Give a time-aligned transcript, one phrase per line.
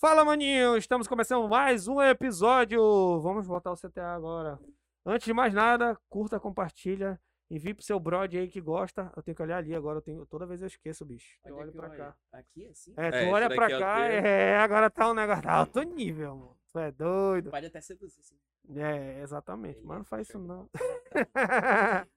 [0.00, 0.78] Fala, maninho!
[0.78, 2.80] Estamos começando mais um episódio.
[3.20, 4.58] Vamos voltar ao CTA agora.
[5.04, 9.12] Antes de mais nada, curta, compartilha, envie pro seu brother aí que gosta.
[9.14, 11.38] Eu tenho que olhar ali agora, eu tenho, toda vez eu esqueço, bicho.
[11.44, 12.16] Eu é olho pra cá.
[12.32, 12.94] Aqui, assim?
[12.96, 16.34] É, tu É, olha pra é cá, é, agora tá um negócio tá alto nível,
[16.34, 16.56] mano.
[16.72, 17.50] Tu é doido.
[17.50, 18.38] Pode até seduzir, sim.
[18.74, 19.82] É, exatamente.
[19.84, 20.66] Mas não faz isso não.
[20.68, 20.80] Tá.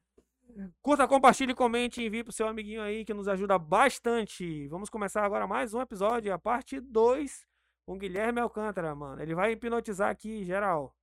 [0.81, 4.69] Curta, compartilhe, comente envie pro seu amiguinho aí que nos ajuda bastante.
[4.69, 7.51] Vamos começar agora mais um episódio, a parte 2
[7.85, 9.21] com Guilherme Alcântara, mano.
[9.21, 10.95] Ele vai hipnotizar aqui geral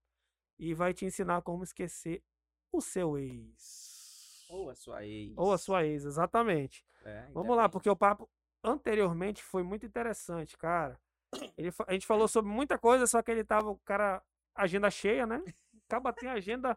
[0.59, 2.23] e vai te ensinar como esquecer
[2.73, 4.47] o seu ex.
[4.49, 5.35] Ou a sua ex.
[5.37, 6.85] Ou a sua ex, exatamente.
[7.05, 8.29] É, Vamos lá, porque o papo
[8.63, 11.01] anteriormente foi muito interessante, cara.
[11.57, 14.23] Ele a gente falou sobre muita coisa, só que ele tava, o cara,
[14.55, 15.43] agenda cheia, né?
[15.87, 16.77] Acaba tem agenda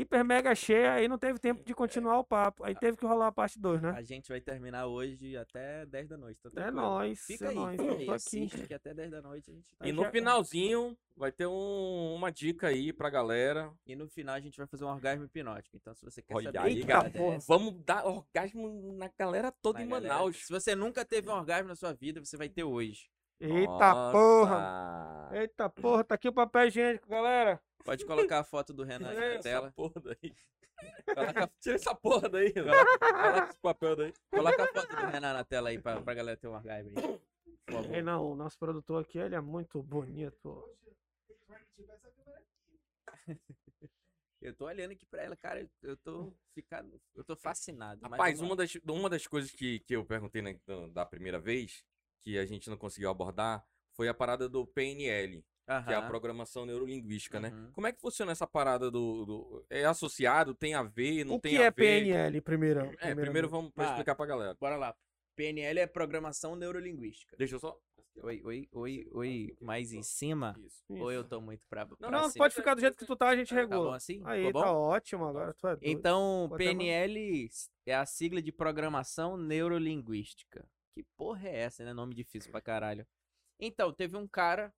[0.00, 2.64] hiper mega cheia, aí não teve tempo de continuar o papo.
[2.64, 3.90] Aí teve que rolar a parte 2, né?
[3.96, 6.40] A gente vai terminar hoje até 10 da noite.
[6.42, 7.80] Tá É nóis, Fica é aí, nóis.
[7.80, 7.96] fica aí.
[7.96, 8.10] tô aqui.
[8.10, 11.46] Assiste que até 10 da noite a gente tá E no já- finalzinho vai ter
[11.46, 13.72] um- uma dica aí pra galera.
[13.86, 15.76] E no final a gente vai fazer um orgasmo hipnótico.
[15.76, 16.58] Então, se você quer Olha saber.
[16.58, 17.10] aí, cara.
[17.10, 17.38] porra.
[17.46, 20.36] Vamos dar orgasmo na galera toda na em galera, Manaus.
[20.46, 23.08] Se você nunca teve um orgasmo na sua vida, você vai ter hoje.
[23.40, 24.58] Eita porra!
[25.30, 25.36] Nossa.
[25.36, 27.60] Eita porra, tá aqui o papel higiênico, galera.
[27.88, 29.72] Pode colocar a foto do Renan aí na Essa tela.
[29.72, 30.34] porra daí.
[31.14, 32.52] Coloca- Tira essa porra daí.
[32.52, 34.12] Coloca esse papel daí.
[34.30, 38.02] Coloca a foto do Renan na tela aí pra, pra galera ter um orgasmo aí.
[38.02, 40.68] Não, o nosso produtor aqui, ele é muito bonito.
[44.40, 48.00] Eu tô olhando aqui pra ela, cara, eu- tô ficando, eu tô fascinado.
[48.02, 48.54] Rapaz, uma lá.
[48.56, 51.84] das, uma das coisas que, que eu perguntei na- da- da primeira vez,
[52.20, 55.44] que a gente não conseguiu abordar, foi a parada do PNL,
[55.86, 56.02] que é a.
[56.02, 57.50] Programação Neurolinguística, né?
[57.50, 57.70] Uhum.
[57.72, 61.40] Como é que funciona essa parada do, do- É associado, tem a ver, não o
[61.40, 61.74] tem que a é ver?
[62.04, 62.80] PNL, primeiro?
[63.00, 64.56] É, primeiro vamos Ah, explicar pra galera.
[64.60, 64.94] Bora lá.
[65.36, 67.36] PNL é programação neurolinguística.
[67.36, 67.78] Deixa eu só.
[68.20, 70.56] Oi, oi, oi, oi, mais em cima?
[70.58, 70.82] Isso.
[70.88, 72.44] Ou eu tô muito pra, pra Não, cima?
[72.44, 73.96] pode ficar do jeito que tu tá, a gente Tá bom regula.
[73.96, 74.20] assim?
[74.24, 74.74] Aí, Ficou tá bom?
[74.76, 75.84] ótimo agora, tu é doido.
[75.84, 76.64] Então, Pode.
[76.64, 77.48] PNL
[77.86, 80.68] é a sigla de Programação Neurolinguística.
[80.94, 81.92] Que porra é essa, né?
[81.92, 83.06] Nome difícil pra caralho.
[83.60, 84.72] Então, teve um cara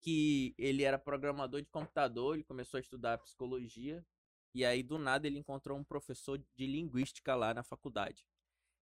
[0.00, 4.04] que ele era programador de computador, ele começou a estudar psicologia,
[4.54, 8.24] e aí do nada ele encontrou um professor de linguística lá na faculdade.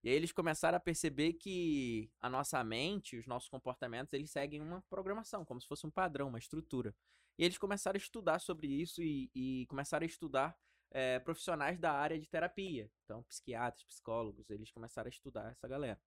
[0.03, 4.61] E aí eles começaram a perceber que a nossa mente, os nossos comportamentos, eles seguem
[4.61, 6.95] uma programação, como se fosse um padrão, uma estrutura.
[7.37, 10.57] E eles começaram a estudar sobre isso e, e começaram a estudar
[10.91, 12.91] eh, profissionais da área de terapia.
[13.05, 16.01] Então, psiquiatras, psicólogos, eles começaram a estudar essa galera.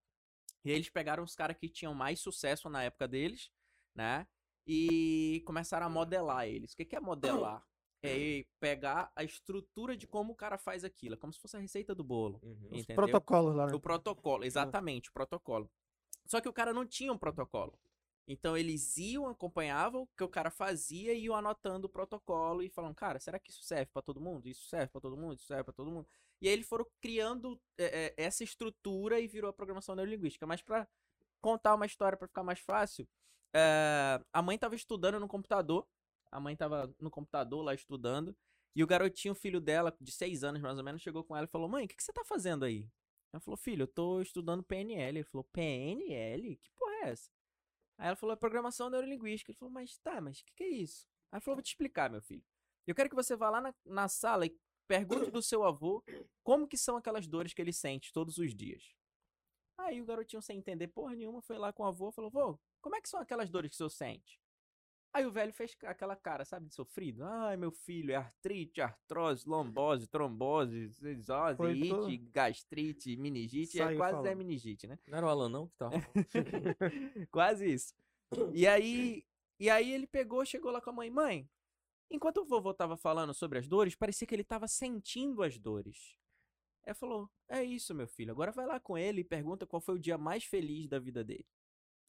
[0.63, 3.51] E aí eles pegaram os caras que tinham mais sucesso na época deles,
[3.95, 4.27] né?
[4.73, 6.71] E começaram a modelar eles.
[6.71, 7.61] O que é modelar?
[8.03, 11.13] É pegar a estrutura de como o cara faz aquilo.
[11.13, 12.39] É como se fosse a receita do bolo.
[12.41, 12.69] Uhum.
[12.71, 12.95] Entendeu?
[12.95, 13.75] Protocolos lá, né?
[13.75, 15.69] O protocolo, exatamente, o protocolo.
[16.25, 17.77] Só que o cara não tinha um protocolo.
[18.27, 22.71] Então eles iam, acompanhavam o que o cara fazia e iam anotando o protocolo e
[22.71, 24.47] falando, cara, será que isso serve pra todo mundo?
[24.47, 25.35] Isso serve pra todo mundo?
[25.35, 26.07] Isso serve pra todo mundo?
[26.41, 30.47] E aí eles foram criando é, é, essa estrutura e virou a programação neurolinguística.
[30.47, 30.87] Mas pra
[31.39, 33.07] contar uma história pra ficar mais fácil,
[33.53, 35.87] é, a mãe tava estudando no computador,
[36.31, 38.35] a mãe tava no computador lá estudando,
[38.75, 41.49] e o garotinho, filho dela, de seis anos mais ou menos, chegou com ela e
[41.49, 42.89] falou: Mãe, o que, que você tá fazendo aí?
[43.33, 45.19] Ela falou: Filho, eu tô estudando PNL.
[45.19, 46.55] Ele falou: PNL?
[46.55, 47.29] Que porra é essa?
[47.97, 49.51] Aí ela falou: É programação neurolinguística.
[49.51, 51.05] Ele falou: Mas tá, mas o que, que é isso?
[51.31, 52.43] Aí ela falou: Vou te explicar, meu filho.
[52.87, 54.57] Eu quero que você vá lá na, na sala e
[54.87, 56.03] pergunte do seu avô
[56.43, 58.95] como que são aquelas dores que ele sente todos os dias.
[59.85, 62.59] Aí o garotinho, sem entender porra nenhuma, foi lá com o avô e falou: Vô,
[62.81, 64.39] como é que são aquelas dores que o senhor sente?
[65.13, 67.23] Aí o velho fez aquela cara, sabe, de sofrido.
[67.25, 72.31] Ai, meu filho, é artrite, artrose, lombose, trombose, ite, tudo.
[72.31, 73.81] gastrite, meningite.
[73.81, 74.37] É quase é falando.
[74.37, 74.97] meningite, né?
[75.05, 75.67] Não era o Alan, não?
[75.67, 75.95] Que tava...
[77.29, 77.93] Quase isso.
[78.53, 79.25] E aí,
[79.59, 81.09] e aí ele pegou, chegou lá com a mãe.
[81.09, 81.49] Mãe,
[82.09, 86.17] enquanto o vovô tava falando sobre as dores, parecia que ele tava sentindo as dores.
[86.83, 88.31] Ela falou: É isso, meu filho.
[88.31, 91.23] Agora vai lá com ele e pergunta qual foi o dia mais feliz da vida
[91.23, 91.47] dele.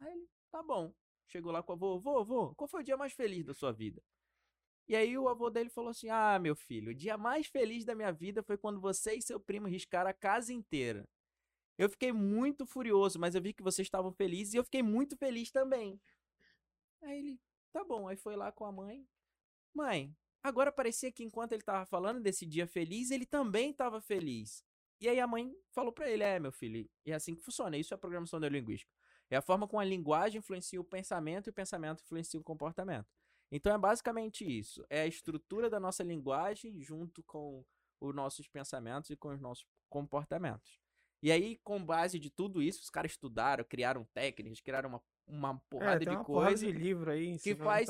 [0.00, 0.92] Aí ele, tá bom.
[1.28, 4.02] Chegou lá com o avô: Vô, qual foi o dia mais feliz da sua vida?
[4.88, 7.94] E aí o avô dele falou assim: Ah, meu filho, o dia mais feliz da
[7.94, 11.08] minha vida foi quando você e seu primo riscaram a casa inteira.
[11.78, 15.16] Eu fiquei muito furioso, mas eu vi que vocês estavam felizes e eu fiquei muito
[15.16, 16.00] feliz também.
[17.02, 17.40] Aí ele,
[17.72, 19.06] tá bom, aí foi lá com a mãe.
[19.74, 24.64] Mãe, agora parecia que enquanto ele tava falando desse dia feliz, ele também estava feliz.
[25.00, 27.76] E aí a mãe falou pra ele: É, meu filho, e é assim que funciona.
[27.76, 28.92] Isso é programação neurolinguística.
[29.30, 33.08] É a forma como a linguagem influencia o pensamento e o pensamento influencia o comportamento.
[33.50, 34.84] Então é basicamente isso.
[34.88, 37.64] É a estrutura da nossa linguagem junto com
[38.00, 40.80] os nossos pensamentos e com os nossos comportamentos.
[41.22, 45.58] E aí, com base de tudo isso, os caras estudaram, criaram técnicas, criaram uma, uma
[45.70, 47.88] porrada É, de uma porrada coisa de livro aí que faz.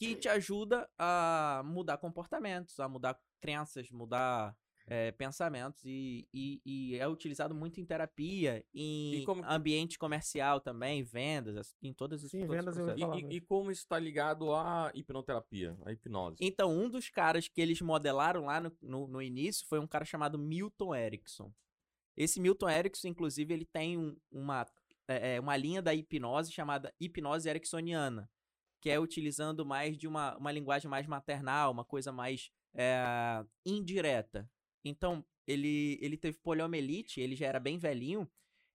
[0.00, 4.56] Que te ajuda a mudar comportamentos, a mudar crenças, mudar
[4.86, 11.02] é, pensamentos e, e, e é utilizado muito em terapia, em como ambiente comercial também,
[11.04, 12.96] vendas, as- em todas as Sim, todos os vendas eu.
[12.96, 16.38] E, falar e- e como isso tá ligado à hipnoterapia, à hipnose?
[16.40, 20.04] Então, um dos caras que eles modelaram lá no, no, no início foi um cara
[20.04, 21.52] chamado Milton Erickson.
[22.16, 24.66] Esse Milton Erickson, inclusive, ele tem um- uma,
[25.06, 28.28] é, é, uma linha da hipnose chamada hipnose ericksoniana,
[28.80, 34.50] que é utilizando mais de uma, uma linguagem mais maternal, uma coisa mais é, indireta.
[34.84, 38.28] Então, ele, ele teve poliomielite, ele já era bem velhinho,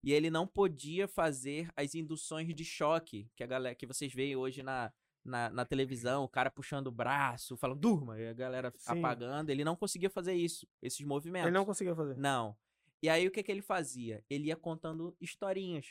[0.03, 4.35] e ele não podia fazer as induções de choque que a galera que vocês veem
[4.35, 4.93] hoje na,
[5.23, 8.99] na, na televisão, o cara puxando o braço, falando durma, e a galera Sim.
[8.99, 9.49] apagando.
[9.49, 11.47] Ele não conseguia fazer isso, esses movimentos.
[11.47, 12.15] Ele não conseguiu fazer.
[12.17, 12.55] Não.
[13.01, 14.23] E aí o que, que ele fazia?
[14.29, 15.87] Ele ia contando historinhas.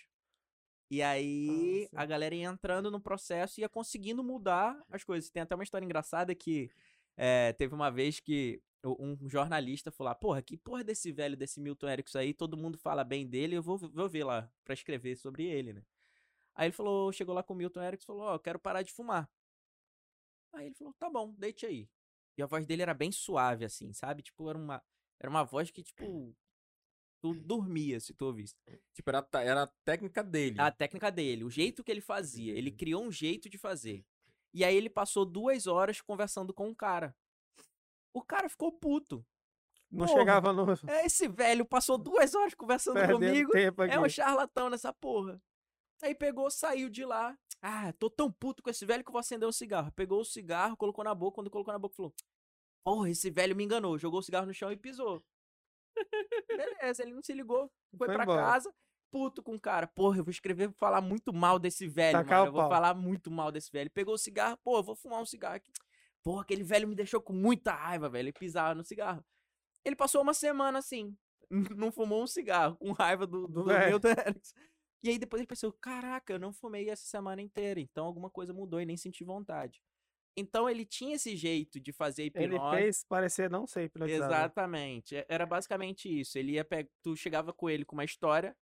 [0.95, 5.29] E aí Ah, a galera ia entrando no processo e ia conseguindo mudar as coisas.
[5.29, 6.71] Tem até uma história engraçada que
[7.17, 11.59] é, teve uma vez que um jornalista falou lá, porra, que porra desse velho, desse
[11.61, 15.17] Milton Erickson aí, todo mundo fala bem dele, eu vou, vou ver lá pra escrever
[15.17, 15.83] sobre ele, né?
[16.55, 18.83] Aí ele falou, chegou lá com o Milton Erickson e falou, ó, eu quero parar
[18.83, 19.29] de fumar.
[20.53, 21.89] Aí ele falou, tá bom, deite aí.
[22.37, 24.23] E a voz dele era bem suave, assim, sabe?
[24.23, 24.83] Tipo, era uma,
[25.19, 26.37] era uma voz que, tipo,
[27.25, 28.55] tu dormia se tu ouvisse.
[28.93, 30.61] Tipo, era, era a técnica dele.
[30.61, 32.53] A técnica dele, o jeito que ele fazia.
[32.53, 34.05] Ele criou um jeito de fazer.
[34.53, 37.17] E aí ele passou duas horas conversando com um cara.
[38.13, 39.25] O cara ficou puto.
[39.91, 40.19] Não Porra.
[40.19, 40.67] chegava no.
[40.87, 43.53] É, Esse velho passou duas horas conversando Perdendo comigo.
[43.53, 43.95] tempo aqui.
[43.95, 45.41] É um charlatão nessa porra.
[46.03, 47.39] Aí pegou, saiu de lá.
[47.63, 49.91] Ah, tô tão puto com esse velho que eu vou acender um cigarro.
[49.93, 51.37] Pegou o cigarro, colocou na boca.
[51.37, 52.13] Quando colocou na boca, falou:
[52.85, 53.97] Porra, esse velho me enganou.
[53.97, 55.25] Jogou o cigarro no chão e pisou.
[56.49, 57.71] Beleza, ele não se ligou.
[57.97, 58.43] Foi, Foi pra embora.
[58.43, 58.75] casa,
[59.11, 59.87] puto com o cara.
[59.87, 62.49] Porra, eu vou escrever vou falar muito mal desse velho, Tacar mano.
[62.49, 62.71] Eu vou pau.
[62.71, 63.91] falar muito mal desse velho.
[63.91, 65.71] Pegou o cigarro, pô, eu vou fumar um cigarro aqui.
[66.23, 68.25] Porra, aquele velho me deixou com muita raiva, velho.
[68.25, 69.25] Ele pisava no cigarro.
[69.85, 71.17] Ele passou uma semana assim.
[71.77, 73.89] Não fumou um cigarro, com raiva do, Do do, velho.
[73.91, 74.55] Milton Erickson.
[75.03, 78.55] E aí depois ele pensou, caraca, eu não fumei essa semana inteira, então alguma coisa
[78.55, 79.83] mudou e nem senti vontade.
[80.37, 82.77] Então ele tinha esse jeito de fazer Ele hipnose.
[82.77, 84.33] fez parecer não ser hipnotizado.
[84.33, 85.17] Exatamente.
[85.17, 86.39] é- Era basicamente isso.
[86.39, 86.89] Ele ia pe...
[87.03, 88.57] tu chegava com ele com uma história,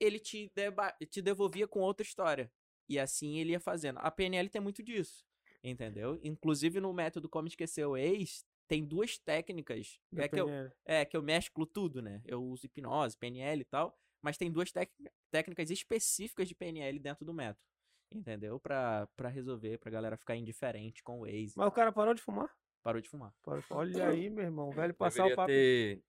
[0.00, 0.92] ele te, deba...
[1.10, 2.50] te devolvia com outra história.
[2.88, 3.98] E assim ele ia fazendo.
[3.98, 5.24] A PNL tem muito disso.
[5.62, 6.18] Entendeu?
[6.22, 9.98] Inclusive no método Como Esquecer o Ex, tem duas técnicas.
[10.12, 10.48] Da É que, eu,
[10.84, 12.22] é que eu mesclo tudo, né?
[12.24, 13.98] Eu uso hipnose, PNL e tal.
[14.22, 14.92] Mas tem duas tec-
[15.32, 17.60] técnicas específicas de PNL dentro do método.
[18.10, 18.58] Entendeu?
[18.58, 21.54] Pra, pra resolver, pra galera ficar indiferente com o ex.
[21.54, 22.48] Mas o cara parou de fumar?
[22.82, 23.34] Parou de fumar.
[23.42, 23.82] Parou de fumar.
[23.82, 24.70] Olha aí, meu irmão.
[24.70, 25.46] Velho passar Deveria o papo.
[25.48, 26.02] ter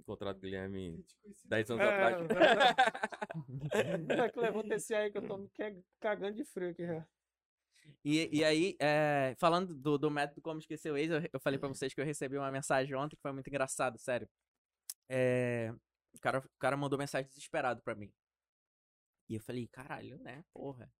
[0.00, 1.04] encontrado o Guilherme
[1.44, 2.26] 10 anos É, atrás.
[2.26, 4.22] verdade.
[4.22, 5.48] É que levanta esse aí que eu tô me
[6.00, 7.06] cagando de frio aqui já.
[8.04, 11.58] E, e aí, é, falando do, do método Como Esquecer o Ex, eu, eu falei
[11.58, 14.28] pra vocês que eu recebi uma mensagem ontem que foi muito engraçado, sério.
[15.08, 15.72] É,
[16.12, 18.12] o, cara, o cara mandou mensagem desesperado pra mim.
[19.28, 20.44] E eu falei, caralho, né?
[20.52, 20.90] Porra.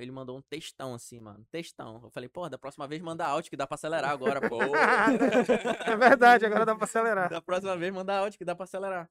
[0.00, 1.46] Ele mandou um textão assim, mano.
[1.50, 2.00] Textão.
[2.02, 4.58] Eu falei, porra, da próxima vez manda áudio que dá pra acelerar agora, pô.
[5.86, 7.30] é verdade, agora dá pra acelerar.
[7.30, 9.10] Da próxima vez manda áudio que dá pra acelerar.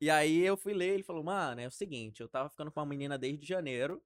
[0.00, 2.80] E aí eu fui ler, ele falou, mano, é o seguinte, eu tava ficando com
[2.80, 4.02] uma menina desde janeiro.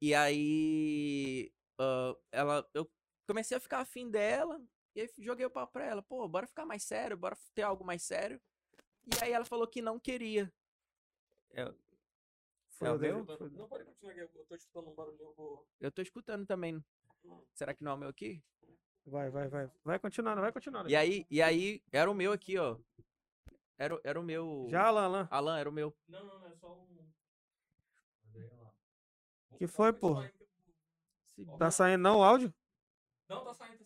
[0.00, 2.68] E aí ah, ela.
[2.74, 2.90] Eu
[3.26, 4.60] comecei a ficar afim dela.
[4.94, 7.84] E aí joguei o papo pra ela, pô, bora ficar mais sério, bora ter algo
[7.84, 8.40] mais sério.
[9.06, 10.52] E aí ela falou que não queria.
[11.52, 11.74] Eu,
[12.80, 13.26] Foi É o meu?
[13.26, 14.38] Foi- Não, pode continuar aqui.
[14.38, 15.22] Eu tô escutando um barulhinho.
[15.28, 15.68] Eu vou...
[15.78, 16.82] eu tô escutando também.
[17.54, 18.42] Será que não é o meu aqui?
[19.04, 19.70] Vai, vai, vai.
[19.84, 20.88] Vai continuando, vai continuando.
[20.88, 22.78] E aí, e aí, era o meu aqui, ó.
[23.76, 24.66] Era, o- era o meu.
[24.70, 25.28] Já, Alan, Alan.
[25.30, 25.94] Alan, era o meu.
[26.08, 26.88] Não, não, não, é só um.
[29.58, 30.32] Que foi, porra?
[31.26, 32.52] Esse Tá saindo não o áudio?
[33.28, 33.79] Não, tá saindo,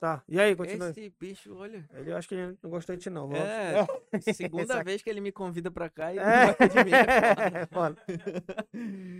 [0.00, 0.22] tá.
[0.28, 0.90] E aí, continua.
[0.90, 1.88] Esse bicho, olha.
[1.94, 3.30] Ele eu acho que ele não gostou de ti, não.
[3.32, 3.86] É,
[4.34, 6.24] segunda vez que ele me convida pra cá e É.
[6.24, 6.90] não gosta de mim.
[7.54, 7.96] É foda.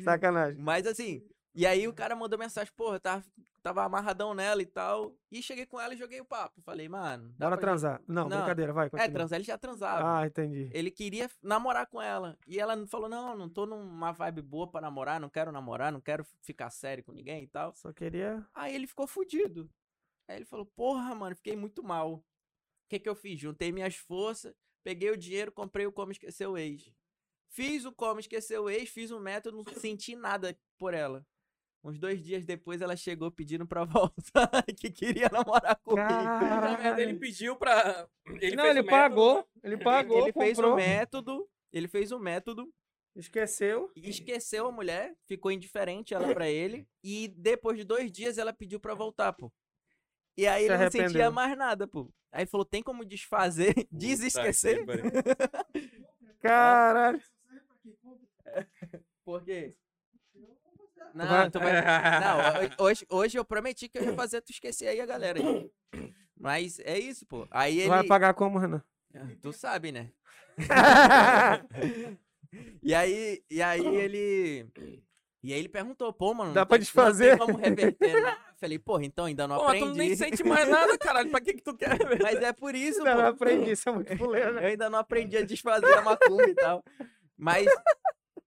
[0.04, 0.60] Sacanagem.
[0.60, 1.22] Mas assim,
[1.54, 3.24] e aí o cara mandou mensagem, porra, tava,
[3.62, 5.14] tava amarradão nela e tal.
[5.30, 6.60] E cheguei com ela e joguei o papo.
[6.62, 7.32] Falei, mano.
[7.38, 8.00] dá Bora gente- transar.
[8.06, 8.38] Não, Não.
[8.38, 8.86] brincadeira, vai.
[8.86, 9.12] É, Continua.
[9.12, 10.20] transar ele já transava.
[10.20, 10.68] Ah, entendi.
[10.72, 12.36] Ele queria namorar com ela.
[12.46, 16.00] E ela falou: não, não tô numa vibe boa pra namorar, não quero namorar, não
[16.00, 17.72] quero ficar sério com ninguém e tal.
[17.74, 18.44] Só queria.
[18.54, 19.68] Aí ele ficou fudido.
[20.28, 22.14] Aí ele falou: Porra, mano, fiquei muito mal.
[22.14, 22.24] O
[22.88, 23.38] que que eu fiz?
[23.40, 26.92] Juntei minhas forças, peguei o dinheiro, comprei o Como Esquecer o Ex.
[27.50, 31.26] Fiz o Como Esquecer o Ex, fiz o método, não senti nada por ela.
[31.82, 36.08] Uns dois dias depois ela chegou pedindo pra voltar, que queria namorar comigo.
[36.08, 38.08] Merda, ele pediu pra.
[38.40, 39.46] Ele não, fez ele pagou.
[39.62, 42.72] Ele pagou, ele fez o método Ele fez o método
[43.14, 43.92] Esqueceu.
[43.94, 48.80] esqueceu a mulher, ficou indiferente ela pra ele, e depois de dois dias ela pediu
[48.80, 49.52] pra voltar, pô.
[50.36, 52.10] E aí Se ele não sentia mais nada, pô.
[52.32, 54.84] Aí ele falou, tem como desfazer, Puta desesquecer?
[54.84, 54.92] que.
[56.40, 57.22] Caralho.
[59.24, 59.74] Por quê?
[61.14, 61.72] vai- Não, tu vai...
[62.20, 65.38] Não, ho- hoje, hoje eu prometi que eu ia fazer tu esquecer aí a galera.
[65.38, 65.70] aí.
[66.36, 67.46] Mas é isso, pô.
[67.50, 67.88] Aí ele...
[67.88, 68.82] Vai pagar como, Renan?
[69.40, 70.10] Tu sabe, né?
[72.82, 74.66] E aí, e aí ele.
[75.46, 76.54] E aí ele perguntou, pô, mano.
[76.54, 77.36] Dá tem- desfazer?
[77.36, 78.16] Não tem como reverter.
[78.16, 79.98] Eu Falei, porra, então ainda não Pô, mas tu aprendi.
[79.98, 81.30] nem sente mais nada, caralho.
[81.30, 81.98] Pra que que tu quer?
[82.22, 84.62] Mas é por isso, Não, não aprendi, isso é muito fuleiro, né?
[84.64, 86.82] Eu ainda não aprendi a desfazer a macumba e tal.
[87.36, 87.66] Mas,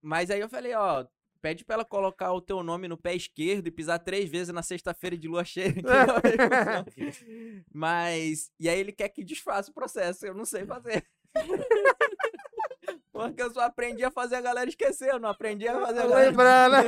[0.02, 1.06] mas aí eu falei, ó,
[1.40, 4.64] pede pra ela colocar o teu nome no pé esquerdo e pisar três vezes na
[4.64, 5.74] sexta-feira de lua cheia.
[5.76, 6.86] funcionar.
[7.72, 11.06] mas, e aí ele quer que desfaça o processo, eu não sei fazer.
[13.18, 16.08] Porque eu só aprendi a fazer a galera esquecer, eu não aprendi a fazer a
[16.08, 16.30] galera...
[16.30, 16.84] Lembrar, né?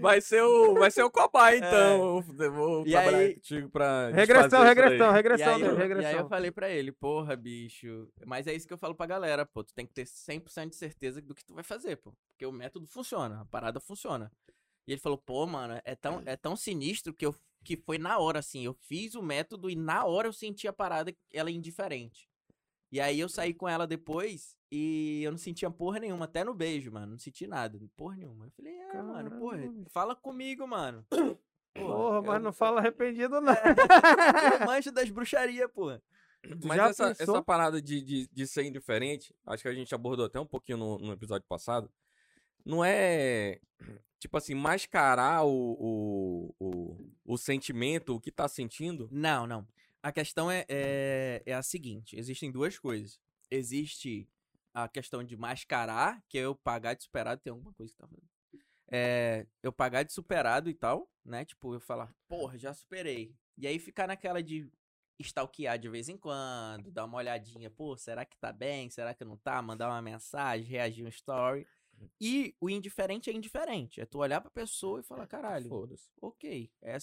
[0.00, 2.22] Vai ser o, vai ser o cobaia, então.
[2.38, 2.88] Eu vou É.
[2.88, 5.12] E trabalhar aí- contigo pra Regressão, regressão, aí.
[5.12, 6.20] E regressão aí, eu, e aí regressão.
[6.20, 8.08] eu falei pra ele, porra, bicho.
[8.26, 9.62] Mas é isso que eu falo pra galera, pô.
[9.64, 12.12] Tu tem que ter 100% de certeza do que tu vai fazer, pô.
[12.30, 14.30] Porque o método funciona, a parada funciona.
[14.86, 18.18] E ele falou, pô, mano, é tão, é tão sinistro que, eu, que foi na
[18.18, 18.64] hora, assim.
[18.64, 22.28] Eu fiz o método e na hora eu senti a parada, ela indiferente.
[22.90, 26.54] E aí eu saí com ela depois e eu não sentia porra nenhuma, até no
[26.54, 27.12] beijo, mano.
[27.12, 28.46] Não senti nada, porra nenhuma.
[28.46, 31.04] Eu falei, é, mano, porra, Caramba, fala comigo, mano.
[31.74, 33.52] Porra, mas eu- não fala arrependido, não.
[34.60, 36.02] Eu manjo das bruxarias, porra.
[36.64, 37.34] Mas Já essa, pensou?
[37.36, 40.76] essa parada de, de, de ser indiferente, acho que a gente abordou até um pouquinho
[40.76, 41.90] no, no episódio passado.
[42.62, 43.58] Não é,
[44.18, 49.08] tipo assim, mascarar o, o, o, o sentimento, o que tá sentindo.
[49.10, 49.66] Não, não.
[50.02, 53.18] A questão é, é, é a seguinte: existem duas coisas.
[53.50, 54.28] Existe
[54.74, 58.06] a questão de mascarar, que é eu pagar de superado, tem alguma coisa que tá
[58.06, 58.28] falando.
[58.90, 61.44] É, eu pagar de superado e tal, né?
[61.44, 63.34] Tipo, eu falar, porra, já superei.
[63.56, 64.70] E aí ficar naquela de
[65.20, 68.90] stalkear de vez em quando, dar uma olhadinha, pô, será que tá bem?
[68.90, 69.62] Será que não tá?
[69.62, 71.66] Mandar uma mensagem, reagir um story.
[72.20, 74.00] E o indiferente é indiferente.
[74.00, 76.10] É tu olhar pra pessoa e falar, caralho, Foda-se.
[76.20, 76.70] ok.
[76.82, 76.98] é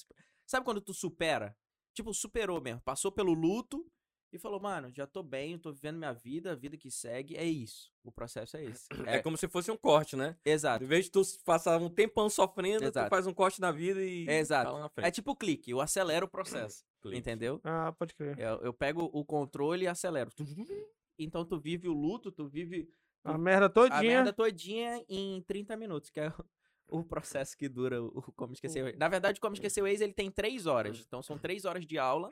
[0.46, 1.56] Sabe quando tu supera?
[1.94, 2.82] Tipo, superou mesmo.
[2.82, 3.90] Passou pelo luto
[4.32, 7.36] e falou, mano, já tô bem, tô vivendo minha vida, a vida que segue.
[7.36, 7.92] É isso.
[8.04, 8.88] O processo é esse.
[9.08, 10.36] É, como se fosse um corte, né?
[10.46, 10.84] Exato.
[10.84, 13.08] Em vez de tu passar um tempão sofrendo, Exato.
[13.08, 14.66] tu faz um corte na vida e Exato.
[14.66, 15.16] tá lá na É frente.
[15.16, 16.84] tipo clique, eu acelero o processo.
[17.12, 17.60] Entendeu?
[17.64, 18.38] Ah, pode crer.
[18.40, 20.32] Eu, eu pego o controle e acelero.
[21.22, 22.90] Então tu vive o luto, tu vive
[23.26, 24.02] A merda a todinha.
[24.02, 26.46] merda todinha em 30 minutos, que é o-
[27.00, 28.98] o processo que dura o Como Esquecer o Ex.
[28.98, 31.04] Na verdade, o Como Esquecer o Ex, ele tem três horas.
[31.06, 32.32] Então, são três horas de aula,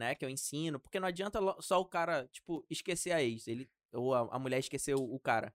[0.00, 0.80] né, que eu ensino.
[0.80, 3.46] Porque não adianta só o cara, tipo, esquecer a ex.
[3.46, 5.54] Ele, ou a, a mulher esquecer o, o cara.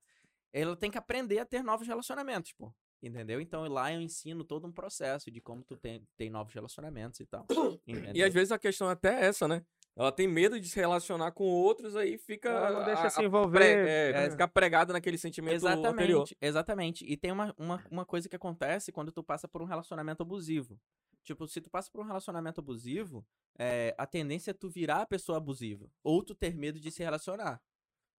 [0.53, 2.73] Ela tem que aprender a ter novos relacionamentos, pô.
[3.03, 3.41] Entendeu?
[3.41, 7.25] Então, lá eu ensino todo um processo de como tu tem, tem novos relacionamentos e
[7.25, 7.45] tal.
[7.85, 8.25] E entendeu?
[8.27, 9.63] às vezes a questão até é essa, né?
[9.97, 12.49] Ela tem medo de se relacionar com outros, aí fica.
[12.49, 13.57] Ela não deixa a- se envolver.
[13.59, 14.29] pre- é, É.
[14.31, 16.23] Ficar pregada naquele sentimento anterior.
[16.23, 17.05] Exatamente, exatamente.
[17.05, 20.77] E tem uma, uma, uma coisa que acontece quando tu passa por um relacionamento abusivo.
[21.25, 23.25] Tipo, se tu passa por um relacionamento abusivo,
[23.58, 25.89] é, a tendência é tu virar a pessoa abusiva.
[26.03, 27.60] Ou tu ter medo de se relacionar.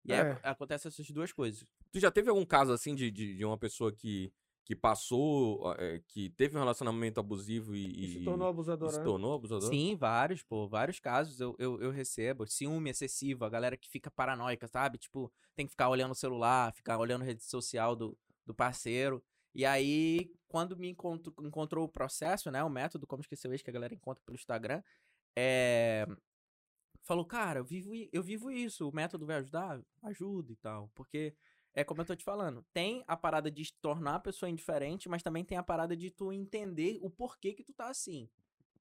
[0.05, 0.31] E aí É.
[0.33, 1.65] ac- acontece essas duas coisas.
[1.91, 4.31] Tu já teve algum caso assim de, de, de uma pessoa que,
[4.65, 8.91] que passou, é, que teve um relacionamento abusivo e, E se tornou abusadora.
[8.91, 9.03] se né?
[9.05, 9.69] tornou abusador?
[9.69, 12.45] Sim, vários, pô, vários casos eu, eu, eu recebo.
[12.45, 14.97] Ciúme excessivo, a galera que fica paranoica, sabe?
[14.97, 19.23] Tipo, tem que ficar olhando o celular, ficar olhando a rede social do, do parceiro.
[19.53, 22.63] E aí, quando me encontro, encontrou o processo, né?
[22.63, 24.81] O método, como esqueceu isso, que a galera encontra pelo Instagram,
[25.35, 26.07] é...
[27.03, 29.81] Falou, cara, eu vivo, eu vivo isso, o método vai ajudar?
[30.03, 30.91] Ajuda e tal.
[30.93, 31.33] Porque,
[31.73, 35.23] é como eu tô te falando, tem a parada de tornar a pessoa indiferente, mas
[35.23, 38.29] também tem a parada de tu entender o porquê que tu tá assim.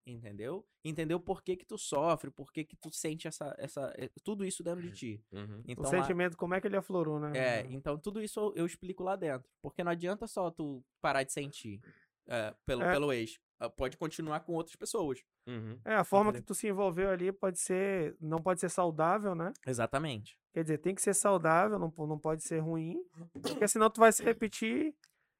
[0.06, 0.64] Entendeu?
[0.84, 4.44] Entender o porquê que tu sofre, o porquê que tu sente essa, essa, eh, tudo
[4.44, 5.24] isso dentro de ti.
[5.32, 5.62] Uhum.
[5.66, 7.32] Então, o a- sentimento, como é que ele aflorou, né?
[7.36, 9.50] é, então tudo isso eu, eu explico lá dentro.
[9.60, 11.80] Porque não adianta só tu parar de sentir
[12.28, 12.92] é, pelo, É.
[12.92, 13.40] pelo ex.
[13.58, 15.24] Ah, Pode continuar com outras pessoas.
[15.46, 15.78] Uhum.
[15.84, 16.42] É, a forma Entendeu?
[16.42, 18.14] que tu se envolveu ali pode ser.
[18.20, 19.52] Não pode ser saudável, né?
[19.66, 20.38] Exatamente.
[20.52, 22.96] Quer dizer, tem que ser saudável, não, não pode ser ruim.
[23.42, 24.94] Porque senão tu vai se repetir.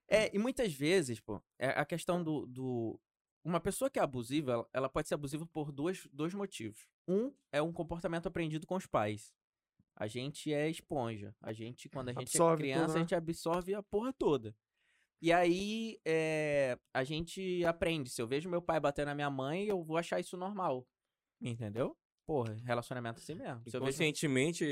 [0.09, 2.47] É, e muitas vezes, pô, é a questão do.
[2.47, 3.01] do...
[3.47, 6.89] Uma pessoa que é abusiva, ela, pode ser abusiva por dois, dois motivos.
[7.07, 9.33] Um é um comportamento aprendido com os pais.
[9.95, 11.33] A gente é esponja.
[11.41, 13.01] A gente, quando a gente Absorve é criança, tudo, a né?
[13.03, 14.53] gente absorve a porra toda.
[15.23, 18.11] E aí, é, a gente aprende.
[18.11, 20.85] Se eu vejo meu pai bater na minha mãe, eu vou achar isso normal.
[21.41, 21.97] Entendeu?
[22.27, 23.63] porra, relacionamento assim mesmo.
[23.71, 23.97] Se eu vejo,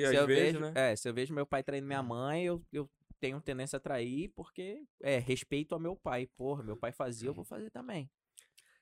[0.04, 0.73] às vezes, vejo- né?
[0.75, 2.90] é, se eu vejo meu pai traindo minha mãe, eu, eu
[3.21, 6.26] tenho tendência a trair porque, é, respeito ao meu pai.
[6.37, 8.11] Porra, meu pai fazia, eu vou fazer também.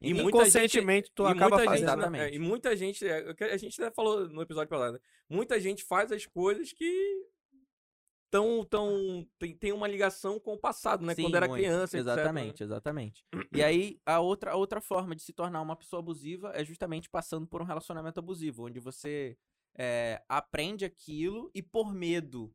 [0.02, 1.78] E muita gente- Inconscientemente, tu e acaba muita fazendo.
[1.78, 1.92] gente, né?
[1.94, 2.34] Exatamente.
[2.34, 5.00] e muita gente, a gente até falou no episódio passado, né?
[5.28, 7.26] muita gente faz as coisas que
[8.30, 11.14] tão, tão, tem, tem uma ligação com o passado, né?
[11.14, 11.60] Sim, Quando era muito.
[11.60, 12.12] criança, etc, né?
[12.14, 13.26] Exatamente, exatamente.
[13.54, 17.10] E aí, a outra, a outra forma de se tornar uma pessoa abusiva é justamente
[17.10, 19.36] passando por um relacionamento abusivo, onde você
[19.78, 22.50] é, aprende aquilo e por medo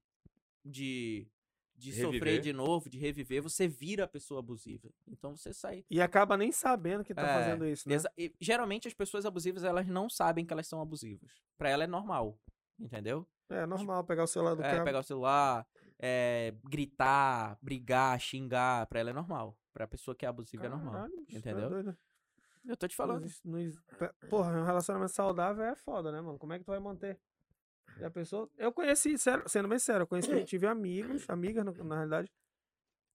[0.65, 1.27] de,
[1.77, 2.41] de sofrer Reviver.
[2.41, 4.89] de novo, de reviver, você vira a pessoa abusiva.
[5.07, 5.85] Então você sai.
[5.89, 7.95] E acaba nem sabendo que tá É, fazendo isso, né?
[8.17, 11.29] E, geralmente as pessoas abusivas, elas não sabem que elas são abusivas.
[11.57, 12.39] Pra ela é normal,
[12.79, 13.27] entendeu?
[13.49, 14.83] É normal pegar o celular do É, cara.
[14.83, 15.65] pegar o celular,
[15.99, 19.57] é, gritar, brigar, xingar, pra ela é normal.
[19.71, 20.93] Pra pessoa que é abusiva é normal.
[20.93, 21.95] Caralho, tá entendeu?
[22.65, 23.25] Eu tô te falando.
[23.45, 23.59] não
[24.29, 26.37] Porra, um relacionamento saudável é foda, né, mano?
[26.37, 27.17] Como é que tu vai manter?
[28.03, 28.49] A pessoa.
[28.57, 32.31] Eu conheci, sério- sendo bem sério, eu conheci, eu tive amigos, amigas, na, na realidade,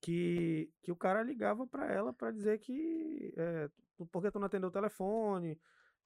[0.00, 3.32] que, que o cara ligava pra ela pra dizer que.
[3.36, 5.58] É, tu- por que tu não atendeu o telefone?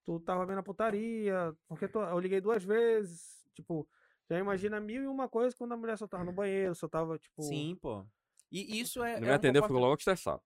[0.05, 1.55] Tu tava vendo a putaria?
[1.67, 3.45] Porque tu, eu liguei duas vezes.
[3.55, 3.89] Tipo,
[4.29, 7.19] já imagina mil e uma coisa quando a mulher só tava no banheiro, só tava,
[7.19, 7.43] tipo.
[7.43, 8.05] Sim, pô.
[8.53, 9.13] E isso é.
[9.13, 10.43] Não é me um atendeu, comporta- ficou logo estressado.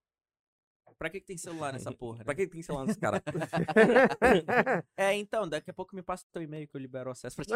[1.01, 2.19] Pra que, que tem celular nessa porra?
[2.19, 2.25] Né?
[2.25, 3.23] Pra que tem celular nesse cara?
[4.99, 7.37] É, então, daqui a pouco me passa o teu e-mail que eu libero o acesso
[7.37, 7.53] pra ti.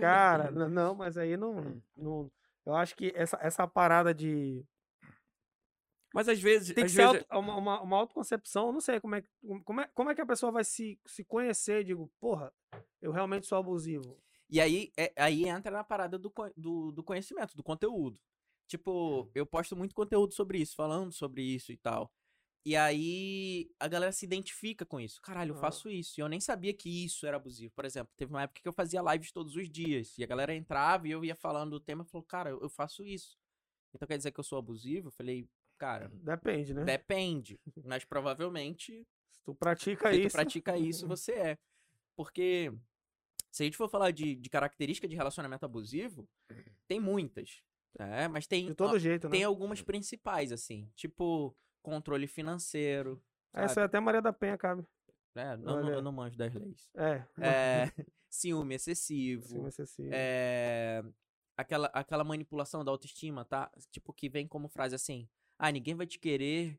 [0.00, 1.80] Cara, não, mas aí não.
[1.96, 2.28] não
[2.66, 4.64] eu acho que essa, essa parada de.
[6.12, 6.74] Mas às vezes.
[6.74, 9.22] Tem que às ser vezes auto- uma, uma, uma autoconcepção, eu não sei como é,
[9.22, 9.28] que-
[9.64, 12.52] como, é, como é que a pessoa vai se, se conhecer, digo, porra,
[13.00, 14.18] eu realmente sou abusivo.
[14.50, 18.18] E aí, é- aí entra na parada do, do, do conhecimento, do conteúdo.
[18.68, 22.12] Tipo, eu posto muito conteúdo sobre isso, falando sobre isso e tal.
[22.66, 25.22] E aí a galera se identifica com isso.
[25.22, 26.20] Caralho, eu faço isso.
[26.20, 27.72] E eu nem sabia que isso era abusivo.
[27.74, 30.18] Por exemplo, teve uma época que eu fazia lives todos os dias.
[30.18, 33.06] E a galera entrava e eu ia falando do tema e falou, cara, eu faço
[33.06, 33.38] isso.
[33.94, 35.08] Então quer dizer que eu sou abusivo?
[35.08, 36.84] Eu falei, cara, Depende, né?
[36.84, 37.58] depende.
[37.84, 40.36] Mas provavelmente Se tu pratica se tu isso.
[40.36, 41.58] pratica isso, você é.
[42.14, 42.70] Porque
[43.50, 46.28] se a gente for falar de, de característica de relacionamento abusivo,
[46.86, 47.62] tem muitas.
[47.98, 48.28] Né?
[48.28, 49.30] Mas tem, De todo ó, jeito, né?
[49.30, 50.90] tem algumas principais, assim.
[50.96, 53.22] Tipo, controle financeiro.
[53.52, 53.82] Essa sabe?
[53.82, 54.84] é até Maria da Penha, cabe.
[55.34, 56.88] É, não, não, eu não manjo das leis.
[56.96, 57.24] É.
[57.40, 57.92] É,
[58.28, 59.46] ciúme excessivo.
[59.46, 60.10] Ciúme excessivo.
[60.12, 61.04] É,
[61.56, 63.70] aquela, aquela manipulação da autoestima, tá?
[63.90, 66.78] Tipo, que vem como frase assim: Ah, ninguém vai te querer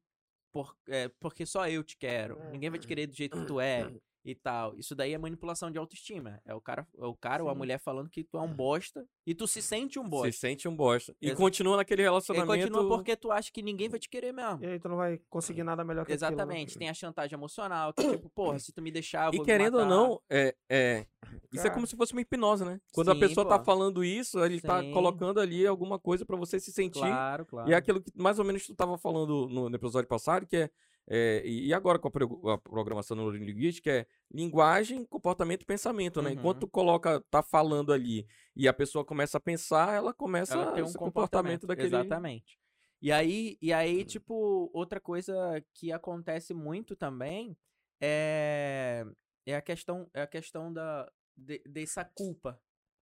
[0.52, 2.40] por, é, porque só eu te quero.
[2.52, 3.84] Ninguém vai te querer do jeito que tu é
[4.32, 4.78] e tal.
[4.78, 6.42] Isso daí é manipulação de autoestima.
[6.46, 9.06] É o cara, é o cara ou a mulher falando que tu é um bosta
[9.26, 10.32] e tu se sente um se bosta.
[10.32, 11.16] sente um bosta.
[11.22, 12.48] E Exa- continua naquele E relacionamento.
[12.62, 14.64] continua porque tu acha que ninguém vai te querer mesmo.
[14.64, 16.34] E aí tu não vai conseguir nada melhor que aquilo, né?
[16.36, 16.78] Exatamente.
[16.78, 19.52] Tem a chantagem emocional, que tipo, porra, se tu me deixar, eu E vou me
[19.52, 21.06] querendo ou não, é, é,
[21.52, 22.80] isso é como se fosse uma hipnose, né?
[22.94, 23.66] Quando a Sim, pessoa tá pô.
[23.66, 24.92] falando isso, ele tá Sim.
[24.92, 27.00] colocando ali alguma coisa pra você se sentir.
[27.00, 27.70] Claro, claro.
[27.70, 30.56] E é aquilo que mais ou menos tu tava falando no, no episódio passado, que
[30.58, 30.70] é,
[31.10, 36.34] é, e agora com a, a programação neurolinguística, é linguagem, comportamento e pensamento, né?
[36.34, 36.68] Enquanto Uhum.
[36.68, 40.84] tu coloca, tá falando ali e a pessoa começa a pensar, ela começa ela tem
[40.84, 41.88] um esse comportamento, daquele.
[41.88, 42.60] Exatamente.
[43.02, 45.34] E aí, e aí, tipo, outra coisa
[45.74, 47.58] que acontece muito também
[48.02, 49.06] é,
[49.46, 52.62] é a questão, é a questão da, de- dessa culpa,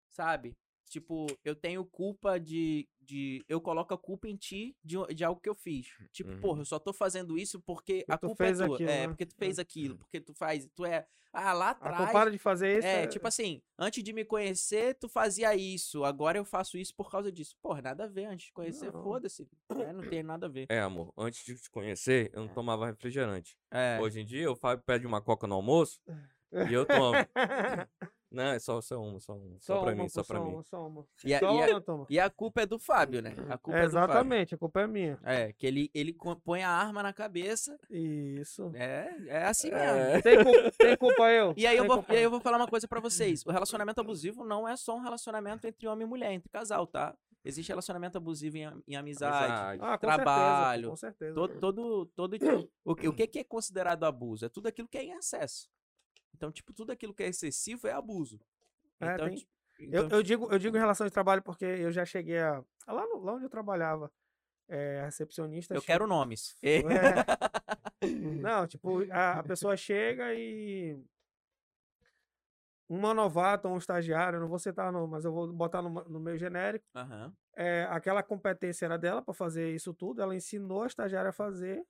[0.10, 0.56] sabe?
[0.90, 3.44] Tipo, eu tenho culpa de, de.
[3.48, 5.88] Eu coloco a culpa em ti de, de algo que eu fiz.
[6.12, 6.40] Tipo, Uhum.
[6.42, 8.76] porra, eu só tô fazendo isso porque a tu culpa fez é tua.
[8.76, 9.08] aquilo, é, né?
[9.08, 10.68] porque tu fez aquilo, porque tu faz.
[10.76, 11.08] Tu é.
[11.34, 11.98] Ah, lá A atrás.
[12.06, 16.38] culpada de fazer isso É, tipo assim, antes de me conhecer, tu fazia isso, agora
[16.38, 17.56] eu faço isso por causa disso.
[17.62, 19.04] Porra, nada a ver, antes de conhecer, Não.
[19.04, 19.48] foda-se.
[19.70, 20.66] É, não tem nada a ver.
[20.70, 23.56] É, amor, antes de te conhecer, eu não tomava refrigerante.
[23.70, 24.00] É.
[24.02, 26.02] Hoje em dia, eu Fábio pede uma coca no almoço
[26.72, 27.14] e eu tomo.
[28.30, 29.58] Não, é só, só uma, só uma.
[29.60, 30.52] Só, pra uma, mim, só pra mim.
[30.54, 31.06] uma, Só uma.
[31.24, 33.34] E a, Só e a- uma, e a culpa é do Fábio, né?
[33.50, 34.12] A culpa É, é, do Fábio.
[34.12, 35.18] exatamente, a culpa é minha.
[35.24, 36.14] É, que ele, ele
[36.44, 37.80] põe a arma na cabeça.
[37.90, 38.70] Isso.
[38.76, 39.98] É, é assim mesmo.
[39.98, 40.22] É.
[40.22, 41.54] Tem, culpa, tem culpa eu?
[41.56, 43.46] E aí, eu vou, e aí eu vou falar uma coisa pra vocês.
[43.46, 47.16] O relacionamento abusivo não é só um relacionamento entre homem e mulher, entre casal, tá?
[47.46, 49.46] Existe relacionamento abusivo em, em amizade.
[49.46, 49.82] Amizade.
[49.82, 51.34] Ah, com trabalho, Certeza, com certeza.
[51.36, 52.36] Todo, todo, todo
[52.84, 54.46] o, o que que é considerado abuso?
[54.46, 55.70] É tudo aquilo que é em excesso.
[56.38, 58.40] Então, tipo, tudo aquilo que é excessivo é abuso.
[59.00, 59.48] É, Então, tem- ti-
[59.80, 62.64] Eu, então, eu digo, eu digo em relação de trabalho porque eu já cheguei a.
[62.88, 64.12] Lá, no- lá onde eu trabalhava,
[64.68, 65.74] é, a recepcionista.
[65.74, 66.56] eu quero nomes.
[66.62, 66.82] É.
[68.44, 71.04] Não, tipo, a, a pessoa chega e.
[72.90, 76.20] Uma novata ou um estagiário, não vou citar não, mas eu vou botar no, no
[76.20, 76.86] meio genérico.
[76.96, 77.34] Aham.
[77.56, 81.84] É, aquela competência era dela para fazer isso tudo, ela ensinou a estagiária a fazer.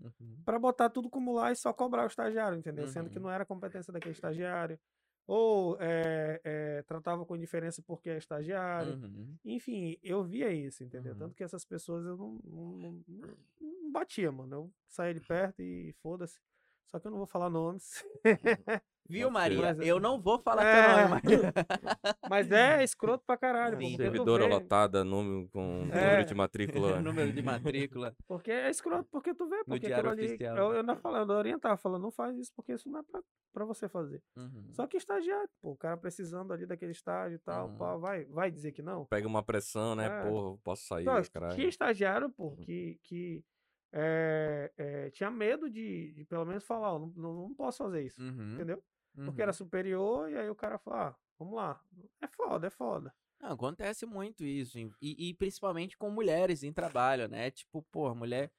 [0.00, 0.42] Uhum.
[0.44, 2.86] pra botar tudo como lá e só cobrar o estagiário, entendeu?
[2.88, 3.24] Sendo que Uhum.
[3.24, 4.78] não era competência daquele estagiário.
[5.26, 8.94] Ou é, é, tratava com indiferença porque é estagiário.
[8.94, 9.36] Uhum.
[9.44, 11.12] Enfim, eu via isso, entendeu?
[11.12, 11.18] Uhum.
[11.18, 14.54] Tanto que essas pessoas eu não, não, não- não- não batia, mano.
[14.56, 16.40] Eu saía de perto e foda-se.
[16.86, 18.04] Só que eu não vou falar nomes.
[19.08, 19.74] Viu, Maria?
[19.74, 19.84] ser.
[19.84, 20.82] Eu não vou falar É.
[20.86, 21.52] teu nome, Maria.
[22.30, 23.76] Mas é escroto pra caralho.
[23.76, 23.96] pô, Sim.
[23.96, 26.10] Servidora vê- lotada, nome com É.
[26.10, 27.00] número de matrícula.
[27.00, 28.14] Número de matrícula.
[28.28, 30.34] Porque é escroto, porque tu vê, porque Diário aquilo ali.
[30.34, 30.56] Oficial.
[30.56, 33.20] Eu, eu não falando, eu orientava, falando, não faz isso, porque isso não é pra,
[33.52, 34.22] pra você fazer.
[34.36, 34.68] Uhum.
[34.72, 37.76] Só que estagiário, pô, o cara precisando ali daquele estágio e tal, Uhum.
[37.78, 39.06] pá, vai, vai dizer que não?
[39.06, 40.06] Pega uma pressão, né?
[40.06, 40.28] É.
[40.28, 41.54] Porra, posso sair, Então, caralho.
[41.56, 43.42] tinha estagiário, pô, que, que
[43.92, 47.08] é, é, tinha medo de, de pelo menos falar, ó, não,
[47.48, 48.54] não, posso fazer isso, Uhum.
[48.54, 48.82] entendeu?
[49.14, 49.42] Porque Uhum.
[49.42, 51.80] era superior, e aí o cara fala, ah, vamos lá.
[52.22, 53.12] É foda, é foda.
[53.40, 54.78] Não, acontece muito isso.
[54.78, 57.50] E, e principalmente com mulheres em trabalho, né?
[57.50, 58.52] Tipo, pô, a mulher,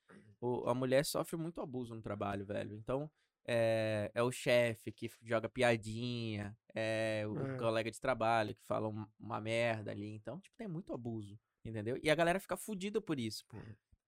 [0.65, 2.75] a mulher sofre muito abuso no trabalho, velho.
[2.75, 3.09] Então,
[3.47, 7.57] é, é o chefe que joga piadinha, é o É.
[7.57, 10.09] colega de trabalho que fala um- uma merda ali.
[10.15, 11.97] Então, tipo, tem muito abuso, entendeu?
[12.03, 13.57] E a galera fica fudida por isso, pô.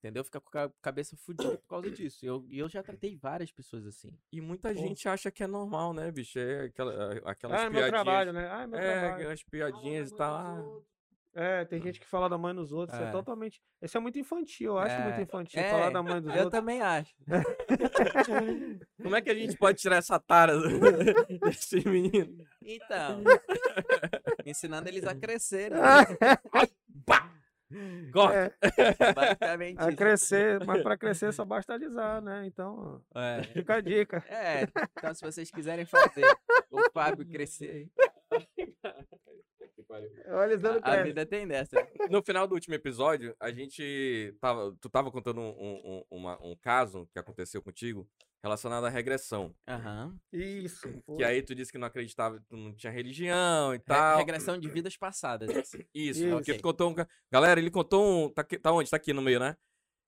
[0.03, 0.21] Entendeu?
[0.25, 2.25] Fica com a cabeça fudida por causa disso.
[2.25, 4.11] E eu, eu já tratei várias pessoas assim.
[4.33, 4.75] E muita Pô.
[4.75, 6.37] gente acha que é normal, né, bicho?
[6.37, 7.89] É aquela, aquelas Ah, é meu piadinhas.
[7.89, 8.49] trabalho, né?
[8.51, 9.13] Ah, é meu É, trabalho.
[9.15, 10.33] aquelas piadinhas e tal.
[10.35, 10.81] ah,
[11.35, 12.99] É, tem gente que fala da mãe nos outros.
[12.99, 13.11] É, É.
[13.11, 13.61] totalmente.
[13.81, 14.73] Isso é muito infantil.
[14.73, 16.51] Eu acho muito É, infantil é, falar da mãe dos Eu outros.
[16.59, 17.15] também acho.
[19.01, 20.67] Como é que a gente pode tirar essa tara do-
[21.39, 22.45] desse menino?
[22.61, 23.23] Então,
[24.45, 25.79] ensinando eles a crescer, né?
[28.12, 28.55] Corta!
[28.62, 28.62] É,
[29.13, 29.97] Basicamente a isso.
[29.97, 32.45] crescer, mas pra crescer só basta alisar, né?
[32.45, 33.43] Então, É.
[33.43, 34.23] fica a dica.
[34.27, 34.63] É,
[34.97, 36.25] então se vocês quiserem fazer
[36.71, 37.89] o Fábio crescer,
[40.27, 41.75] alisando a, a vida tem dessa.
[42.09, 44.75] No final do último episódio, a gente tava.
[44.81, 48.07] Tu tava contando um, um, um- uma- um caso que aconteceu contigo
[48.43, 49.56] relacionado à regressão.
[49.67, 50.15] Aham.
[50.32, 50.88] Isso.
[51.06, 51.15] pô.
[51.17, 54.17] Que aí tu disse que não acreditava, tu não tinha religião e Re- tal.
[54.17, 55.47] Regressão de vidas passadas.
[55.56, 55.79] assim.
[55.93, 56.29] Isso, Isso.
[56.36, 56.95] porque tu contou um.
[57.32, 58.29] Galera, ele contou um.
[58.29, 58.89] Tá, aqui- tá onde?
[58.89, 59.56] Tá aqui no meio, né?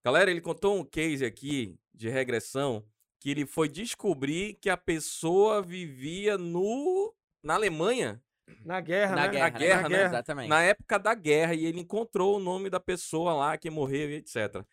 [0.04, 2.86] Galera, ele contou um case aqui de regressão
[3.22, 7.16] que ele foi descobrir que a pessoa vivia no.
[7.44, 8.22] Na Alemanha,
[8.64, 9.28] Na guerra, Na né?
[9.30, 9.98] guerra, Na guerra, né?
[9.98, 10.06] né?
[10.06, 10.50] Exatamente.
[10.50, 14.16] na época da guerra, e ele encontrou o nome da pessoa lá que morreu e
[14.16, 14.64] etc.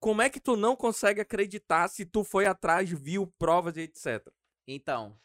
[0.00, 4.26] Como é que tu não consegue acreditar se tu foi atrás, viu provas e etc?
[4.68, 5.16] Então,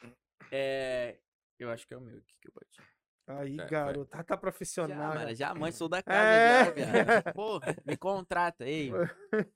[0.51, 1.17] é...
[1.59, 2.81] Eu acho que é o meu aqui que eu bati.
[3.29, 4.09] Aí, É, garoto.
[4.09, 5.15] Tá, tá Já, profissional.
[5.15, 5.47] mano, já.
[5.49, 6.65] já mãe sou da casa, É.
[6.65, 6.71] já,
[7.25, 7.33] viado.
[7.33, 8.89] Pô, me contrata, ei.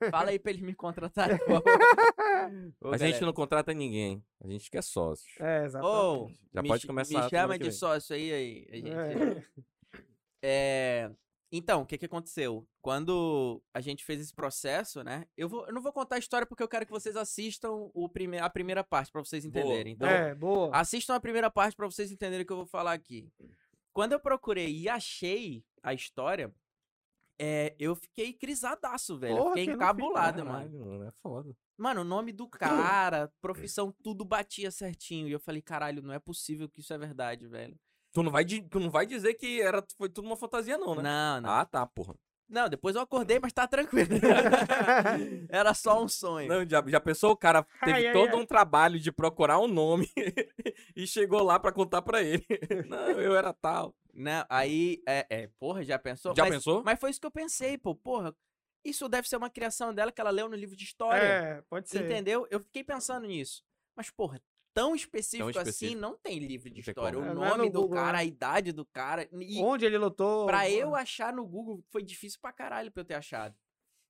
[0.10, 1.38] Fala aí pra eles me contratarem.
[2.82, 3.26] Ô, a gente galera.
[3.28, 5.26] não contrata ninguém, a gente quer sócio.
[5.40, 6.40] É, Ô, exatamente.
[6.54, 7.72] Já me, pode começar Me chama de vem.
[7.72, 8.68] sócio aí, aí.
[8.72, 8.90] A gente...
[8.92, 9.46] É.
[10.44, 11.12] É,
[11.52, 12.66] Então, o que que aconteceu?
[12.82, 15.26] Quando a gente fez esse processo, né?
[15.36, 18.08] Eu, vou, eu não vou contar a história porque eu quero que vocês assistam o
[18.08, 18.40] prime...
[18.40, 19.66] a primeira parte pra vocês Boa.
[19.66, 19.94] entenderem.
[19.94, 20.74] Então, É, boa.
[20.74, 23.28] assistam a primeira parte pra vocês entenderem o que eu vou falar aqui.
[23.92, 26.54] Quando eu procurei e achei a história,
[27.38, 29.36] é, eu fiquei crisadaço, velho.
[29.36, 30.80] Porra, fiquei encabulado, mano.
[30.80, 31.58] Mano, é foda.
[31.76, 32.48] Mano, o nome do
[33.18, 35.28] cara, profissão, tudo batia certinho.
[35.28, 37.78] E eu falei, caralho, não é possível que isso é verdade, velho.
[38.12, 41.04] Tu não vai, tu não vai dizer que era, foi tudo uma fantasia, não, né?
[41.04, 41.50] Não, não.
[41.50, 42.16] Ah, tá, porra.
[42.52, 44.10] Não, depois eu acordei, mas tá tranquilo.
[45.48, 46.50] Era só um sonho.
[46.50, 47.32] Não, já, já pensou?
[47.32, 48.42] O cara teve Ai, ai, todo ai.
[48.42, 50.12] um trabalho de procurar um nome
[50.94, 52.46] e chegou lá pra contar pra ele.
[52.90, 53.96] Não, eu era tal.
[54.14, 56.36] Não, aí, é, é, porra, já pensou?
[56.36, 56.84] Já mas, pensou?
[56.84, 58.36] Mas foi isso que eu pensei, pô, porra.
[58.84, 61.22] Isso deve ser uma criação dela que ela leu no livro de história.
[61.22, 62.04] É, pode ser.
[62.04, 62.46] entendeu?
[62.52, 63.64] Eu fiquei pensando nisso.
[63.96, 64.42] Mas, porra,
[64.74, 66.02] tão específico, assim, específico.
[66.02, 67.14] não tem livro de história.
[67.18, 67.28] como.
[67.28, 68.20] O É, não é nome no do Google, cara, né?
[68.20, 69.28] a idade do cara.
[69.34, 70.46] E Onde ele lutou.
[70.46, 73.56] pra eu achar no Google foi difícil pra caralho pra eu ter achado.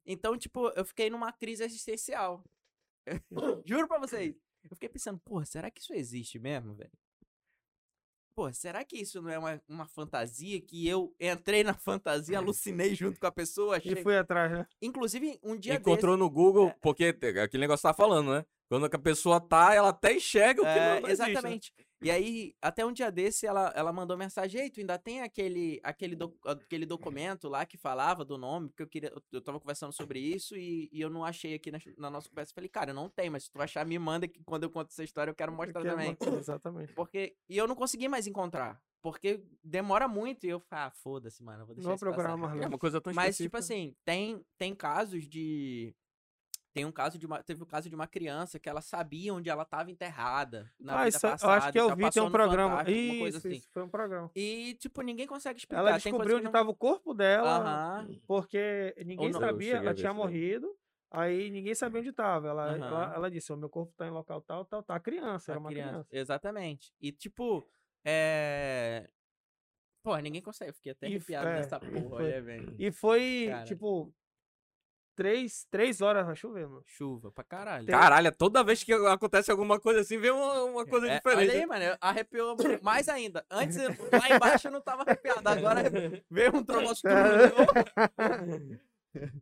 [0.06, 2.44] Então, tipo, eu fiquei numa crise existencial.
[3.66, 4.36] Juro pra vocês.
[4.64, 6.92] Eu fiquei pensando, porra, será que isso existe mesmo, velho?
[8.42, 12.96] Pô, será que isso não é uma, uma fantasia que eu entrei na fantasia, alucinei
[12.96, 13.76] junto com a pessoa?
[13.76, 14.02] E Achei...
[14.02, 14.66] fui atrás, né?
[14.82, 18.44] Inclusive, um dia Encontrou no Google, porque te- aquele negócio tá falando, né?
[18.68, 21.60] Quando a pessoa tá, ela até enxerga o que É, não, não existe, né?
[22.02, 25.80] E aí, até um dia desse, ela, ela mandou mensagem, ei, tu ainda tem aquele,
[25.84, 29.10] aquele, doc- aquele documento lá que falava do nome, porque eu queria.
[29.10, 32.28] eu- Eu tava conversando sobre isso e, e eu não achei aqui na, na nossa
[32.30, 32.54] conversa.
[32.54, 34.90] Falei, cara, eu não tem, mas se tu achar, me manda que quando eu conto
[34.90, 36.18] essa história eu quero mostrar Que é também.
[36.22, 36.94] uma- Exatamente.
[36.94, 37.36] Porque.
[37.50, 38.82] E eu não consegui mais encontrar.
[39.04, 42.06] Porque demora muito e eu falei, ah, foda-se, mano, eu vou deixar Não vou isso
[42.06, 45.96] procurar mais É uma coisa tão Mas, tipo assim, tem, tem casos de.
[46.74, 47.44] Tem um caso de uma.
[47.44, 50.72] Teve o caso de uma criança que ela sabia onde ela estava enterrada.
[50.80, 52.90] Na Ah, vida isso, eu passada, acho que eu então vi, tem um programa.
[52.90, 53.50] Isso, assim.
[53.50, 54.32] isso, foi um programa.
[54.34, 55.82] E, tipo, ninguém consegue explicar.
[55.82, 58.20] Ela descobriu onde não- estava o corpo dela, Aham.
[58.26, 60.18] porque ninguém não- Eu sabia, a ela tinha daí.
[60.18, 60.74] morrido.
[61.14, 62.48] Aí ninguém sabia onde tava.
[62.48, 64.98] Ela, ela, ela disse: o meu corpo tá em local tal, tal, tá.
[64.98, 66.08] Criança, A era uma criança.
[66.10, 66.94] Exatamente.
[67.02, 67.68] E tipo,
[68.06, 69.10] é.
[70.04, 70.72] Pô, ninguém consegue.
[70.72, 72.76] Fiquei até E- arrepiado é, nessa e porra, foi- olha, velho.
[72.80, 73.64] E foi, Cara.
[73.66, 74.14] tipo,
[75.16, 76.84] três, três horas vai chover, mano.
[76.86, 77.88] Chuva pra caralho.
[77.88, 81.50] Caralho, toda vez que acontece alguma coisa assim, vem uma, uma coisa É, diferente.
[81.50, 83.46] Olha aí, mano, arrepiou mais ainda.
[83.50, 85.84] Antes, lá embaixo eu não tava arrepiado, agora
[86.30, 87.04] veio um troço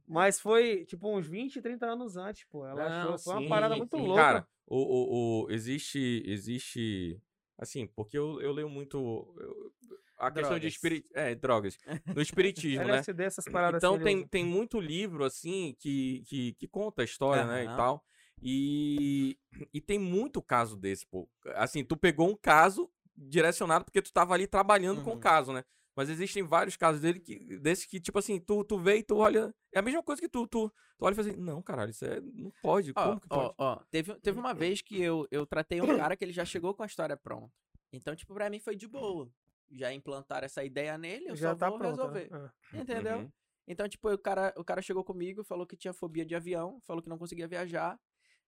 [0.08, 2.66] Mas foi, tipo, uns 20, 30 anos antes, pô.
[2.66, 3.20] Ela Não, achou.
[3.20, 4.06] Foi uma sim, parada muito sim.
[4.08, 4.22] louca.
[4.22, 7.22] Cara, o, o, o- existe, existe,
[7.58, 8.98] assim, porque eu, eu leio muito
[9.40, 9.72] eu-
[10.20, 10.74] a questão de Drogas.
[10.74, 11.78] espirit, é, drogas,
[12.14, 12.96] do espiritismo, né?
[12.96, 17.46] LSD, essas paradas Então tem, tem muito livro, assim, que, que, que conta a história,
[17.46, 18.04] né, e tal.
[18.42, 19.38] E,
[19.74, 21.30] e tem muito caso desse, pô.
[21.56, 25.20] Assim, tu pegou um caso direcionado porque tu tava ali trabalhando com o Uhum.
[25.20, 25.64] caso, né?
[25.96, 29.18] Mas existem vários casos dele que, desse que, tipo assim, tu, tu vê e tu
[29.18, 29.54] olha.
[29.74, 32.06] É a mesma coisa que tu, tu, tu olha e fala assim, não, caralho, isso
[32.06, 32.22] é.
[32.22, 32.94] Não pode.
[32.96, 33.54] Ó, como que pode?
[33.58, 36.46] ó, ó, teve, teve uma vez que eu, eu tratei um cara que ele já
[36.46, 37.52] chegou com a história pronta.
[37.92, 39.30] Então, tipo, pra mim foi de boa.
[39.72, 41.92] Já implantaram essa ideia nele, eu Já só tá vou pronto.
[41.98, 42.30] resolver.
[42.32, 42.52] Né?
[42.74, 42.78] É.
[42.80, 43.18] Entendeu?
[43.20, 43.32] Uhum.
[43.68, 47.04] Então, tipo, o cara, o cara chegou comigo, falou que tinha fobia de avião, falou
[47.04, 48.00] que não conseguia viajar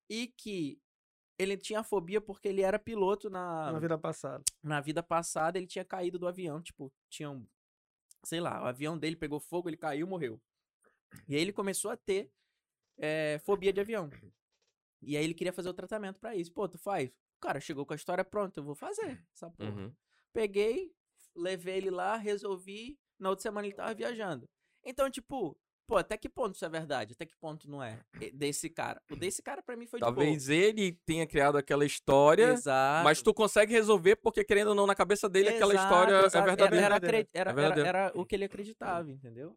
[0.10, 0.82] e que
[1.38, 4.44] ele tinha fobia porque ele era piloto na, Na vida passada.
[4.64, 7.46] na vida passada, ele tinha caído do avião, tipo, tinha um,
[8.24, 10.42] sei lá, o avião dele pegou fogo, ele caiu, morreu.
[11.28, 12.32] E aí ele começou a ter
[12.98, 14.10] eh, fobia de avião.
[15.02, 16.52] E aí ele queria fazer o tratamento pra isso.
[16.54, 17.10] Pô, tu faz?
[17.10, 19.72] O cara chegou com a história pronta, eu vou fazer essa porra.
[19.72, 19.96] Uhum.
[20.32, 20.94] Peguei,
[21.36, 22.98] levei ele lá, resolvi.
[23.20, 24.48] Na outra semana ele tava viajando.
[24.84, 25.56] Então, tipo,
[25.88, 27.14] pô, até que ponto isso é verdade?
[27.14, 28.00] Até que ponto não é?
[28.34, 29.00] Desse cara.
[29.12, 33.04] O desse cara pra mim foi Talvez de ele tenha criado aquela história, Exato.
[33.04, 36.38] mas tu consegue resolver porque, querendo ou não, na cabeça dele, aquela Exato, história exato.
[36.38, 36.86] é Era- verdadeira.
[36.86, 37.90] Era, acre- era, É era, verdadeira.
[37.90, 39.56] era o que ele acreditava, entendeu?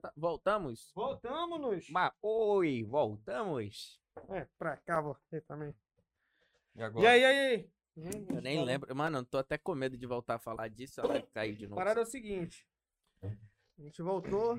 [0.00, 0.92] Tá, Voltamos?
[0.94, 1.88] Voltamos-nos.
[1.90, 3.98] Ma Oi, voltamos.
[4.28, 5.74] É, pra cá, você também.
[6.76, 7.10] E agora?
[7.10, 7.70] aí, e aí, e aí?
[8.34, 8.94] Eu nem lembro.
[8.94, 11.00] Mano, eu tô até com medo de voltar a falar disso.
[11.00, 11.76] Ela caiu de A novo.
[11.78, 12.66] parada é o seguinte.
[13.22, 14.58] A gente voltou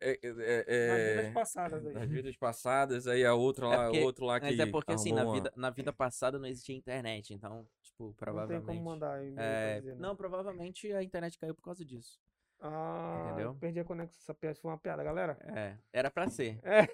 [0.00, 1.92] É, é, nas é, vidas passadas aí.
[1.94, 4.92] nas vidas passadas, aí a outra É lá, porque- outro lá que Mas é porque,
[4.92, 7.34] assim, na vida, na vida passada não existia internet.
[7.34, 8.66] Então, tipo, Não tem provavelmente.
[8.66, 10.00] como mandar e-mail É, dizer, né?
[10.00, 12.20] não, provavelmente a internet caiu por causa disso.
[12.60, 13.54] Ah, Entendeu?
[13.56, 14.18] perdi a conexão.
[14.20, 15.36] Essa piada foi uma piada, galera.
[15.56, 16.58] É, era pra ser.
[16.64, 16.86] É.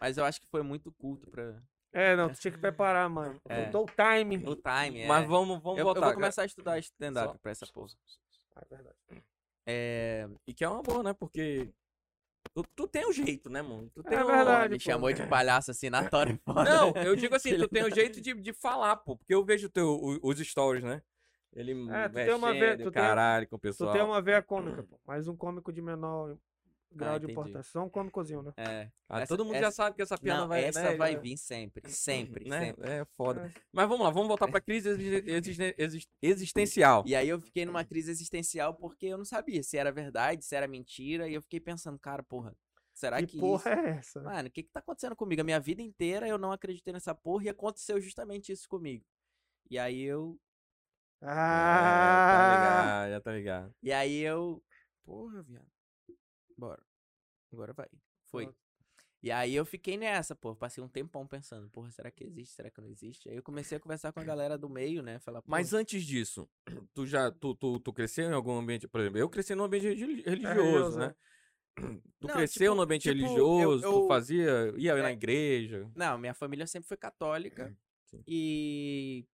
[0.00, 1.62] Mas eu acho que foi muito culto pra.
[1.94, 3.40] É, não, tu tinha que preparar, mano.
[3.48, 3.62] É.
[3.62, 4.36] Faltou o time.
[4.38, 5.06] O time, é.
[5.06, 6.00] Mas vamos, vamos eu, eu voltar.
[6.00, 6.14] vou cara.
[6.14, 7.90] começar a estudar stand-up Só- pra essa porra.
[8.56, 8.96] É verdade.
[9.66, 10.28] É.
[10.46, 11.12] E que é uma boa, né?
[11.14, 11.70] Porque
[12.52, 13.88] tu, tu tem um jeito, né, mano?
[13.94, 14.72] Tu tem É um- verdade.
[14.72, 14.82] Me pô.
[14.84, 16.38] chamou de palhaço assinatório.
[16.44, 16.64] foda.
[16.64, 19.16] Não, eu digo assim, tu tem um jeito de, de falar, pô.
[19.16, 21.00] Porque eu vejo teu, os stories, né?
[21.54, 23.92] Ele É, tu tem uma ve- mexendo, tu tem- caralho, com o Tu pessoal.
[23.92, 24.98] tem uma veia cômica, pô.
[25.06, 26.36] Mas um cômico de menor
[26.94, 27.32] grau de entendi.
[27.32, 27.72] importância.
[27.72, 28.52] Só um cômicozinho, né?
[28.56, 28.90] É.
[29.08, 30.64] Ah, Essa- todo mundo essa- já sabe que essa piada Não, vai...
[30.64, 31.90] essa né, vai vir sempre.
[31.90, 32.66] Sempre, né?
[32.66, 32.88] sempre.
[32.90, 33.46] É foda.
[33.46, 33.60] É.
[33.72, 37.02] Mas vamos lá, vamos voltar pra crise exi- exi- exi- existencial.
[37.06, 40.54] E aí eu fiquei numa crise existencial porque eu não sabia se era verdade, se
[40.54, 41.28] era mentira.
[41.28, 42.54] E eu fiquei pensando, cara, porra,
[42.94, 43.80] será que, que porra isso...
[43.80, 44.22] é essa?
[44.22, 45.40] Mano, o que que tá acontecendo comigo?
[45.40, 49.04] A minha vida inteira eu não acreditei nessa porra e aconteceu justamente isso comigo.
[49.70, 50.38] E aí eu...
[51.22, 53.06] É, tá Ah!
[53.06, 53.74] ligado, já tá ligado.
[53.82, 54.62] E aí eu...
[55.04, 55.66] Porra, viado.
[56.56, 56.82] Bora.
[57.52, 57.88] Agora vai.
[58.26, 58.44] Foi.
[58.44, 58.58] Pronto.
[59.22, 60.54] E aí eu fiquei nessa, pô.
[60.54, 62.54] Passei um tempão pensando, porra, será que existe?
[62.54, 63.28] Será que não existe?
[63.30, 65.18] Aí eu comecei a conversar com a galera do meio, né?
[65.18, 66.46] Falar, pô, Mas antes disso,
[66.92, 69.86] tu já tu, tu, tu cresceu em algum ambiente, por exemplo, eu cresci num ambiente
[69.86, 71.14] religi- religioso, né?
[72.20, 75.12] Tu Não, cresceu tipo- no ambiente tipo, eu- religioso, tu eu- fazia, ia na É.
[75.12, 75.90] igreja.
[75.96, 77.76] Não, minha família sempre foi católica.
[78.06, 78.22] Sim.
[78.28, 79.26] E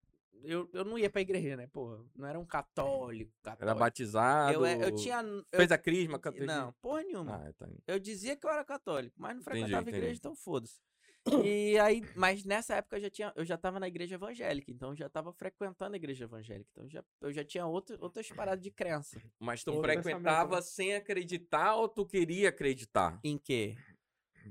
[0.44, 1.66] eu, eu não ia pra igreja, né?
[1.66, 3.32] Porra, não era um católico.
[3.44, 3.78] Era católico.
[3.80, 4.52] batizado.
[4.52, 5.20] Eu, é- eu tinha.
[5.22, 6.52] eu- Fez a crisma, catequismo?
[6.52, 7.36] Não, porra nenhuma.
[7.46, 7.68] Ah, tá.
[7.86, 9.96] Eu dizia que eu era católico, mas não Entendi, frequentava entendi.
[9.98, 10.80] igreja, então foda-se.
[11.44, 14.90] E aí, mas nessa época eu já tinha, eu já tava na igreja evangélica, então
[14.90, 18.62] eu já tava frequentando a igreja evangélica, então já, eu já tinha outra, outras paradas
[18.64, 19.20] de crença.
[19.38, 23.20] Mas tu Outro frequentava pensamento, sem acreditar ou tu queria acreditar?
[23.22, 23.76] Em quê?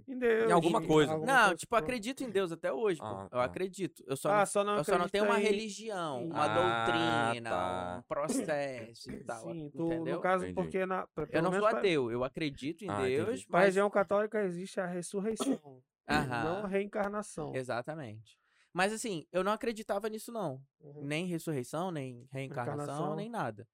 [0.08, 1.12] Em Deus, alguma em coisa.
[1.14, 3.06] alguma Não, coisa, tipo, acredito em Deus até hoje, pô.
[3.06, 3.44] Ah, Eu tá.
[3.44, 4.04] acredito.
[4.08, 6.44] Eu só Ah, não só não Eu só não tenho uma em- religião, em- uma
[6.46, 6.86] Ah,
[7.26, 7.98] doutrina, tá.
[8.00, 9.44] um processo e tal.
[9.44, 10.16] Sim, tu, entendeu?
[10.16, 10.56] no caso, Entendi.
[10.56, 13.02] porque na, pra- Eu não sou pra- ateu, eu acredito em Ah.
[13.02, 13.66] Deus, Pra mas...
[13.68, 17.54] região católica existe a ressurreição, Aham, não a reencarnação.
[17.56, 18.38] exatamente.
[18.72, 20.62] Mas assim, eu não acreditava nisso não.
[20.80, 21.02] Uhum.
[21.04, 23.16] Nem ressurreição, nem reencarnação, Reencarnação.
[23.16, 23.68] nem nada.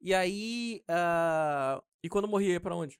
[0.00, 2.98] E aí, ah, E quando morria, ia pra onde?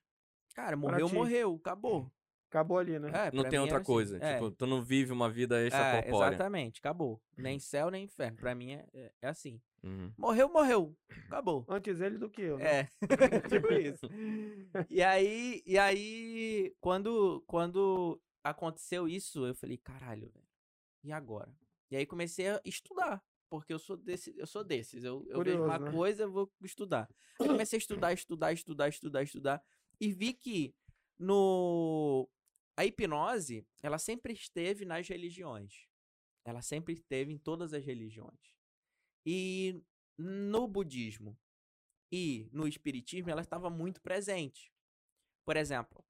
[0.54, 2.12] cara, morreu, morreu, acabou.
[2.50, 3.08] Acabou ali, né?
[3.14, 3.86] É, não tem mim outra assim.
[3.86, 4.18] coisa.
[4.20, 6.34] É, Tipo, tu não vive uma vida é, extracorpórea.
[6.34, 7.22] exatamente, acabou.
[7.38, 8.36] Nem céu, nem inferno.
[8.38, 9.60] Pra mim é, é- é assim.
[9.84, 10.12] Uhum.
[10.18, 10.96] Morreu, morreu.
[11.28, 11.64] Acabou.
[11.68, 12.58] Antes ele do que eu.
[12.58, 12.80] né?
[12.80, 12.88] É,
[13.48, 14.08] tipo isso.
[14.90, 20.44] E aí, e aí quando, quando aconteceu isso, eu falei, caralho, velho,
[21.04, 21.54] e agora?
[21.88, 25.58] E aí comecei a estudar, porque eu sou desse, eu sou desses, eu, eu vejo
[25.62, 25.92] uma Curioso, né?
[25.92, 27.08] coisa, eu vou estudar.
[27.40, 29.62] Aí comecei a estudar, estudar, estudar, estudar, estudar,
[30.00, 30.74] e vi que
[31.18, 32.28] no
[32.80, 35.86] a hipnose, ela sempre esteve nas religiões.
[36.46, 38.54] Ela sempre esteve em todas as religiões.
[39.26, 39.82] E
[40.16, 41.38] no budismo
[42.10, 44.72] e no espiritismo, ela estava muito presente.
[45.44, 46.02] Por exemplo,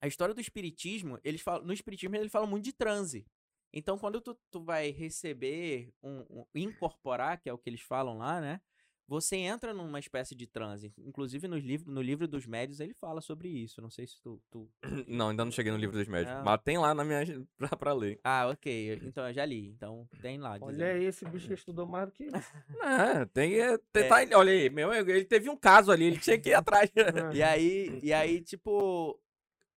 [0.00, 3.26] a história do espiritismo, eles falam, no espiritismo eles falam muito de transe.
[3.70, 8.16] Então, quando tu, tu vai receber, um, um- incorporar, que é o que eles falam
[8.16, 8.62] lá, né?
[9.08, 10.92] Você entra numa espécie de transe.
[10.98, 13.80] Inclusive, nos livros, no livro dos médios, ele fala sobre isso.
[13.80, 14.38] Não sei se tu.
[14.50, 14.68] tu...
[15.08, 16.36] Não, ainda não cheguei no livro dos médicos.
[16.36, 16.44] Não.
[16.44, 17.20] Mas tem lá na minha
[17.56, 18.20] pra, pra ler.
[18.22, 19.00] Ah, ok.
[19.02, 19.68] Então eu já li.
[19.68, 20.58] Então tem lá.
[20.60, 20.82] Olha dizendo.
[20.90, 22.52] aí, esse bicho estudou mais do que isso.
[23.18, 23.58] É, tem.
[23.58, 24.08] é, tem- É.
[24.26, 26.90] tá- olha aí, meu, ele teve um caso ali, ele tinha que ir atrás.
[27.34, 29.18] E aí, e aí, tipo,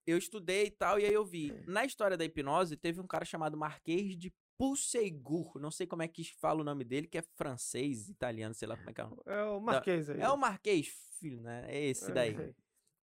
[0.05, 1.53] eu estudei e tal, e aí eu vi.
[1.67, 5.59] Na história da hipnose, teve um cara chamado Marquês de Pulseigur.
[5.59, 8.77] Não sei como é que fala o nome dele, que é francês, italiano, sei lá
[8.77, 9.07] como é que é.
[9.25, 10.21] É o Marquês aí.
[10.21, 11.65] É o Marquês, filho, né?
[11.67, 12.35] É esse É, daí.
[12.35, 12.55] sei.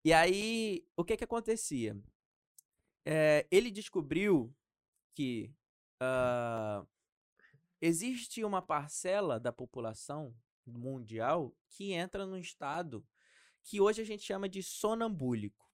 [0.05, 2.01] E aí, o que que acontecia?
[3.05, 4.55] É, ele descobriu
[5.13, 5.53] que
[5.99, 6.85] ah,
[7.81, 10.33] existe uma parcela da população
[10.65, 13.05] mundial que entra num estado
[13.65, 15.69] que hoje a gente chama de sonambúlico.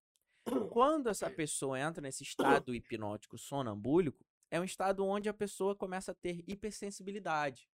[0.71, 6.11] Quando essa pessoa entra nesse estado hipnótico sonambúlico, é um estado onde a pessoa começa
[6.11, 7.69] a ter hipersensibilidade.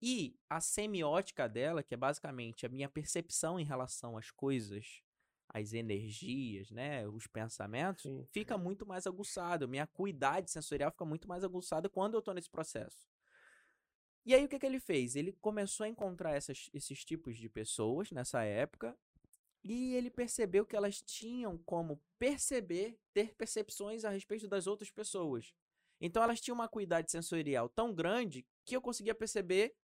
[0.00, 5.02] E a semiótica dela, que é basicamente a minha percepção em relação às coisas,
[5.48, 8.26] às energias, né, os pensamentos, Sim.
[8.32, 9.66] fica muito mais aguçada.
[9.66, 13.08] Minha acuidade sensorial fica muito mais aguçada quando eu tô nesse processo.
[14.26, 15.16] E aí o que, que ele fez?
[15.16, 18.96] Ele começou a encontrar essas- esses tipos de pessoas nessa época
[19.62, 25.54] e ele percebeu que elas tinham como perceber, ter percepções a respeito das outras pessoas.
[26.06, 29.74] Então elas tinham uma acuidade sensorial tão grande que eu conseguia perceber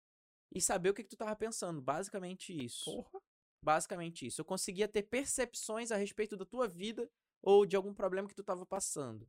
[0.54, 1.80] e saber o que, que tu tava pensando.
[1.80, 2.84] Basicamente isso.
[2.84, 3.22] Porra.
[3.62, 4.38] Basicamente isso.
[4.38, 8.44] Eu conseguia ter percepções a respeito da tua vida ou de algum problema que tu
[8.44, 9.26] tava passando.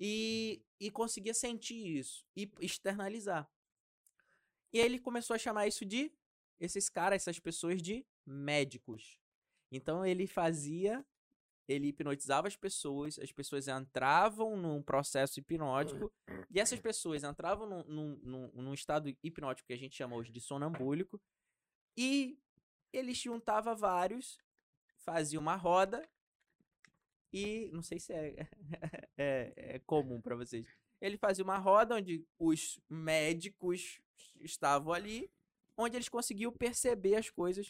[0.00, 3.48] E, e conseguia sentir isso e externalizar.
[4.72, 6.12] E aí ele começou a chamar isso de
[6.58, 9.20] esses caras, essas pessoas de médicos.
[9.70, 11.06] Então ele fazia,
[11.70, 16.12] ele hipnotizava as pessoas, as pessoas entravam num processo hipnótico
[16.50, 20.40] e essas pessoas entravam num, num, num, estado hipnótico que a gente chama hoje de
[20.40, 21.20] sonambúlico
[21.96, 22.40] e
[22.92, 24.36] ele juntava vários,
[24.98, 26.02] fazia uma roda
[27.32, 28.48] e não sei se é,
[29.16, 30.66] é, é comum pra vocês.
[31.00, 34.00] Ele fazia uma roda onde os médicos
[34.40, 35.30] estavam ali,
[35.76, 37.68] onde eles conseguiam perceber as coisas.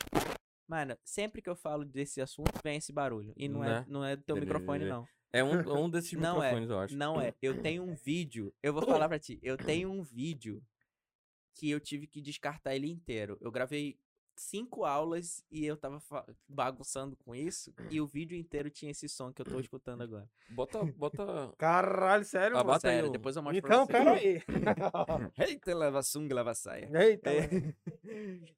[0.70, 3.33] Mano, sempre que eu falo desse assunto, vem esse barulho.
[3.37, 3.85] E não, é, Né?
[3.88, 5.04] não é do teu microfone, não.
[5.33, 5.50] É um,
[5.85, 6.96] um desses Não é, microfones, eu acho.
[6.96, 7.35] Não é.
[7.42, 8.54] Eu tenho um vídeo.
[8.62, 9.37] Eu vou falar pra ti.
[9.42, 10.62] Eu tenho um vídeo
[11.54, 13.37] que eu tive que descartar ele inteiro.
[13.40, 13.98] Eu gravei
[14.37, 16.00] cinco aulas e eu tava
[16.48, 17.74] bagunçando com isso.
[17.90, 20.30] E o vídeo inteiro tinha esse som que eu tô escutando agora.
[20.50, 21.52] Bota, bota.
[21.59, 22.74] Caralho, sério, Ah, mano?
[22.74, 24.04] bota aí Sério, depois eu mostro Então, pra você.
[24.04, 24.42] pera aí.
[25.50, 26.88] Eita, leva sunga, leva saia.
[26.94, 27.28] Eita.
[27.28, 27.74] É.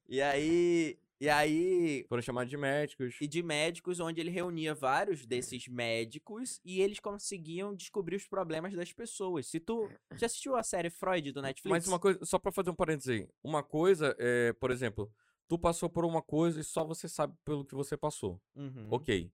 [0.07, 0.99] E aí.
[1.23, 2.05] E aí.
[2.09, 3.15] Foram chamados de médicos.
[3.21, 8.73] E de médicos, onde ele reunia vários desses médicos e eles conseguiam descobrir os problemas
[8.73, 9.47] das pessoas.
[9.47, 9.89] Se tu.
[10.17, 11.71] Já assistiu a série Freud do Netflix?
[11.71, 13.29] Mas uma coisa, só pra fazer um parênteses aí.
[13.41, 15.09] Uma coisa é, por exemplo,
[15.47, 18.41] tu passou por uma coisa e só você sabe pelo que você passou.
[18.53, 18.89] Uhum.
[18.91, 19.31] Ok.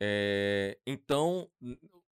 [0.00, 1.50] É, então,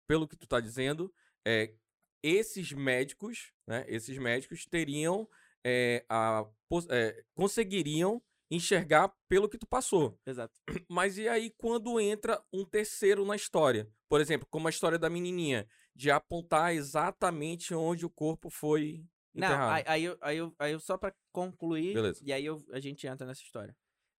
[0.08, 1.14] pelo que tu tá dizendo,
[1.46, 1.76] é,
[2.24, 3.86] esses médicos, né?
[3.88, 5.30] Esses médicos teriam
[5.64, 6.48] é, a,
[6.90, 10.18] é, conseguiriam enxergar pelo que tu passou.
[10.26, 10.60] Exato.
[10.90, 13.88] Mas e aí quando entra um terceiro na história?
[14.08, 19.46] Por exemplo, como a história da menininha, de apontar exatamente onde o corpo foi Não,
[19.48, 19.74] enterrado.
[19.76, 22.20] aí, aí, eu, aí, eu, aí eu só pra concluir, Beleza.
[22.24, 23.76] e aí eu- a gente entra nessa história.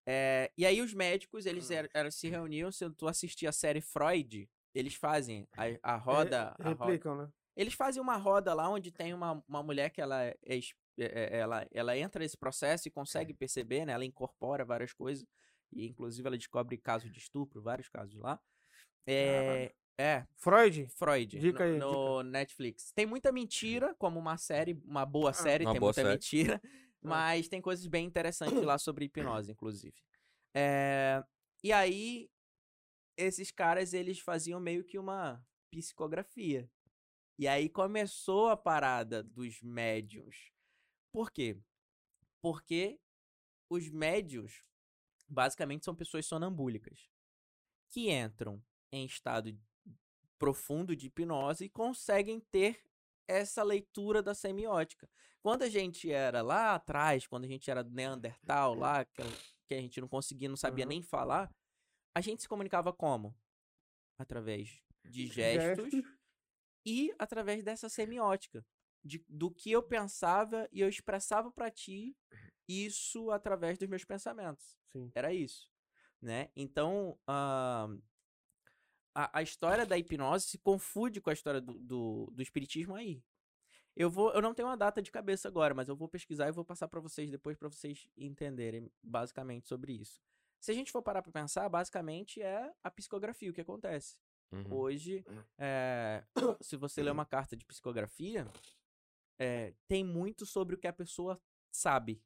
[0.07, 1.75] É, e aí os médicos, eles Hum.
[1.75, 6.55] eram, eram- se reuniam, se tu assistir a série Freud, eles fazem a, a roda...
[6.59, 7.29] a roda Replicam, né?
[7.57, 10.61] Eles fazem uma roda lá onde tem uma, uma mulher que ela, é é- é-
[10.97, 13.93] ela, ela entra nesse processo e consegue perceber, né?
[13.93, 15.27] Ela incorpora várias coisas.
[15.73, 18.41] E inclusive ela descobre casos de estupro, vários casos lá.
[19.07, 20.89] É, é Freud?
[20.97, 22.93] Freud, Dica no, aí, no Netflix.
[22.93, 26.15] Tem muita mentira, como uma série, uma boa série, Uma tem boa muita série.
[26.15, 26.61] mentira.
[27.03, 29.95] Mas tem coisas bem interessantes lá sobre hipnose, inclusive.
[30.55, 31.23] É,
[31.63, 32.31] e aí,
[33.17, 36.69] esses caras, eles faziam meio que uma psicografia.
[37.39, 40.51] E aí começou a parada dos médiums.
[41.13, 41.59] Por quê?
[42.41, 43.01] Porque
[43.69, 44.65] os médios,
[45.29, 47.09] basicamente, são pessoas sonambúlicas
[47.89, 49.59] que entram em estado
[50.39, 52.83] profundo de hipnose e conseguem ter
[53.29, 55.09] essa leitura da semiótica.
[55.43, 59.23] Quando a gente era lá atrás, quando a gente era Neandertal lá, que,
[59.69, 60.89] que a gente não conseguia, não sabia Uhum.
[60.89, 61.55] nem falar,
[62.15, 63.37] a gente se comunicava como?
[64.19, 65.93] Através de gestos
[66.85, 68.65] e através dessa semiótica.
[69.03, 72.15] De, do que eu pensava e eu expressava pra ti
[72.69, 74.77] isso através dos meus pensamentos.
[74.93, 75.11] Sim.
[75.15, 75.71] Era isso,
[76.21, 76.51] né?
[76.55, 77.89] Então, ah,
[79.15, 83.23] a, a história da hipnose se confunde com a história do, do, do espiritismo aí.
[83.97, 86.53] Eu vou, eu não tenho uma data de cabeça agora, mas eu vou pesquisar e
[86.53, 90.23] vou passar pra vocês depois pra vocês entenderem basicamente sobre isso.
[90.61, 94.17] Se a gente for parar pra pensar, basicamente é a psicografia o que acontece.
[94.53, 94.75] Uhum.
[94.75, 95.25] Hoje,
[95.59, 96.25] é,
[96.61, 98.51] se você ler uma carta de psicografia,
[99.41, 101.41] é, tem muito sobre o que a pessoa
[101.73, 102.23] sabe.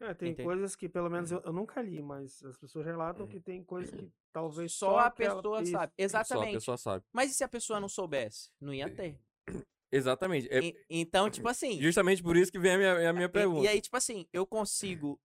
[0.00, 0.42] É, tem Entendi.
[0.44, 3.90] coisas que pelo menos eu, eu nunca li, mas as pessoas relatam que tem coisas
[3.94, 5.70] que talvez Só a aquela- pessoa sabe.
[5.70, 6.52] Só a Exatamente.
[6.54, 7.04] pessoa sabe.
[7.12, 8.50] Mas e se a pessoa não soubesse?
[8.60, 9.20] Não ia ter.
[9.92, 10.48] Exatamente.
[10.50, 11.80] É E- então, tipo assim.
[11.80, 13.64] justamente por isso que vem a minha, a minha e- pergunta.
[13.64, 15.20] E, aí, tipo assim, eu consigo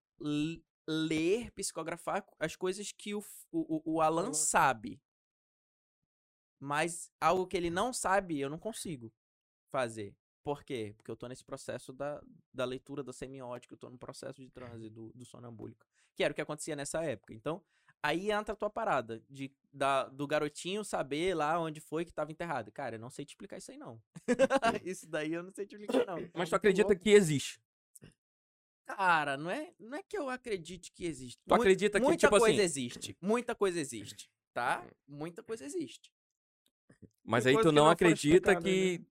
[0.86, 3.18] ler, psicografar as coisas que o,
[3.50, 4.32] o, o- o Alan Alan.
[4.34, 5.00] sabe.
[6.60, 9.12] Mas algo que ele não sabe, eu não consigo
[9.72, 10.14] fazer.
[10.42, 10.94] Por quê?
[10.96, 12.22] Porque eu tô nesse processo da,
[12.52, 15.86] da leitura da semiótica, eu tô no processo de transe do, do sonambúlico.
[16.14, 17.34] Que era o que acontecia nessa época.
[17.34, 17.62] Então,
[18.02, 22.32] aí entra a tua parada de, da, do garotinho saber lá onde foi que tava
[22.32, 22.72] enterrado.
[22.72, 24.00] Cara, eu não sei te explicar isso aí, não.
[24.84, 26.16] isso daí eu não sei te explicar, não.
[26.34, 27.60] Mas tu acredita que existe?
[28.86, 31.38] Cara, não é, não é que eu acredite que existe.
[31.46, 33.16] Tu acredita que, muita tipo coisa assim- existe.
[33.20, 34.86] Muita coisa existe, tá?
[35.06, 36.10] Muita coisa existe.
[37.22, 39.06] Mas Tem aí tu não acredita explicadas, que,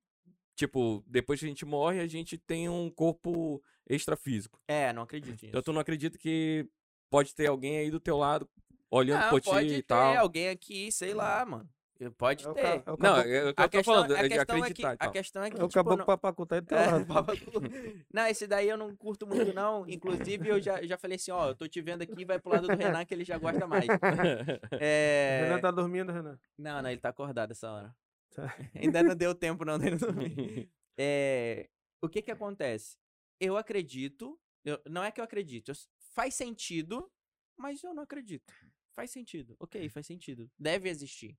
[0.57, 4.59] tipo, depois que a gente morre, a gente tem um corpo extrafísico.
[4.67, 5.45] É, não acredito nisso.
[5.45, 6.67] Então tu não acredita que
[7.09, 8.49] pode ter alguém aí do teu lado
[8.91, 10.17] olhando não, por ti pode e ter tal.
[10.17, 11.69] alguém aqui, sei lá, mano.
[12.15, 12.61] Pode É o ter.
[12.61, 14.23] ca- é o Não, caboclo- é o que A eu tô questão, falando, a é
[14.23, 16.45] de questão é que, acreditar a questão é que, é o tipo, caboclo não- papacu,
[16.45, 17.07] tá aí do teu É, lado.
[18.13, 19.83] não, esse daí eu não curto muito, não.
[19.89, 22.67] Inclusive, eu já, já falei assim, ó, eu tô te vendo aqui, vai pro lado
[22.67, 23.87] do Renan, que ele já gosta mais.
[24.79, 25.41] É...
[25.45, 26.37] Renan tá dormindo, Renan.
[26.57, 27.95] Não, não, ele tá acordado essa hora.
[28.37, 28.55] Tá.
[28.75, 30.69] Ainda não deu tempo não dele dormir.
[30.97, 31.67] É,
[32.01, 32.97] o que que acontece?
[33.39, 35.75] Eu acredito, eu- não é que eu acredito, eu
[36.13, 37.11] faz sentido,
[37.57, 38.53] mas eu não acredito.
[38.95, 40.49] Faz sentido, ok, faz sentido.
[40.57, 41.35] Deve existir.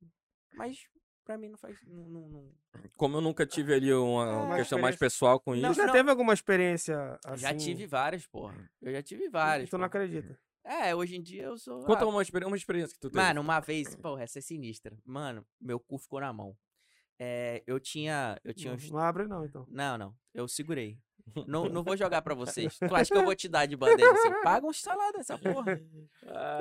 [0.55, 0.78] Mas
[1.24, 1.76] pra mim não faz.
[1.86, 2.55] Não, não- não-
[2.96, 4.99] Como eu nunca tive ali uma Uma questão mais experiência.
[4.99, 5.80] pessoal com Não, isso.
[5.80, 7.42] Tu já teve alguma experiência assim?
[7.42, 8.70] Já tive várias, porra.
[8.80, 9.70] Eu já tive várias.
[9.70, 10.38] Tu não acredita.
[10.64, 11.84] É, hoje em dia eu sou.
[11.84, 13.20] Conta ah, uma, experi- uma experiência que tu teve.
[13.22, 14.96] Mano, uma vez, porra, essa é sinistra.
[15.05, 16.57] Mano, meu cu ficou na mão.
[17.19, 18.39] É, eu tinha.
[18.45, 19.66] Eu tinha Não, uns não abre não, então.
[19.69, 20.14] Não, não.
[20.33, 20.99] Eu segurei.
[21.47, 22.79] Não, não vou jogar pra vocês.
[22.79, 24.43] Tu acha que eu vou te dar de bandeja assim?
[24.43, 25.79] Paga um salada essa porra.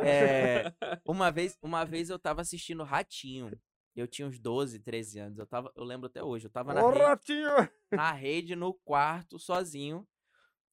[0.03, 0.73] É,
[1.05, 3.51] uma, vez, uma vez eu tava assistindo Ratinho.
[3.95, 5.39] Eu tinha uns 12, 13 anos.
[5.39, 6.45] Eu, tava, eu lembro até hoje.
[6.45, 7.69] Eu tava na, Ô, rede, ratinho!
[7.91, 10.07] na rede, no quarto, sozinho.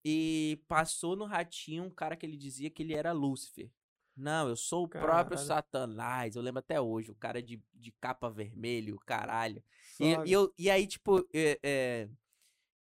[0.04, 3.70] E passou no Ratinho um cara que ele dizia que ele era Lúcifer.
[4.16, 5.38] Não, eu sou o próprio Caralho.
[5.38, 6.36] Satanás.
[6.36, 7.10] Eu lembro até hoje.
[7.10, 9.62] O cara de, de capa vermelho, caralho.
[9.98, 12.08] E, e eu, e aí, tipo, é, é,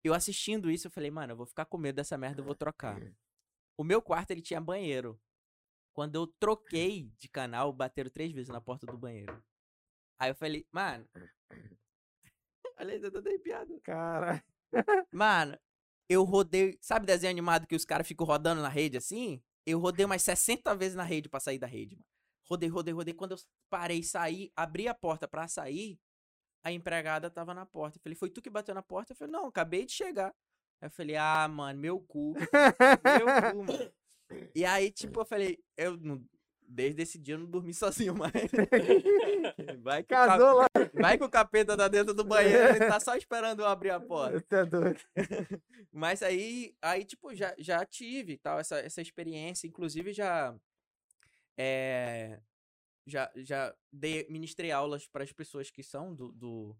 [0.04, 2.54] eu assistindo isso, eu falei, mano, eu vou ficar com medo dessa merda, eu vou
[2.54, 3.00] trocar.
[3.76, 5.18] O meu quarto, ele tinha banheiro.
[5.94, 9.42] Quando eu troquei de canal, bateram três vezes na porta do banheiro.
[10.18, 11.08] Aí eu falei, mano.
[12.78, 13.80] Olha aí, eu tô arrepiado.
[13.82, 14.42] Cara,
[15.10, 15.58] Mano,
[16.08, 16.78] eu rodei.
[16.80, 19.42] Sabe desenho animado que os caras ficam rodando na rede assim?
[19.66, 22.06] Eu rodei umas 60 vezes na rede pra sair da rede, mano.
[22.48, 23.14] Rodei, rodei, rodei.
[23.14, 23.38] Quando eu
[23.70, 25.98] parei, saí, abri a porta pra sair,
[26.64, 27.98] a empregada tava na porta.
[27.98, 29.12] Eu falei, foi tu que bateu na porta?
[29.12, 30.34] Eu falei, não, acabei de chegar.
[30.80, 32.34] Aí eu falei, ah, mano, meu cu.
[32.34, 33.92] Meu cu, mano.
[34.54, 36.24] E aí, tipo, eu falei, eu não-
[36.72, 38.32] desde esse dia eu não dormi sozinho mais.
[39.82, 40.66] Vai que, casou lá.
[40.94, 44.00] vai que o capeta tá dentro do banheiro, ele tá só esperando eu abrir a
[44.00, 44.38] porta.
[44.40, 45.00] Você é doido.
[45.92, 49.66] Mas aí, aí tipo, já, já tive tal, essa, essa experiência.
[49.66, 50.54] Inclusive, já.
[51.56, 52.40] É,
[53.06, 56.76] já, já dei, ministrei aulas para as pessoas que são do, do,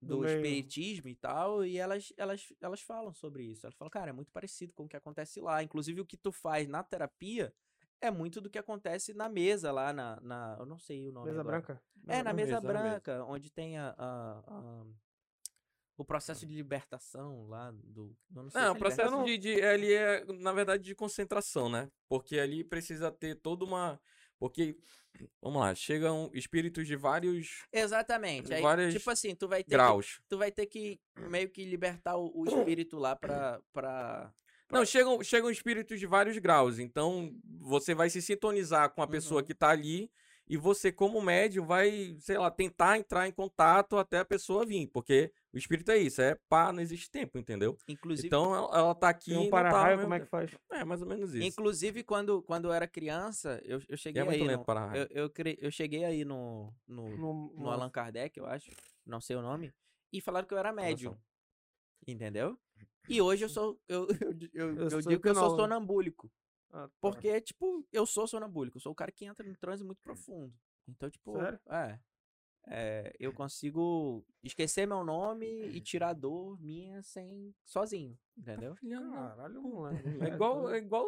[0.00, 3.66] Do do espiritismo e tal, e elas, elas, elas falam sobre isso.
[3.66, 5.62] Elas falam, cara, é muito parecido com o que acontece lá.
[5.62, 7.52] Inclusive, o que tu faz na terapia
[8.00, 10.20] é muito do que acontece na mesa lá, na.
[10.20, 11.26] na eu não sei o nome.
[11.28, 11.56] Mesa agora.
[11.60, 11.82] branca.
[12.06, 12.90] É, na mesa, mesa, na mesa.
[12.90, 14.84] branca, onde tem a, a- a-
[15.96, 18.16] o processo de libertação lá do.
[18.30, 21.68] Não, sei Não, se o é processo de, de ali é, na verdade, de concentração,
[21.68, 21.88] né?
[22.08, 24.00] Porque ali precisa ter toda uma.
[24.38, 24.76] Porque,
[25.40, 28.52] vamos lá, chegam espíritos de vários Exatamente.
[28.52, 30.20] Aí, várias tipo assim, tu vai ter que, graus.
[30.28, 34.34] tu vai ter que meio que libertar o, o espírito lá pra, pra
[34.70, 36.78] Não, chegam, chegam espíritos de vários graus.
[36.78, 39.46] Então, você vai se sintonizar com a pessoa Uhum.
[39.46, 40.10] que tá ali
[40.48, 44.88] e você, como médium, vai, sei lá, tentar entrar em contato até a pessoa vir.
[44.88, 47.78] Porque o espírito é isso, é pá, não existe tempo, entendeu?
[47.88, 50.50] Inclusive, Então, ela, ela tá aqui Tem um não tá como é que faz?
[50.70, 51.46] É, mais ou menos isso.
[51.46, 54.46] inclusive quando, quando eu era criança, eu, eu E cheguei é muito aí.
[54.46, 58.38] lento no- para eu, eu, cre- eu cheguei aí no, no, No, no Allan Kardec,
[58.38, 58.70] eu acho.
[59.06, 59.72] Não sei o nome.
[60.12, 61.16] E falaram que eu era médium.
[62.06, 62.58] Entendeu?
[63.08, 63.80] E hoje eu sou.
[63.88, 64.06] Eu,
[64.52, 66.30] eu, eu, Eu digo que eu sou sonambúlico.
[66.72, 66.94] Ah, tá.
[67.00, 68.78] Porque, tipo, eu sou sonambúlico.
[68.78, 70.52] Eu sou o cara que entra no transe muito profundo.
[70.88, 72.00] Então, tipo, é.
[72.66, 77.54] é, eu consigo esquecer meu nome e tirar a dor minha sem.
[77.64, 78.18] sozinho.
[78.36, 78.74] Entendeu?
[79.12, 80.08] Caralho, moleque.
[80.20, 81.06] É igual, é igual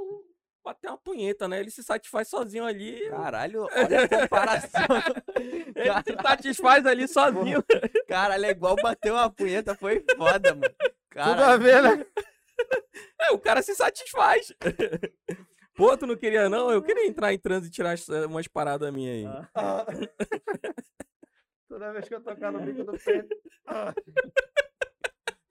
[0.66, 1.61] bater uma punheta, né?
[1.61, 3.09] Ele se satisfaz sozinho ali.
[3.09, 4.80] Caralho, olha a comparação.
[5.76, 7.62] Ele se satisfaz ali sozinho.
[8.09, 10.74] Caralho, é igual bater uma punheta, foi foda, mano.
[11.25, 12.07] Tudo a ver, né?
[13.21, 14.53] É, o cara se satisfaz.
[15.77, 16.71] Pô, tu não queria, não?
[16.71, 19.27] Eu queria entrar em transe e tirar eh, umas paradas minhas aí.
[19.27, 19.49] Ah.
[19.55, 19.87] Ah.
[21.69, 23.37] Toda vez que eu tocar no bico do peito.
[23.67, 23.93] Ah.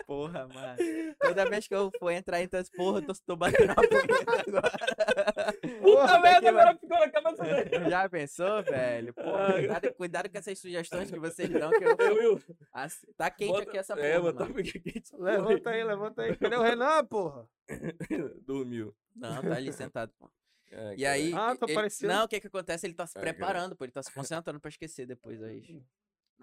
[0.06, 0.78] Porra, mano.
[1.20, 4.44] Toda vez que eu for entrar em trans, porra, eu tô, tô batendo uma punheta
[4.48, 5.54] agora.
[5.82, 7.90] Puta merda, que agora ficou na cabeça dele.
[7.90, 9.14] Já pensou, velho?
[9.16, 9.54] Porra, Ai.
[9.68, 11.96] cuidado, cuidado com essas sugestões que vocês dão, que eu...
[12.06, 12.42] Eu, eu,
[12.72, 14.40] Assim, tá quente bota- aqui essa porra, É, mano.
[15.18, 16.36] Levanta aí, levanta aí.
[16.38, 17.48] Cadê o Renan, porra?
[18.46, 18.96] Dormiu.
[19.16, 20.30] Não, tá ali sentado, pô.
[20.72, 21.34] É, E aí...
[21.34, 22.86] Ah, tá ele- parecendo- Não, o que que acontece?
[22.86, 23.34] Ele tá se É, cara.
[23.34, 23.86] preparando, pô.
[23.86, 25.82] Ele tá se concentrando pra esquecer depois aí.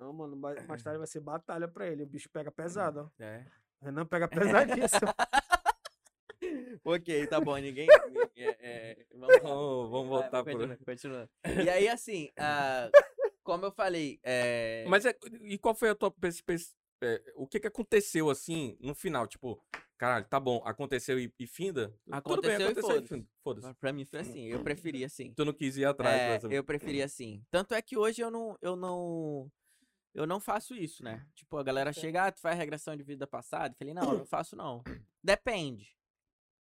[0.03, 2.03] Não, mano, mais mais tarde vai ser batalha pra ele.
[2.03, 3.23] O bicho pega pesado, ó.
[3.23, 3.47] É.
[3.81, 5.01] O Renan pega pesadíssimo.
[6.85, 7.87] Ok, tá bom, ninguém...
[8.37, 9.43] é, é, vamos.
[9.43, 10.53] Vamos, vamos voltar pro.
[10.53, 11.31] continua, continua.
[11.67, 12.91] E aí, assim, ah,
[13.45, 14.85] como eu falei, é...
[14.89, 18.77] Mas é, e qual foi a tua pers- pers- é, o que que aconteceu assim
[18.81, 19.27] no final?
[19.29, 19.63] Tipo,
[19.97, 21.89] caralho, tá bom, aconteceu e, e finda?
[22.25, 23.09] Tudo bem, Aconteceu e aconteceu foda-se.
[23.09, 23.27] finda.
[23.45, 23.75] Foda-se.
[23.75, 25.33] Pra mim foi assim, eu preferi assim.
[25.35, 27.41] Tu não quis ir atrás É, eu preferi assim.
[27.53, 29.49] Tanto é que hoje eu não, eu não,
[30.15, 31.27] eu não faço isso, né?
[31.35, 33.75] Tipo, a galera chega, ah, tu faz regressão de vida passada?
[33.75, 34.83] Eu falei, não, eu não faço não.
[35.23, 35.97] Depende.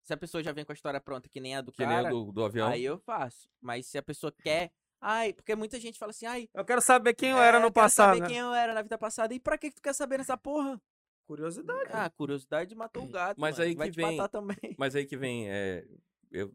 [0.03, 1.97] Se a pessoa já vem com a história pronta, que nem a do Que nem
[1.97, 2.69] cara, a do, do avião.
[2.69, 3.49] aí eu faço.
[3.61, 4.71] Mas se a pessoa quer,
[5.01, 7.67] ai, porque muita gente fala assim, ai, Eu quero saber quem eu é, era no
[7.67, 8.09] eu quero passado.
[8.09, 8.29] saber né?
[8.29, 9.33] quem eu era na vida passada.
[9.35, 10.81] E pra que que tu quer saber nessa porra?
[11.27, 11.89] Curiosidade.
[11.91, 13.41] Ah, curiosidade matou o gato.
[13.41, 13.69] Mas mano.
[13.71, 14.75] aí Vai que te vem- matar também.
[14.79, 15.87] Mas aí que vem, é,
[16.31, 16.53] eu,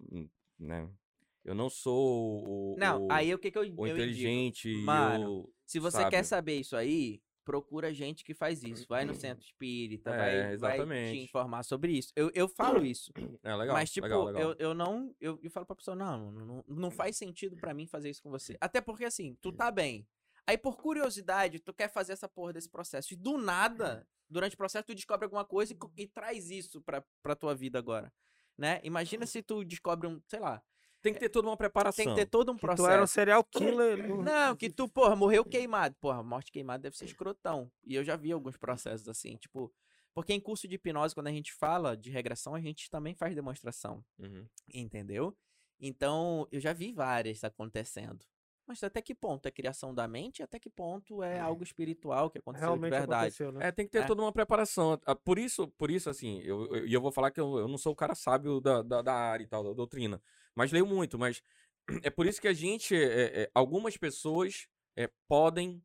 [0.60, 0.88] né?
[1.50, 5.40] Eu não sou o, Não, o, aí o que que eu, o eu inteligente Mano,
[5.40, 6.12] o Se você sábio.
[6.12, 8.86] quer saber isso aí, procura gente que faz isso.
[8.88, 12.14] Vai no centro espírita, É, vai, vai te informar sobre isso.
[12.16, 13.12] Eu, eu falo isso.
[13.42, 14.42] É legal, mas, tipo, legal, legal.
[14.44, 15.16] Eu, eu não.
[15.20, 18.30] Eu, eu falo pra pessoa, não, não, não, faz sentido pra mim fazer isso com
[18.30, 18.56] você.
[18.62, 20.08] Até porque, assim, tu tá bem.
[20.46, 23.12] Aí, por curiosidade, tu quer fazer essa porra desse processo.
[23.16, 27.04] E do nada, durante o processo, tu descobre alguma coisa e, e traz isso pra,
[27.24, 28.14] pra tua vida agora.
[28.56, 28.80] Né?
[28.84, 30.62] Imagina se tu descobre um, sei lá,
[31.02, 32.04] Tem que ter toda uma preparação.
[32.06, 32.88] tem que ter todo um Que processo.
[32.88, 33.98] tu era um serial killer.
[34.24, 35.96] Não, que tu, porra, morreu queimado.
[36.02, 37.72] Porra, morte queimada deve ser escrotão.
[37.86, 39.74] E eu já vi alguns processos assim, tipo.
[40.14, 43.34] Porque em curso de hipnose, quando a gente fala de regressão, a gente também faz
[43.36, 44.46] demonstração, Uhum.
[44.74, 45.38] entendeu?
[45.80, 48.26] Então, eu já vi várias acontecendo.
[48.68, 50.44] Mas até que ponto é criação da mente?
[50.44, 53.22] Até que ponto é algo espiritual que aconteceu Realmente de verdade?
[53.22, 53.68] aconteceu, né?
[53.68, 54.06] É, tem que ter É.
[54.06, 55.00] toda uma preparação.
[55.06, 57.68] Ah, Por isso, por isso assim, eu, eu, e eu vou falar que eu, eu
[57.68, 60.22] não sou o cara sábio da, da, da área e tal, da doutrina.
[60.60, 61.42] Mas leio muito, mas
[62.04, 65.82] é por isso que a gente, é, é, algumas pessoas é, podem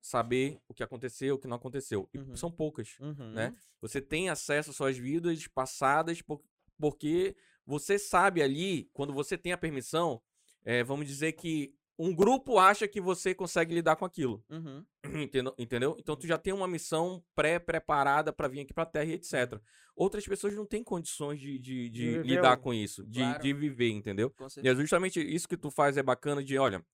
[0.00, 2.08] saber o que aconteceu, o que não aconteceu.
[2.14, 2.34] E Uhum.
[2.34, 2.96] são poucas.
[2.98, 3.32] Uhum.
[3.34, 3.54] né?
[3.82, 6.42] Você tem acesso às suas vidas passadas por-
[6.78, 7.36] porque
[7.66, 10.22] você sabe ali, quando você tem a permissão,
[10.64, 14.44] é, vamos dizer que um grupo acha que você consegue lidar com aquilo.
[14.48, 14.84] Uhum.
[15.58, 15.96] Entendeu?
[15.98, 19.60] Então tu já tem uma missão pré-preparada para vir aqui pra Terra e etc.
[19.94, 23.42] Outras pessoas não têm condições de, de, de lidar com isso, de, Claro.
[23.42, 24.32] de viver, entendeu?
[24.62, 26.84] E é justamente isso que tu faz é bacana de, olha,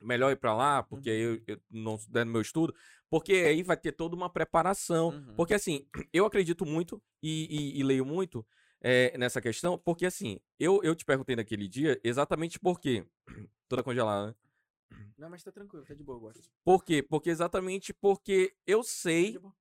[0.00, 1.16] melhor ir pra lá, porque Uhum.
[1.46, 2.74] eu, eu não dando meu estudo,
[3.08, 5.08] porque aí vai ter toda uma preparação.
[5.10, 5.34] Uhum.
[5.36, 7.46] Porque assim, eu acredito muito e,
[7.76, 8.44] e- e leio muito
[8.82, 13.06] eh, nessa questão, porque assim, eu, eu te perguntei naquele dia exatamente por quê.
[13.68, 14.34] Toda congelada, né?
[15.18, 16.50] Não, mas tá tranquilo, tá de boa, eu gosto.
[16.64, 17.02] Por quê?
[17.02, 19.54] Porque exatamente porque eu Tá sei boa.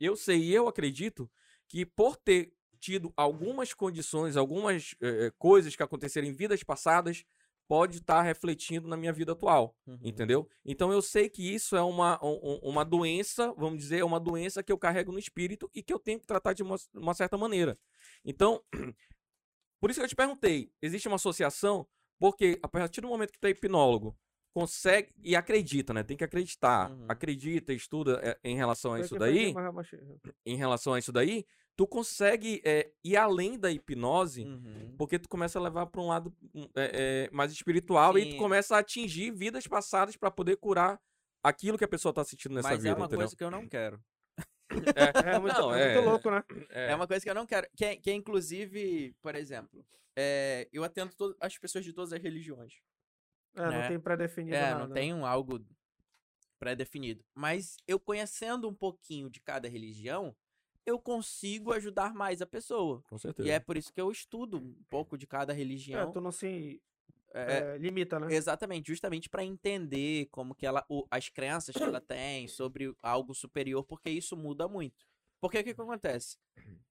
[0.00, 1.30] eu sei e eu acredito
[1.68, 7.24] que por ter tido algumas condições, algumas eh, eh, coisas que aconteceram em vidas passadas,
[7.66, 9.98] pode estar refletindo na minha vida atual, Uhum.
[10.02, 10.46] entendeu?
[10.64, 14.20] Então eu sei que isso é uma, um- um- uma doença, vamos dizer, é uma
[14.20, 17.14] doença que eu carrego no espírito e que eu tenho que tratar de uma, uma
[17.14, 17.78] certa maneira.
[18.24, 18.62] Então,
[19.80, 21.86] por isso que eu te perguntei, existe uma associação?
[22.18, 24.16] Porque a partir do momento que tu é hipnólogo,
[24.54, 26.02] consegue e acredita, né?
[26.04, 26.90] Tem que acreditar.
[26.90, 27.06] Uhum.
[27.08, 29.90] Acredita, estuda eh, em relação a isso daí mas- mas-
[30.46, 31.44] em relação a isso daí,
[31.76, 34.94] tu consegue é, ir além da hipnose, Uhum.
[34.96, 36.32] porque tu começa a levar pra um lado
[36.76, 38.30] é, é, mais espiritual e Sim.
[38.30, 41.00] tu começa a atingir vidas passadas pra poder curar
[41.42, 43.18] aquilo que a pessoa tá sentindo nessa Mas vida, é uma entendeu?
[43.26, 44.00] coisa que eu não quero.
[45.36, 46.42] É muito, Não, é muito é- louco, né?
[46.70, 47.66] É, É uma coisa que eu não quero.
[47.76, 49.84] Que, é- que é, inclusive, por exemplo,
[50.16, 52.74] é, eu atendo as pessoas de todas as religiões.
[53.56, 53.88] É, não né?
[53.88, 54.86] tem pré-definido É, nada.
[54.86, 55.64] não tem um algo
[56.58, 57.24] pré-definido.
[57.34, 60.34] Mas eu conhecendo um pouquinho de cada religião,
[60.86, 63.02] eu consigo ajudar mais a pessoa.
[63.08, 63.48] com certeza.
[63.48, 66.12] E é por isso que eu estudo um pouco de cada É, religião.
[66.12, 66.80] tu não se
[67.34, 68.28] É, é, limita, né?
[68.32, 73.34] Exatamente, justamente para entender como que ela, o- as crenças que ela tem sobre algo
[73.34, 75.04] superior, porque isso muda muito.
[75.44, 76.38] Porque o que, que acontece?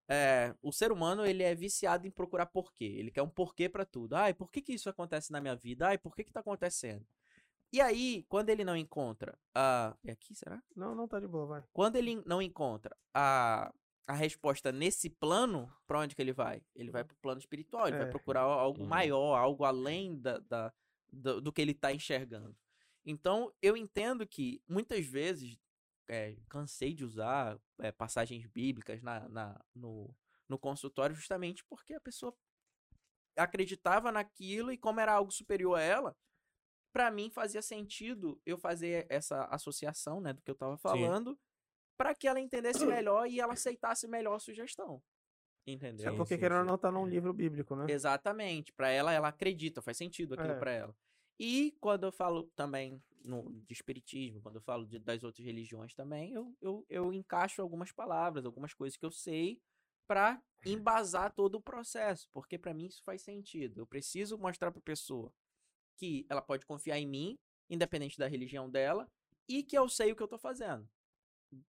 [0.07, 2.83] É, o ser humano ele é viciado em procurar porquê.
[2.85, 4.13] Ele quer um porquê para tudo.
[4.13, 5.87] Ai, por que, que isso acontece na minha vida?
[5.87, 7.03] Ai, por que, que tá acontecendo?
[7.71, 9.97] E aí, quando ele não encontra a.
[10.05, 10.61] É aqui, será?
[10.75, 11.63] Não, não tá de boa, vai.
[11.73, 13.73] Quando ele não encontra a,
[14.05, 16.61] a resposta nesse plano, pra onde que ele vai?
[16.75, 18.11] Ele vai pro plano espiritual, ele vai É.
[18.11, 18.87] procurar algo Uhum.
[18.87, 20.71] maior, algo além da, da-
[21.11, 22.55] do, do que ele tá enxergando.
[23.03, 25.57] Então, eu entendo que muitas vezes,
[26.07, 30.15] é, cansei de usar é, passagens bíblicas na, na- no,
[30.49, 32.35] no consultório justamente porque a pessoa
[33.35, 36.15] acreditava naquilo e como era algo superior a ela,
[36.93, 41.39] pra mim fazia sentido eu fazer essa associação, né, do que eu tava falando,
[41.97, 45.01] pra que ela entendesse melhor e ela aceitasse melhor a sugestão.
[45.65, 46.07] Entendeu?
[46.07, 46.77] É Sim, porque sim, querendo sim.
[46.77, 47.85] tá num livro bíblico, né?
[47.89, 48.73] Exatamente.
[48.73, 50.59] Pra ela, ela acredita, faz sentido aquilo É.
[50.59, 50.95] pra ela.
[51.45, 55.93] E quando eu falo também no, de espiritismo, quando eu falo de- das outras religiões
[55.93, 59.61] também, eu, eu, eu encaixo algumas palavras, algumas coisas que eu sei
[60.07, 63.79] pra embasar todo o processo, porque pra mim isso faz sentido.
[63.81, 65.33] Eu preciso mostrar pra pessoa
[65.97, 67.37] que ela pode confiar em mim,
[67.69, 69.11] independente da religião dela,
[69.45, 70.89] e que eu sei o que eu tô fazendo.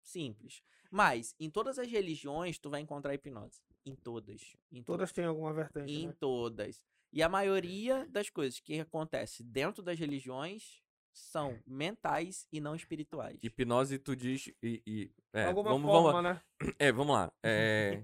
[0.04, 0.62] Simples.
[0.88, 3.60] Mas em todas as religiões tu vai encontrar hipnose.
[3.84, 4.56] Em todas.
[4.70, 6.14] Em Todas têm alguma vertente, em né?
[6.20, 6.80] todas.
[7.14, 13.38] E a maioria das coisas que acontece dentro das religiões são mentais e não espirituais.
[13.40, 14.52] Hipnose, tu diz.
[14.60, 16.42] E, e- é, alguma vamos, forma, vamos, né?
[16.76, 17.32] é, vamos lá.
[17.40, 18.02] É,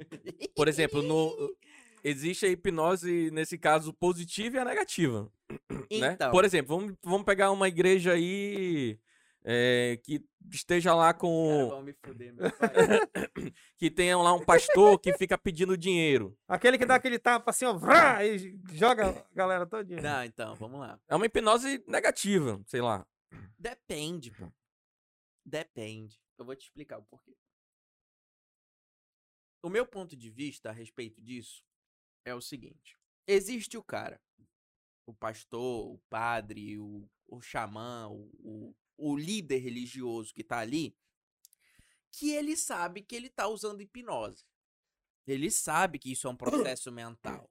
[0.54, 1.34] por exemplo, no,
[2.04, 5.28] existe a hipnose, nesse caso, positiva e a negativa.
[5.90, 6.12] né?
[6.12, 8.96] Então, Por exemplo, vamos, vamos pegar uma igreja aí
[9.44, 11.82] é, que esteja lá cara, com.
[11.82, 12.34] me fuder,
[13.78, 16.36] que tenha lá um pastor que fica pedindo dinheiro.
[16.46, 20.02] Aquele que dá aquele tapa assim, ó, vrá, e joga a galera todinha.
[20.02, 21.00] Não, então, vamos lá.
[21.08, 23.06] É uma hipnose negativa, sei lá.
[23.58, 24.50] Depende, pô.
[25.44, 26.20] Depende.
[26.38, 27.36] Eu vou te explicar o porquê.
[29.62, 31.62] O meu ponto de vista a respeito disso
[32.24, 34.20] é o seguinte: existe o cara,
[35.06, 40.94] o pastor, o padre, o, o xamã, o, o, o líder religioso que tá ali,
[42.12, 44.44] que ele sabe que ele tá usando hipnose.
[45.26, 47.50] Ele sabe que isso é um processo mental.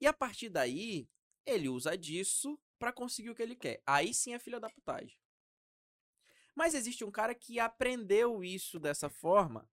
[0.00, 1.08] E a partir daí,
[1.44, 3.82] ele usa disso pra conseguir o que ele quer.
[3.86, 5.18] Aí sim é filha da putagem.
[6.54, 9.68] Mas existe um cara que aprendeu isso dessa forma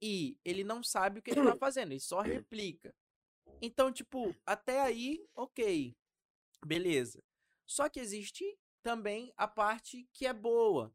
[0.00, 2.94] e ele não sabe o que ele tá fazendo, ele só replica.
[3.60, 5.96] Então, tipo, até aí, ok.
[6.66, 7.22] Beleza.
[7.64, 10.94] Só que existe também a parte que é boa,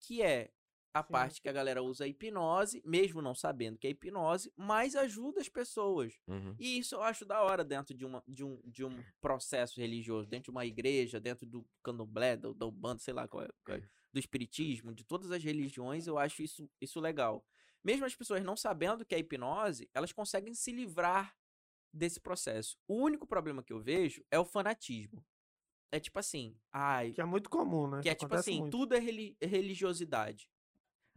[0.00, 0.52] que é
[0.94, 1.12] a Sim.
[1.12, 5.40] parte que a galera usa a hipnose, mesmo não sabendo que é hipnose, mas ajuda
[5.40, 6.14] as pessoas.
[6.26, 6.54] Uhum.
[6.58, 10.28] E isso eu acho da hora dentro de, uma, de, um, de um processo religioso,
[10.28, 13.78] dentro de uma igreja, dentro do candomblé, do, do bando, sei lá, qual é, qual
[13.78, 17.44] é, do espiritismo, de todas as religiões, eu acho isso, isso legal.
[17.84, 21.36] Mesmo as pessoas não sabendo que é hipnose, elas conseguem se livrar
[21.92, 22.76] desse processo.
[22.86, 25.24] O único problema que eu vejo é o fanatismo.
[25.90, 28.00] É tipo assim, ai, Que é muito comum, né?
[28.02, 28.76] que é tipo acontece assim, muito.
[28.76, 30.50] tudo é reli- é religiosidade.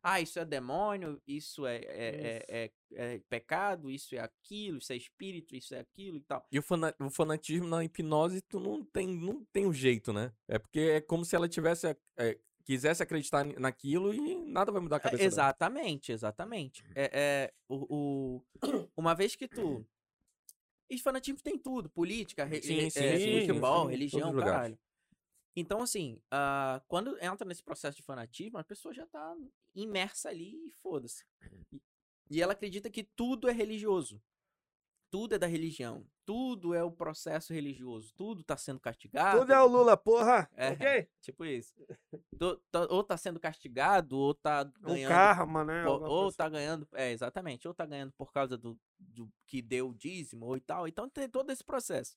[0.03, 2.95] Ah, isso é demônio, isso é, é, é- Isso.
[2.95, 6.43] é- é pecado, isso é aquilo, isso é espírito, isso é aquilo e tal.
[6.51, 10.33] E o, fana- o fanatismo na hipnose, tu não tem, não tem um jeito, né?
[10.47, 11.87] É porque é como se ela tivesse.
[12.17, 15.27] é, quisesse acreditar naquilo e nada vai mudar a É, cabeça dela.
[15.33, 16.83] exatamente, exatamente.
[16.95, 19.85] É, é, o, o- uma vez que tu.
[20.91, 24.77] E fanatismo tem tudo, política, re- Sim, sim, é, sim, futebol, religião, caralho.
[25.55, 29.33] Então, assim, ah, quando entra nesse processo de fanatismo, a pessoa já tá
[29.73, 31.23] imersa ali e foda-se.
[31.71, 31.81] E,
[32.29, 34.21] e ela acredita que tudo é religioso.
[35.11, 36.07] Tudo é da religião.
[36.25, 38.13] Tudo é o processo religioso.
[38.15, 39.41] Tudo tá sendo castigado.
[39.41, 40.49] Tudo é o Lula, porra.
[40.55, 40.69] É.
[40.69, 41.09] Ok?
[41.21, 41.75] Tipo isso.
[42.39, 45.85] Tu- ou tá sendo castigado, ou tá ganhando karma, né?
[45.85, 49.89] Ou coisa tá ganhando, é, exatamente, ou tá ganhando por causa do, do que deu
[49.89, 50.87] o dízimo ou e tal.
[50.87, 52.15] Então tem todo esse processo.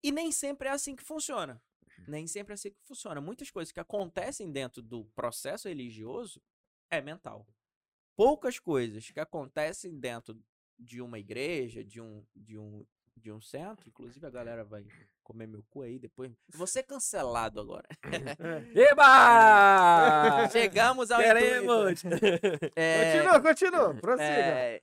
[0.00, 1.60] E nem sempre é assim que funciona.
[2.06, 3.20] Nem sempre é assim que funciona.
[3.20, 6.40] Muitas coisas que acontecem dentro do processo religioso
[6.88, 7.44] é mental.
[8.16, 10.40] Poucas coisas que acontecem dentro
[10.78, 12.84] de uma igreja, de um, de um,
[13.16, 14.86] de um centro, inclusive a galera vai
[15.22, 16.32] comer meu cu aí depois.
[16.48, 17.86] Vou ser cancelado agora.
[18.02, 18.80] É.
[18.92, 20.48] Eba!
[20.52, 22.02] Chegamos ao Queremos!
[22.76, 23.94] É, Continua, continua.
[23.94, 24.24] Prossiga.
[24.24, 24.80] é,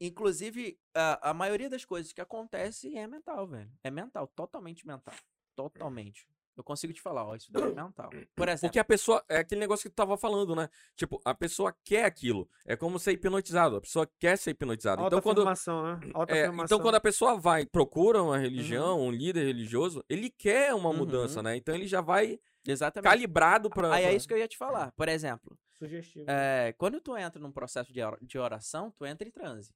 [0.00, 3.70] inclusive, a, a maioria das coisas que acontece é mental, velho.
[3.84, 5.14] É mental, totalmente mental.
[5.54, 6.26] Totalmente.
[6.62, 8.08] Eu consigo te falar, ó, isso daí é mental.
[8.36, 9.22] Por exemplo, Porque a pessoa.
[9.28, 10.68] É aquele negócio que tu tava falando, né?
[10.94, 12.48] Tipo, a pessoa quer aquilo.
[12.64, 13.76] É como ser hipnotizado.
[13.76, 15.02] A pessoa quer ser hipnotizada.
[15.02, 15.38] Alta Então, quando.
[15.40, 16.00] afirmação, né?
[16.14, 20.72] Alta É, então, quando a pessoa vai, procura uma religião, um líder religioso, ele quer
[20.72, 20.96] uma Uhum.
[20.98, 21.56] mudança, né?
[21.56, 23.10] Então ele já vai exatamente.
[23.10, 23.92] calibrado pra.
[23.92, 24.92] Aí é isso que eu ia te falar.
[24.92, 26.26] Por exemplo, Sugestivo.
[26.28, 29.74] é, quando tu entra num processo de oração, tu entra em transe.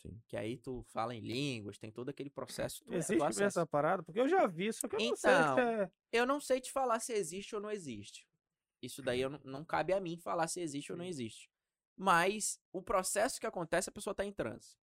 [0.00, 0.18] Sim.
[0.28, 2.78] Que aí tu fala em línguas, tem todo aquele processo.
[2.84, 3.44] Tu, tu Existe acessa.
[3.44, 4.02] essa parada?
[4.02, 5.16] Porque eu já vi, só que eu não Então,
[5.56, 5.90] sei se é...
[6.12, 8.26] Eu não sei te falar se existe ou não existe.
[8.82, 11.50] Isso daí eu não, não cabe a mim falar se existe ou não existe.
[11.96, 14.78] Mas o processo que acontece, a pessoa tá em transe.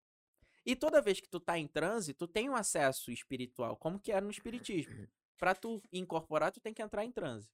[0.67, 4.11] E toda vez que tu tá em transe, tu tem um acesso espiritual, como que
[4.11, 4.93] é no espiritismo.
[5.37, 7.51] Pra tu incorporar, tu tem que entrar em transe.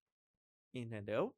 [0.72, 1.34] Entendeu?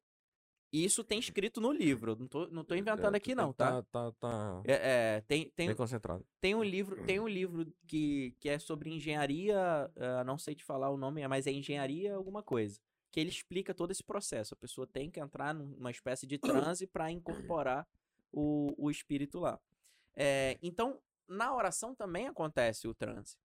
[0.73, 2.15] E isso tem escrito no livro.
[2.15, 3.83] Não tô, não tô inventando É, aqui, tu não, tá?
[3.83, 6.25] Tá, tá, tá É, é, tem, tem, bem concentrado.
[6.41, 9.55] tem um livro, tem um livro que, que é sobre engenharia,
[9.95, 12.79] ah, não sei te falar o nome, mas é engenharia alguma coisa.
[13.11, 14.55] Que ele explica todo esse processo.
[14.55, 17.87] A pessoa tem que entrar numa espécie de transe para incorporar
[18.31, 19.59] o, o espírito lá.
[20.15, 23.37] É, então, na oração também acontece o transe.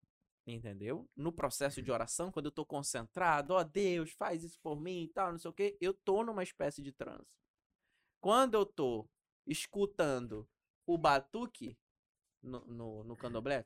[0.51, 1.07] Entendeu?
[1.15, 5.09] No processo de oração, quando eu tô concentrado, ó Deus, faz isso por mim e
[5.09, 7.37] tal, não sei o quê, eu tô numa espécie de transe.
[8.19, 9.07] Quando eu tô
[9.47, 10.49] escutando
[10.87, 11.77] o batuque
[12.43, 13.63] no, no, no candomblé,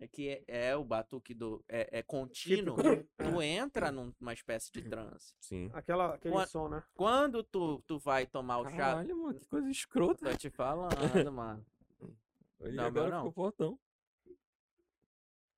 [0.00, 1.64] é que é, é o batuque do.
[1.66, 3.08] É, é contínuo, Típico.
[3.16, 5.34] tu entra num- numa espécie de transe.
[5.40, 5.70] Sim.
[5.72, 6.84] Aquela, aquele Qua- som, né?
[6.94, 8.76] Quando tu, tu vai tomar o chá.
[8.76, 10.30] Caralho, mano, que coisa escrota.
[10.30, 11.64] Tô te falando, mano.
[12.60, 13.26] Ele Não, agora meu não.
[13.28, 13.80] ficou fortão.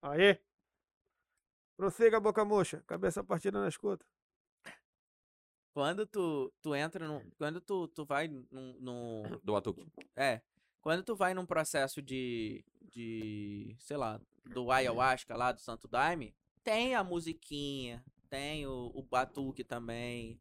[0.03, 0.39] Aí.
[1.77, 2.83] Prossiga, boca murcha.
[2.87, 4.05] Cabeça partida na escuta.
[5.73, 7.31] Quando tu, tu entra num.
[7.39, 9.87] Quando tu, tu vai num, num, Do Batuque.
[10.17, 10.43] É.
[10.81, 12.65] Quando tu vai num processo de.
[12.83, 13.77] de.
[13.79, 16.35] sei lá, do ayahuasca lá, do Santo Daime,
[16.65, 20.41] tem a musiquinha, tem o, o batuque também.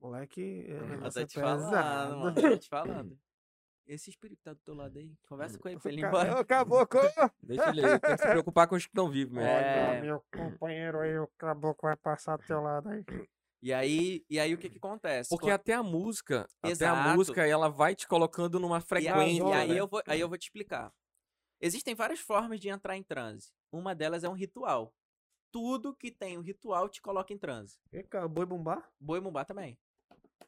[0.00, 2.16] Moleque, é, Eu negócio tô é te falando, pesado.
[2.18, 2.34] mano.
[2.34, 3.18] Tô te falando.
[3.86, 6.40] Esse espírito que tá do teu lado aí, conversa com ele pra ele ir embora.
[6.40, 7.00] Ô, caboclo!
[7.42, 9.48] Deixa ele aí, tem que se preocupar com os que estão vivos mesmo.
[9.48, 9.88] É.
[9.90, 13.04] Olha, meu companheiro aí, o caboclo vai passar do teu lado aí.
[13.62, 15.28] E aí, e aí o que que acontece?
[15.28, 17.16] Porque Quando- até a música, até a Exato.
[17.16, 19.42] música, ela vai te colocando numa E, a- frequência.
[19.48, 19.80] e aí, né?
[19.80, 20.90] eu vou, aí eu vou te explicar.
[21.60, 23.52] Existem várias formas de entrar em transe.
[23.70, 24.94] Uma delas é um ritual.
[25.52, 27.78] Tudo que tem um ritual te coloca em transe.
[27.92, 28.82] E, cara, boi bumbá?
[28.98, 29.78] Boi bumbá também.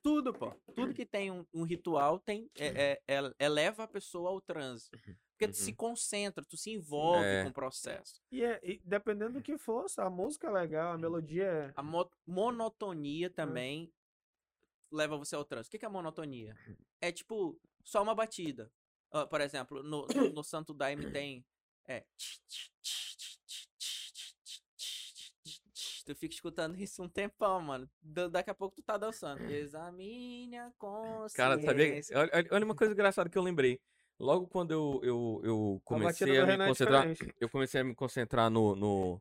[0.07, 0.53] Tudo, pô.
[0.75, 4.89] Tudo que tem um, um ritual tem é, é, é- eleva a pessoa ao transe.
[5.33, 5.77] Porque tu se Uhum.
[5.77, 7.43] concentra, tu se envolve É.
[7.43, 8.23] com o processo.
[8.31, 11.73] E, é, e dependendo do que for, a música é legal, a melodia é.
[11.75, 13.93] A mo- monotonia também
[14.93, 15.69] leva você ao transe.
[15.69, 16.55] O que que é monotonia?
[17.01, 18.73] É tipo só uma batida.
[19.13, 21.45] Ó, por exemplo, no, no, no Santo Daime tem.
[21.87, 22.05] É.
[26.07, 27.91] Tu fica escutando isso um tempão, mano.
[28.01, 29.39] Da- Daqui a pouco tu tá dançando.
[29.53, 31.37] Examine a consciência.
[31.37, 32.01] Cara, sabia?
[32.15, 33.79] Olha, olha- uma coisa engraçada que eu lembrei.
[34.19, 37.37] Logo quando eu, eu, eu A comecei do a me é concentrar, diferente.
[37.39, 39.21] eu comecei a me concentrar no, no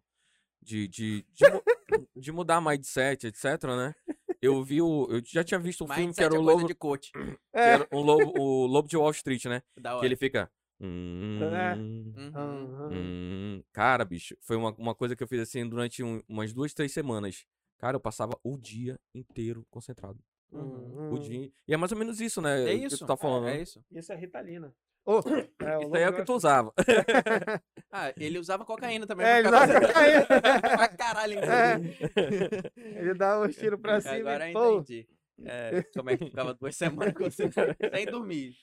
[0.62, 1.64] de, de, de, mu-
[2.16, 3.44] de mudar mindset, etc,
[3.76, 3.94] né?
[4.42, 6.66] Eu vi o, eu já tinha visto um filme que Mindset era é o lobo,
[6.68, 7.12] de coach.
[7.54, 7.70] É.
[7.74, 9.62] era um lobo, o lobo de Wall Street, né?
[10.00, 11.76] Que ele fica hum, É.
[11.76, 12.90] Uhum.
[12.92, 13.64] Hum.
[13.72, 16.92] Cara, bicho, foi uma, uma coisa que eu fiz assim durante um- umas duas, três
[16.92, 17.46] semanas.
[17.78, 20.20] Cara, eu passava o dia inteiro concentrado.
[20.52, 21.12] Uhum.
[21.14, 21.52] O dia.
[21.68, 22.62] E é mais ou menos isso, né?
[22.62, 23.00] É o que isso.
[23.00, 23.62] tu tá falando, é né?
[23.62, 23.84] isso.
[23.92, 24.74] Isso é Ritalina.
[25.06, 25.22] Ô, é,
[25.86, 26.74] Isso aí é o que tu usava.
[27.98, 29.26] Ah, ele usava cocaína também.
[29.26, 30.26] É, ele usava cocaína.
[30.76, 31.76] pra caralho, É.
[31.76, 32.72] inclusive.
[32.76, 35.08] Ele dá uns tiros pra cima Agora e entendi.
[35.44, 36.76] É, como é que ficava duas
[37.14, 38.56] semanas sem dormir.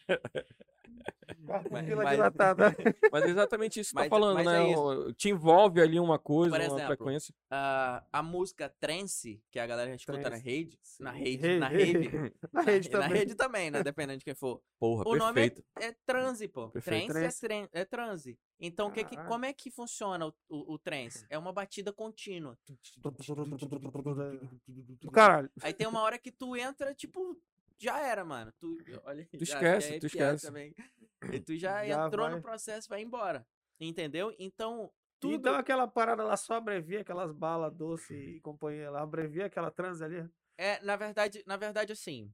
[1.38, 1.86] Mas- mas-.
[3.10, 4.70] Mas é exatamente isso que tu Mas- tá falando, né?
[5.08, 7.34] é Te envolve ali uma coisa, Por uma exemplo, frequência.
[7.50, 10.44] Ah, a música trance, que a galera escuta na Trance.
[10.44, 11.92] rede, na rede, Rede, na rede.
[12.08, 13.18] rede, Na rede na também.
[13.18, 13.82] rede também, né?
[13.82, 14.62] Dependendo de quem for.
[14.78, 15.64] Porra, O nome é, perfeito.
[15.80, 16.68] é transe, pô.
[16.68, 17.06] Perfeito.
[17.12, 17.44] Trance, Trance.
[17.44, 18.38] É, tren- é transe.
[18.64, 21.26] Então, que que, como é que funciona o, o, o trance?
[21.28, 22.56] É uma batida contínua.
[25.12, 25.50] Caralho.
[25.60, 27.36] Aí tem uma hora que tu entra, tipo,
[27.76, 28.52] já era, mano.
[28.60, 30.46] Tu, olha, Tu já esquece, fiquei tu esquece.
[30.46, 30.74] Também.
[31.32, 32.36] E tu já, Já entrou vai.
[32.36, 33.44] no processo, vai embora.
[33.80, 34.32] Entendeu?
[34.38, 35.34] Então, tudo.
[35.34, 40.00] Então aquela parada lá só abrevia aquelas balas doce e companhia lá, abrevia aquela trans
[40.00, 40.24] ali.
[40.56, 42.32] É, na verdade, na verdade, assim,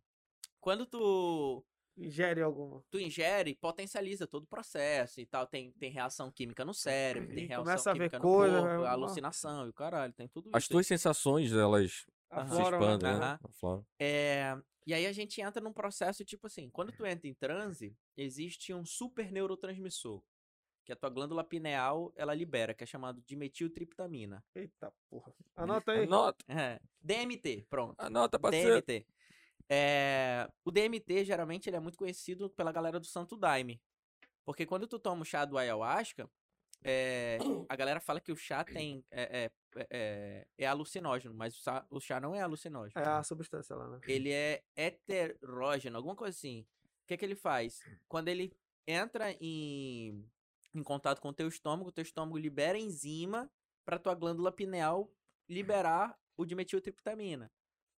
[0.60, 1.64] quando tu
[1.98, 2.82] ingere alguma.
[2.90, 5.46] tu ingere, potencializa todo o processo e tal.
[5.46, 8.62] Tem, tem reação química no cérebro, tem E reação começa a ver química coisa, no
[8.66, 10.70] corpo, vai- alucinação e o caralho, tem tudo As isso.
[10.70, 12.48] tuas sensações, elas Aham.
[12.48, 12.62] se né?
[12.62, 13.38] expandem, né?
[13.42, 13.86] Afloram.
[13.98, 17.96] É, e aí a gente entra num processo tipo assim, quando tu entra em transe,
[18.16, 20.22] existe um super neurotransmissor,
[20.84, 24.42] que a tua glândula pineal, ela libera, que é chamado de metiltriptamina.
[24.54, 25.34] Eita porra.
[25.54, 26.04] Anota aí.
[26.04, 28.00] Anota, É, DMT, pronto.
[28.00, 28.80] anota, parceiro.
[28.82, 29.06] DMT.
[29.68, 33.80] É, o DMT, geralmente, ele é muito conhecido pela galera do Santo Daime.
[34.44, 36.28] Porque quando tu toma o chá do ayahuasca,
[36.82, 37.38] é,
[37.68, 41.86] a galera fala que o chá tem é, é, é, é alucinógeno, mas o chá,
[41.90, 43.04] o chá não é alucinógeno.
[43.04, 44.00] É a substância lá, né?
[44.06, 46.62] Ele é heterógeno, alguma coisa assim.
[47.02, 47.80] O que, que ele faz?
[48.06, 48.52] Quando ele
[48.86, 50.24] entra em,
[50.74, 53.50] em contato com o teu estômago, o teu estômago libera enzima
[53.84, 55.10] para tua glândula pineal
[55.48, 57.50] liberar o dimetiltriptamina.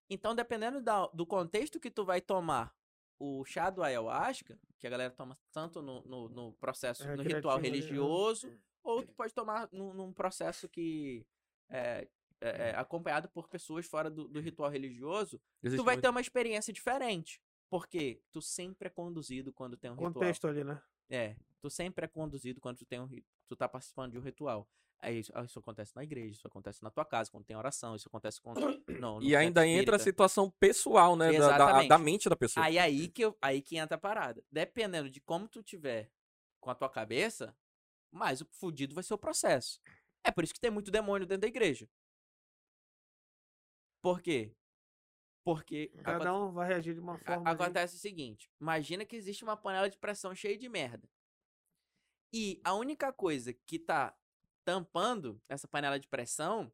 [0.09, 2.75] Então, dependendo da- do contexto que tu vai tomar
[3.19, 7.57] o chá do ayahuasca, que a galera toma tanto no, no, no processo, no ritual
[7.57, 7.67] Recreativo, né?
[7.69, 11.25] religioso, ou tu pode tomar num, num processo que
[11.69, 12.07] é,
[12.41, 16.09] é, é acompanhado por pessoas fora do, do ritual religioso, Existe tu vai muito- ter
[16.09, 17.41] uma experiência diferente.
[17.69, 20.13] Porque tu sempre é conduzido quando tem um ritual.
[20.13, 20.81] Contexto ali, né?
[21.07, 23.07] É, tu sempre é conduzido quando tu tem um,
[23.47, 24.67] tu tá participando de um ritual.
[25.01, 27.95] Aí isso, ah, isso acontece na igreja, isso acontece na tua casa, quando tem oração,
[27.95, 28.59] isso acontece quando
[29.01, 29.99] não, E ainda centro entra a espírita.
[29.99, 31.31] situação pessoal, né?
[31.31, 32.65] Da, da, da mente da pessoa.
[32.65, 34.43] Aí aí que eu- aí que entra a parada.
[34.51, 36.11] Dependendo de como tu tiver
[36.59, 37.55] com a tua cabeça,
[38.11, 39.79] mais o fudido vai ser o processo.
[40.21, 41.87] É por isso que tem muito demônio dentro da igreja.
[44.01, 44.53] Por quê?
[45.45, 47.49] Porque Cada um vai reagir de uma A- forma.
[47.49, 51.09] Acontece o seguinte: imagina que existe uma panela de pressão cheia de merda.
[52.33, 54.15] E a única coisa que tá
[54.69, 56.71] tampando essa panela de pressão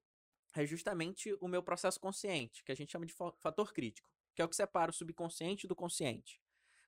[0.53, 4.41] é justamente o meu processo consciente, que a gente chama de fa- fator crítico, que
[4.41, 6.41] é o que separa o subconsciente do consciente.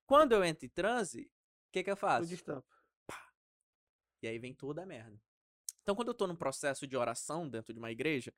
[0.06, 1.32] Quando eu entro em transe,
[1.70, 2.28] o que, que eu faço?
[2.28, 2.68] destampa.
[4.22, 5.18] E aí vem toda a merda.
[5.82, 8.34] Então, quando eu tô num processo de oração dentro de uma igreja,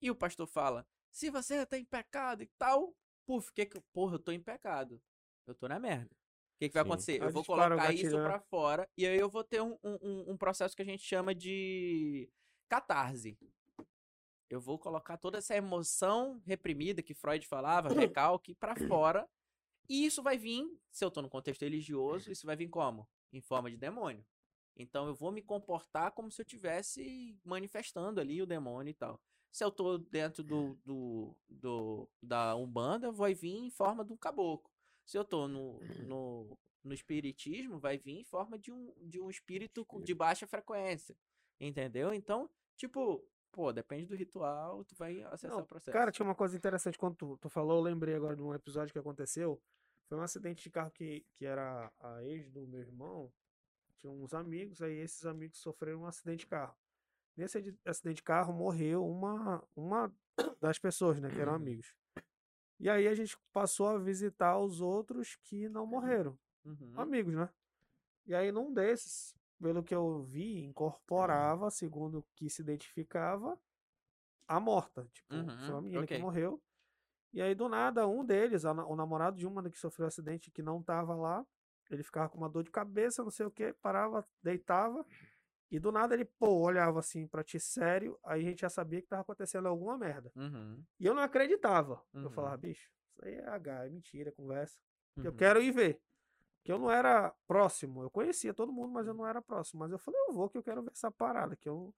[0.00, 2.94] e o pastor fala, se você tá em pecado e tal,
[3.26, 5.02] puf, que que, eu- porra, eu tô em pecado.
[5.48, 6.14] Eu tô na merda.
[6.54, 6.88] O que, que vai Sim.
[6.88, 7.22] acontecer?
[7.22, 8.24] Eu vou colocar isso né?
[8.24, 11.34] pra fora e aí eu vou ter um, um- um- processo que a gente chama
[11.34, 12.28] de
[12.68, 13.36] catarse.
[14.48, 19.28] Eu vou colocar toda essa emoção reprimida que Freud falava, recalque, pra fora.
[19.88, 23.06] E isso vai vir, se eu tô no contexto religioso, isso vai vir como?
[23.32, 24.24] Em forma de demônio.
[24.76, 29.20] Então eu vou me comportar como se eu tivesse manifestando ali o demônio e tal.
[29.52, 34.16] Se eu tô dentro do, do, do- da Umbanda, vai vir em forma de um
[34.16, 34.70] caboclo.
[35.04, 39.28] Se eu tô no, no, no espiritismo, vai vir em forma de um, de um
[39.28, 41.16] espírito de baixa frequência.
[41.60, 42.12] Entendeu?
[42.12, 45.92] Então, tipo, pô, depende do ritual, tu vai acessar Não, o processo.
[45.92, 48.92] Cara, tinha uma coisa interessante quando tu, tu falou, eu lembrei agora de um episódio
[48.92, 49.62] que aconteceu.
[50.08, 53.32] Foi um acidente de carro que, que era a ex do meu irmão.
[53.98, 56.76] Tinha uns amigos, aí esses amigos sofreram um acidente de carro.
[57.36, 60.14] Nesse acidente de carro morreu uma, uma
[60.60, 61.94] das pessoas, né, que eram amigos.
[62.84, 66.94] E aí a gente passou a visitar os outros que não morreram, Uhum.
[66.98, 67.48] amigos, né?
[68.26, 73.58] E aí num desses, pelo que eu vi, incorporava, segundo o que se identificava,
[74.46, 75.08] a morta.
[75.14, 76.20] Tipo, foi Uhum, uma menina que ok.
[76.20, 76.62] morreu.
[77.32, 80.82] E aí, do nada, um deles, o namorado de uma que sofreu acidente que não
[80.82, 81.42] tava lá,
[81.90, 85.06] ele ficava com uma dor de cabeça, não sei o que, parava, deitava.
[85.70, 89.00] E do nada ele, pô, olhava assim pra ti sério, aí a gente já sabia
[89.02, 90.30] que tava acontecendo alguma merda.
[90.36, 90.82] Uhum.
[91.00, 92.02] E eu não acreditava.
[92.12, 92.30] Eu Uhum.
[92.30, 94.78] falava, bicho, isso aí é H, é mentira, é conversa.
[95.16, 95.36] Eu Uhum.
[95.36, 96.00] quero ir ver.
[96.62, 98.02] Que eu não era próximo.
[98.02, 99.80] Eu conhecia todo mundo, mas eu não era próximo.
[99.80, 101.54] Mas eu falei, eu vou que eu quero ver essa parada.
[101.56, 101.94] Que eu,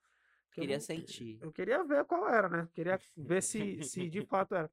[0.51, 1.39] que eu Queria não- sentir.
[1.41, 2.69] eu queria ver qual era, né?
[2.73, 4.71] Queria ver se, se de fato era.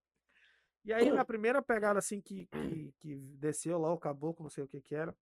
[0.83, 4.63] E aí, na primeira pegada, assim, que, que, que desceu lá o caboclo, não sei
[4.63, 5.15] o que que era.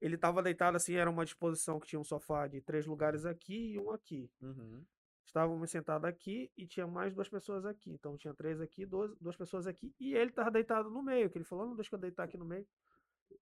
[0.00, 3.72] Ele tava deitado assim, era uma disposição que tinha um sofá de três lugares aqui
[3.72, 4.30] e um aqui.
[4.40, 4.84] Uhum.
[5.24, 7.90] Estávamos sentados aqui e tinha mais duas pessoas aqui.
[7.90, 9.94] Então tinha três aqui, duas, duas pessoas aqui.
[9.98, 12.44] E ele tava deitado no meio, que ele falou, não deixa eu deitar aqui no
[12.44, 12.66] meio.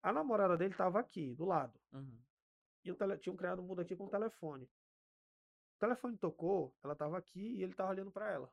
[0.02, 1.78] A namorada dele tava aqui, do lado.
[1.94, 2.18] Uhum.
[2.84, 3.18] E o tele...
[3.18, 4.64] tinha um criado mudo aqui com o telefone.
[5.76, 8.52] O telefone tocou, ela tava aqui e ele tava olhando pra ela.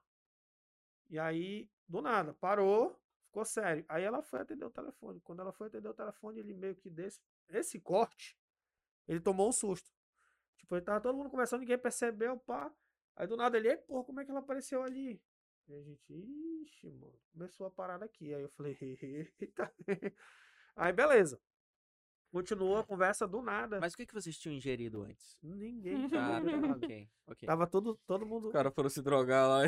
[1.08, 3.84] E aí, do nada, parou, ficou sério.
[3.88, 5.20] Aí ela foi atender o telefone.
[5.20, 7.20] Quando ela foi atender o telefone, ele meio que desse
[7.50, 8.36] esse corte,
[9.06, 9.90] ele tomou um susto.
[10.56, 12.72] Tipo, ele tava todo mundo conversando, ninguém percebeu, pá.
[13.16, 15.20] Aí do nada ele, "Ei, porra, como é que ela apareceu ali?
[15.68, 16.12] E a gente,
[16.62, 18.34] ixi, mano, começou a parada aqui.
[18.34, 18.76] Aí eu falei,
[19.40, 19.72] eita.
[20.76, 21.40] Aí beleza.
[22.30, 23.78] Continuou a conversa do nada.
[23.80, 25.38] Mas o que, que vocês tinham ingerido antes?
[25.40, 26.84] Ninguém tinha Ah, bebido tá, nada.
[26.84, 27.46] ok, ok.
[27.46, 28.48] Tava todo, todo mundo.
[28.48, 29.60] Os caras foram se drogar lá.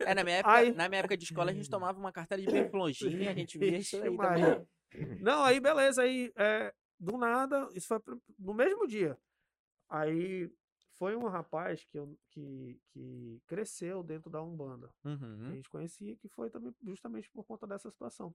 [0.00, 0.72] É, na minha, época, Ai.
[0.72, 3.78] na minha época de escola, a gente tomava uma carteira de e a gente via
[3.78, 4.66] isso aí também.
[5.22, 7.98] Não, aí beleza, aí é, do nada, isso foi
[8.38, 9.18] no mesmo dia.
[9.88, 10.50] Aí
[10.96, 14.88] foi um rapaz que, eu, que, que cresceu dentro da Umbanda.
[15.02, 15.50] que a Uhum.
[15.54, 18.34] gente conhecia, que foi também justamente por conta dessa situação.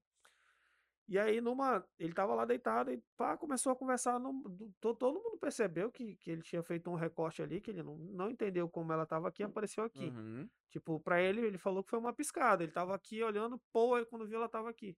[1.09, 1.87] E aí, numa.
[1.97, 4.19] Ele tava lá deitado e pá, começou a conversar.
[4.19, 7.71] no- do- to- todo mundo percebeu que, que ele tinha feito um recorte ali, que
[7.71, 10.07] ele não, não entendeu como ela tava aqui, apareceu aqui.
[10.09, 10.49] Uhum.
[10.69, 12.61] Tipo, pra ele, ele falou que foi uma piscada.
[12.61, 14.97] Ele tava aqui olhando, pô, aí quando viu, ela tava aqui.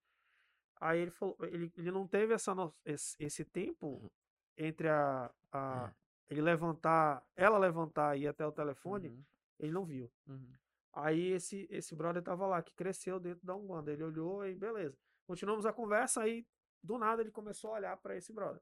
[0.80, 4.12] Aí ele falou, ele, ele não teve essa, no- esse, esse tempo
[4.58, 5.94] entre a, a.
[6.30, 9.24] Ele levantar, ela levantar e ir até o telefone, Uhum.
[9.60, 10.12] ele não viu.
[10.28, 10.54] Uhum.
[10.94, 13.92] Aí esse, esse brother tava lá, que cresceu dentro da Umbanda.
[13.92, 14.98] Ele olhou e beleza.
[15.28, 16.46] Continuamos a conversa, aí
[16.84, 18.62] do nada ele começou a olhar pra esse brother.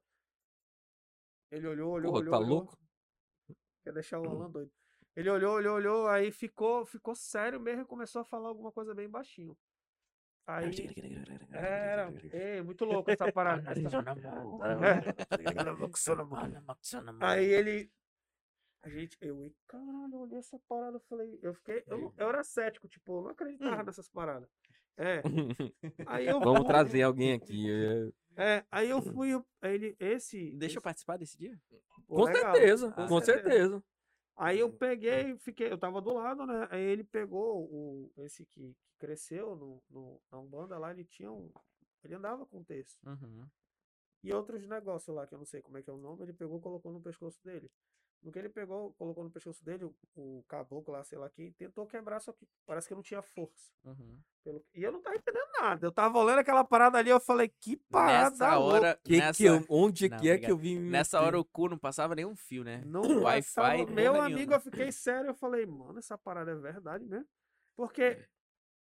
[1.50, 2.32] Ele olhou, olhou, Porra, olhou.
[2.32, 2.48] tá olhou.
[2.58, 2.78] louco?
[3.84, 4.70] Quer deixar o Alan doido.
[5.16, 8.94] Ele olhou, olhou, olhou, aí ficou, ficou sério mesmo e começou a falar alguma coisa
[8.94, 9.56] bem baixinho.
[10.48, 10.88] Aí.
[11.52, 13.70] Era, ei, muito louco essa parada.
[13.70, 14.02] essa-
[17.20, 17.90] Aí ele.
[18.82, 22.44] A gente, eu, caralho, eu olhei essa parada, eu falei, eu fiquei, eu, eu era
[22.44, 24.48] cético, tipo, eu não acreditava nessas paradas.
[24.96, 25.20] É.
[26.06, 27.66] Aí eu Vamos fui- trazer alguém aqui.
[28.36, 28.56] é.
[28.56, 30.52] É, aí eu fui, eu- aí ele, esse.
[30.52, 31.58] Deixa eu esse- participar desse dia?
[32.06, 33.84] pô, Com legal, certeza, Ah, com certeza.
[34.38, 36.68] Aí eu peguei, fiquei, eu tava do lado, né?
[36.70, 41.30] Aí ele pegou o, esse que, que cresceu no, no, na Umbanda lá, ele tinha
[41.32, 41.50] um.
[42.04, 43.04] Ele andava com texto.
[43.04, 43.44] Uhum.
[44.22, 46.32] E outros negócios lá, que eu não sei como é que é o nome, ele
[46.32, 47.68] pegou e colocou no pescoço dele.
[48.20, 51.52] No que ele pegou, colocou no pescoço dele, o, o caboclo lá, sei lá quem,
[51.52, 53.70] tentou quebrar, só que parece que não tinha força.
[53.84, 54.18] Uhum.
[54.42, 55.86] Pelo- E eu não tava entendendo nada.
[55.86, 59.44] Eu tava olhando aquela parada ali, eu falei, que parada Nessa hora, Que nessa, que
[59.44, 60.80] eu, onde Não, que é que eu vim?
[60.80, 61.26] me nessa meter?
[61.28, 62.82] hora o cu não passava nenhum fio, né?
[62.84, 64.26] Não Wi-Fi, Meu nenhuma.
[64.26, 65.28] amigo, eu fiquei sério.
[65.30, 67.28] Eu falei, mano, essa parada é verdade mesmo.
[67.76, 68.26] Porque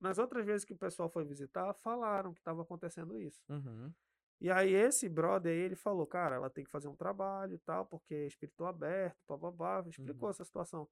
[0.00, 3.40] nas outras vezes que o pessoal foi visitar, falaram que estava acontecendo isso.
[3.48, 3.92] Uhum.
[4.40, 7.84] E aí esse brother ele falou, cara, ela tem que fazer um trabalho e tal,
[7.86, 10.30] porque é espírito aberto, bababá, explicou Uhum.
[10.30, 10.88] essa situação.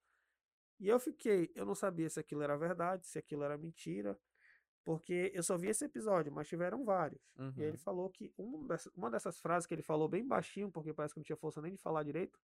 [0.79, 4.19] E eu fiquei, eu não sabia se aquilo era verdade, se aquilo era mentira,
[4.85, 7.21] porque eu só vi esse episódio, mas tiveram vários.
[7.57, 7.83] E aí ele Uhum.
[7.83, 11.21] falou que um dessa- uma dessas frases que ele falou bem baixinho, porque parece que
[11.21, 12.39] não tinha força nem de falar direito,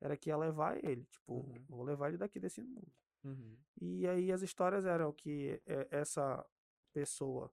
[0.00, 1.64] era que ia levar ele, tipo, Uhum.
[1.68, 2.92] vou levar ele daqui desse mundo.
[3.24, 3.56] Uhum.
[3.80, 6.44] E aí as histórias eram que é, essa
[6.92, 7.50] pessoa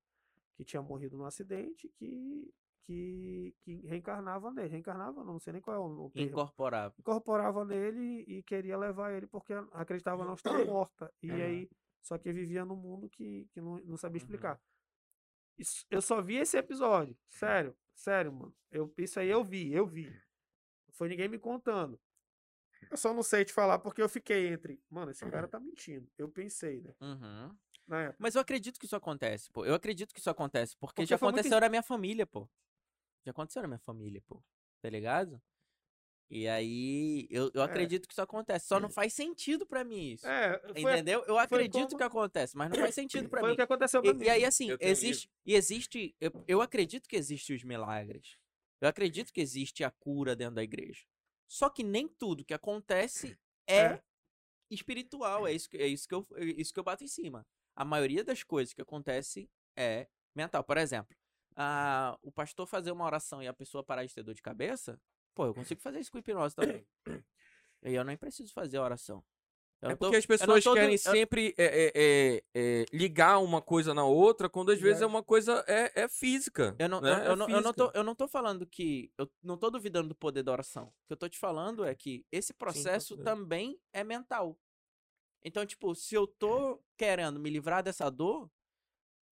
[0.55, 2.53] que tinha morrido num acidente que,
[2.85, 4.69] que, que reencarnava nele.
[4.69, 6.29] Reencarnava, não sei nem qual é o, o termo.
[6.29, 6.95] Incorporável.
[6.99, 11.13] Incorporava nele e queria levar ele porque acreditava não estar morta.
[11.21, 11.41] E Aham.
[11.43, 11.69] aí,
[12.01, 14.23] só que vivia num mundo que, que não, não sabia Uhum.
[14.25, 14.61] explicar.
[15.57, 17.15] Isso- eu só vi esse episódio.
[17.29, 18.55] Sério, sério, mano.
[18.71, 20.05] Eu, isso aí eu vi, eu vi.
[20.07, 21.99] Não foi ninguém me contando.
[22.89, 24.81] Eu só não sei te falar porque eu fiquei entre.
[24.89, 26.09] Mano, esse cara tá mentindo.
[26.17, 26.93] Eu pensei, né?
[26.99, 27.55] Uhum.
[28.17, 29.65] Mas eu acredito que isso acontece, pô.
[29.65, 32.49] Eu acredito que isso acontece, porque, Porque já muito aconteceu es- na minha família, pô.
[33.25, 34.43] Já aconteceu na minha família, pô.
[34.81, 35.41] Tá ligado?
[36.29, 37.65] E aí, eu, eu É.
[37.65, 38.65] acredito que isso acontece.
[38.67, 40.25] Só não faz sentido pra mim isso.
[40.27, 41.23] É, foi, Entendeu?
[41.27, 43.53] Eu acredito como- que acontece, mas não faz sentido pra foi mim.
[43.53, 44.25] o que aconteceu pra E, mim.
[44.25, 45.29] e aí, assim, existe.
[45.45, 46.15] E existe.
[46.21, 48.37] Eu, eu acredito que existem os milagres.
[48.79, 51.05] Eu acredito que existe a cura dentro da igreja.
[51.47, 54.03] Só que nem tudo que acontece é, É.
[54.69, 55.45] espiritual.
[55.45, 57.45] É isso, que- é, isso que eu, é isso que eu bato em cima.
[57.75, 60.63] A maioria das coisas que acontece é mental.
[60.63, 61.13] Por exemplo,
[61.63, 64.99] ah, o pastor fazer uma oração e a pessoa parar de ter dor de cabeça,
[65.35, 66.85] pô, eu consigo fazer isso com hipnose também.
[67.83, 69.23] E eu nem preciso fazer a oração.
[69.81, 73.39] Eu É tô- porque as pessoas tô querem eu- sempre é, é, é, é, ligar
[73.39, 76.75] uma coisa na outra, quando às vezes é uma coisa é, é física.
[76.77, 77.09] Eu não, né?
[77.09, 77.97] eu, É eu não, eu, não tô, física.
[77.99, 79.11] eu não tô falando que.
[79.17, 80.85] Eu não tô duvidando do poder da oração.
[80.85, 83.23] O que eu tô te falando é que esse processo certeza.
[83.23, 84.55] também é mental.
[85.43, 88.47] Então, tipo, se eu tô querendo me livrar dessa dor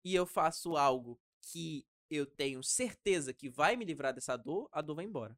[0.03, 4.81] e eu faço algo que eu tenho certeza que vai me livrar dessa dor, a
[4.81, 5.37] dor vai embora.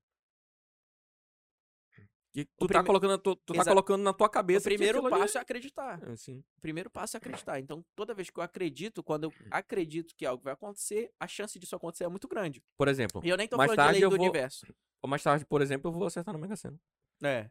[2.33, 4.69] Que tu, O tá prime- colocando, na tua- tu tá colocando na tua O cabeça.
[4.69, 6.03] que primeiro aquilo ali passo é acreditar.
[6.07, 6.43] é assim.
[6.57, 7.59] O primeiro passo é acreditar.
[7.59, 11.57] Então, toda vez que eu acredito, quando eu acredito que algo vai acontecer, a chance
[11.57, 12.63] disso acontecer é muito grande.
[12.77, 14.67] Por exemplo, E eu nem tô Mais falando de tarde lei eu do vou- universo.
[15.07, 16.79] mais tarde, por exemplo, eu vou acertar no Mega Sena.
[17.23, 17.49] É.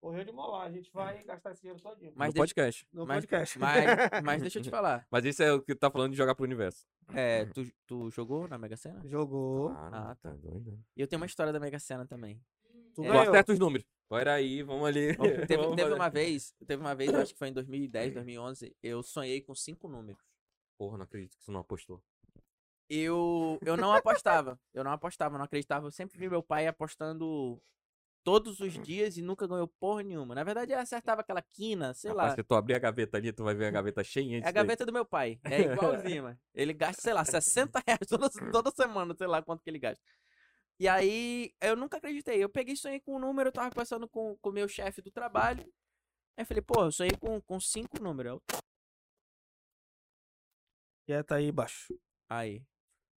[0.00, 2.12] Correu de molar, a gente vai gastar esse dinheiro todinho.
[2.14, 2.86] Mas no deixa- podcast.
[2.92, 3.58] No mas- podcast.
[3.58, 3.84] Mas,
[4.24, 5.06] mas deixa eu te falar.
[5.10, 6.86] Mas isso é o que tu tá falando de jogar pro universo.
[7.14, 9.00] É, tu, tu jogou na Mega Sena?
[9.06, 9.70] Jogou.
[9.70, 10.78] Ah, tá doido.
[10.96, 12.40] E eu tenho uma história da Mega Sena também.
[12.94, 13.18] Tu É.
[13.28, 13.86] Acerta os números.
[14.10, 15.16] Olha aí, vamos ali.
[15.46, 18.74] Teve, Vamos teve uma vez, teve uma vez, eu acho que foi em 2010, 2011,
[18.82, 20.22] eu sonhei com cinco números.
[20.78, 22.00] Porra, não acredito que você não apostou.
[22.88, 25.86] Eu, eu não apostava, eu não apostava, não acreditava.
[25.86, 27.60] Eu sempre vi meu pai apostando
[28.28, 30.34] todos os dias e nunca ganhou porra nenhuma.
[30.34, 32.34] Na verdade, ele acertava aquela quina, sei Rapaz, lá.
[32.36, 34.42] se tu abrir a gaveta ali, tu vai ver a gaveta cheia.
[34.44, 35.40] É a gaveta do meu pai.
[35.44, 36.38] É igualzinho, mano.
[36.52, 40.04] Ele gasta, sei lá, 60 reais toda, toda semana, sei lá quanto que ele gasta.
[40.78, 42.44] E aí, eu nunca acreditei.
[42.44, 45.10] Eu peguei e sonhei com um número, eu tava conversando com o meu chefe do
[45.10, 45.62] trabalho.
[46.36, 48.32] Aí eu falei, pô, eu sonhei com, com cinco números.
[48.32, 48.42] Eu,
[51.06, 51.98] Quieta aí, baixo.
[52.28, 52.62] Aí.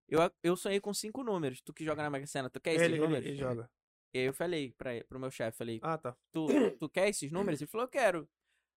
[0.07, 1.59] Eu, eu sonhei com cinco números.
[1.61, 3.27] Tu que joga na Mega Sena, tu quer esses Ele, ele, números?
[3.27, 3.69] ele joga.
[4.13, 6.15] E aí eu falei pra, ele- pro meu chefe, falei, Ah, tá.
[6.31, 6.45] tu,
[6.79, 7.61] tu quer esses números?
[7.61, 8.29] Ele falou, eu quero.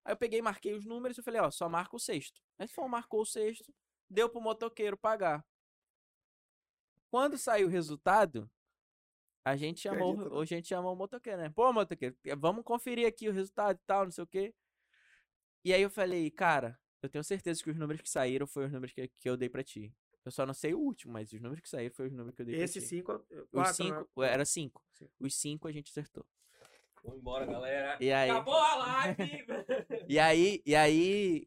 [0.05, 2.41] Aí eu peguei, marquei os números e falei, ó, só marca o sexto.
[2.59, 3.74] Aí falou, marcou o sexto,
[4.09, 5.45] deu pro motoqueiro pagar.
[7.11, 8.51] Quando saiu o resultado,
[9.45, 10.41] a gente chamou, Acredito, não.
[10.41, 11.51] a gente chamou o motoqueiro, né?
[11.51, 14.55] Pô, motoqueiro, vamos conferir aqui o resultado e tal, não sei o quê.
[15.64, 18.72] E aí eu falei, cara, eu tenho certeza que os números que saíram foram os
[18.72, 19.95] números que, que eu dei pra ti.
[20.24, 22.42] Eu só não sei o último, mas os números que saíram foram os números que
[22.42, 22.88] eu dei Esse pra ti.
[22.88, 23.12] cinco.
[23.30, 24.32] eu- Os quatro, cinco, né?
[24.32, 24.82] era cinco.
[24.92, 25.12] Cinco.
[25.20, 26.24] Os cinco a gente acertou.
[27.02, 27.98] Vamos embora, galera.
[28.00, 29.16] E aí, Acabou a live!
[30.08, 31.46] e aí, e aí,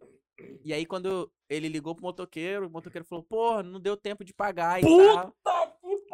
[0.63, 4.33] e aí quando ele ligou pro motoqueiro, o motoqueiro falou, porra, não deu tempo de
[4.35, 5.35] pagar e tal.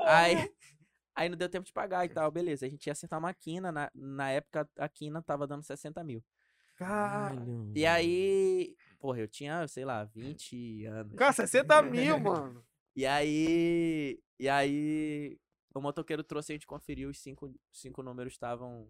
[0.05, 0.35] Aí,
[1.13, 2.65] aí não deu tempo de pagar e tal, beleza.
[2.65, 6.23] A gente ia acertar uma quina, na, na época a quina tava dando 60 mil.
[6.77, 7.35] Cara,
[7.75, 11.13] E aí, porra, eu tinha, sei lá, 20 anos.
[11.17, 12.63] cara, 60 mil, mano.
[12.95, 15.37] E aí, e aí,
[15.75, 18.89] o motoqueiro trouxe, a gente conferiu, os cinco, cinco números estavam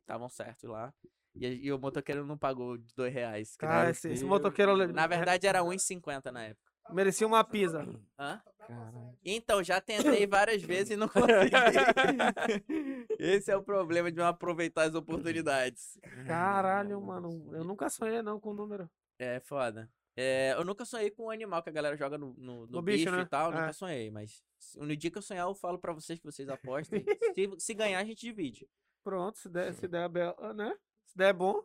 [0.00, 0.92] estavam certos lá.
[1.36, 3.56] E, e o motoqueiro não pagou de dois reais.
[3.56, 4.92] época- esse, esse motoqueiro.
[4.92, 6.72] Na verdade era 1,50 na época.
[6.90, 7.82] Merecia uma pizza.
[8.18, 8.40] Hã?
[8.66, 9.16] Caralho.
[9.24, 11.50] Então, já tentei várias vezes e não consegui.
[13.18, 15.98] Esse é o problema de não aproveitar as oportunidades.
[16.26, 17.50] Caralho, mano.
[17.54, 18.88] Eu nunca sonhei, não, com o número.
[19.18, 19.90] É foda.
[20.18, 22.82] É, eu nunca sonhei com um animal que a galera joga no, no, no No
[22.82, 23.22] bicho, bicho, né?
[23.22, 23.52] e tal.
[23.52, 23.60] É.
[23.60, 24.42] Nunca sonhei, mas
[24.76, 27.04] no dia que eu sonhar, eu falo pra vocês que vocês apostem.
[27.34, 28.66] se, se ganhar, a gente divide.
[29.04, 30.74] Pronto, se der, se der, bel- né?
[31.06, 31.62] Se der bom.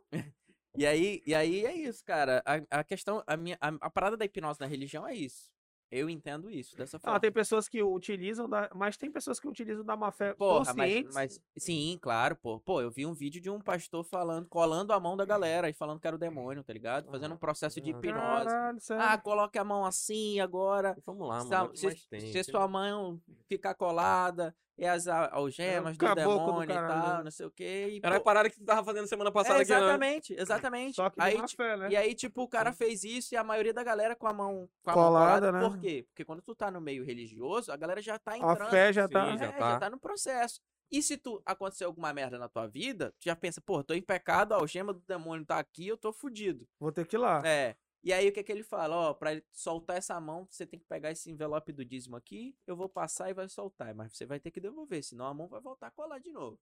[0.78, 2.44] E aí, e aí é isso, cara.
[2.46, 5.50] A, a questão, a, minha, a, a parada da hipnose na religião é isso.
[5.92, 7.18] Eu entendo isso dessa forma.
[7.18, 10.74] Ah, tem pessoas que utilizam, da, mas tem pessoas que utilizam da má fé Porra,
[10.74, 11.42] mas, mas.
[11.58, 12.60] Sim, claro, pô.
[12.62, 15.74] Pô, eu vi um vídeo de um pastor falando, colando a mão da galera e
[15.74, 17.12] falando que era o demônio, tá ligado?
[17.12, 18.46] Fazendo um processo de Ah, hipnose.
[18.46, 18.80] Caralho.
[18.92, 20.98] Ah, coloque a mão assim agora.
[21.06, 21.76] Vamos lá, Se, mano.
[21.76, 22.32] se- tem.
[22.32, 23.20] se sua mão
[23.50, 27.24] ficar colada, é as a- algemas do caboclo do demônio e tal, né?
[27.24, 27.88] não sei o quê.
[27.94, 29.78] E, Era a pô, parada que tu tava fazendo semana é, passada aqui, né?
[29.78, 30.96] exatamente, exatamente.
[30.96, 31.90] Só que aí, fé, né?
[31.90, 34.68] E aí, tipo, o cara fez isso e a maioria da galera com a mão,
[34.84, 35.68] com a Colada, mão né?
[35.70, 36.06] Por quê?
[36.10, 38.70] Porque quando tu tá no meio religioso, a galera já tá A entrando.
[38.70, 39.38] fé já Sim, tá.
[39.38, 39.72] já É, tá.
[39.74, 40.60] já tá no processo.
[40.92, 44.02] E se tu acontecer alguma merda na tua vida, tu já pensa, pô, tô em
[44.02, 46.68] pecado, a algema do demônio tá aqui, eu tô fudido.
[46.78, 47.42] Vou ter que ir lá.
[47.46, 47.78] É.
[48.04, 48.96] E aí o que que ele fala?
[48.96, 52.56] Ó, pra ele soltar essa mão, você tem que pegar esse envelope do dízimo aqui,
[52.66, 53.94] eu vou passar e vai soltar.
[53.94, 56.60] Mas você vai ter que devolver, senão a mão vai voltar a colar de novo.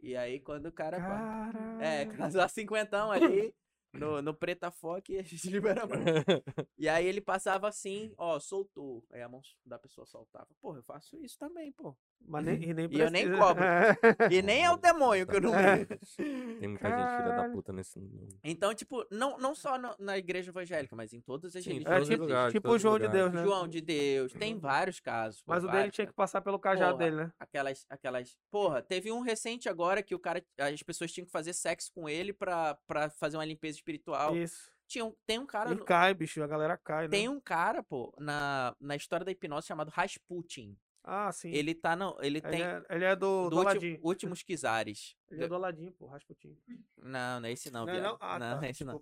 [0.00, 0.96] E aí quando o cara.
[0.98, 1.80] Caralho.
[1.80, 3.54] É, casar cinquentão ali.
[3.92, 5.98] No, no preta foque a gente libera a mão.
[6.78, 9.04] E aí ele passava assim, ó, soltou.
[9.10, 10.48] Aí a mão da pessoa soltava.
[10.60, 11.94] Porra, eu faço isso também, pô.
[12.26, 13.62] Mas nem, e nem E eu nem cobro.
[13.64, 13.96] É.
[14.30, 15.54] E nem é o demônio que eu não.
[15.54, 15.84] É.
[15.84, 18.00] Tem muita gente filha da puta nesse.
[18.42, 22.08] Então, tipo, não, não só no- na igreja evangélica, mas em todas as Sim, religiões.
[22.08, 23.08] É tipo, lugares, tipo o João de.
[23.08, 23.42] Deus, né?
[23.42, 25.42] João de Deus, tem vários casos.
[25.46, 27.04] Mas o dele tinha que passar pelo cajado Porra.
[27.04, 27.32] dele, né?
[27.38, 28.38] Aquelas, aquelas.
[28.50, 30.42] Porra, teve um recente agora que o cara.
[30.58, 34.36] As pessoas tinham que fazer sexo com ele pra, pra fazer uma limpeza espiritual.
[34.36, 34.70] Isso.
[34.86, 35.72] Tinha um, tem um cara.
[35.72, 36.42] E no- cai, bicho.
[36.42, 37.08] A galera cai, né?
[37.10, 40.76] Tem um cara, pô, na, na história da hipnose chamado Rasputin.
[41.04, 41.50] Ah, sim.
[41.50, 42.16] Ele tá no.
[42.20, 42.62] Ele Ele, tem.
[42.62, 45.16] é, ele é do, do, do últimos Kizares.
[45.30, 46.06] Ele é do Aladim, pô.
[46.06, 46.56] Rasputin.
[46.96, 48.16] Não, não é esse não, Não é não?
[48.20, 49.00] Ah, não, tá, não é esse não.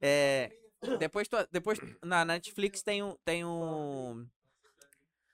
[0.00, 0.52] É,
[0.98, 4.28] depois, tu- depois na Netflix tem um tem um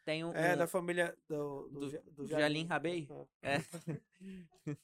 [0.04, 3.06] tem um, É, um- da família do, do, do do Jalim Rabei.
[3.42, 3.56] É.
[3.56, 3.60] é,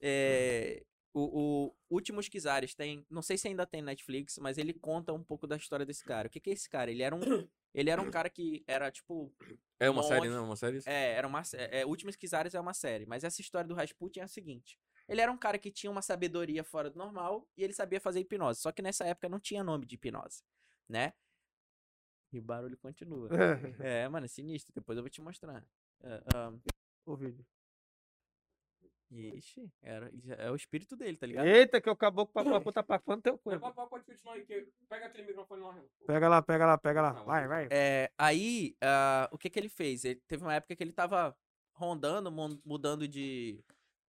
[0.00, 5.12] É, o, o Últimos Kizares tem, não sei se ainda tem Netflix, mas ele conta
[5.12, 6.28] um pouco da história desse cara.
[6.28, 6.90] O que que é esse cara?
[6.90, 9.32] Ele era um ele era um cara que era tipo
[9.78, 10.30] É uma série, Monge.
[10.30, 10.44] não?
[10.46, 10.78] Uma série?
[10.86, 14.20] é, era uma sé- é, Últimos Kizares é uma série, mas essa história do Rasputin
[14.20, 14.78] é a seguinte.
[15.08, 18.20] Ele era um cara que tinha uma sabedoria fora do normal e ele sabia fazer
[18.20, 18.60] hipnose.
[18.60, 20.42] Só que nessa época não tinha nome de hipnose,
[20.88, 21.12] né?
[22.32, 23.28] E o barulho continua.
[23.80, 24.72] É, mano, é sinistro.
[24.74, 25.64] Depois eu vou te mostrar.
[26.02, 26.58] É, ahn,
[27.06, 27.44] o vídeo.
[29.10, 31.46] Ixi, era, é o espírito dele, tá ligado?
[31.46, 33.50] Eita, que o caboclo puta pra fã teu cu.
[33.58, 35.80] Pode continuar aí, que pega aquele microfone lá.
[36.06, 37.12] Pega lá, pega lá, pega lá.
[37.24, 37.68] Vai, vai.
[37.70, 40.04] É, aí, ah, o que que ele fez?
[40.04, 41.36] Ele teve uma época que ele tava
[41.72, 42.32] rondando,
[42.64, 43.62] mudando de,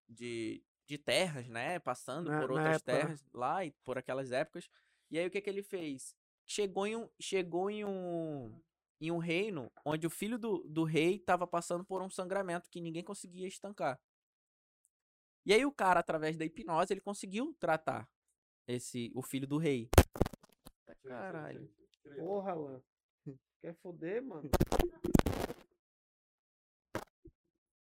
[0.07, 1.79] de, de terras, né?
[1.79, 2.99] Passando Na- por outras época, né?
[3.01, 4.69] terras lá e por aquelas épocas.
[5.11, 6.15] E aí o que que ele fez?
[6.45, 8.59] Chegou em um, chegou em um,
[9.01, 12.79] em um reino onde o filho do, do rei tava passando por um sangramento que
[12.81, 13.99] ninguém conseguia estancar.
[15.47, 18.05] E aí o cara, através da hipnose, ele conseguiu tratar
[18.67, 19.89] esse o filho do rei.
[21.05, 21.73] Caralho.
[22.17, 22.83] Porra, mano.
[23.61, 24.49] Quer foder, mano?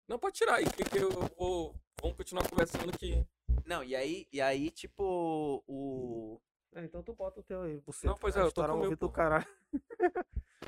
[0.07, 1.75] Não, pode tirar aí, que, que eu vou.
[2.01, 3.27] Vamos continuar conversando aqui.
[3.65, 6.39] Não, e aí, e aí tipo, o.
[6.73, 7.81] É, então tu bota o teu aí.
[7.85, 9.45] Você Não, pois é, eu tô com o meu, ouvido do caralho.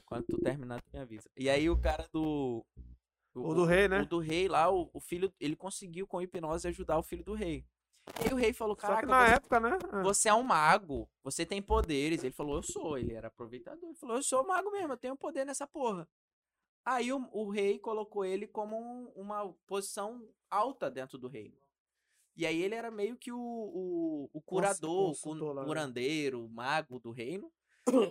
[0.05, 1.31] Quando tu terminar, tu me avisa.
[1.37, 2.65] E aí o cara do.
[3.33, 4.01] O do rei, né?
[4.01, 7.33] O do rei lá, o, o filho, ele conseguiu com hipnose ajudar o filho do
[7.33, 7.65] rei.
[8.19, 9.77] E aí o rei falou, Só caraca, que na você, época, né?
[9.91, 10.01] Ah.
[10.03, 12.23] você é um mago, você tem poderes.
[12.23, 12.97] Ele falou, eu sou.
[12.97, 13.83] Ele era aproveitador.
[13.83, 16.07] Ele falou, eu sou mago mesmo, eu tenho poder nessa porra.
[16.83, 21.55] Aí o, o rei colocou ele como um- uma posição alta dentro do reino.
[22.35, 25.67] E aí ele era meio que o, o, o curador, o consultor cu- lá, né?
[25.67, 27.51] curandeiro, o mago do reino.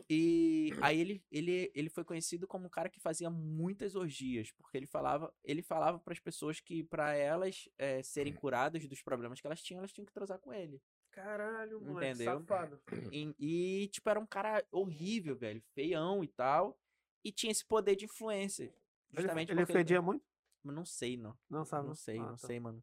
[0.09, 4.77] E aí ele, ele, ele foi conhecido como um cara que fazia muitas orgias, porque
[4.77, 9.41] ele falava, ele falava para as pessoas que para elas eh, serem curadas dos problemas
[9.41, 10.83] que elas tinham, elas tinham que transar com ele.
[11.13, 12.15] Caralho, moleque.
[12.15, 12.41] Entendeu?
[12.41, 12.81] Safado.
[13.13, 16.79] E, e, tipo, era um cara horrível, velho, feião e tal,
[17.25, 18.65] e tinha esse poder de influência.
[19.13, 20.25] Ele, Justamente ele porque fedia muito?
[20.65, 21.37] Eu não sei, não.
[21.49, 21.89] Não sabe?
[21.89, 22.47] Não sei, Ah, não tá.
[22.47, 22.83] sei, mano.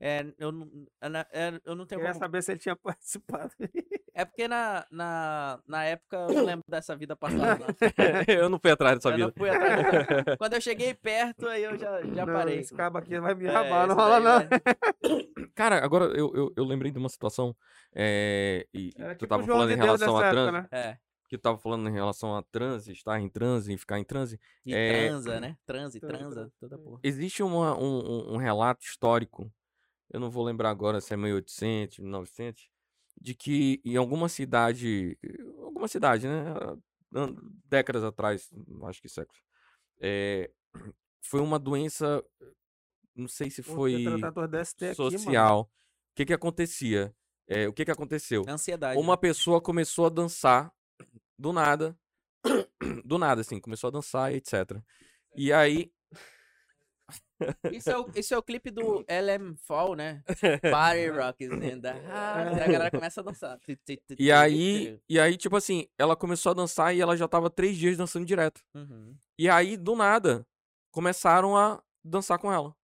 [0.00, 0.70] É, eu não,
[1.02, 2.24] eu não- é, eu não tenho Queria como...
[2.24, 3.50] saber se ele tinha participado.
[4.14, 7.66] É porque na, na, na época eu não lembro dessa vida passada, não.
[8.34, 9.34] eu não fui atrás dessa Eu não vida.
[9.36, 12.58] fui atrás dessa- Quando eu cheguei perto, aí eu já, já Não, parei.
[12.60, 14.38] Esse cabo aqui vai me É, rabar, não esse rola não.
[14.38, 14.48] né?
[15.54, 17.54] Cara, agora eu, eu, eu lembrei de uma situação.
[17.94, 20.52] É, e, e Era tu tipo tava falando de em relação época, transe.
[20.52, 20.68] né?
[20.70, 20.98] É.
[21.28, 24.40] Que tu tava falando em relação a transe, estar em transe, ficar em transe.
[24.64, 25.56] E É, transa, né?
[25.66, 27.00] Transe, transa, toda porra.
[27.02, 29.50] Existe uma, um, um- um relato histórico,
[30.10, 32.68] eu não vou lembrar agora se é 1800, 1900,
[33.20, 35.18] de que em alguma cidade,
[35.62, 36.44] alguma cidade, né?
[37.64, 38.50] Décadas atrás,
[38.84, 39.40] acho que séculos,
[40.00, 40.50] é,
[41.22, 42.22] foi uma doença,
[43.14, 44.18] não sei se foi mano.
[44.94, 45.62] social.
[45.62, 47.14] O que que acontecia?
[47.46, 48.44] É, o que que aconteceu?
[48.46, 49.00] Ansiedade.
[49.00, 49.20] Uma né?
[49.20, 50.72] pessoa começou a dançar
[51.38, 51.98] do nada,
[53.04, 54.82] do nada, assim, começou a dançar, etc.
[55.36, 55.90] E aí,
[57.72, 60.22] Isso, é o, isso é o clipe do LM Fall, né?
[60.70, 62.56] Party Rock is in the house.
[62.56, 63.58] E a galera começa a dançar.
[64.18, 67.76] e aí, e aí, tipo assim, ela começou a dançar e ela já tava três
[67.76, 68.60] dias dançando direto.
[68.74, 69.16] Uhum.
[69.38, 70.46] E aí, do nada,
[70.90, 72.74] começaram a dançar com ela.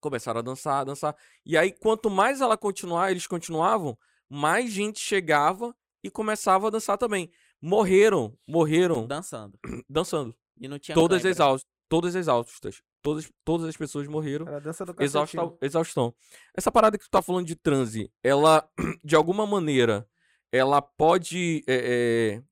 [0.00, 1.16] Começaram a dançar, a dançar.
[1.44, 3.96] E aí, quanto mais ela continuar, eles continuavam,
[4.28, 7.30] mais gente chegava e começava a dançar também.
[7.60, 9.58] Morreram, morreram Dançando.
[9.88, 10.36] dançando.
[10.60, 12.82] E não tinha Todas exaustas, todas exaustas.
[13.00, 14.46] Todas, todas as pessoas morreram.
[14.48, 16.14] Era dança do Exausta, exaustão.
[16.54, 18.68] Essa parada que tu tá falando de transe, ela,
[19.04, 20.08] de alguma maneira,
[20.50, 22.42] ela pode é, é,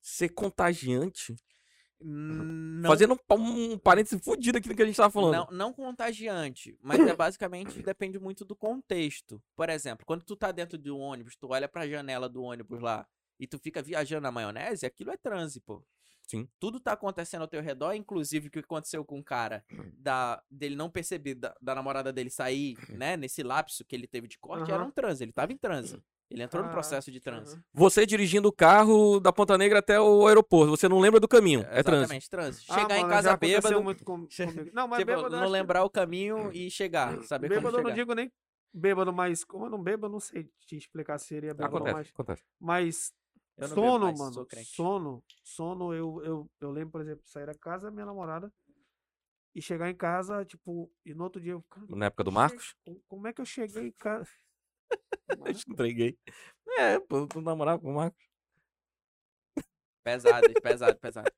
[0.00, 1.34] ser contagiante?
[1.98, 5.34] Não, Fazendo um, um parêntese fudido aqui do que a gente tava falando.
[5.34, 9.42] não, não contagiante, mas é basicamente depende muito do contexto.
[9.56, 12.80] Por exemplo, quando tu tá dentro de um ônibus, tu olha pra janela do ônibus
[12.80, 13.06] lá
[13.40, 15.82] e tu fica viajando na maionese, aquilo é transe, pô.
[16.26, 16.48] Sim.
[16.58, 19.64] Tudo tá acontecendo ao teu redor, inclusive o que aconteceu com o cara
[19.96, 24.26] da, dele não perceber da, da namorada dele sair, né, nesse lapso que ele teve
[24.26, 26.02] de corte, era um transe, ele tava em transe.
[26.28, 27.56] Ele entrou no Ah, processo de transe.
[27.72, 31.60] Você dirigindo o carro da Ponta Negra até o aeroporto, você não lembra do caminho.
[31.70, 32.00] É transe.
[32.00, 32.64] Exatamente, transe.
[32.68, 34.70] Ah, Chegar em mano, casa bêbado, muito com- comigo.
[34.74, 37.76] Não, mas tipo, bêbado não acho que- lembrar o caminho e chegar, saber como Bêbado
[37.76, 37.94] eu não chegar.
[37.94, 38.32] digo nem
[38.74, 41.94] bêbado, mas como eu não bebo, eu não sei te explicar se seria bêbado Acontece,
[41.94, 42.08] mais.
[42.08, 42.42] acontece.
[42.60, 43.12] Mas
[43.58, 44.46] Eu sono, mais, mano.
[44.64, 45.24] Sono.
[45.42, 48.52] Sono, eu, eu, eu lembro, por exemplo, sair da casa da minha namorada
[49.54, 51.62] e chegar em casa, tipo, e no outro dia eu.
[51.62, 52.74] "Cara, Na época do Marcos?
[52.84, 54.30] como- Como é que eu cheguei em casa?
[55.66, 56.18] Entreguei.
[56.78, 58.26] É, pô, tu namorava com o Marcos.
[60.04, 61.30] Pesado, pesado, pesado.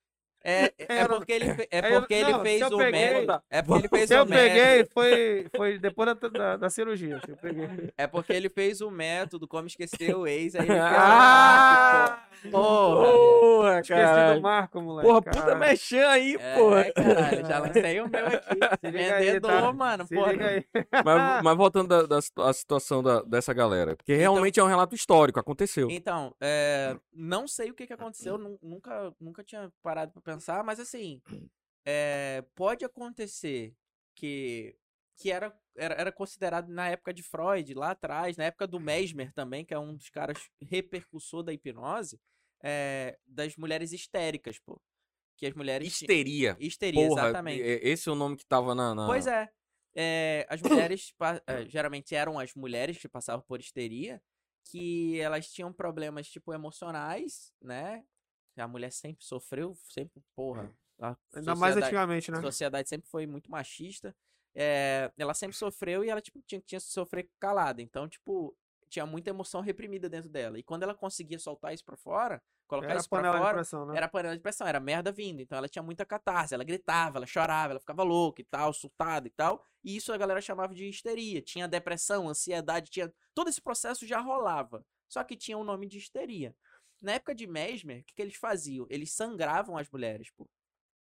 [0.48, 2.78] É, é- é Era- porque ele, é Aí eu- porque ele não, fez eu o
[2.78, 3.42] peguei- método.
[3.50, 4.48] É porque ele fez Se eu o método.
[4.48, 7.20] peguei, foi, foi depois da, da, da cirurgia.
[7.28, 7.68] Eu peguei.
[7.96, 12.22] É porque ele fez o método, como esquecer o ex, aí ele fez Ah!
[12.44, 13.06] o Porra!
[13.58, 15.08] Porra, Esqueci do Marco, moleque.
[15.08, 15.58] Porra, puta caralho.
[15.58, 16.84] mexão aí, É, porra.
[16.92, 18.58] caralho, já lancei o meu aqui.
[18.80, 19.72] Se aí, Vendedor, tá?
[19.72, 20.32] mano, Se porra.
[21.04, 22.18] Mas, mas voltando da, da
[22.48, 23.96] a situação da- dessa galera.
[23.96, 25.88] Porque realmente é um relato histórico, aconteceu.
[25.90, 30.37] Então, é, não sei o que, que aconteceu, nu- nunca, nunca tinha parado pra pensar,
[30.64, 31.22] mas assim,
[31.84, 33.74] é, pode acontecer
[34.14, 34.76] que,
[35.16, 39.32] que era, era, era considerado na época de Freud, lá atrás, na época do Mesmer
[39.32, 42.20] também, que é um dos caras repercussor da hipnose,
[42.62, 44.80] é, das mulheres histéricas, pô.
[45.36, 45.86] Que as mulheres.
[45.86, 46.56] Histeria.
[46.58, 47.62] Histeria, Porra, exatamente.
[47.62, 48.92] esse é o nome que tava na.
[48.94, 49.48] na- Pois é.
[49.94, 50.60] É, as
[50.92, 51.14] mulheres,
[51.68, 54.20] geralmente eram as mulheres que passavam por histeria,
[54.70, 58.04] que elas tinham problemas, tipo, emocionais, né?
[58.64, 60.72] A mulher sempre sofreu, sempre, porra.
[61.00, 62.38] A Ainda mais antigamente, né?
[62.38, 64.14] a sociedade sempre foi muito machista.
[64.54, 67.80] é, ela sempre sofreu e ela, tipo, tinha, tinha que sofrer calada.
[67.80, 68.56] Então, tipo,
[68.88, 70.58] tinha muita emoção reprimida dentro dela.
[70.58, 73.96] E quando ela conseguia soltar isso pra fora, colocar Era isso pra fora, pressão, né?
[73.96, 75.40] era panela de pressão, era merda vindo.
[75.40, 79.28] Então ela tinha muita catarse, ela gritava, ela chorava, ela ficava louca e tal, surtada
[79.28, 79.64] e tal.
[79.84, 81.40] E isso a galera chamava de histeria.
[81.40, 83.12] Tinha depressão, ansiedade, tinha.
[83.34, 84.84] Todo esse processo já rolava.
[85.08, 86.54] Só que tinha o nome de histeria.
[87.00, 88.86] Na época de Mesmer, o que, que eles faziam?
[88.90, 90.48] Eles sangravam as mulheres, pô.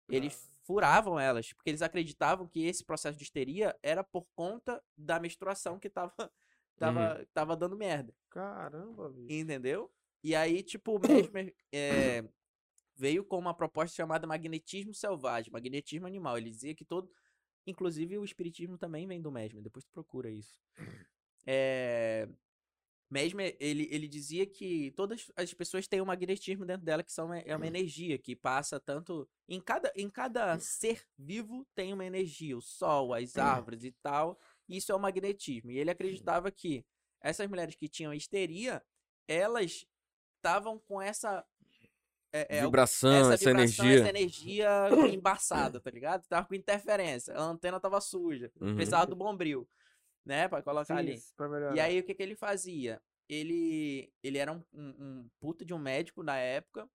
[0.09, 5.19] Eles furavam elas, porque eles acreditavam que esse processo de histeria era por conta da
[5.19, 6.13] menstruação que tava,
[6.77, 8.13] tava, tava dando merda.
[8.30, 9.27] Caramba, bicho.
[9.31, 9.91] Entendeu?
[10.23, 12.23] E aí, tipo, o Mesmer é,
[12.95, 16.38] veio com uma proposta chamada magnetismo selvagem, magnetismo animal.
[16.38, 17.09] Ele dizia que todo.
[17.67, 20.59] Inclusive, o espiritismo também vem do Mesmer, depois tu procura isso.
[21.45, 22.27] É,
[23.10, 27.32] Mesmer, ele, ele dizia que todas as pessoas têm um magnetismo dentro dela, que são,
[27.34, 29.27] é uma energia que passa tanto.
[29.48, 34.40] Em cada, em cada ser vivo tem uma energia, o sol, as árvores e tal.
[34.68, 35.69] Isso é o magnetismo.
[35.72, 36.84] E ele acreditava que
[37.22, 38.84] essas mulheres que tinham histeria,
[39.27, 39.86] elas
[40.38, 41.45] estavam com essa.
[42.34, 43.99] é, é, Vibração, essa, vibração, energia.
[43.99, 44.69] essa energia
[45.14, 46.27] embaçada, tá ligado?
[46.27, 48.76] Tava com interferência, a antena tava suja, Uhum.
[48.76, 49.68] precisava do bombril,
[50.26, 51.14] né, Pra colocar ali.
[51.14, 51.76] Fiz pra.
[51.76, 53.02] E aí, o que, que ele fazia?
[53.27, 56.89] Ele, ele era um, um, um puta de um médico na época,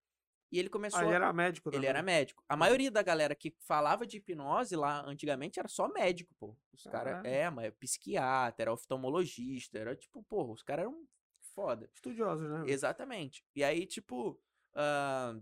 [0.53, 1.01] e ele começou.
[1.01, 1.89] Ah, ele era médico ele também.
[1.91, 2.45] era médico.
[2.49, 6.57] A maioria da galera que falava de hipnose lá antigamente era só médico, pô.
[6.73, 7.25] Os caras.
[7.25, 11.07] É, mas psiquiatra, era oftalmologista, era tipo, porra, os caras eram
[11.55, 11.89] foda.
[11.95, 12.65] Estudiosos, né?
[12.67, 13.45] Exatamente.
[13.55, 14.41] E aí, tipo,
[14.75, 15.39] ah,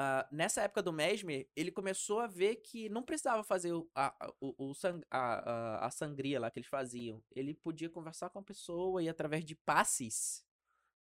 [0.00, 4.14] ah, nessa época do Mesmer, ele começou a ver que não precisava fazer o, a,
[4.26, 7.20] a- o, sang- a, a, sangria lá que eles faziam.
[7.34, 10.44] Ele podia conversar com a pessoa e através de passes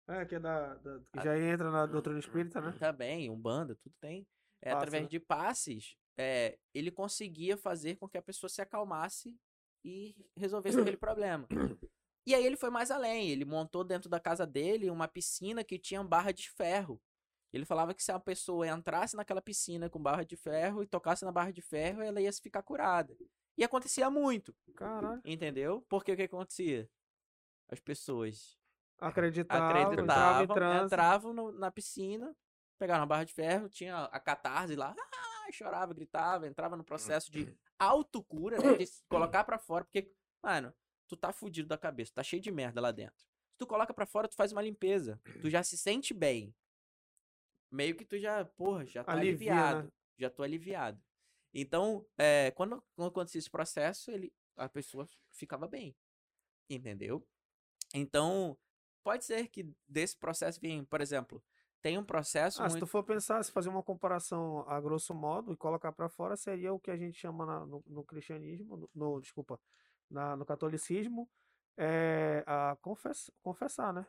[0.09, 0.74] É, que é da.
[0.77, 2.73] da- que já entra na doutrina espírita, né?
[2.78, 4.27] também, Umbanda, tudo tem.
[4.62, 5.09] É, Passe, através né?
[5.10, 9.36] de passes, é, ele conseguia fazer com que a pessoa se acalmasse
[9.85, 11.47] e resolvesse aquele problema.
[12.27, 15.78] E aí ele foi mais além, ele montou dentro da casa dele uma piscina que
[15.78, 17.01] tinha barra de ferro.
[17.57, 21.24] Ele falava que se a pessoa entrasse naquela piscina com barra de ferro e tocasse
[21.24, 23.16] na barra de ferro, ela ia ficar curada.
[23.57, 25.20] E acontecia muito, Caralho.
[25.24, 25.85] entendeu?
[25.89, 26.89] Porque o que acontecia?
[27.69, 28.57] As pessoas
[28.99, 30.85] Acreditava, entrava em acreditavam, transe.
[30.87, 32.37] entravam no- na piscina,
[32.78, 37.31] pegavam uma barra de ferro, tinha a catarse lá, ah, chorava, gritava, entrava no processo
[37.33, 40.11] de autocura, né, de colocar pra fora, porque,
[40.43, 40.73] mano,
[41.09, 43.24] tu tá fudido da cabeça, tá cheio de merda lá dentro.
[43.53, 46.55] Se tu coloca pra fora, tu faz uma limpeza, tu já se sente bem.
[47.70, 49.93] Meio que tu já, porra, já tá Alivia, aliviado, né?
[50.18, 51.01] já tô aliviado.
[51.52, 55.97] Então, é, quando, quando acontecia esse processo, ele, a pessoa ficava bem,
[56.68, 57.26] entendeu?
[57.94, 58.59] Então,
[59.02, 61.43] pode ser que desse processo venha, por exemplo,
[61.80, 62.90] tem um processo Ah, se tu muito...
[62.90, 66.80] for pensar, se fazer uma comparação a grosso modo e colocar pra fora, seria o
[66.80, 69.60] que a gente chama na- no, no cristianismo, no, no- desculpa,
[70.10, 71.28] na- no catolicismo,
[71.76, 74.06] é a confess, confessar, né?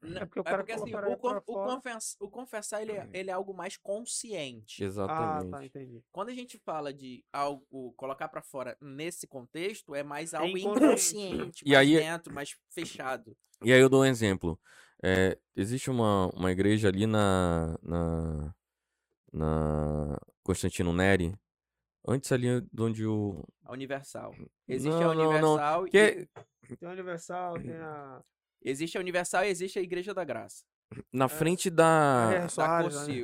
[0.00, 1.74] É porque o cara assim, colocaria o, con- pra o fora.
[1.74, 4.82] confess- o confessar ele é, ele é algo mais consciente.
[4.82, 5.50] Ah, Exatamente.
[5.50, 6.04] tá, entendi.
[6.12, 11.34] Quando a gente fala de algo colocar pra fora nesse contexto, é mais algo inconsciente.
[11.34, 13.36] inconsciente, E mais aí- dentro, mais fechado.
[13.64, 14.58] E aí eu dou um exemplo.
[15.02, 18.54] É, existe uma, uma igreja ali na, na,
[19.32, 21.34] na Constantino Neri,
[22.06, 23.44] antes ali de onde o...
[23.64, 24.34] A universal.
[24.66, 28.22] Existe Não, a não, não, universal e Que Tem a Universal, tem a.
[28.62, 30.64] existe a universal e existe a igreja da graça.
[31.12, 33.14] na frente da, É, Da Soares, né?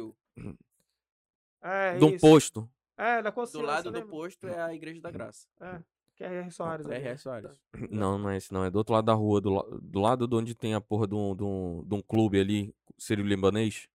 [1.62, 2.68] É, de um posto.
[2.96, 4.10] É, da Do Conselho, lado do lembra?
[4.10, 5.48] posto é a igreja da graça.
[5.60, 5.80] É,
[6.14, 6.50] que é R.
[6.50, 6.86] Soares.
[6.86, 7.18] R.R.
[7.18, 7.60] Soares.
[7.90, 8.64] Não, não é esse não.
[8.64, 11.06] É do outro lado da rua, do, la- do lado de onde tem a porra
[11.06, 13.88] de um, de um, de um clube ali, Sírio Libanês.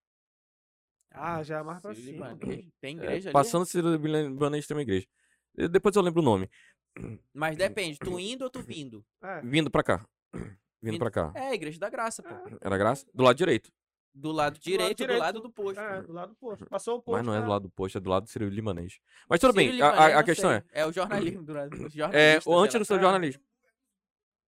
[1.11, 2.34] Ah, já é mais pra Sírio cima.
[2.34, 2.66] Libanês.
[2.82, 3.34] Tem É, igreja ali?
[3.34, 5.07] passando Sírio Libanês tem uma igreja.
[5.72, 6.49] Depois eu lembro o nome.
[7.34, 9.06] Mas depende, tu indo ou tu vindo?
[9.22, 10.06] É, Vindo pra cá.
[10.81, 11.31] Vindo Vindo- pra cá.
[11.35, 12.30] É, a igreja da graça, pô.
[12.61, 13.06] Era graça?
[13.14, 13.72] Do lado direito.
[14.14, 15.19] Do lado direito, do direito.
[15.19, 15.80] lado do posto.
[15.80, 16.65] é, do lado do posto.
[16.65, 17.18] Passou o posto.
[17.18, 17.43] Mas não é né?
[17.45, 18.99] do lado do posto, é do lado do Sírio Libanês.
[19.30, 20.60] Mas tudo Sírio bem, a- a, a questão sei.
[20.73, 20.81] é.
[20.81, 21.73] É o jornalismo do lado.
[21.73, 23.41] os É, jornalistas, o antes do seu jornalismo.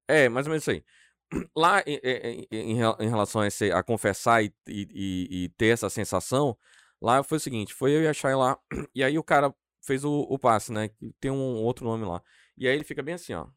[0.07, 0.83] É, mais ou menos isso aí.
[1.55, 5.67] Lá, em, em- em rela- em relação a, esse, a confessar e, e- e- ter
[5.67, 6.57] essa sensação,
[6.99, 8.57] lá foi o seguinte: foi eu e a Chay lá,
[8.95, 9.53] e aí o cara
[9.85, 10.87] fez o, o passe, né?
[10.89, 12.23] que Tem um outro nome lá.
[12.57, 13.47] E aí ele fica bem assim, ó.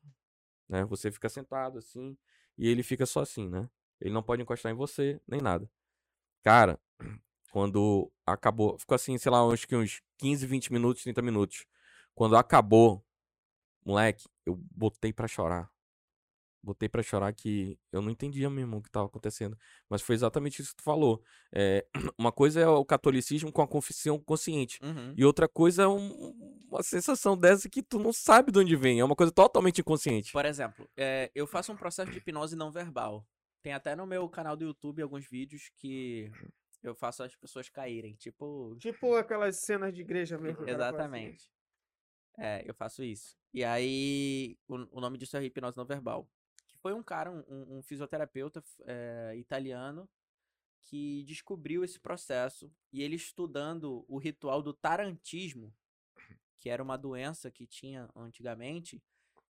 [0.68, 0.84] Né?
[0.84, 2.16] Você fica sentado assim,
[2.58, 3.68] e ele fica só assim, né?
[4.00, 5.70] Ele não pode encostar em você, nem nada.
[6.42, 6.78] Cara,
[7.52, 11.66] quando acabou, ficou assim, sei lá, uns, que uns 15, 20 minutos, 30 minutos.
[12.14, 13.04] Quando acabou,
[13.84, 15.70] moleque, eu botei pra chorar.
[16.64, 19.58] Botei pra chorar que eu não entendia mesmo o que tava acontecendo.
[19.88, 21.20] Mas foi exatamente isso que tu falou.
[21.52, 21.84] É,
[22.16, 24.78] uma coisa é o catolicismo com a confissão consciente.
[24.82, 25.12] Uhum.
[25.16, 29.00] E outra coisa é um- uma sensação dessa que tu não sabe de onde vem.
[29.00, 30.30] É uma coisa totalmente inconsciente.
[30.32, 33.26] Por exemplo, é, eu faço um processo de hipnose não verbal.
[33.60, 36.30] Tem até no meu canal do YouTube alguns vídeos que
[36.82, 38.14] eu faço as pessoas caírem.
[38.14, 40.62] Tipo, Tipo aquelas cenas de igreja mesmo.
[40.62, 40.70] assim.
[40.70, 41.50] Exatamente.
[42.38, 43.36] É, eu faço isso.
[43.52, 46.28] E aí, o, o nome disso é hipnose não verbal.
[46.82, 50.08] Foi um cara, um, um- fisioterapeuta é, italiano,
[50.82, 52.70] que descobriu esse processo.
[52.92, 55.72] E ele estudando o ritual do tarantismo,
[56.58, 59.00] que era uma doença que tinha antigamente,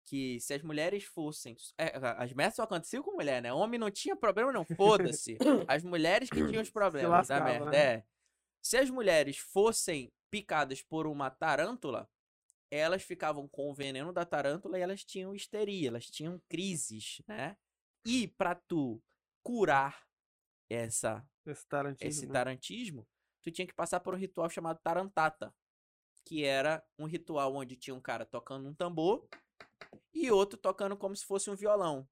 [0.03, 1.55] que se as mulheres fossem.
[1.77, 3.53] é, as merdas só aconteciam com mulher, né?
[3.53, 4.65] Homem não tinha problema, não.
[4.65, 5.37] Foda-se.
[5.69, 7.71] As mulheres que tinham os problemas da lascava, merda.
[7.71, 7.77] né?
[7.77, 8.05] É.
[8.61, 12.09] Se as mulheres fossem picadas por uma tarântula,
[12.71, 17.57] elas ficavam com o veneno da tarântula e elas tinham histeria, elas tinham crises, né?
[18.05, 19.03] E pra tu
[19.43, 20.07] curar
[20.69, 22.09] essa Esse tarantismo.
[22.09, 22.33] esse né?
[22.33, 23.07] tarantismo,
[23.41, 25.53] tu tinha que passar por um ritual chamado tarantata,
[26.23, 29.27] que era um ritual onde tinha um cara tocando um tambor
[30.13, 32.07] e outro tocando como se fosse um violão.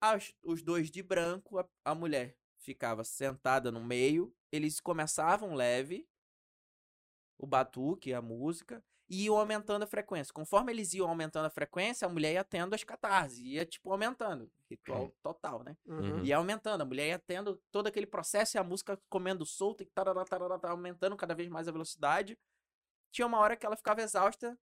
[0.00, 6.08] As- os dois de branco, a, a mulher ficava sentada no meio, eles começavam leve,
[7.38, 8.82] o batuque, a música,
[9.12, 10.32] e iam aumentando a frequência.
[10.32, 14.50] Conforme eles iam aumentando a frequência, a mulher ia tendo as catarses, ia tipo aumentando.
[14.70, 15.76] Ritual total, né?
[15.84, 16.24] Uhum.
[16.24, 19.86] Ia aumentando, a mulher ia tendo todo aquele processo e a música comendo solta e
[19.86, 22.38] tarará, tarará, tarará, aumentando cada vez mais a velocidade.
[23.10, 24.58] Tinha uma hora que ela ficava exausta,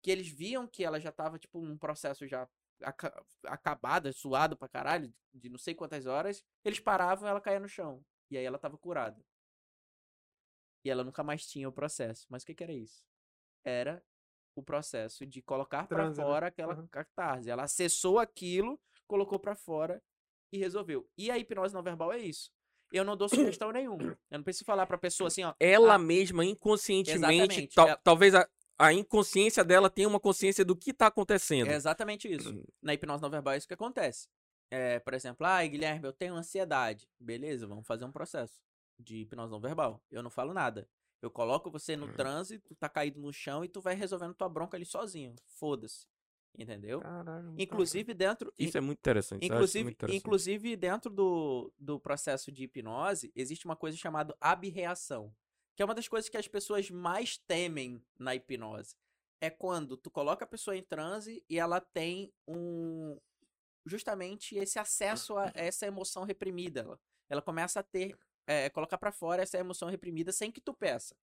[0.00, 2.48] que eles viam que ela já tava, tipo, num processo já
[2.80, 6.44] aca- acabada, suado pra caralho, de não sei quantas horas.
[6.64, 8.00] Eles paravam e ela caía no chão.
[8.30, 9.20] E aí ela tava curada.
[10.84, 12.26] E ela nunca mais tinha o processo.
[12.30, 13.04] Mas o que, que era isso?
[13.64, 14.02] Era
[14.56, 16.24] o processo de colocar pra Transe, né?
[16.24, 16.86] fora aquela Uhum.
[16.88, 17.48] catarse.
[17.50, 20.02] Ela acessou aquilo, colocou pra fora
[20.52, 21.08] e resolveu.
[21.16, 22.50] E a hipnose não verbal é isso.
[22.92, 23.28] Eu não dou
[23.60, 24.18] sugestão nenhuma.
[24.30, 25.54] Eu não preciso falar pra pessoa assim, ó.
[25.60, 28.48] Ela Ah, mesma, inconscientemente, tal- ela- talvez a,
[28.78, 31.70] a inconsciência dela tenha uma consciência do que tá acontecendo.
[31.70, 32.64] É exatamente isso.
[32.82, 34.28] Na hipnose não verbal é isso que acontece.
[34.70, 37.08] É, por exemplo, ah, Guilherme, eu tenho ansiedade.
[37.18, 38.60] Beleza, vamos fazer um processo
[38.98, 40.02] de hipnose não verbal.
[40.10, 40.88] Eu não falo nada.
[41.20, 44.48] Eu coloco você no transe, tu tá caído no chão e tu vai resolvendo tua
[44.48, 45.34] bronca ali sozinho.
[45.46, 46.06] Foda-se.
[46.56, 47.00] Entendeu?
[47.00, 47.54] Caralho.
[47.56, 48.52] Inclusive dentro.
[48.58, 49.44] Isso é muito interessante.
[49.44, 50.18] Inclusive, muito interessante.
[50.18, 55.34] inclusive dentro do, do processo de hipnose, existe uma coisa chamada abreação,
[55.76, 58.96] que é uma das coisas que as pessoas mais temem na hipnose.
[59.40, 63.16] É quando tu coloca a pessoa em transe e ela tem um
[63.86, 66.80] justamente esse acesso a essa emoção reprimida.
[66.80, 68.18] Ela, ela começa a ter,
[68.48, 71.14] é, colocar pra fora essa emoção reprimida sem que tu peça.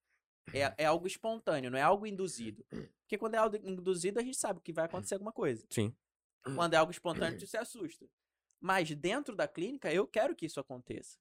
[0.54, 2.64] É, é algo espontâneo, não é algo induzido.
[3.02, 5.66] Porque quando é algo induzido, a gente sabe que vai acontecer alguma coisa.
[5.72, 5.94] Sim.
[6.44, 8.08] Quando é algo espontâneo, tu se assusta.
[8.62, 11.18] Mas dentro da clínica, eu quero que isso aconteça.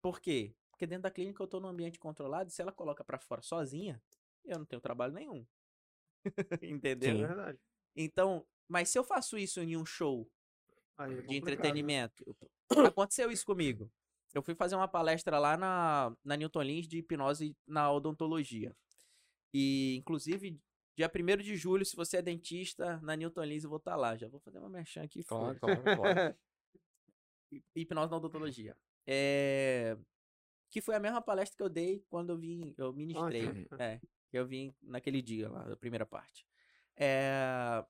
[0.00, 0.54] Por quê?
[0.70, 3.42] Porque dentro da clínica eu tô num ambiente controlado e se ela coloca pra fora
[3.42, 4.02] sozinha,
[4.42, 5.46] eu não tenho trabalho nenhum.
[6.62, 7.10] Entendeu?
[7.10, 7.26] É Sim.
[7.26, 7.58] verdade.
[7.94, 10.26] Então, mas se eu faço isso em um show
[10.96, 11.36] Aí é de né?
[11.36, 12.24] entretenimento,
[12.92, 13.90] aconteceu isso comigo.
[14.34, 18.76] Eu fui fazer uma palestra lá na, na Newton Lins de hipnose na odontologia.
[19.52, 20.60] E, inclusive,
[20.96, 24.16] dia 1 de julho, se você é dentista, na Newton Lins eu vou estar lá.
[24.16, 25.22] Já vou fazer uma merchan aqui.
[25.22, 26.36] Claro, claro, claro.
[27.52, 28.76] Hi- hipnose na odontologia.
[29.06, 29.96] É...
[30.68, 33.46] Que foi a mesma palestra que eu dei quando eu vim, eu ministrei.
[33.46, 33.66] Ótimo.
[33.78, 34.00] É,
[34.32, 36.44] eu vim naquele dia lá, da primeira parte.
[36.96, 37.84] É...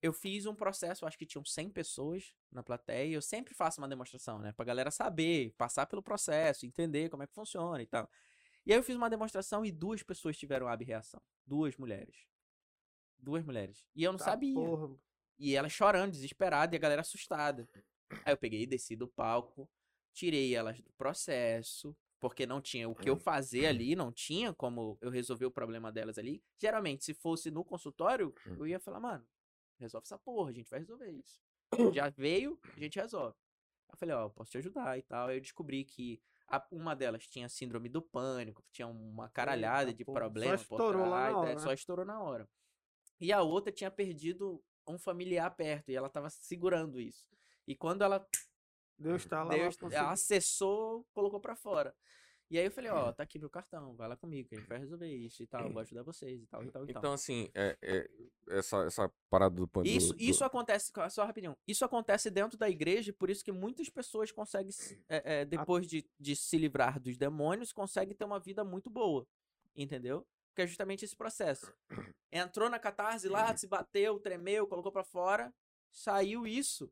[0.00, 3.14] Eu fiz um processo, acho que tinham 100 pessoas na plateia.
[3.14, 4.52] Eu sempre faço uma demonstração, né?
[4.52, 8.08] Pra galera saber, passar pelo processo, entender como é que funciona e tal.
[8.64, 11.20] E aí eu fiz uma demonstração e duas pessoas tiveram abreação.
[11.44, 12.16] Duas mulheres.
[13.18, 13.84] Duas mulheres.
[13.94, 14.54] E eu não Tá sabia.
[14.54, 14.94] porra.
[15.38, 17.68] E ela chorando, desesperada, e a galera assustada.
[18.24, 19.68] Aí eu peguei, desci do palco,
[20.12, 24.96] tirei elas do processo, porque não tinha o que eu fazer ali, não tinha como
[25.00, 26.42] eu resolver o problema delas ali.
[26.56, 29.26] Geralmente, se fosse no consultório, eu ia falar, mano,
[29.78, 31.40] resolve essa porra, a gente vai resolver isso.
[31.94, 33.36] Já veio, a gente resolve.
[33.90, 35.28] Eu falei, ó, eu posso te ajudar e tal.
[35.28, 39.98] Aí eu descobri que a- uma delas tinha síndrome do pânico, tinha uma caralhada Eita
[39.98, 41.60] de só problemas por estourou lá na trás, hora, é, né?
[41.60, 42.48] só estourou na hora.
[43.20, 47.26] E a outra tinha perdido um familiar perto e ela tava segurando isso.
[47.66, 48.26] E quando ela,
[48.96, 49.54] Deus tá lá.
[49.54, 51.94] Deus, ela acessou, colocou pra fora.
[52.50, 54.68] E aí eu falei, ó, tá aqui meu cartão, vai lá comigo, que a gente
[54.68, 57.00] vai resolver isso e tal, vou ajudar vocês e tal, e tal, e tal.
[57.02, 58.08] Então, assim, é, é-
[58.48, 59.94] essa, essa parada do pânico.
[59.94, 63.90] Isso, isso acontece, só rapidinho, isso acontece dentro da igreja, e por isso que muitas
[63.90, 68.40] pessoas conseguem, se- é, é, depois de, de se livrar dos demônios, conseguem ter uma
[68.40, 69.26] vida muito boa,
[69.76, 70.26] entendeu?
[70.56, 71.70] Que é justamente esse processo.
[72.32, 75.54] Entrou na catarse lá, se bateu, tremeu, colocou pra fora,
[75.92, 76.90] saiu isso,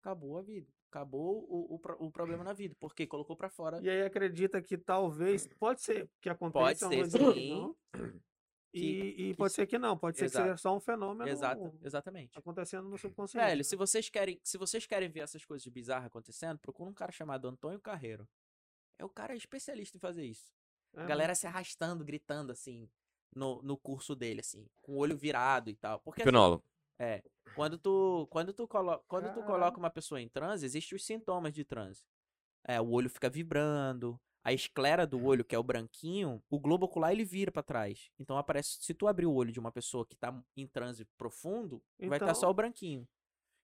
[0.00, 0.70] acabou a vida.
[0.90, 3.80] Acabou o, o, o problema na vida, porque colocou pra fora.
[3.82, 7.50] E aí acredita que talvez, pode ser que aconteça, Pode ser, que sim.
[7.50, 7.76] não.
[8.72, 10.44] E, e que pode se- ser que não, pode ser que Exato.
[10.44, 12.38] seja só um fenômeno Exato, exatamente.
[12.38, 13.44] acontecendo no subconsciente.
[13.46, 13.62] Velho, né?
[13.62, 17.48] se vocês querem, se vocês querem ver essas coisas bizarras acontecendo, procura um cara chamado
[17.48, 18.28] Antônio Carreiro.
[18.98, 20.52] É o cara especialista em fazer isso.
[20.94, 21.08] É, A né?
[21.08, 22.88] galera se arrastando, gritando assim
[23.34, 26.00] no, no curso dele assim, com o olho virado e tal.
[26.00, 26.30] Porque assim.
[26.98, 27.22] É,
[27.54, 31.52] quando tu quando tu colo, quando tu coloca uma pessoa em transe, existem os sintomas
[31.52, 32.02] de transe.
[32.66, 36.86] É, o olho fica vibrando, a esclera do olho, que é o branquinho, o globo
[36.86, 38.10] ocular ele vira pra trás.
[38.18, 41.82] Então aparece, se tu abrir o olho de uma pessoa que tá em transe profundo,
[41.98, 43.08] vai estar só Então- o branquinho.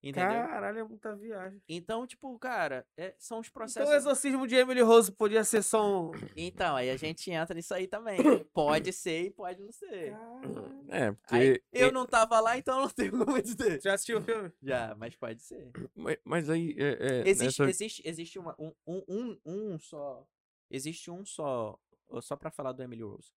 [0.03, 0.29] Entendeu?
[0.49, 1.63] Caralho, é muita viagem.
[1.69, 3.89] Então, tipo, cara, é- são os Então processos.
[3.91, 6.11] o exorcismo de Emily Rose podia ser só um.
[6.37, 8.17] Então, aí a gente entra nisso aí também.
[8.53, 10.11] Pode ser e pode não ser.
[10.11, 10.85] Caralho.
[10.89, 11.85] É, Aí, porque.
[11.85, 13.81] eu não tava lá, então não tenho como dizer.
[13.81, 14.51] Já assistiu o filme?
[14.61, 15.71] Já, mas pode ser.
[15.95, 16.75] Mas, mas aí.
[16.77, 20.27] É, é, Existe, nessa- existe, existe uma- um, um, um, um só.
[20.69, 21.79] Existe um só.
[22.21, 23.31] Só pra falar do Emily Rose.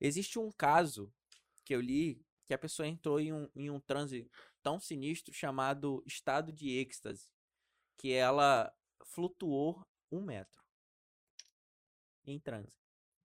[0.00, 1.12] Existe um caso
[1.64, 4.28] que eu li que a pessoa entrou em um, em um transe
[4.62, 7.28] tão sinistro chamado estado de êxtase.
[7.96, 8.72] Que ela
[9.04, 10.62] flutuou um metro.
[12.24, 12.72] Em transe.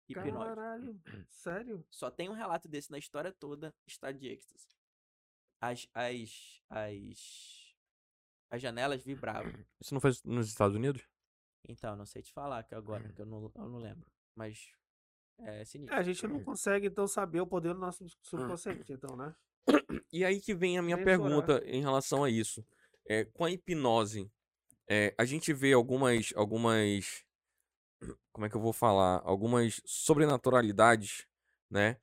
[0.09, 0.37] Hipnótico.
[0.39, 1.01] Caralho.
[1.29, 1.85] Sério?
[1.91, 4.67] Só tem um relato desse na história toda, estado de êxtase.
[5.59, 7.75] As, as, as,
[8.49, 9.53] as janelas vibravam.
[9.79, 11.07] Isso não foi nos Estados Unidos?
[11.67, 14.09] Então, não sei te falar que agora, que eu não, eu não lembro.
[14.35, 14.71] Mas
[15.39, 15.97] é É, sinistro.
[15.97, 19.35] a gente não consegue, então, saber o poder do nosso subconsciente, então, né?
[20.11, 22.65] E aí que vem a minha pergunta em relação a isso.
[23.07, 24.29] É, com a hipnose,
[24.89, 27.23] é, a gente vê algumas, algumas,
[28.31, 29.21] como é que eu vou falar?
[29.23, 31.25] Algumas sobrenaturalidades,
[31.69, 31.97] né?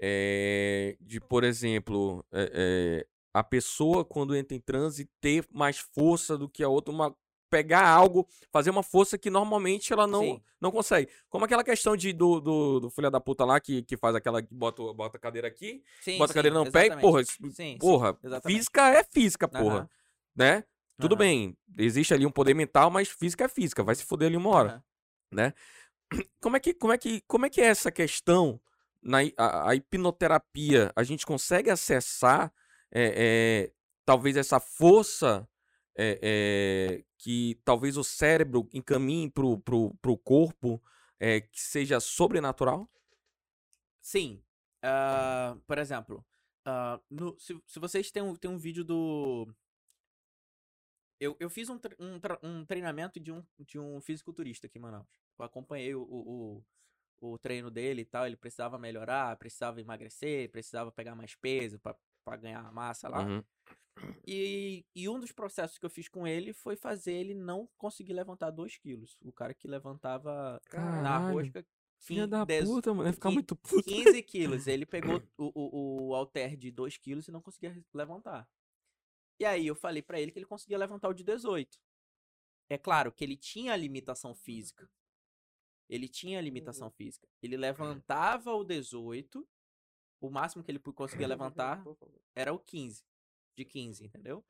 [0.00, 2.24] É, de, por exemplo,
[3.32, 7.16] a pessoa quando entra em transe ter mais força do que a outra, uma,
[7.54, 10.42] pegar algo, fazer uma força que normalmente ela não, Sim.
[10.60, 11.08] não consegue.
[11.30, 14.42] Como aquela questão de, do, do, do filho da puta lá que, que faz aquela,
[14.42, 17.24] que bota, bota a cadeira aqui, Sim, bota a sim, cadeira no pé e, porra,
[17.24, 18.56] Sim, sim, Porra, exatamente.
[18.56, 19.88] física é física, porra.
[20.34, 20.64] Né?
[20.98, 24.36] Tudo bem, existe ali um poder mental, mas física é física, vai se foder ali
[24.36, 24.84] uma hora,
[25.32, 25.52] aham.
[26.40, 28.60] Como é que, como é que, como é que é essa questão
[29.02, 30.92] na a, a hipnoterapia?
[30.94, 32.52] A gente consegue acessar
[32.92, 33.72] é, é,
[34.04, 35.48] talvez essa força
[35.96, 40.82] é, é, que talvez o cérebro encaminhe pro, pro, pro corpo
[41.18, 42.90] é, que seja sobrenatural?
[44.00, 44.42] Sim.
[44.82, 46.24] Ah, por exemplo,
[46.64, 49.48] ah, no- se, se vocês têm um, têm um vídeo do.
[51.20, 55.08] Eu, eu fiz um, um, um treinamento de um, de um fisiculturista aqui em Manaus.
[55.38, 56.64] Eu acompanhei o, o,
[57.20, 58.26] o, o treino dele e tal.
[58.26, 61.78] Ele precisava melhorar, precisava emagrecer, precisava pegar mais peso
[62.24, 63.24] pra ganhar massa lá.
[63.24, 63.44] Uhum.
[64.26, 68.12] E, e um dos processos que eu fiz com ele foi fazer ele não conseguir
[68.12, 69.16] levantar 2 quilos.
[69.22, 71.66] O cara que levantava na Caralho, rosca.
[72.00, 73.82] Filha da dez- puta, mano, ia ficar muito puto.
[73.82, 74.66] 15 quilos.
[74.66, 74.84] Ele
[75.20, 78.48] pegou o, o, o halter de 2 quilos e não conseguia levantar.
[79.40, 81.78] E aí eu falei pra ele que ele conseguia levantar o de 18.
[82.70, 84.88] É claro que ele tinha a limitação física.
[85.88, 87.28] Ele tinha limitação física.
[87.42, 89.46] Ele levantava o 18,
[90.20, 91.82] o máximo que ele conseguia levantar
[92.34, 93.02] era o 15.
[93.56, 94.44] De 15, entendeu?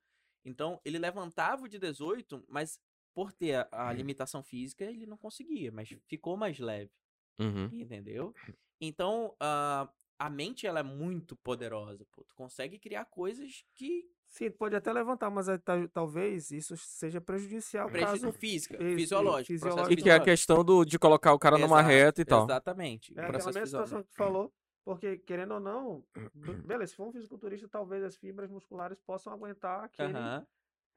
[0.45, 2.81] Então, ele levantava o de 18, mas
[3.15, 6.91] por ter a, a limitação física, ele não conseguia, mas ficou mais leve.
[7.39, 7.69] Uhum.
[7.73, 8.35] Entendeu?
[8.81, 9.89] Então, ah,
[10.19, 12.25] a mente ela é muito poderosa, pô.
[12.25, 17.89] Tu consegue criar coisas que Sim, pode até levantar, mas ta- talvez isso seja prejudicial
[17.89, 18.33] prejudici- caso.
[18.33, 19.93] física, fisiológico, fisiológico.
[19.93, 22.45] E que é a questão do, de colocar o cara numa Exato, reta e tal.
[22.45, 23.13] Exatamente.
[23.13, 24.53] É aquela processo mesma situação que tu falou,
[24.85, 26.05] porque querendo ou não,
[26.35, 30.13] be- beleza, se for um fisiculturista, talvez as fibras musculares possam aguentar aquele.
[30.13, 30.47] Aham.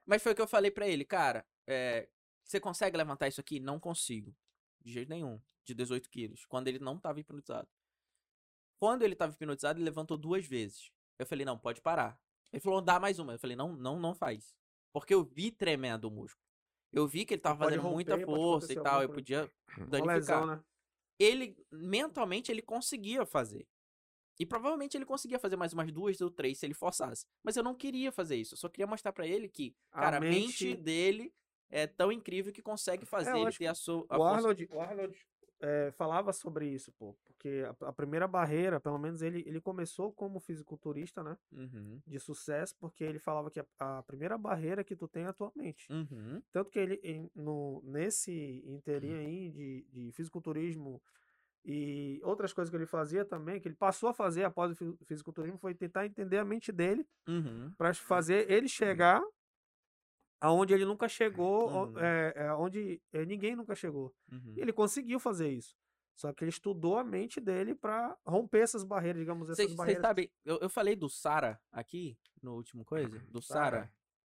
[0.05, 1.45] Mas foi o que eu falei pra ele, cara.
[1.67, 2.07] é,
[2.43, 3.59] você consegue levantar isso aqui?
[3.59, 4.33] Não consigo.
[4.81, 5.41] De jeito nenhum.
[5.65, 6.45] De 18 quilos.
[6.45, 7.67] Quando ele não tava hipnotizado.
[8.79, 10.91] Quando ele tava hipnotizado, ele levantou duas vezes.
[11.19, 12.17] Eu falei, não, pode parar.
[12.53, 13.33] Ele falou, dá mais uma.
[13.33, 14.55] Eu falei, não, não, não faz.
[14.93, 16.41] Porque eu vi tremendo o músculo.
[16.93, 19.01] Eu vi que ele tava Pode fazendo muita romper, pode força e tal.
[19.01, 19.51] Eu podia
[19.89, 20.05] danificar.
[20.15, 20.63] lesão, né?
[21.19, 23.67] Ele, mentalmente, ele conseguia fazer.
[24.39, 27.25] E provavelmente ele conseguia fazer mais umas duas ou três se ele forçasse.
[27.43, 28.53] Mas eu não queria fazer isso.
[28.53, 31.33] Eu só queria mostrar pra ele que, A cara, a mente mente- dele
[31.69, 34.05] é tão incrível que consegue fazer eu ele ter a sua.
[34.09, 35.17] O Arnold, o Arnold
[35.59, 37.15] eh, falava sobre isso, pô.
[37.25, 41.37] Porque a, a primeira barreira, pelo menos ele, ele começou como fisiculturista, né?
[41.51, 45.27] Uhum, De sucesso, porque ele falava que a, a primeira barreira que tu tem é
[45.27, 45.91] a tua mente.
[45.91, 51.01] uhum, Tanto que ele, em- no, nesse inteirinho aí de, de fisiculturismo
[51.69, 55.05] e outras coisas que ele fazia também, que ele passou a fazer após o fi-
[55.05, 57.73] fisiculturismo, foi tentar entender a mente dele uhum.
[57.77, 59.21] para fazer ele chegar
[60.39, 61.99] aonde ele nunca chegou, Uhum.
[61.99, 64.15] é, é, onde é, ninguém nunca chegou.
[64.31, 64.53] uhum.
[64.55, 65.75] Ele conseguiu fazer isso.
[66.15, 70.01] Só que ele estudou a mente dele pra romper essas barreiras, digamos, essas Vocês barreiras.
[70.01, 73.91] sabem, eu, eu falei do SARA aqui, no último coisa, do Sara?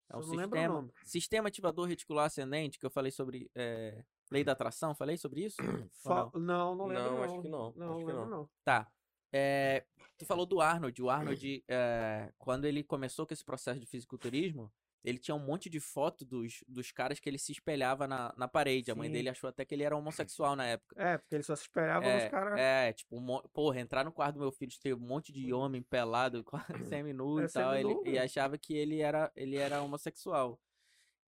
[0.08, 4.52] É um o sistema, sistema ativador reticular ascendente, que eu falei sobre é, lei da
[4.52, 5.56] atração, falei sobre isso?
[6.02, 6.40] Fa- não?
[6.40, 7.02] não, não lembro.
[7.04, 8.38] Não, Não, acho que não, Não, acho que lembro não.
[8.38, 8.50] não.
[8.64, 8.88] Tá.
[9.32, 9.84] É,
[10.16, 11.02] tu falou do Arnold.
[11.02, 14.72] O Arnold, é, quando ele começou com esse processo de fisiculturismo,
[15.02, 18.48] ele tinha um monte de foto dos, dos caras que ele se espelhava na, na
[18.48, 18.90] parede.
[18.90, 19.12] A mãe Sim.
[19.12, 20.94] dele achou até que ele era homossexual na época.
[20.96, 22.58] É, porque ele só se esperava É, nos caras.
[22.58, 25.82] é, tipo, um porra, entrar no quarto do meu filho, ter um monte de homem
[25.82, 30.58] pelado, quase semi-nu É, e tal, ele, e achava que ele era, ele era homossexual.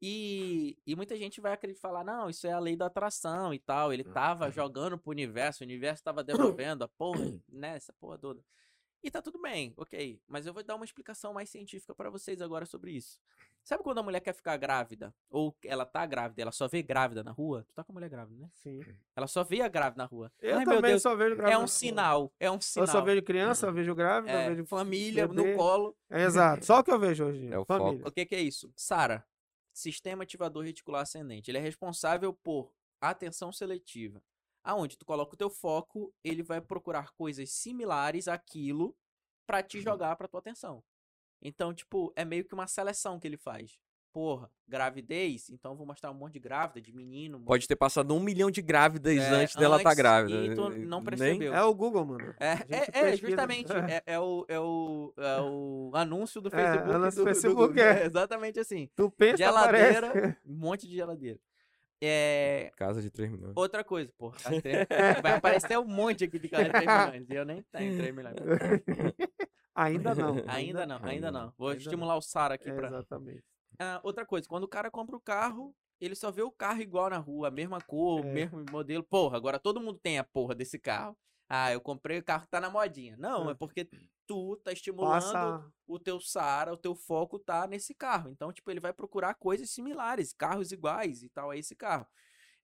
[0.01, 3.59] E, e muita gente vai acreditar, falar, não, isso é a lei da atração e
[3.59, 8.19] tal, ele tava jogando pro universo, o universo tava devolvendo a porra, né, essa porra
[8.19, 8.43] toda.
[9.03, 12.43] E tá tudo bem, ok, mas eu vou dar uma explicação mais científica pra vocês
[12.43, 13.21] agora sobre isso.
[13.63, 17.23] Sabe quando a mulher quer ficar grávida, ou ela tá grávida, ela só vê grávida
[17.25, 17.65] na rua?
[17.67, 18.49] Tu tá com a mulher grávida, né?
[18.55, 18.81] Sim.
[19.15, 20.33] Ela só vê a grávida na rua.
[20.41, 21.59] Eu Ai, meu também Deus, só vejo é grávida.
[21.61, 22.87] um sinal, é um sinal.
[22.87, 24.67] Eu só vejo criança, eu vejo grávida, eu É, vejo.
[24.67, 25.53] família bebê.
[25.53, 25.97] no colo.
[26.11, 26.65] É, exato.
[26.65, 27.53] Só o que eu vejo hoje.
[27.53, 28.07] É o família.
[28.07, 28.73] O que, que é isso?
[28.77, 29.25] Sara,
[29.77, 31.51] sistema ativador reticular ascendente.
[31.51, 34.23] Ele é responsável por atenção seletiva.
[34.65, 38.97] Aonde tu coloca o teu foco, ele vai procurar coisas similares àquilo
[39.47, 40.83] pra te jogar pra tua atenção.
[41.43, 43.79] Então, tipo, é meio que uma seleção que ele faz.
[44.17, 47.37] Porra, gravidez, então eu vou mostrar um monte de grávida, de menino.
[47.39, 50.39] monte Pode ter passado um milhão de grávidas É, antes dela estar antes, grávida.
[50.47, 51.53] e tu Nem- não percebeu.
[51.53, 52.35] É o Google, mano.
[52.41, 52.53] É,
[52.99, 53.67] é, é, justamente.
[53.95, 56.95] É, é o, é, o, é o anúncio do É, Facebook.
[56.95, 57.83] anúncio do, do do Facebook, Google.
[57.85, 58.07] é.
[58.07, 58.89] exatamente assim.
[58.97, 60.37] Tu pensa, Geladeira, aparece.
[60.47, 61.39] um monte de geladeira.
[62.03, 63.53] É, Casa de 3 milhões.
[63.55, 64.39] outra coisa, porra.
[64.63, 64.87] três-
[65.23, 67.29] Vai aparecer um monte aqui de casa de 3 milhões.
[67.29, 68.35] E eu nem tenho 3 milhões.
[69.75, 70.43] Ainda não.
[70.47, 71.53] Ainda não, ainda Ainda não.
[71.59, 72.89] Vou Ainda estimular o Sara aqui É, pra.
[72.89, 73.45] exatamente.
[73.79, 77.11] Ah, outra coisa, quando o cara compra o carro, ele só vê o carro igual
[77.11, 78.33] na rua, a mesma cor, o É.
[78.33, 79.03] mesmo modelo.
[79.05, 81.17] Porra, agora todo mundo tem a porra desse carro.
[81.49, 83.17] Ah, eu comprei o carro que tá na modinha.
[83.17, 83.53] Não, É.
[83.53, 83.89] é porque
[84.27, 85.73] tu tá estimulando Passa.
[85.87, 88.31] o teu Sara, o teu foco tá nesse carro.
[88.31, 92.07] Então, tipo, ele vai procurar coisas similares, carros iguais e tal a esse carro.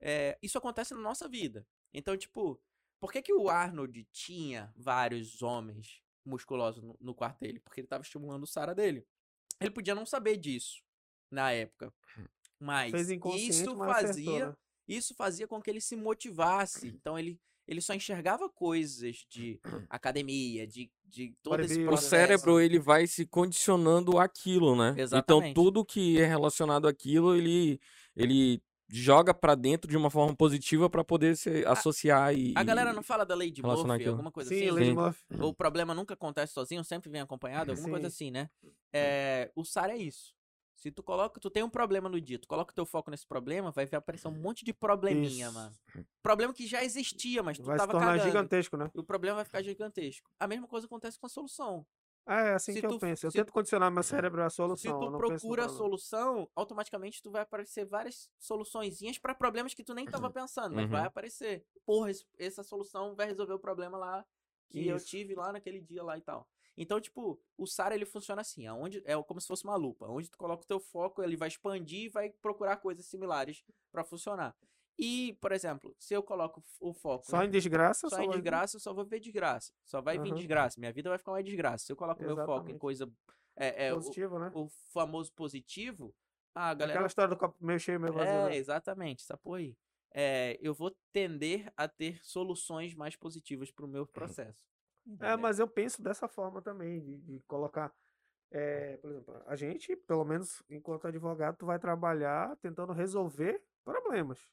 [0.00, 1.64] É, isso acontece na nossa vida.
[1.94, 2.60] Então, tipo,
[3.00, 7.60] por que, que o Arnold tinha vários homens musculosos no, no quarto dele?
[7.60, 9.06] Porque ele tava estimulando o Sara dele.
[9.60, 10.82] Ele podia não saber disso
[11.32, 11.92] na época.
[12.60, 14.54] Mas isso mas acertou, fazia, né?
[14.86, 16.92] isso fazia com que ele se motivasse.
[17.02, 21.86] Então ele ele só enxergava coisas de academia, de, de todo esse Bodybuilder.
[21.86, 22.10] O processo.
[22.10, 24.90] cérebro, ele vai se condicionando àquilo, né?
[24.90, 25.54] Então, Exatamente.
[25.54, 27.80] tudo que é relacionado àquilo, ele,
[28.16, 32.52] ele joga pra dentro de uma forma positiva pra poder se associar e...
[32.56, 34.10] A galera não fala da lei de Murphy, aquilo.
[34.10, 34.70] alguma coisa Sim, assim?
[34.70, 34.92] Lady.
[34.92, 35.24] Murphy.
[35.40, 38.26] O problema nunca acontece sozinho, sempre vem acompanhado, alguma coisa Sim.
[38.26, 38.50] assim, né?
[38.92, 40.34] É, o SAR é isso.
[40.76, 43.26] Se tu coloca, tu tem um problema no dia, tu coloca o teu foco nesse
[43.26, 45.54] problema, vai ver aparecer um monte de probleminha, Isso.
[45.54, 45.74] mano.
[46.22, 48.26] Problema que já existia, mas tu Vai se tava tornar cagando.
[48.28, 48.90] gigantesco, né?
[48.94, 50.28] E o problema vai ficar gigantesco.
[50.40, 51.86] A mesma coisa acontece com a solução.
[52.26, 53.26] É assim Se que eu tu- penso.
[53.26, 55.02] Eu se- tento condicionar meu cérebro à Se solução.
[55.02, 59.92] eu tu procura a solução, automaticamente tu vai aparecer várias soluçõezinhas pra problemas que tu
[59.94, 60.90] nem tava pensando, mas Uhum.
[60.90, 61.64] vai aparecer.
[61.84, 64.24] Porra, essa solução vai resolver o problema lá
[64.68, 65.06] que eu Isso.
[65.06, 66.48] tive lá naquele dia lá e tal.
[66.76, 70.30] Então, tipo, o SAR ele funciona assim, aonde é como se fosse uma lupa, onde
[70.30, 74.56] tu coloca o teu foco, ele vai expandir e vai procurar coisas similares pra funcionar.
[74.98, 78.76] E, por exemplo, se eu coloco o foco Só em desgraça, só em vai- desgraça,
[78.76, 79.72] eu só vou ver desgraça.
[79.84, 80.36] Só vai vir Aham.
[80.36, 80.78] desgraça.
[80.78, 81.86] Minha vida vai ficar uma desgraça.
[81.86, 82.78] Se eu coloco meu foco em Exatamente.
[82.78, 83.10] coisa.
[83.56, 84.50] É, é, o, Positivo, né?
[84.54, 86.14] o famoso positivo,
[86.54, 86.92] a galera.
[87.00, 88.32] Aquela história do copo meio cheio, meio vazio.
[88.32, 88.56] É, né?
[88.56, 89.76] exatamente, essa porra aí.
[90.14, 94.06] É, eu vou tender a ter soluções mais positivas pro meu
[94.52, 94.71] processo.
[95.20, 95.38] É, entendeu?
[95.38, 97.92] mas eu penso dessa forma também, de, de colocar.
[98.50, 104.48] é, por exemplo, a gente, pelo menos enquanto advogado, tu vai trabalhar tentando resolver problemas.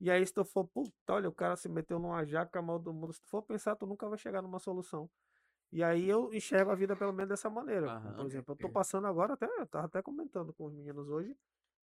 [0.00, 2.92] E aí, se tu for, puta, olha, o cara se meteu numa jaca mal do
[2.92, 3.12] mundo.
[3.12, 5.08] Se tu for pensar, tu nunca vai chegar numa solução.
[5.72, 8.00] E aí eu enxergo a vida pelo menos dessa maneira.
[8.14, 11.36] Por exemplo, eu tô passando agora, até, eu tava até comentando com os meninos hoje.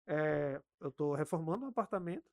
[0.07, 2.31] é, eu tô reformando um apartamento.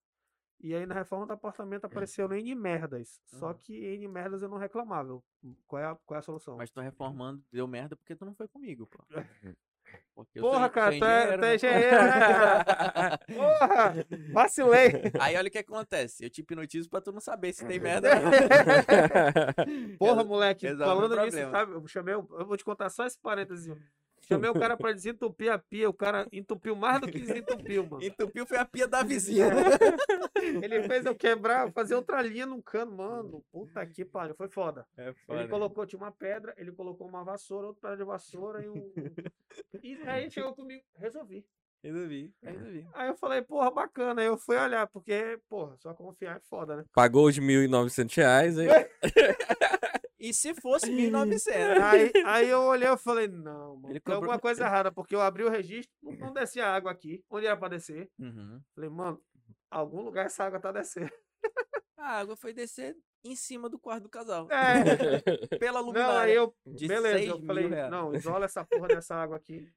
[0.60, 3.22] E aí na reforma do apartamento apareceu N merdas.
[3.26, 3.58] Só Aham.
[3.60, 5.22] que N merdas eu não reclamava.
[5.68, 6.58] Qual é a, qual é a solução?
[6.58, 9.04] Mas tô reformando, deu merda porque tu não foi comigo, pô.
[10.14, 11.56] Porque Porra, cara, tu é, tu é né?
[11.56, 12.20] engenheiro, né?
[13.38, 13.94] Porra!
[14.34, 14.92] Vacilei!
[15.20, 16.26] Aí olha o que acontece.
[16.26, 18.10] Eu te hipnotizo pra tu não saber se tem merda.
[20.00, 21.72] Porra, moleque, resolve falando nisso, sabe?
[21.74, 23.72] Eu chamei, eu vou te contar só esse parênteses.
[24.28, 28.04] Chamei o cara pra desentupir a pia, o cara entupiu mais do que desentupiu, mano.
[28.04, 29.48] Entupiu foi a pia da vizinha.
[30.64, 33.44] Ele fez eu quebrar, fazer outra linha no cano, mano.
[33.52, 34.86] Puta que pariu, foi foda.
[34.98, 38.70] É Ele colocou, tinha uma pedra, ele colocou uma vassoura, outra pedra de vassoura e
[38.70, 38.94] um.
[39.82, 41.46] E aí chegou comigo, resolvi.
[41.84, 42.88] Ainda vi, ainda vi.
[42.94, 44.22] Aí eu falei, porra, bacana.
[44.22, 46.84] Aí eu fui olhar, porque, porra, só confiar é foda, né?
[46.92, 48.68] Pagou os 1.900 reais, aí...
[50.20, 51.84] E se fosse 1900?
[51.84, 55.14] Aí, aí eu olhei e falei, não, mano, Ele tem comprou- alguma coisa errada, porque
[55.16, 58.10] eu abri o registro, não, não descia água aqui, onde era pra descer.
[58.20, 58.60] Uhum.
[58.74, 59.22] Falei, mano,
[59.70, 61.12] algum lugar essa água tá descendo.
[61.98, 64.48] A água foi descer em cima do quarto do casal.
[64.52, 66.20] É, Pela não, luminária.
[66.32, 67.92] aí eu, de beleza, 6 eu falei, reais.
[67.92, 69.68] não, isola essa porra dessa água aqui.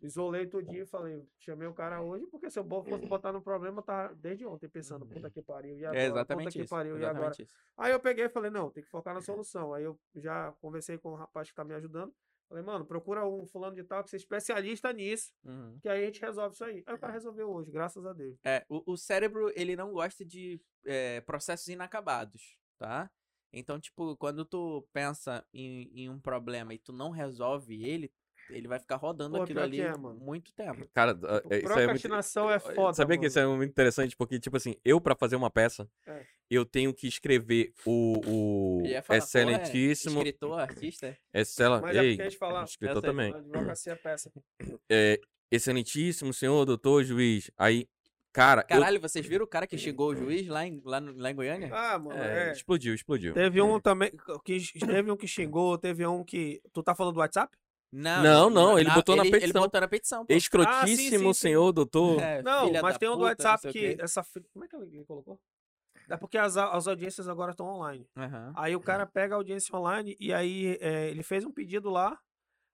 [0.00, 4.12] Isolei tudinho, falei, chamei o cara hoje, porque se eu fosse botar no problema, tá
[4.12, 5.98] desde ontem pensando, puta que pariu, e agora?
[5.98, 6.70] É puta exatamente que isso.
[6.70, 7.10] pariu, e agora?
[7.10, 7.54] exatamente isso.
[7.76, 9.74] Aí eu peguei e falei, não, tem que focar na solução.
[9.74, 12.14] Aí eu já conversei com o rapaz que tá me ajudando.
[12.48, 15.78] Falei, mano, procura um fulano de tal que seja especialista nisso, Uhum.
[15.82, 16.82] que aí a gente resolve isso aí.
[16.86, 18.38] Aí o cara resolveu hoje, graças a Deus.
[18.44, 23.10] É, o, o cérebro, ele não gosta de é, processos inacabados, tá?
[23.52, 28.10] Então, tipo, quando tu pensa em, em um problema e tu não resolve ele,
[28.50, 30.18] ele vai ficar rodando Pô, aquilo ali é, mano.
[30.20, 30.86] muito tempo.
[30.94, 31.74] Cara, Tipo, é- isso é muito...
[31.74, 33.20] procrastinação é foda, Sabia mano.
[33.20, 34.16] que isso é muito interessante?
[34.16, 36.22] Porque, tipo assim, eu pra fazer uma peça, É.
[36.50, 40.18] eu tenho que escrever o, o Eu ia falar, pô, é excelentíssimo...
[40.18, 41.18] Escritor, artista.
[41.34, 41.70] Excel...
[41.70, 43.34] Mas é porque Ei, a gente fala- escritor Eu também.
[43.34, 44.32] É peça.
[44.90, 45.20] É,
[45.50, 47.50] excelentíssimo senhor doutor juiz.
[47.56, 47.86] Aí,
[48.32, 51.16] cara, eu- Caralho, vocês viram o cara que xingou o juiz lá em, lá, no-
[51.20, 51.70] lá em Goiânia?
[51.72, 52.52] Ah, mano, é, é.
[52.52, 53.34] explodiu, explodiu.
[53.34, 54.10] Teve um também,
[54.44, 56.60] que teve um que xingou, teve um que...
[56.72, 57.56] Tu tá falando do WhatsApp?
[57.92, 59.62] Não, não, ele botou na Ele petição.
[59.62, 60.26] botou na petição.
[60.26, 60.32] pô.
[60.34, 61.48] Escrotíssimo Ah, sim, sim.
[61.48, 62.20] senhor doutor.
[62.20, 64.22] É, Não, filha mas tem um do puta, não WhatsApp que essa...
[64.22, 65.40] fi- Como é que ele colocou?
[66.08, 68.08] É porque as, as audiências agora estão online.
[68.16, 68.52] Aham.
[68.56, 72.18] Aí o cara pega a audiência online e aí é, ele fez um pedido lá,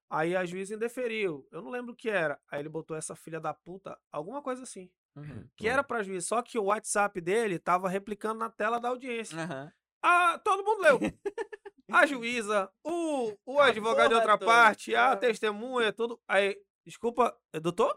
[0.08, 1.46] aí a juíza indeferiu.
[1.50, 2.38] Eu não lembro o que era.
[2.50, 4.88] Aí ele botou essa filha da puta, alguma coisa assim.
[5.16, 5.48] Uhum.
[5.56, 9.36] Que era pra juiz, só que o WhatsApp dele tava replicando na tela da audiência.
[9.40, 9.72] Aham.
[10.02, 10.98] Ah, todo mundo leu.
[11.90, 14.50] A juíza, o, o advogado de outra toda.
[14.50, 16.18] parte, a testemunha, tudo.
[16.26, 16.56] Aí,
[16.86, 17.94] desculpa, é, doutor?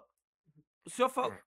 [0.85, 1.37] O senhor falou.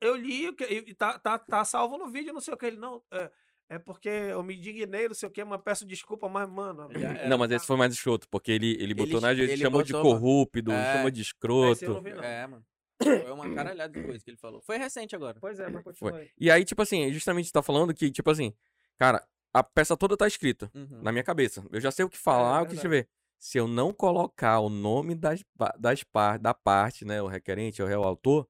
[0.00, 2.66] Eu li, o que- e tá, tá, tá salvo no vídeo, não sei o que.
[2.66, 3.30] Ele, não, é,
[3.70, 6.88] é porque eu me indignei, não sei o que, mas peço desculpa, mas, mano.
[6.92, 7.28] Era.
[7.28, 9.92] Não, mas esse foi mais escroto, porque ele, ele botou Ele- na ele chamou de
[9.92, 10.20] botou, mano.
[10.20, 10.92] corrupto, É.
[10.94, 12.02] chamou de eu não escroto.
[12.02, 12.22] vi, não.
[12.24, 12.64] É, mano.
[13.02, 14.60] Foi uma caralhada de coisa que ele falou.
[14.60, 15.38] Foi recente agora.
[15.40, 16.30] Pois é, mas continua aí.
[16.38, 18.54] E aí, tipo assim, justamente tá falando que, tipo assim,
[18.98, 21.02] cara, a peça toda tá escrita Uhum.
[21.02, 21.64] na minha cabeça.
[21.70, 23.08] Eu já sei o que falar, o que escrever.
[23.38, 25.42] Se eu não colocar o nome das,
[25.78, 28.46] das par, da parte, né, o requerente, o réu autor,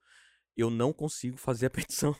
[0.56, 2.14] eu não consigo fazer a petição.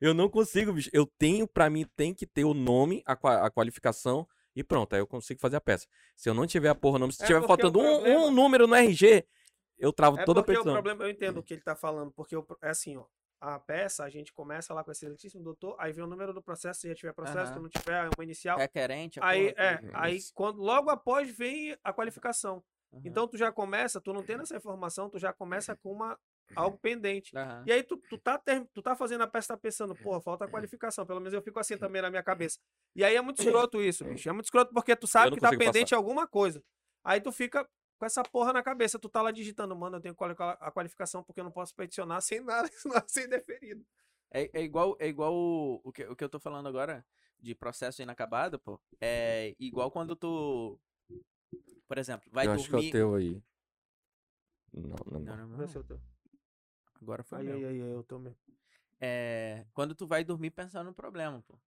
[0.00, 0.90] eu não consigo, bicho.
[0.92, 3.12] Eu tenho, pra mim, tem que ter o nome, a,
[3.46, 4.26] a qualificação
[4.56, 5.86] e pronto, aí eu consigo fazer a peça.
[6.16, 8.66] Se eu não tiver a porra nome, se É tiver faltando um, problema- um número
[8.66, 9.26] no RG,
[9.78, 10.72] eu travo É toda a porque o petição.
[10.74, 13.04] problema, eu entendo o que ele tá falando, porque pro- é assim, ó.
[13.40, 16.42] A peça, a gente começa lá com esse excelentíssimo doutor, aí vem o número do
[16.42, 17.54] processo, se já tiver processo, Aham.
[17.54, 18.58] se não tiver, é uma inicial.
[18.58, 22.64] Requerente, Aí, é, aí quando, logo após vem a qualificação.
[22.92, 23.02] Aham.
[23.04, 26.18] Então tu já começa, tu não tendo essa informação, tu já começa com uma,
[26.54, 27.36] algo pendente.
[27.36, 27.64] Aham.
[27.66, 30.44] E aí tu, tu, tá, ter- tu tá fazendo a peça, tá pensando, porra, falta
[30.44, 31.04] a qualificação.
[31.04, 32.58] Pelo menos eu fico assim também na minha cabeça.
[32.94, 34.28] E aí é muito escroto isso, bicho.
[34.28, 36.62] É muito escroto porque tu sabe que tá pendente alguma coisa.
[37.02, 37.68] Aí tu fica
[38.04, 38.98] com essa porra na cabeça.
[38.98, 40.14] Tu tá lá digitando, mano, eu tenho
[40.60, 43.84] a qualificação porque eu não posso peticionar sem nada, senão sem deferido.
[44.30, 47.04] É, é igual, é igual o, o, que, o que eu tô falando agora,
[47.40, 48.78] de processo inacabado, pô.
[49.00, 50.78] É igual quando tu.
[51.86, 52.88] Por exemplo, vai eu acho que é dormir.
[52.88, 53.42] o teu aí.
[54.72, 55.46] Não, não, Não, não.
[55.48, 55.72] não, não.
[55.74, 56.00] eu tô-
[57.00, 57.56] Agora foi Aí, meu.
[57.56, 58.38] aí, aí, aí, eu tô mesmo.
[59.00, 61.58] É, quando tu vai dormir pensando no problema, pô.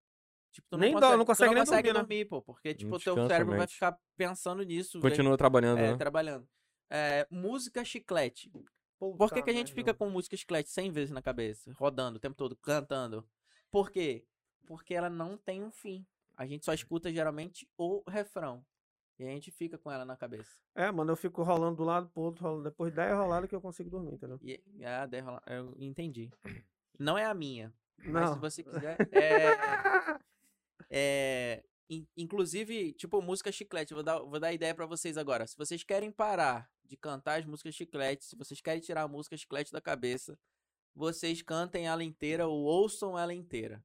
[0.51, 2.01] Tipo, tu Nem não dó- consegue, não tu consegue nem consegue dormir, né?
[2.01, 2.41] dormir, pô.
[2.41, 4.99] Porque, tipo, o teu cérebro vai ficar pensando nisso.
[4.99, 5.97] vem- Continua trabalhando, é, né?
[5.97, 6.47] trabalhando.
[6.89, 8.51] É, música chiclete.
[8.99, 11.71] Por Puta que, que a gente fica com música chiclete 100 vezes na cabeça?
[11.73, 13.27] Rodando o tempo todo, cantando.
[13.69, 14.25] Por quê?
[14.65, 16.03] Porque ela não tem um fim.
[16.35, 18.65] A gente só escuta geralmente o refrão.
[19.19, 20.51] E a gente fica com ela na cabeça.
[20.75, 22.63] É, mano, eu fico rolando do lado pro outro, rolando.
[22.63, 24.39] Depois de 10 roladas que eu consigo dormir, entendeu?
[24.43, 26.29] E ah, daí rola- eu entendi.
[26.99, 27.73] Não é a minha.
[27.99, 28.33] Mas Não.
[28.35, 28.97] se você quiser.
[29.11, 29.11] É,
[30.89, 33.93] é, in- inclusive, tipo, música chiclete.
[33.93, 35.45] Vou dar, vou dar ideia pra vocês agora.
[35.47, 39.35] Se vocês querem parar de cantar as músicas chiclete, se vocês querem tirar a música
[39.37, 40.37] chiclete da cabeça,
[40.95, 43.83] vocês cantem ela inteira ou ouçam ela inteira.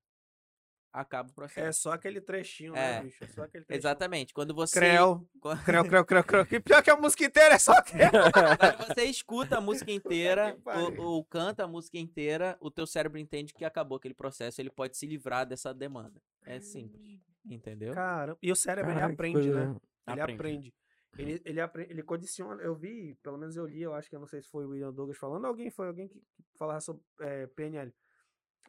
[0.95, 1.67] Acaba o processo.
[1.67, 2.99] É só aquele trechinho, É.
[2.99, 3.25] né, bicho?
[3.25, 3.81] É só aquele trechinho.
[3.81, 4.35] Exatamente.
[4.35, 4.79] Quando você.
[4.79, 5.27] Creu,
[5.65, 6.47] creu, creu, creu, creu.
[6.47, 8.11] Que pior que a música inteira é só creu.
[8.11, 13.19] quando você escuta a música inteira ou, ou canta a música inteira, o teu cérebro
[13.19, 16.21] entende que acabou aquele processo, ele pode se livrar dessa demanda.
[16.45, 17.21] É simples.
[17.45, 17.93] Entendeu?
[17.95, 19.81] Cara, e o cérebro, ele Caraca, que aprende, coisa- né?
[20.09, 20.39] Ele Aprende.
[20.41, 20.75] aprende.
[21.19, 22.63] Ele, ele, apre- ele condiciona.
[22.63, 24.71] Eu vi, pelo menos eu li, eu acho que eu não sei se foi o
[24.71, 26.23] William Douglas falando, alguém foi alguém que
[26.57, 27.93] falava sobre eh, PNL.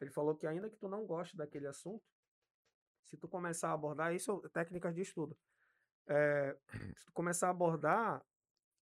[0.02, 2.04] Ele falou que ainda que tu não goste daquele assunto,
[3.06, 5.38] se tu começar a abordar, isso é técnicas de estudo.
[6.08, 6.58] Eh,
[6.98, 8.22] se tu começar a abordar,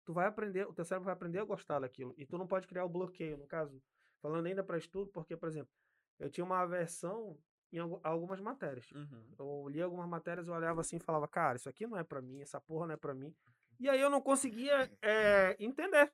[0.05, 2.15] tu vai aprender, o teu cérebro vai aprender a gostar daquilo.
[2.18, 3.80] E tu não pode criar o bloqueio, no caso.
[4.22, 5.72] Falando ainda para estudo, porque, por exemplo,
[6.18, 7.38] eu tinha uma aversão
[7.72, 8.89] em algu- algumas matérias.
[8.91, 9.34] Uhum.
[9.39, 12.22] Eu lia algumas matérias, eu olhava assim e falava, cara, isso aqui não é pra
[12.22, 13.34] mim, essa porra não é pra mim.
[13.80, 16.11] E aí eu não conseguia eh, entender.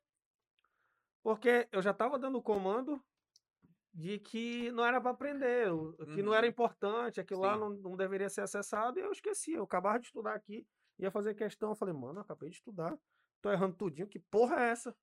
[1.22, 3.04] Porque eu já tava dando o comando
[3.94, 5.68] de que não era pra aprender,
[6.14, 6.52] que não era Uhum.
[6.52, 7.60] importante, aquilo lá Sim.
[7.60, 9.54] não, não deveria ser acessado, e eu esqueci.
[9.54, 10.66] Eu acabava de estudar aqui,
[11.00, 12.98] ia fazer questão, eu falei, mano, eu acabei de estudar,
[13.42, 14.96] tô errando tudinho, que porra é essa?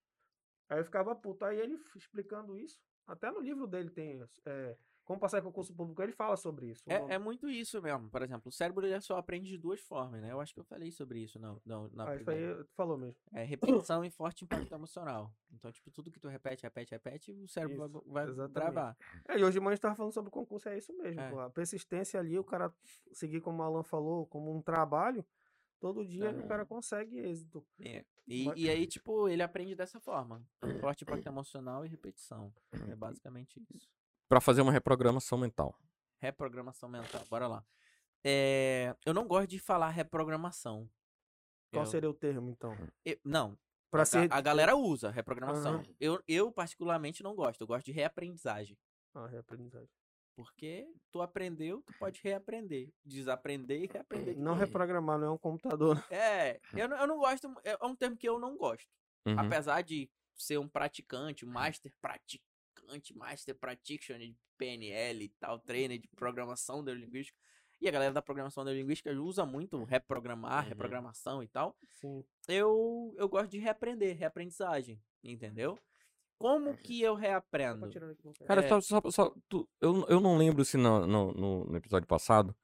[0.68, 1.44] Aí eu ficava puto.
[1.44, 6.02] Aí ele explicando isso, até no livro dele tem eh, Como passar em concurso público,
[6.02, 6.82] ele fala sobre isso.
[6.86, 7.12] nome.
[7.12, 8.08] É, é muito isso mesmo.
[8.08, 10.32] Por exemplo, o cérebro ele só aprende de duas formas, né?
[10.32, 13.20] Eu acho que eu falei sobre isso não, não, na Ah, isso aí falou mesmo.
[13.32, 15.30] É repetição e forte impacto emocional.
[15.52, 18.96] Então, tipo, tudo que tu repete, repete, repete, o cérebro Isso, vai, gravar.
[19.28, 21.20] É, e hoje de manhã a gente tava falando sobre o concurso, é isso mesmo.
[21.20, 21.44] É.
[21.44, 22.72] A persistência ali, o cara
[23.12, 25.24] seguir como o Alan falou, como um trabalho,
[25.78, 27.62] todo dia o cara consegue êxito.
[27.78, 28.04] É.
[28.26, 30.42] E, Mas- e aí, tipo, ele aprende dessa forma.
[30.80, 32.50] Forte impacto emocional e repetição.
[32.88, 33.92] É basicamente isso.
[34.34, 35.78] Pra fazer uma reprogramação mental.
[36.20, 37.22] Reprogramação mental.
[37.30, 37.64] Bora lá.
[38.24, 40.90] É, eu não gosto de falar reprogramação.
[41.72, 42.76] Qual Eu- seria o termo, então?
[43.04, 43.56] eu- não,
[43.92, 44.32] Pra a, ser.
[44.32, 45.74] a galera usa reprogramação.
[45.76, 45.84] Aham.
[46.00, 47.60] Eu, eu, particularmente, não gosto.
[47.60, 48.76] Eu gosto de reaprendizagem.
[49.14, 49.88] Ah, reaprendizagem.
[50.34, 52.92] Porque tu aprendeu, tu pode reaprender.
[53.04, 54.34] Desaprender e reaprender.
[54.34, 55.94] de Não reprogramar, não é um computador.
[55.94, 56.02] né?
[56.10, 57.54] É, eu, não- eu não gosto.
[57.62, 58.90] É um termo que eu não gosto.
[59.26, 59.38] Uhum.
[59.38, 62.42] Apesar de ser um praticante, um master praticante,
[63.14, 67.38] master practitioner de PNL e tal, trainer de programação neurolinguística.
[67.80, 70.68] E a galera da programação neurolinguística usa muito reprogramar, Uhum.
[70.68, 71.76] reprogramação e tal.
[72.00, 72.24] Sim.
[72.48, 75.78] Eu, eu gosto de reaprender, reaprendizagem, entendeu?
[76.38, 77.88] Como que eu reaprendo?
[78.46, 78.68] Cara, É.
[78.68, 82.54] só, só, só- tu- eu, eu não lembro se no, no, no- no episódio passado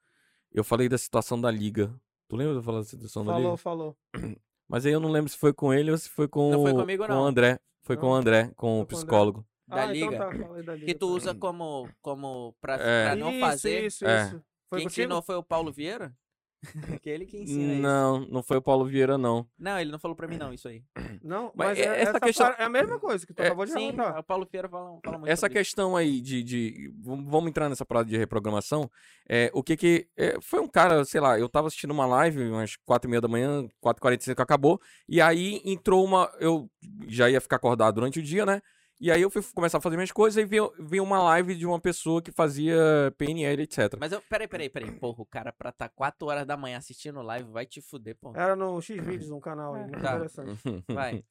[0.51, 1.93] eu falei da situação da liga.
[2.27, 3.57] Tu lembra de eu falar da situação da Falou, liga?
[3.57, 3.97] falou.
[4.67, 6.71] Mas aí eu não lembro se foi com ele ou se foi com, Não foi
[6.71, 7.21] o- comigo, com não.
[7.23, 7.59] o André.
[7.83, 9.45] Foi com o Não, André, com o com psicólogo.
[9.75, 10.05] Da ah, liga?
[10.05, 10.85] então tá, falei da liga.
[10.85, 13.05] Que tu usa como, como pra, É.
[13.07, 13.85] pra não isso, fazer.
[13.85, 14.21] Isso, É.
[14.27, 14.43] isso.
[14.69, 15.01] Foi Quem contigo?
[15.05, 16.13] ensinou foi o Paulo Vieira?
[17.01, 17.81] Aquele que ensina isso.
[17.81, 19.47] Não, não foi o Paulo Vieira, não.
[19.57, 20.83] Não, ele não falou pra mim não, isso aí.
[21.23, 23.47] Não, Mas mas, é- é, essa essa questão- é a mesma coisa que tu É,
[23.47, 24.19] acabou de Sim, perguntar.
[24.19, 25.69] o Paulo Vieira fala, fala muito Essa sobre isso.
[25.69, 28.89] questão aí de, de- vamos entrar nessa parada de reprogramação.
[29.27, 32.47] É, o que que é, foi um cara, sei lá, eu tava assistindo uma live
[32.49, 34.79] umas quatro e meia da manhã, 4h45 acabou,
[35.09, 36.69] e aí entrou uma, eu
[37.07, 38.61] já ia ficar acordado durante o dia, né?
[39.01, 41.65] E aí eu fui começar a fazer minhas coisas e vi, vi uma live de
[41.65, 42.77] uma pessoa que fazia
[43.17, 43.95] PNL, etc.
[43.99, 44.91] Mas eu, peraí, peraí, peraí.
[44.91, 48.31] Porra, o cara pra tá 4 horas da manhã assistindo live vai te fuder, pô.
[48.35, 50.15] Era no X-Vídeos, um canal aí, muito Tá.
[50.17, 50.61] interessante.
[50.87, 51.23] Vai.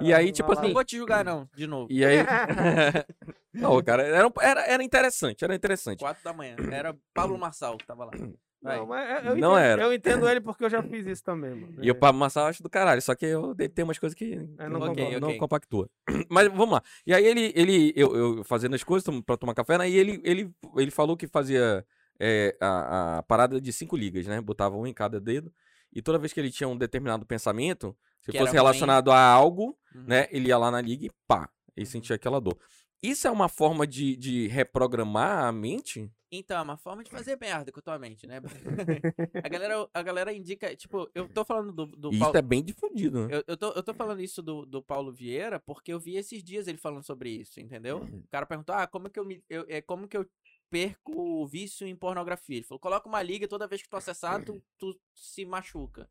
[0.00, 1.86] E aí, tipo assim, Não vou te julgar, não, de novo.
[1.92, 2.16] E aí.
[3.52, 5.98] não, cara, era, era, era interessante, era interessante.
[6.00, 6.56] 4 da manhã.
[6.72, 8.12] Era Pablo Marçal que tava lá.
[8.62, 8.78] Vai.
[8.78, 9.82] Não, mas é- eu, Não entendo, era.
[9.82, 11.74] eu entendo ele porque eu já fiz isso também, mano.
[11.82, 13.98] E o É, Pablo Marçal eu acho do caralho, só que eu de- tem umas
[13.98, 14.96] coisas que É, não, não não- concordo.
[14.96, 15.38] não Ok, ok.
[15.38, 15.90] compactua.
[16.30, 16.82] Mas vamos lá.
[17.06, 19.88] E aí ele, ele eu, eu fazendo as coisas pra tomar café, né?
[19.88, 21.84] E ele, ele, ele falou que fazia
[22.18, 24.40] é, a, a parada de cinco ligas, né?
[24.40, 25.52] Botava um em cada dedo.
[25.92, 28.54] E toda vez que ele tinha um determinado pensamento, se Que fosse era ruim.
[28.56, 30.04] relacionado a algo, Uhum.
[30.06, 30.26] né?
[30.30, 31.90] Ele ia lá na liga e pá, ele Uhum.
[31.92, 32.58] sentia aquela dor.
[33.02, 36.10] Isso é uma forma de, de reprogramar a mente?
[36.30, 38.40] Então, é uma forma de fazer merda com a tua mente, né?
[39.44, 42.42] a, galera, a galera indica, tipo, eu tô falando do, do E Paulo- isso é
[42.42, 43.36] bem difundido, né?
[43.36, 46.42] Eu, eu, tô, eu tô falando isso do, do Paulo Vieira porque eu vi esses
[46.42, 47.98] dias ele falando sobre isso, entendeu?
[48.02, 49.42] O cara perguntou, ah, como que eu me.
[49.48, 50.26] Eu, é, como que eu
[50.68, 52.56] perco o vício em pornografia?
[52.56, 56.10] Ele falou, coloca uma liga toda vez que tu acessar, tu, tu se machuca.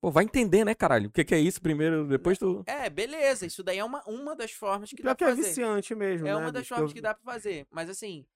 [0.00, 1.08] Pô, vai entender, né, caralho?
[1.08, 2.62] O que, que é isso primeiro, depois tu.
[2.66, 5.36] É, beleza, isso daí é uma, uma das formas que Pior dá que pra é
[5.36, 5.48] fazer.
[5.48, 6.36] viciante mesmo, É né?
[6.36, 7.66] uma das formas Eu- que dá pra fazer.
[7.70, 8.26] Mas assim,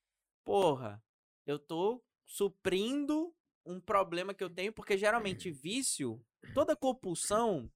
[0.45, 1.03] porra,
[1.47, 3.33] eu tô suprindo
[3.65, 6.21] um problema que eu tenho, porque geralmente vício,
[6.55, 7.71] toda compulsão,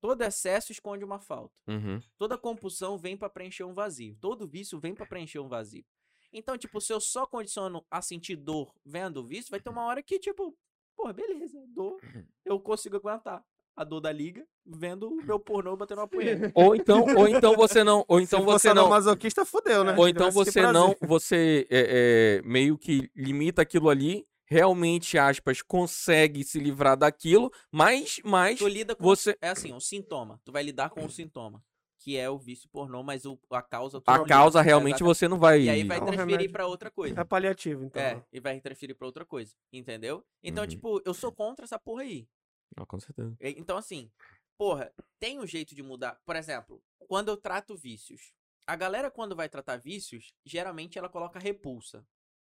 [0.00, 1.54] todo excesso esconde uma falta.
[1.68, 2.00] Uhum.
[2.16, 4.16] Toda compulsão vem pra preencher um vazio.
[4.20, 5.84] Todo vício vem pra preencher um vazio.
[6.32, 9.84] Então, tipo, se eu só condiciono a sentir dor vendo o vício, vai ter uma
[9.84, 10.56] hora que, tipo,
[10.96, 11.98] porra, beleza, dor,
[12.44, 13.44] eu consigo aguentar
[13.76, 16.50] a dor da liga vendo o meu pornô batendo uma punheta.
[16.56, 19.94] Ou então, ou então você não, ou então Se você você não, masoquista, fudeu, né?
[19.96, 20.72] ou então você prazer.
[20.72, 27.52] não, você é, é, meio que limita aquilo ali, realmente aspas consegue se livrar daquilo,
[27.70, 29.04] mas, mas Tu lida com.
[29.04, 30.40] você É assim, um sintoma.
[30.44, 31.62] Tu vai lidar com um sintoma.
[32.06, 34.00] Que é o vício pornô, mas o, a causa.
[34.06, 34.62] a não causa lida.
[34.62, 35.16] realmente Exatamente.
[35.18, 35.62] você não vai.
[35.62, 37.20] E aí vai É um transferir pra outra coisa.
[37.20, 38.00] É paliativo, então.
[38.00, 39.56] É, e vai transferir pra outra coisa.
[39.72, 40.24] Entendeu?
[40.40, 40.68] Então, Uhum.
[40.70, 42.28] tipo, eu sou contra essa porra aí.
[42.76, 43.36] Não, com certeza.
[43.40, 44.08] Então, assim,
[44.56, 46.16] porra, tem um jeito de mudar.
[46.24, 48.32] Por exemplo, quando eu trato vícios.
[48.68, 51.98] A galera, quando vai tratar vícios, geralmente ela coloca repulsa.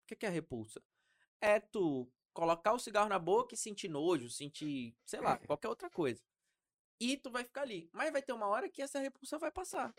[0.05, 0.83] O que que é repulsa?
[1.41, 5.89] É tu colocar o cigarro na boca e sentir nojo, sentir, sei lá, qualquer outra
[5.89, 6.21] coisa.
[7.01, 7.89] E tu vai ficar ali.
[7.93, 9.95] Mas vai ter uma hora que essa repulsa vai passar.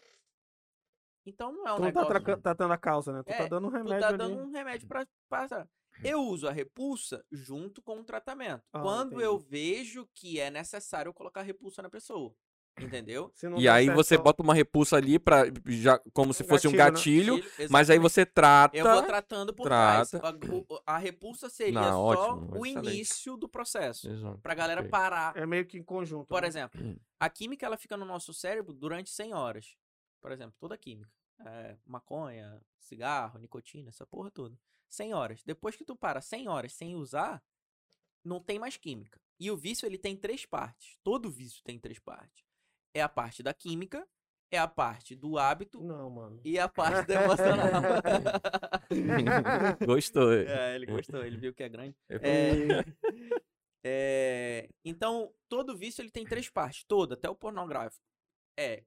[1.26, 2.08] Então não é um Tu não tá negócio.
[2.24, 3.24] traca- tratando a causa, né?
[3.24, 4.18] Tu tá É, dando um tu remédio tá ali.
[4.18, 5.70] dando um remédio pra passar.
[6.04, 8.64] Eu uso a repulsa junto com o tratamento.
[8.72, 9.50] Ah, Quando eu entendi.
[9.50, 12.34] vejo que é necessário eu colocar repulsa na pessoa.
[12.80, 13.34] Entendeu?
[13.58, 16.72] E aí certo, você só- bota uma repulsa ali para já como se fosse um
[16.72, 17.42] gatilho, né?
[17.42, 18.78] gatilho, mas aí você trata.
[18.78, 20.12] Eu vou tratando por trás.
[20.12, 20.28] trata.
[20.30, 22.88] A, o- a repulsa seria Não, só ótimo, o excelente.
[22.94, 24.10] início do processo.
[24.10, 24.38] Exato.
[24.40, 24.92] Pra galera Ok.
[24.92, 25.36] parar.
[25.36, 26.28] É meio que em conjunto.
[26.28, 26.48] Por né?
[26.48, 26.96] exemplo, Hum.
[27.20, 29.76] a química ela fica no nosso cérebro durante 100 horas.
[30.22, 31.12] Por exemplo, toda a química.
[31.46, 34.58] É, maconha, cigarro, nicotina, essa porra toda.
[34.90, 35.44] 100 horas.
[35.44, 37.44] Depois que tu para 100 horas sem usar,
[38.24, 39.20] não tem mais química.
[39.40, 40.98] E o vício ele tem três partes.
[41.04, 42.44] Todo vício tem três partes.
[42.94, 44.08] É a parte da química,
[44.50, 46.42] é a parte do hábito Não, mano.
[46.44, 47.72] e a parte do emocional.
[49.86, 50.34] Gostou.
[50.34, 51.96] é, ele gostou, ele viu que é grande.
[52.10, 52.10] É,
[53.84, 58.06] é, então, todo vício ele tem três partes, todo, até o pornográfico.
[58.58, 58.84] É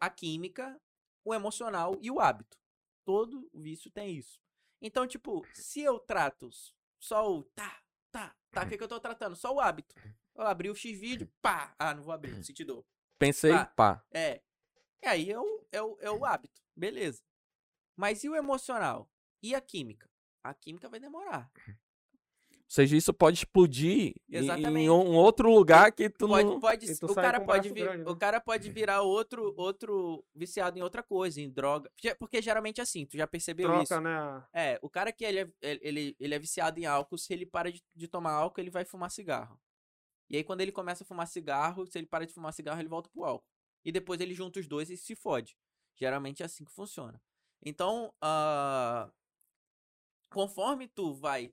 [0.00, 0.80] a química,
[1.24, 2.56] o emocional e o hábito.
[3.04, 4.40] Todo vício tem isso.
[4.80, 6.48] Então, tipo, se eu trato
[6.98, 7.80] só o tá,
[8.10, 9.36] tá, tá, o que, que eu tô tratando?
[9.36, 9.94] Só o hábito.
[10.34, 12.84] Eu abri o X-vídeo, pá, ah, não vou abrir, senti dor.
[13.26, 13.66] Pensei, Tá.
[13.66, 14.04] pá.
[14.12, 14.40] É.
[15.02, 17.22] E aí é o, é, o, é o hábito, beleza.
[17.96, 19.08] Mas e o emocional?
[19.42, 20.08] E a química?
[20.42, 21.50] A química vai demorar.
[21.68, 24.88] Ou seja, isso pode explodir em- em Exatamente.
[24.88, 26.58] um outro lugar que tu Pode, não.
[26.58, 28.10] pode, tu o cara pode vir, grande, né?
[28.10, 31.90] o cara pode virar outro outro viciado em outra coisa, em droga.
[32.18, 34.00] Porque geralmente é assim, tu já percebeu Troca, isso?
[34.00, 34.44] né?
[34.54, 37.70] É, o cara que ele é, ele, ele é viciado em álcool, se ele para
[37.70, 39.60] de, de tomar álcool, ele vai fumar cigarro.
[40.32, 42.88] E aí quando ele começa a fumar cigarro, se ele para de fumar cigarro, ele
[42.88, 43.46] volta pro álcool.
[43.84, 45.56] E depois ele junta os dois e se fode.
[45.94, 47.20] Geralmente é assim que funciona.
[47.64, 49.12] Então, ah,
[50.30, 51.52] conforme tu vai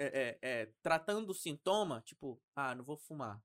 [0.00, 3.42] é, é, é, tratando o sintoma, tipo, ah, não vou fumar.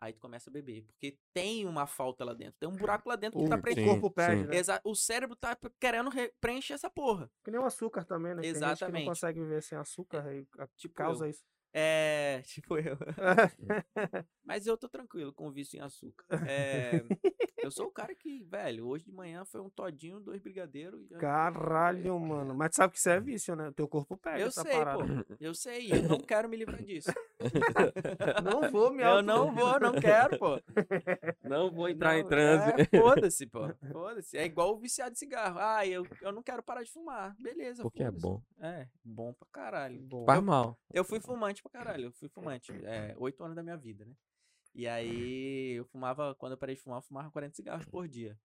[0.00, 0.84] Aí tu começa a beber.
[0.84, 2.54] Porque tem uma falta lá dentro.
[2.60, 3.74] Tem um buraco lá dentro que O, tá o pre...
[3.74, 4.56] Sim, corpo perde, né?
[4.56, 7.28] Exa- O cérebro tá querendo re- preencher essa porra.
[7.42, 8.42] Que nem o açúcar também, né?
[8.42, 9.04] Tem gente que Exatamente.
[9.04, 11.30] não consegue viver sem açúcar e a- Tipo causa eu.
[11.30, 11.44] isso.
[11.72, 12.96] É, tipo eu.
[14.44, 16.24] Mas eu tô tranquilo com o vício em açúcar.
[16.48, 17.04] É,
[17.62, 21.10] eu sou o cara que, velho, hoje de manhã foi um todinho, dois brigadeiros.
[21.10, 22.54] e Caralho, mano.
[22.54, 23.68] Mas tu sabe que isso é vício, né?
[23.68, 25.04] O teu corpo pega Eu essa sei, parada.
[25.24, 25.34] pô.
[25.38, 27.10] Eu sei, eu não quero me livrar disso.
[28.42, 30.60] Não vou me Eu não vou, não quero, pô.
[31.44, 32.72] Não vou entrar em Não, transe.
[32.92, 33.60] é, Foda-se, pô.
[33.92, 34.36] Foda-se.
[34.36, 35.58] É igual o viciado de cigarro.
[35.60, 37.36] Ah, eu, eu não quero parar de fumar.
[37.38, 38.42] Beleza, Porque é bom.
[38.60, 40.00] É, bom pra caralho.
[40.00, 40.24] Bom.
[40.24, 40.76] Faz mal.
[40.92, 42.72] Eu fui fumante pra caralho, eu fui fumante.
[42.84, 44.12] É, oito anos da minha vida, né?
[44.74, 48.36] E aí eu fumava, quando eu parei de fumar, eu fumava 40 cigarros por dia.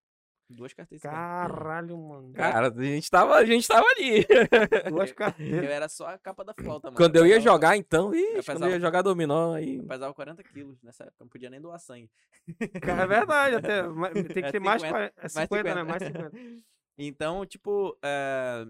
[0.50, 1.02] Duas carteiras.
[1.02, 2.32] Caralho, mano.
[2.34, 4.26] Cara, a gente tava, a gente tava ali.
[4.90, 5.70] Duas Eu carteiras.
[5.70, 6.96] era só a capa da flauta, mano.
[6.98, 9.76] Quando eu ia jogar, então, ixi, quando pesava- eu ia jogar dominó, aí.
[9.78, 12.10] Eu pesava 40 quilos nessa época, não podia nem doar sangue.
[12.82, 13.82] Cara, é verdade, até.
[14.34, 15.82] Tem que É ter mais 50, 40, é 50, né?
[15.82, 16.30] Mais 50.
[16.30, 16.64] 50.
[16.96, 18.66] Então, tipo, é,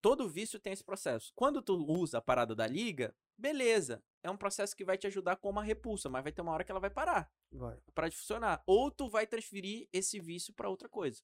[0.00, 1.30] todo vício tem esse processo.
[1.34, 4.02] Quando tu usa a parada da liga, beleza.
[4.22, 6.64] É um processo que vai te ajudar com uma repulsa, mas vai ter uma hora
[6.64, 7.30] que ela vai parar.
[7.50, 7.78] Vai.
[7.94, 8.62] Para de funcionar.
[8.66, 11.22] Ou tu vai transferir esse vício pra outra coisa.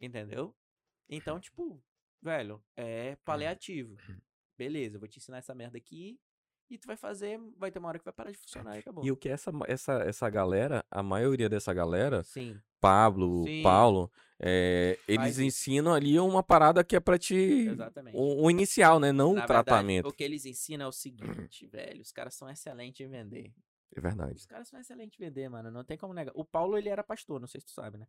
[0.00, 0.56] Entendeu?
[1.08, 1.82] Então, tipo,
[2.22, 3.96] velho, é paliativo.
[4.56, 6.18] Beleza, eu vou te ensinar essa merda aqui
[6.70, 9.04] e tu vai fazer, vai ter uma hora que vai parar de funcionar e acabou.
[9.04, 12.58] E o que essa, essa, essa galera, a maioria dessa galera, Sim.
[12.80, 13.62] Pablo, Sim.
[13.62, 15.42] Paulo, é, eles isso.
[15.42, 17.34] ensinam ali uma parada que é pra te.
[17.34, 18.16] Exatamente.
[18.16, 19.12] O, o inicial, né?
[19.12, 20.08] Não Na o verdade, tratamento.
[20.08, 23.52] o que eles ensinam é o seguinte, velho, os caras são excelentes em vender.
[23.94, 24.34] É verdade.
[24.36, 26.32] Os caras são excelentes em vender, mano, não tem como negar.
[26.36, 28.06] O Paulo, ele era pastor, não sei se tu sabe, né?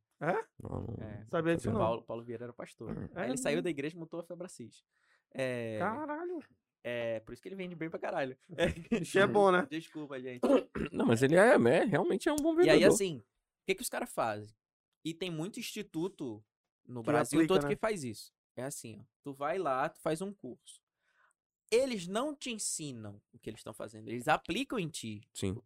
[0.61, 1.25] Não, não- É.
[1.29, 1.79] Sabia disso O não.
[1.79, 2.91] Paulo, Paulo Vieira era pastor.
[3.15, 3.63] É Aí ele saiu mesmo?
[3.63, 4.83] da igreja e montou a Febracis.
[5.33, 6.39] É, Caralho.
[6.83, 8.37] É, por isso que ele vende bem pra caralho.
[9.01, 9.65] Isso é bom, né?
[9.69, 10.41] Desculpa, gente.
[10.91, 12.73] Não, mas ele é, é, realmente é um bom E vendedor.
[12.75, 13.23] aí, assim, o
[13.65, 14.49] que, que os caras fazem?
[15.05, 16.43] E tem muito instituto
[16.87, 17.69] no Que Brasil aplica, todo né?
[17.69, 18.33] que faz isso.
[18.55, 19.03] É assim, ó.
[19.23, 20.81] Tu vai lá, tu faz um curso.
[21.69, 25.21] Eles não te ensinam o que eles estão fazendo, eles aplicam em ti.
[25.33, 25.57] Sim.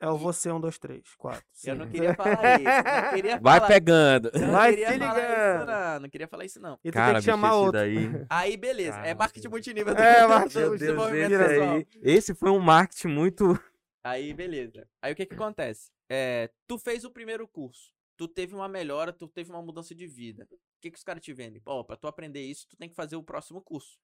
[0.00, 1.44] É o você, um, dois, três, quatro.
[1.64, 1.94] Eu não cinco.
[1.96, 2.64] queria falar isso.
[3.04, 4.30] Não queria Vai falar, pegando.
[4.32, 5.56] eu não Vai queria se falar ligando.
[5.58, 6.00] isso, não.
[6.00, 6.78] Não queria falar isso, não.
[6.84, 7.72] E tu Cara, tem que chamar bicho, outro.
[7.72, 7.96] daí.
[8.30, 8.98] Aí, beleza.
[8.98, 9.52] é marketing Deus.
[9.52, 9.94] multinível.
[9.96, 11.86] É, marketing esse aí.
[12.02, 13.58] Esse foi um marketing muito.
[14.04, 14.88] Aí, beleza.
[15.02, 15.90] Aí o que que acontece?
[16.08, 20.06] É, tu fez o primeiro curso, tu teve uma melhora, tu teve uma mudança de
[20.06, 20.46] vida.
[20.50, 21.60] O que que os caras te vendem?
[21.66, 23.98] Ó, pra tu aprender isso, tu tem que fazer o próximo curso,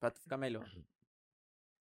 [0.00, 0.68] pra tu ficar melhor.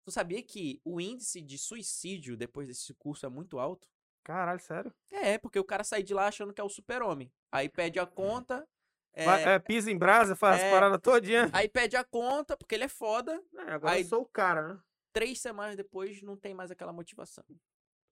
[0.07, 3.89] Tu sabia que o índice de suicídio depois desse curso é muito alto?
[4.23, 4.93] Caralho, sério?
[5.11, 7.29] É, porque o cara sai de lá achando que é o super-homem.
[7.51, 8.65] Aí pede a conta,
[9.13, 10.65] é, é, pisa em brasa, faz é.
[10.65, 11.49] as paradas todinha.
[11.51, 13.43] aí pede a conta, porque ele é foda.
[13.57, 14.79] É, agora aí- eu sou o cara, né?
[15.11, 17.43] Três semanas depois não tem mais aquela motivação.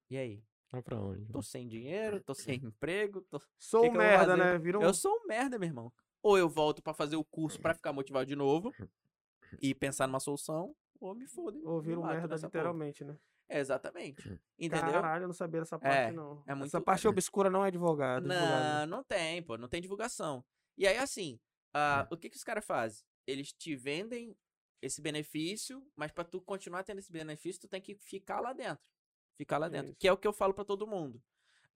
[0.10, 0.44] E aí?
[0.70, 1.32] Vai pra onde?
[1.32, 3.42] Tô sem dinheiro, tô sem emprego, tô...
[3.58, 4.58] Sou Que um que merda, né?
[4.58, 4.84] Vira um...
[4.84, 5.94] Eu sou um merda, meu irmão.
[6.22, 8.74] Ou eu volto pra fazer o curso pra ficar motivado de novo
[9.62, 10.76] e pensar numa solução,
[11.16, 11.58] me foda.
[11.64, 12.60] Ou vira me mato merda, nessa porra.
[12.64, 13.18] literalmente, né?
[13.48, 14.40] É, exatamente.
[14.58, 14.92] Entendeu?
[14.94, 16.44] Caralho, eu não sabia dessa parte, É, não.
[16.48, 18.26] é muito- Essa parte obscura não é advogado.
[18.32, 18.90] advogado.
[18.90, 20.44] Não, não tem, pô, não tem divulgação.
[20.78, 21.40] E aí, assim,
[21.74, 23.04] ah, o que, que os caras fazem?
[23.28, 24.36] Eles te vendem
[24.82, 28.90] esse benefício, mas pra tu continuar tendo esse benefício, tu tem que ficar lá dentro.
[29.38, 29.90] Ficar lá dentro.
[29.90, 29.98] Isso.
[30.00, 31.22] Que é o que eu falo pra todo mundo.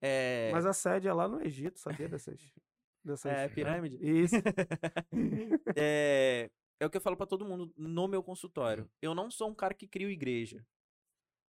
[0.00, 2.40] É, Mas a sede é lá no Egito, sabia dessas...
[3.04, 3.30] dessas...
[3.32, 3.96] é pirâmide.
[4.00, 4.34] Isso.
[5.76, 8.90] é, é o que eu falo pra todo mundo no meu consultório.
[9.00, 10.66] Eu não sou um cara que crio igreja.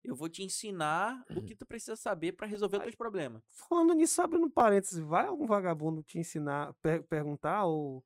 [0.04, 3.44] Eu vou te ensinar o que tu precisa saber pra resolver os teus problemas.
[3.70, 8.04] Falando nisso, abrindo um parênteses, vai algum vagabundo te ensinar, per- perguntar ou,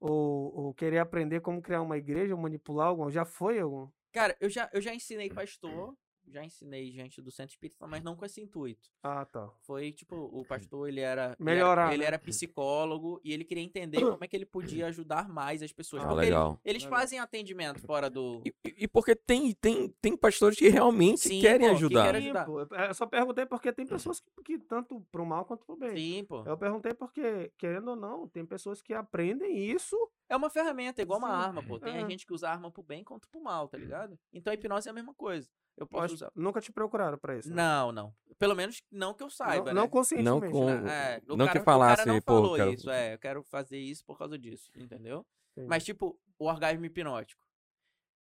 [0.00, 3.10] ou, ou querer aprender como criar uma igreja, ou manipular algum?
[3.10, 3.88] Já foi algum?
[4.12, 5.94] Cara, eu já, eu já ensinei pastor,
[6.28, 8.90] já ensinei gente do centro espírita, mas não com esse intuito.
[9.02, 9.48] Ah, tá.
[9.62, 11.36] Foi tipo, o pastor, ele era.
[11.38, 11.92] Melhorar, Ele né?
[11.92, 15.62] era, ele era psicólogo e ele queria entender como é que ele podia ajudar mais
[15.62, 16.02] as pessoas.
[16.02, 16.60] Ah, Porque ele- legal.
[16.64, 16.98] eles Legal.
[16.98, 18.42] fazem atendimento fora do.
[18.44, 18.54] E,
[18.84, 22.04] e- porque tem, tem, tem pastores que realmente Sim, querem pô, que ajudar.
[22.06, 22.44] querem Sim, ajudar.
[22.46, 25.96] pô, Eu só perguntei porque tem pessoas que, que tanto pro mal quanto pro bem.
[25.96, 26.42] Sim, pô.
[26.44, 29.96] Eu perguntei porque, querendo ou não, tem pessoas que aprendem isso.
[30.28, 31.78] É uma ferramenta, é igual uma Sim, arma, pô.
[31.78, 32.08] Tem é.
[32.10, 34.18] gente que usa arma pro bem quanto pro mal, tá ligado?
[34.32, 35.48] Então a hipnose é a mesma coisa.
[35.76, 36.32] Eu posso Acho- usar.
[36.34, 37.48] Nunca te procuraram pra isso.
[37.50, 37.54] né?
[37.54, 38.14] Não, não.
[38.38, 39.80] Pelo menos não que eu saiba, não, né?
[39.82, 40.52] não conscientemente.
[40.52, 41.14] com- né?
[41.16, 43.18] É, o Não que cara, o falasse, cara não pô, falou quero- isso, é, eu
[43.18, 45.24] quero fazer isso por causa disso, entendeu?
[45.54, 45.66] Sim.
[45.66, 47.46] Mas, tipo, o orgasmo hipnótico.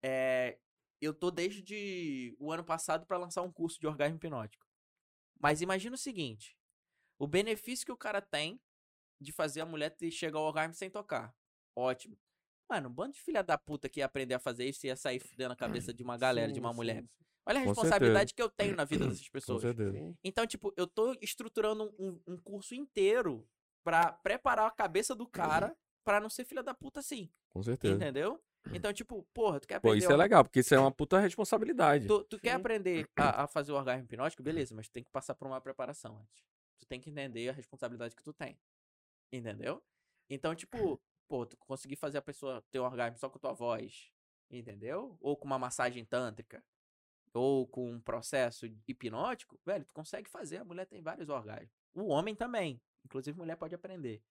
[0.02, 0.58] É,
[1.00, 4.66] eu tô desde o ano passado pra lançar um curso de orgasmo hipnótico.
[5.38, 6.56] Mas imagina o seguinte:
[7.18, 8.60] o benefício que o cara tem
[9.20, 11.32] de fazer a mulher chegar ao orgasmo sem tocar.
[11.76, 12.16] Ótimo.
[12.68, 14.96] Mano, um bando de filha da puta que ia aprender a fazer isso e ia
[14.96, 17.02] sair fudendo a cabeça de uma galera, de Sim, uma sim, mulher.
[17.02, 17.08] sim.
[17.44, 19.62] Olha a Com responsabilidade que eu tenho na vida dessas Com pessoas.
[20.22, 23.46] Então, tipo, eu tô estruturando um, um curso inteiro
[23.84, 27.30] pra preparar a cabeça do cara pra não ser filha da puta assim.
[27.50, 27.94] Com certeza.
[27.94, 28.42] Entendeu?
[28.72, 29.98] Então, tipo, porra, tu quer Pô, aprender.
[29.98, 32.06] isso é legal, porque isso é uma puta responsabilidade.
[32.06, 34.42] Tu, tu quer aprender a, a fazer o orgasmo hipnótico?
[34.42, 36.44] Beleza, mas tu tem que passar por uma preparação antes.
[36.78, 38.56] Tu tem que entender a responsabilidade que tu tem.
[39.32, 39.82] Entendeu?
[40.30, 41.00] Então, tipo,
[41.32, 44.12] pô, tu conseguir fazer a pessoa ter um orgasmo só com tua voz.
[44.50, 45.16] Entendeu?
[45.18, 46.62] Ou com uma massagem tântrica.
[47.32, 50.58] Ou com um processo hipnótico, velho, tu consegue fazer.
[50.58, 51.70] A mulher tem vários orgasmos.
[51.94, 52.78] O homem também.
[53.02, 54.22] Inclusive, mulher pode aprender.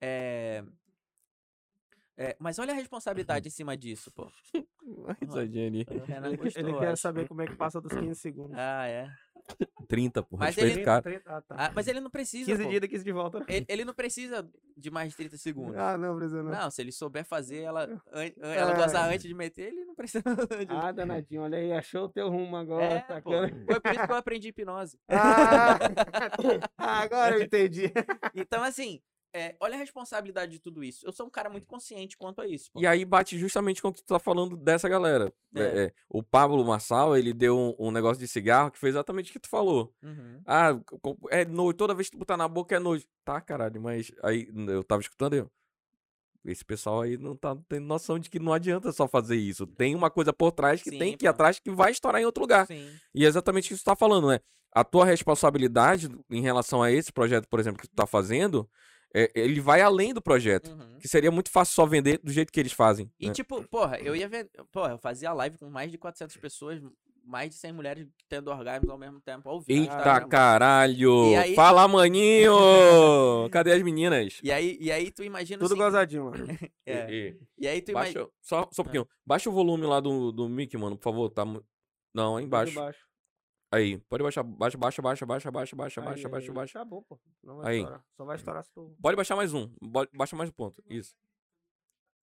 [0.00, 0.64] É.
[2.16, 4.28] É, mas olha a responsabilidade em cima disso, pô.
[5.22, 5.86] Risadinha ali.
[5.88, 7.02] Ele, gostou, ele quer acho.
[7.02, 8.58] saber como é que passa dos 15 segundos.
[8.58, 9.08] Ah, é.
[9.88, 11.02] 30, por Mas ele- cara.
[11.02, 11.54] 30, ah, tá.
[11.58, 12.46] Ah, mas ele não precisa.
[12.46, 12.68] 15 pô.
[12.70, 13.44] dias, 15 de volta.
[13.48, 15.76] Ele, ele não precisa de mais de 30 segundos.
[15.76, 16.50] Ah, não, precisa não.
[16.52, 18.76] Não, se ele souber fazer ela, an- ela É.
[18.76, 20.22] gozar antes de meter, ele não precisa.
[20.66, 22.84] de- Ah, danadinho, olha aí, achou o teu rumo agora.
[22.84, 23.20] é, tá.
[23.20, 24.98] Foi por isso que eu aprendi hipnose.
[25.08, 25.78] Ah,
[26.78, 27.92] agora eu entendi.
[28.34, 29.00] Então, assim,
[29.32, 31.06] é, olha a responsabilidade de tudo isso.
[31.06, 32.70] Eu sou um cara muito consciente quanto a isso.
[32.72, 32.80] pô.
[32.80, 35.32] E aí bate justamente com o que tu tá falando dessa galera.
[35.54, 35.84] É, É.
[35.84, 39.32] é, o Pablo Marçal, ele deu um, um negócio de cigarro que foi exatamente o
[39.32, 39.94] que tu falou.
[40.02, 40.40] Uhum.
[40.46, 40.70] Ah,
[41.30, 43.04] é nojo, toda vez que tu botar na boca é nojo.
[43.24, 45.50] Tá, caralho, mas aí eu tava escutando eu.
[46.44, 49.66] Esse pessoal aí não tá tendo noção de que não adianta só fazer isso.
[49.66, 51.30] Tem uma coisa por trás que Sim, tem que ir pô.
[51.34, 52.66] atrás que vai estourar em outro lugar.
[52.66, 52.90] Sim.
[53.14, 54.40] E é exatamente isso que tu tá falando, né?
[54.72, 58.66] A tua responsabilidade em relação a esse projeto, por exemplo, que tu tá fazendo,
[59.14, 60.70] é, ele vai além do projeto.
[60.70, 60.98] Uhum.
[60.98, 63.10] Que seria muito fácil só vender do jeito que eles fazem.
[63.18, 63.32] E né?
[63.32, 64.48] tipo, porra, eu ia ver.
[64.72, 66.80] Porra, eu fazia live com mais de 400 pessoas,
[67.24, 69.80] mais de 100 mulheres tendo orgasmos ao mesmo tempo ao vivo.
[69.82, 70.28] Eita Instagram.
[70.28, 71.30] caralho!
[71.32, 72.52] E aí- Fala, maninho!
[73.50, 74.38] Cadê as meninas?
[74.42, 76.46] E aí, e aí tu imagina Tudo seguinte- gozadinho, mano.
[76.86, 77.10] É.
[77.12, 78.32] E- E aí tu Baixa, imagina.
[78.42, 79.08] só, só um pouquinho.
[79.24, 81.30] Baixa o volume lá do, do mic, mano, por favor.
[81.30, 81.44] Tá,
[82.14, 82.74] não, aí embaixo.
[82.74, 82.98] baixo.
[83.72, 84.42] Aí, pode baixar.
[84.42, 86.78] Baixa, baixa, baixa, baixa, baixa, baixa, Aí, baixa, aí, baixa, baixa.
[86.80, 87.20] Tá bom, pô.
[87.42, 87.78] Não vai Aí.
[87.78, 88.04] estourar.
[88.16, 88.96] Só vai estourar se tu...
[89.00, 89.72] Pode baixar mais um.
[90.12, 90.82] Baixa mais um ponto.
[90.88, 91.16] Isso.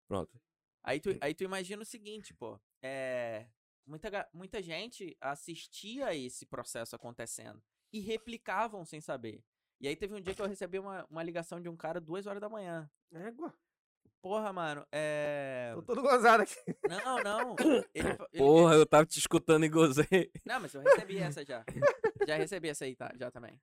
[0.07, 0.39] Pronto.
[0.83, 2.59] Aí tu, aí tu imagina o seguinte, pô.
[2.81, 3.47] É,
[3.85, 9.43] muita, muita gente assistia esse processo acontecendo e replicavam sem saber.
[9.81, 12.27] E aí teve um dia que eu recebi uma, uma ligação de um cara duas
[12.27, 12.89] horas da manhã.
[13.11, 13.53] Égua.
[14.25, 15.71] Porra, mano, é.
[15.75, 16.55] Tô todo gozado aqui.
[16.89, 17.55] Não, não.
[17.93, 20.31] Ele, ele- Porra, eu tava te escutando e gozei.
[20.43, 21.63] Não, mas eu recebi essa já.
[22.27, 23.13] Já recebi essa aí, tá?
[23.19, 23.61] Já também.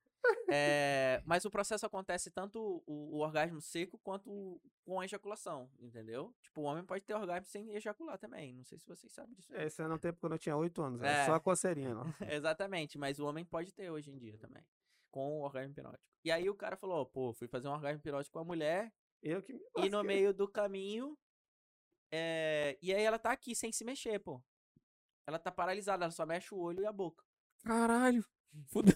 [0.48, 5.68] É, mas o processo acontece tanto o, o orgasmo seco quanto o- com a ejaculação,
[5.80, 6.32] entendeu?
[6.40, 8.54] Tipo, o homem pode ter orgasmo sem ejacular também.
[8.54, 9.52] Não sei se vocês sabem disso.
[9.52, 9.64] aí.
[9.66, 11.02] Esse era no tempo quando eu tinha 8 anos.
[11.02, 11.08] É.
[11.08, 12.04] Era só a coceirinha, não.
[12.30, 14.62] Exatamente, mas o homem pode ter hoje em dia também.
[15.10, 16.04] Com o orgasmo hipnótico.
[16.24, 18.92] E aí o cara falou, pô, fui fazer um orgasmo hipnótico com a mulher
[19.22, 21.16] Eu que me e no meio do caminho.
[22.10, 24.42] é, E aí ela tá aqui sem se mexer, pô.
[25.26, 27.24] Ela tá paralisada, ela só mexe o olho e a boca.
[27.64, 28.24] Caralho.
[28.68, 28.94] Fudeu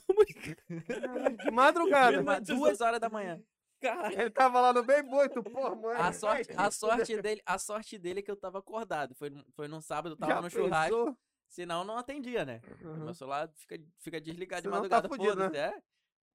[1.45, 2.21] De madrugada.
[2.21, 3.41] Uma- duas horas da manhã.
[4.13, 5.97] Ele tava lá no bem tu, pô, mãe.
[5.97, 9.15] A sorte, a sorte dele, a sorte dele é que eu tava acordado.
[9.15, 10.97] Foi, num- foi num sábado, eu tava Já no churrasco.
[10.97, 11.19] pensou?
[11.49, 12.61] Senão não atendia, né?
[12.83, 13.05] Uhum.
[13.05, 15.83] Meu celular fica, fica desligado Senão de tá madrugada, fudido, foda-se, é.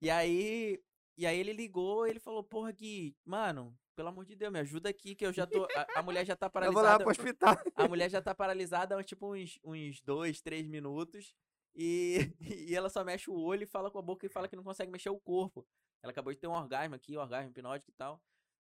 [0.02, 0.82] E aí,
[1.18, 4.90] e aí ele ligou, ele falou, porra, Gui, mano, pelo amor de Deus, me ajuda
[4.90, 7.04] aqui que eu já tô, a, a mulher já tá Eu vou lá paralisada.
[7.04, 7.58] pro hospital.
[7.76, 11.36] A mulher já tá paralisada há tipo uns, uns dois, três minutos.
[11.76, 12.34] E,
[12.70, 14.64] e ela só mexe o olho e fala com a boca e fala que não
[14.64, 15.68] consegue mexer o corpo.
[16.04, 18.22] Ela acabou de ter um orgasmo aqui, um orgasmo hipnótico e tal.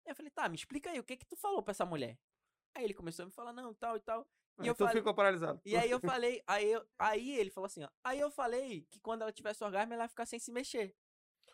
[0.06, 2.18] Aí eu falei, tá, me explica aí, o que que tu falou pra essa mulher?
[2.76, 4.28] Aí ele começou a me falar, não, tal e tal.
[4.62, 5.60] E eu tu falei- ficou paralisado.
[5.66, 7.90] E aí eu falei, aí, eu, aí ele falou assim, ó.
[8.04, 10.96] Aí eu falei que quando ela tivesse orgasmo, ela ia ficar sem se mexer.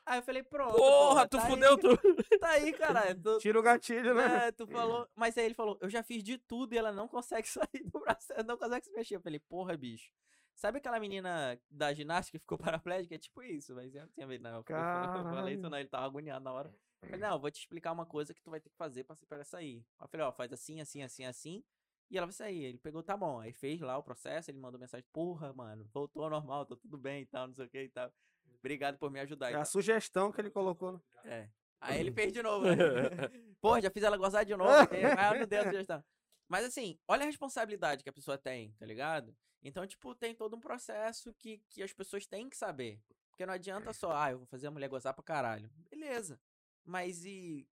[0.10, 0.76] Aí eu falei, pronto.
[0.76, 2.00] Porra, tu tá aí, fudeu tudo.
[2.40, 3.22] Tá aí, caralho.
[3.22, 4.48] Tu, Tira o gatilho, né?
[4.48, 5.08] é, tu falou.
[5.16, 8.00] Mas aí ele falou, eu já fiz de tudo e ela não consegue sair do
[8.00, 9.16] braço, ela não consegue se mexer.
[9.18, 10.12] Eu falei, porra, bicho.
[10.56, 13.14] Sabe aquela menina da ginástica que ficou paraplégica?
[13.14, 14.58] É tipo isso, mas eu não tinha visto, não.
[14.58, 14.82] Eu falei-
[15.20, 16.74] eu falei isso, não, ele tava agoniado na hora.
[17.04, 19.04] Eu falei, não, eu vou te explicar uma coisa que tu vai ter que fazer
[19.04, 19.86] pra, pra ela sair.
[20.00, 21.64] Aí eu falei, ó, faz assim, assim, assim, assim.
[22.10, 22.64] E ela vai sair.
[22.64, 23.40] Ele pegou, tá bom.
[23.40, 26.98] Aí fez lá o processo, ele mandou mensagem, porra, mano, voltou ao normal, tá tudo
[26.98, 28.12] bem e tal, não sei o que e tal.
[28.60, 29.52] Obrigado por me ajudar.
[29.52, 29.66] É a tal.
[29.66, 30.94] sugestão que ele colocou.
[30.94, 31.02] né?
[31.24, 31.50] É.
[31.82, 32.76] Aí ele fez de novo, né?
[33.62, 34.70] Pô, já fiz ela gozar de novo.
[35.16, 36.04] Mas não deu a sugestão.
[36.48, 39.36] Mas assim, olha a responsabilidade que a pessoa tem, tá ligado?
[39.62, 43.00] Então, tipo, tem todo um processo que, que as pessoas têm que saber.
[43.30, 45.70] Porque não adianta só, ah, eu vou fazer a mulher gozar pra caralho.
[45.90, 46.40] Beleza.
[46.84, 47.68] Mas e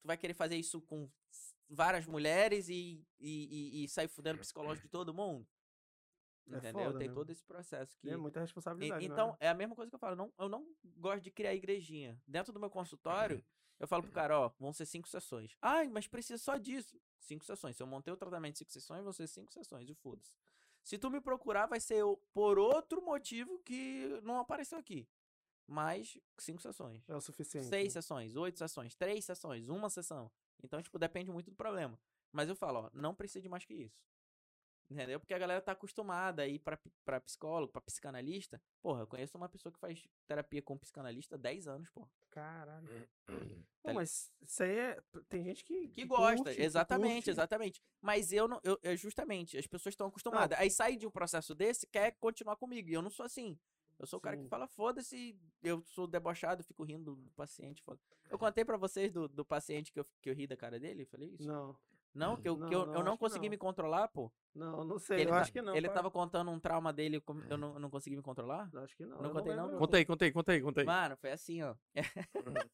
[0.00, 1.10] tu vai querer fazer isso com
[1.68, 5.46] várias mulheres e, e, e, e sair fudendo psicológico de todo mundo?
[6.48, 6.84] É Entendeu?
[6.86, 7.14] foda, tem né?
[7.14, 8.10] todo esse processo que.
[8.10, 9.06] É muita E- responsabilidade.
[9.08, 9.12] né?
[9.12, 10.16] então, é a mesma coisa que eu falo.
[10.16, 12.20] não- eu não gosto de criar igrejinha.
[12.26, 13.44] Dentro do meu consultório,
[13.78, 15.56] eu falo pro cara, ó, vão ser cinco sessões.
[15.62, 17.00] Ai, mas precisa só disso.
[17.18, 17.76] Cinco sessões.
[17.76, 19.88] Se eu montei o tratamento de cinco sessões, vão ser cinco sessões.
[19.88, 20.34] E foda-se.
[20.82, 25.06] Se tu me procurar, vai ser o- por outro motivo que não apareceu aqui.
[25.66, 27.08] Mais cinco sessões.
[27.08, 27.68] É o suficiente.
[27.68, 28.00] Seis né?
[28.00, 30.30] sessões, oito sessões, três sessões, uma sessão.
[30.62, 31.98] Então, tipo, depende muito do problema.
[32.32, 34.02] Mas eu falo, ó, não precisa de mais que isso.
[34.90, 35.20] Entendeu?
[35.20, 38.60] Porque a galera tá acostumada a ir pra, pra psicólogo, pra psicanalista.
[38.82, 42.08] Porra, eu conheço uma pessoa que faz terapia com psicanalista há 10 anos, pô.
[42.28, 42.88] Caralho.
[43.24, 43.32] Tá
[43.84, 45.02] Não, mas isso aí é.
[45.28, 45.88] Tem gente que.
[45.90, 47.30] Que gosta, curte, que exatamente, curte.
[47.30, 47.82] exatamente.
[48.00, 50.58] Mas eu não, eu, eu- justamente, as pessoas estão acostumadas.
[50.58, 52.88] Aí sai de um processo desse, quer continuar comigo.
[52.88, 53.56] E eu não sou assim.
[53.98, 54.48] Eu sou o cara que Sim.
[54.48, 57.82] fala, foda-se, eu sou debochado, fico rindo do paciente.
[57.82, 58.00] foda
[58.30, 61.04] Eu contei pra vocês do, do paciente que eu, que eu ri da cara dele?
[61.04, 61.46] Falei isso?
[61.46, 61.76] Não,
[62.14, 63.50] Não, que eu, que Não, eu, não, eu não que consegui não.
[63.50, 64.32] me controlar, pô.
[64.54, 65.20] não, não Que sei.
[65.20, 65.76] ele eu tá- acho que não.
[65.76, 65.94] Ele pai.
[65.94, 68.68] tava contando um trauma dele, eu eu não, eu não consegui me controlar?
[68.74, 69.18] Acho que não.
[69.18, 69.86] Não eu contei não, lembro, pô.
[69.86, 70.84] Contei, contei, contei, contei.
[70.84, 71.74] Mano, foi assim, ó.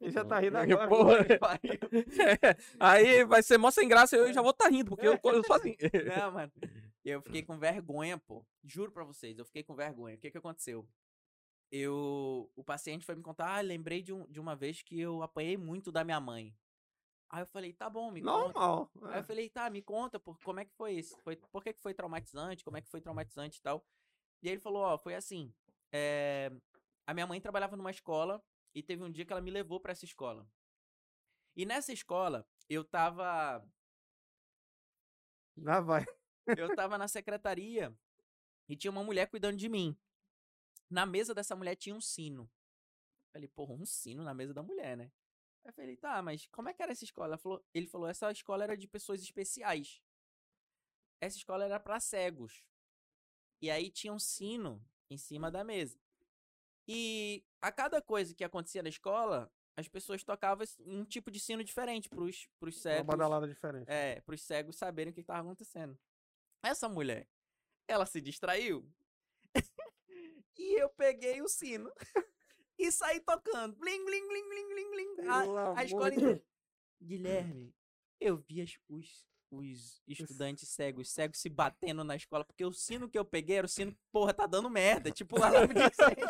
[0.00, 0.88] Ele já tá rindo Que agora.
[0.88, 1.38] porra.
[1.38, 1.78] Pariu.
[2.78, 5.44] Aí vai ser mó sem graça e eu já vou estar rindo, porque eu, eu
[5.44, 5.76] sou assim.
[6.16, 6.52] Não, mano.
[7.04, 8.44] Eu fiquei com vergonha, pô.
[8.64, 10.14] Juro pra vocês, eu fiquei com vergonha.
[10.14, 10.86] O que que aconteceu?
[11.70, 12.50] Eu.
[12.56, 15.56] O paciente foi me contar, ah, lembrei de, um, de uma vez que eu apanhei
[15.56, 16.54] muito da minha mãe.
[17.30, 18.58] Aí eu falei, tá bom, me conta.
[18.58, 18.90] Normal.
[19.02, 19.18] Aí é.
[19.18, 21.16] eu falei, tá, me conta por, como é que foi isso.
[21.22, 22.64] Foi, por que, que foi traumatizante?
[22.64, 23.84] Como é que foi traumatizante e tal?
[24.42, 25.52] E aí ele falou, ó, foi assim.
[25.92, 26.50] é,
[27.06, 28.44] a minha mãe trabalhava numa escola
[28.74, 30.46] e teve um dia que ela me levou pra essa escola.
[31.56, 33.66] E nessa escola, eu tava.
[35.56, 36.04] Lá vai.
[36.56, 37.96] Eu tava na secretaria
[38.68, 39.98] e tinha uma mulher cuidando de mim.
[40.88, 42.50] Na mesa dessa mulher tinha um sino.
[43.32, 45.10] Falei, porra, um sino na mesa da mulher, né?
[45.64, 47.36] Aí eu falei, tá, mas como é que era essa escola?
[47.36, 50.02] Falou- ele falou, essa escola era de pessoas especiais.
[51.20, 52.64] Essa escola era pra cegos.
[53.60, 55.98] E aí tinha um sino em cima da mesa.
[56.86, 61.62] E a cada coisa que acontecia na escola, as pessoas tocavam um tipo de sino
[61.62, 63.06] diferente pros, pros Uma cegos.
[63.06, 63.88] badalada diferente.
[63.90, 65.98] É, pros cegos saberem o que estava acontecendo.
[66.62, 67.28] Essa mulher,
[67.86, 68.88] ela se distraiu.
[70.56, 71.92] e eu peguei o sino
[72.78, 73.76] e saí tocando.
[73.76, 75.16] Blim, blim, blim, blim, blim.
[75.16, 76.42] Pelo A, a escola inteira.
[77.02, 77.74] Guilherme,
[78.20, 83.08] eu vi as- os, os estudantes cegos, cegos se batendo na escola, porque o sino
[83.08, 85.10] que eu peguei era o sino, porra, tá dando merda.
[85.10, 86.26] Tipo, alarme de incêndio.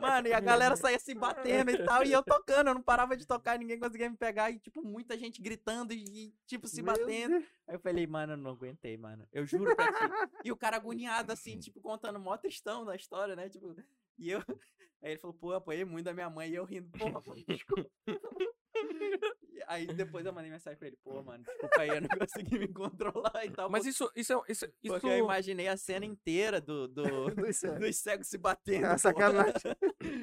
[0.00, 3.16] Mano, e a galera saía se batendo e tal, e eu tocando, eu não parava
[3.16, 6.82] de tocar, ninguém conseguia me pegar, e tipo, muita gente gritando e, e, tipo, se
[6.82, 7.38] Meu batendo.
[7.38, 7.44] Deus.
[7.66, 9.26] Aí eu falei, mano, eu não aguentei, mano.
[9.32, 10.32] Eu juro pra ti.
[10.44, 13.48] E o cara agoniado, assim, tipo, contando mó tristão da história, né?
[13.48, 13.74] Tipo,
[14.18, 14.40] e eu.
[15.00, 17.32] Aí ele falou, pô, eu apoiei muito da minha mãe e eu rindo, porra, pô,
[17.46, 17.88] desculpa.
[19.66, 22.68] Aí depois eu mandei mensagem pra ele, pô, mano, desculpa aí, eu não consegui me
[22.68, 23.68] controlar e tal.
[23.68, 27.30] Mas porque- isso, isso, é- isso, isso Porque eu imaginei a cena inteira do, do,
[27.34, 27.78] Dos cegos.
[27.80, 28.86] dos cegos se batendo.
[28.86, 29.76] Ah, sacanagem.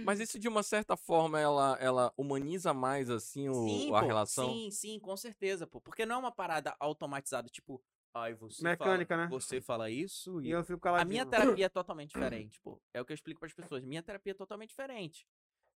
[0.04, 4.08] Mas isso de uma certa forma ela, ela humaniza mais assim o, Sim, a pô,
[4.08, 4.52] relação.
[4.52, 5.80] Sim, sim, com certeza, pô.
[5.80, 7.84] Porque não é uma parada automatizada, tipo,
[8.16, 9.30] Ai, você Mecânica, fala, né?
[9.30, 11.10] Você fala isso E e eu fico a caladinho.
[11.10, 12.82] minha terapia é totalmente diferente, pô.
[12.94, 13.84] É o que eu explico pras pessoas.
[13.84, 15.28] Minha terapia é totalmente diferente.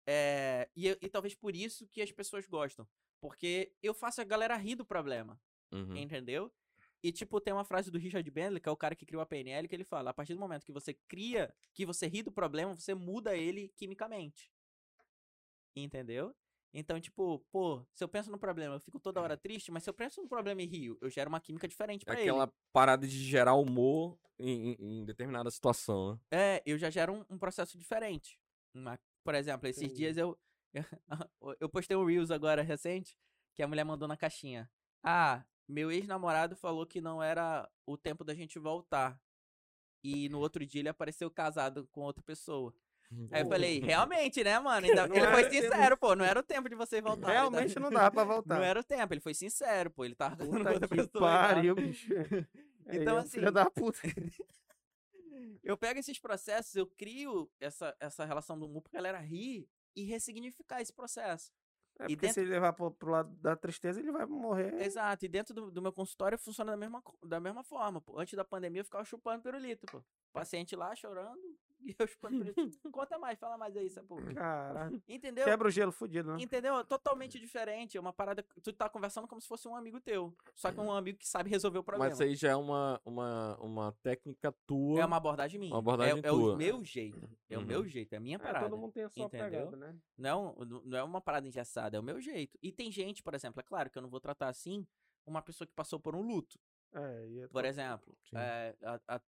[0.06, 2.88] É, e, e talvez por isso que as pessoas gostam.
[3.20, 5.38] Porque eu faço a galera rir do problema,
[5.72, 5.96] Uhum.
[5.96, 6.50] entendeu?
[7.02, 9.26] E, tipo, tem uma frase do Richard Bandler, que é o cara que criou a
[9.26, 12.30] PNL, que ele fala: a partir do momento que você cria, que você ri do
[12.32, 14.52] problema, você muda ele quimicamente.
[15.76, 16.34] Entendeu?
[16.72, 19.90] Então, tipo, pô, se eu penso no problema, eu fico toda hora triste, mas se
[19.90, 22.22] eu penso no problema e rio, eu gero uma química diferente É pra ele.
[22.22, 26.20] aquela parada de gerar humor em, em- em determinada situação, né?
[26.30, 28.38] É, eu já gero um, um processo diferente.
[28.74, 29.96] Uma- por exemplo, esses Entendi.
[29.96, 30.38] dias eu,
[31.58, 33.16] eu postei um Reels agora recente
[33.54, 34.70] que a mulher mandou na caixinha.
[35.02, 39.20] Ah, meu ex-namorado falou que não era o tempo da gente voltar.
[40.04, 42.72] E no outro dia ele apareceu casado com outra pessoa.
[43.30, 44.86] Aí eu falei, realmente, né, mano?
[44.86, 45.62] Ainda- Não ele foi era tempo.
[45.66, 47.26] sincero, pô, não era o tempo de você voltar.
[47.28, 48.56] tá- Realmente não dá pra voltar.
[48.56, 51.08] Não era o tempo, ele foi sincero, pô, ele tava com outra que pessoa.
[51.20, 52.08] pariu, bicho.
[52.90, 53.98] Então, Aí, ó, assim, Filha da puta.
[55.62, 60.04] eu pego esses processos, eu crio essa, essa relação do humor pra galera rir e
[60.04, 61.52] ressignificar esse processo.
[62.00, 64.72] É E porque dentro- se ele levar pro, pro lado da tristeza, ele vai morrer.
[64.80, 68.18] Exato, e dentro do, do meu consultório funciona da mesma, da mesma forma, pô.
[68.18, 70.02] Antes da pandemia eu ficava chupando pirulito, pô.
[70.32, 71.40] Paciente lá chorando
[71.80, 72.78] e eu chupando pirulito.
[72.92, 74.16] Conta mais, fala mais aí, pô.
[74.34, 75.02] Caralho.
[75.08, 75.44] Entendeu?
[75.44, 76.42] Quebra o gelo fudido, né?
[76.42, 76.84] Entendeu?
[76.84, 77.96] Totalmente diferente.
[77.96, 78.44] É uma parada.
[78.62, 80.34] Tu tá conversando como se fosse um amigo teu.
[80.54, 82.06] Só que um amigo que sabe resolver o problema.
[82.10, 85.00] Mas isso aí já é uma, uma, uma técnica tua.
[85.00, 85.72] É uma abordagem minha.
[85.72, 86.54] Uma abordagem é, é tua.
[86.54, 87.28] o meu jeito.
[87.50, 87.66] É o Uhum.
[87.66, 88.68] meu jeito, é a minha É, parada.
[88.68, 89.68] todo mundo tem a sua entendeu?
[89.70, 89.96] pegada, né?
[90.16, 92.58] Não, não- não é uma parada engessada, é o meu jeito.
[92.62, 94.86] E tem gente, por exemplo, é claro que eu não vou tratar assim
[95.26, 96.58] uma pessoa que passou por um luto.
[96.94, 99.20] É, e é Por exemplo, é, a- a-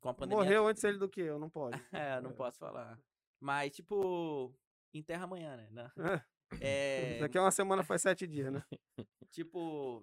[0.00, 0.44] com a pandemia.
[0.44, 1.72] Morreu antes ele do que eu, não pode.
[2.18, 3.00] É, não posso falar.
[3.40, 4.54] Mas, tipo,
[4.92, 5.68] enterra amanhã, né?
[5.96, 6.06] Não.
[6.06, 6.24] É.
[6.60, 8.60] É, Daqui a uma semana faz sete dias, né?
[9.30, 10.02] tipo,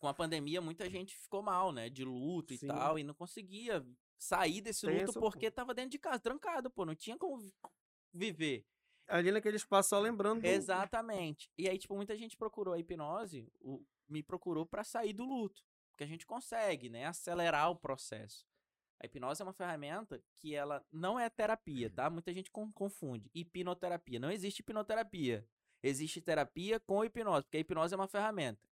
[0.00, 1.90] com a pandemia, muita gente ficou mal, né?
[1.90, 2.64] De luto Sim.
[2.64, 3.86] e tal, e não conseguia
[4.18, 5.30] sair desse luto Tenso, pô.
[5.30, 7.52] porque tava dentro de casa, trancado, pô, não tinha como vi-
[8.12, 8.64] viver.
[9.06, 10.40] Ali naquele espaço só lembrando.
[10.40, 11.50] do- Exatamente.
[11.58, 15.62] E aí, tipo, muita gente procurou a hipnose, o- me procurou pra sair do luto.
[15.90, 17.06] Porque a gente consegue, né?
[17.06, 18.46] Acelerar o processo.
[19.00, 22.08] A hipnose é uma ferramenta que ela não é terapia, tá?
[22.08, 23.30] Muita gente con- confunde.
[23.34, 24.18] Hipnoterapia.
[24.20, 25.46] Não existe hipnoterapia.
[25.82, 28.68] Existe terapia com hipnose, porque a hipnose é uma ferramenta.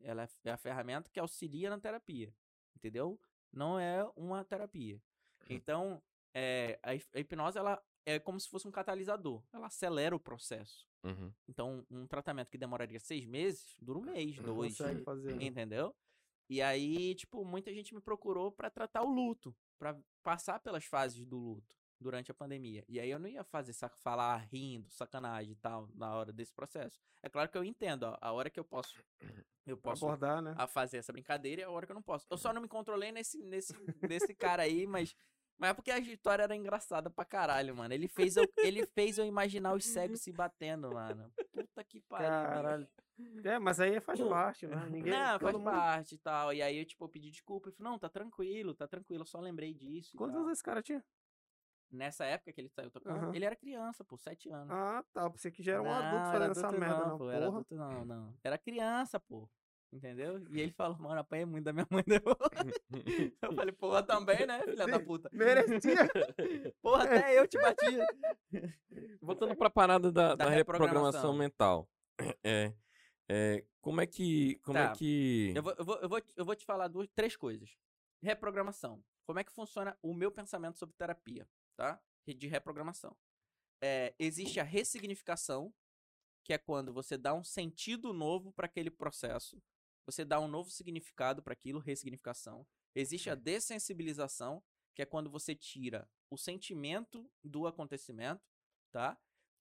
[0.00, 2.32] Ela é- é a ferramenta que auxilia na terapia.
[2.76, 3.18] Entendeu?
[3.52, 5.00] Não é uma terapia.
[5.48, 6.00] Então,
[6.32, 9.42] é, a hipnose, ela é como se fosse um catalisador.
[9.52, 10.86] Ela acelera o processo.
[11.04, 11.32] Uhum.
[11.48, 14.76] Então, um tratamento que demoraria seis meses, dura um mês, dois.
[14.78, 15.34] Consegue fazer.
[15.34, 15.44] né?
[15.44, 15.94] Entendeu?
[16.48, 21.24] E aí, tipo, muita gente me procurou pra tratar o luto, pra passar pelas fases
[21.26, 22.84] do luto durante a pandemia.
[22.88, 26.52] E aí eu não ia fazer sac- falar rindo, sacanagem e tal na hora desse
[26.52, 27.00] processo.
[27.22, 28.92] É claro que eu entendo, ó, a hora que eu posso
[29.64, 30.54] eu posso abordar, né?
[30.58, 32.26] a fazer essa brincadeira e a hora que eu não posso.
[32.28, 33.72] Eu só não me controlei nesse nesse
[34.02, 35.14] nesse cara aí, mas
[35.62, 37.94] mas é porque a história era engraçada pra caralho, mano.
[37.94, 41.32] Ele fez eu, ele fez eu imaginar os cegos se batendo, mano.
[41.52, 42.26] Puta que pariu.
[42.28, 42.88] Caralho.
[43.44, 44.84] É, mas aí faz parte, né?
[44.90, 45.12] Ninguém.
[45.12, 46.52] Não, faz mundo- parte e tal.
[46.52, 47.68] E aí eu, tipo, eu pedi desculpa.
[47.68, 50.16] Ele falou, não, tá tranquilo, tá tranquilo, eu só lembrei disso.
[50.16, 51.04] e Quantos anos esse cara tinha?
[51.88, 53.34] Nessa época que ele saiu tocando, Aham.
[53.36, 54.70] ele era criança, pô, sete anos.
[54.72, 55.30] Ah, tá.
[55.30, 57.18] Pensei que já era um Não, adulto fazendo essa merda, não, não.
[57.18, 58.34] pô, Era adulto não, não.
[58.42, 59.48] Era criança, pô.
[59.92, 60.38] Entendeu?
[60.50, 62.38] E ele falou, mano, apanhei muito da minha mãe depois.
[63.42, 65.28] eu falei, porra, também, né, filha da puta?
[65.32, 66.08] Merecia.
[66.80, 67.98] Porra, até eu te bati.
[69.20, 71.34] Voltando pra parada da, Da da reprogramação reprogramação.
[71.34, 71.90] mental.
[72.42, 72.72] É,
[73.28, 74.56] é, como é que.
[74.64, 74.90] Como Tá.
[74.90, 75.52] é que.
[75.54, 77.76] Eu vou, eu, vou, eu, vou, te- eu vou te falar duas, três coisas.
[78.22, 79.02] Reprogramação.
[79.26, 81.46] Como é que funciona o meu pensamento sobre terapia,
[81.76, 82.00] tá?
[82.26, 83.14] De reprogramação.
[83.82, 85.72] É, existe a ressignificação,
[86.44, 89.60] que é quando você dá um sentido novo para aquele processo.
[90.06, 92.66] Você dá um novo significado para aquilo, ressignificação.
[92.94, 94.62] Existe a dessensibilização,
[94.94, 98.42] que é quando você tira o sentimento do acontecimento,
[98.90, 99.18] tá?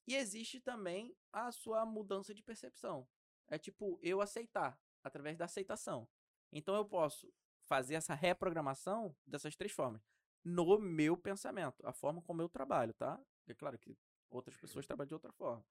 [0.07, 3.07] E existe também a sua mudança de percepção.
[3.47, 6.07] É tipo eu aceitar, através da aceitação.
[6.51, 7.31] Então eu posso
[7.61, 10.01] fazer essa reprogramação dessas três formas.
[10.43, 13.21] No meu pensamento, a forma como eu trabalho, tá?
[13.47, 13.97] É claro que
[14.29, 15.65] outras pessoas trabalham de outra forma.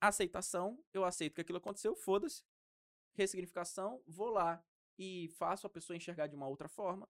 [0.00, 2.44] Aceitação, eu aceito que aquilo aconteceu, foda-se.
[3.14, 4.64] Ressignificação, vou lá
[4.98, 7.08] e faço a pessoa enxergar de uma outra forma.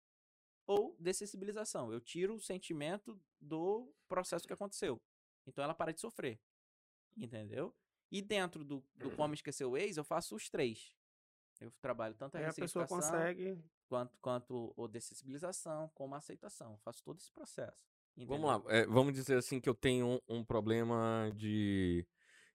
[0.66, 5.00] Ou dessensibilização, eu tiro o sentimento do processo que aconteceu.
[5.46, 6.38] Então ela para de sofrer.
[7.16, 7.74] Entendeu?
[8.10, 10.94] E dentro do, do Como Esquecer o Ex, eu faço os três.
[11.60, 13.64] Eu trabalho tanto a Aí a pessoa ressignificação consegue.
[13.88, 16.72] quanto, quanto o dessensibilização, como a aceitação.
[16.72, 17.86] Eu faço todo esse processo.
[18.26, 22.06] Vamos lá, é, vamos dizer assim que eu tenho um, um problema de,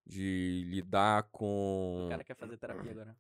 [0.06, 2.08] de lidar com.
[2.08, 3.18] O cara quer fazer terapia agora.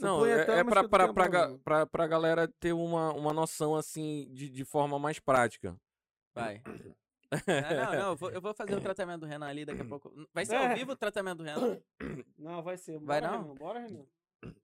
[0.00, 4.48] Não, é, é pra, pra, pra, pra, pra galera ter uma, uma noção, assim, de,
[4.48, 5.76] de forma mais prática.
[6.34, 6.62] Vai.
[7.32, 9.84] Ah, não, não, eu vou, eu vou fazer o tratamento do Renan ali daqui a
[9.84, 10.12] pouco.
[10.32, 10.74] Vai ser ao É.
[10.76, 11.80] vivo o tratamento do Renan?
[12.38, 13.00] Não, vai ser.
[13.00, 13.42] Vai Bora, não?
[13.42, 14.04] Renan, Bora, Renan.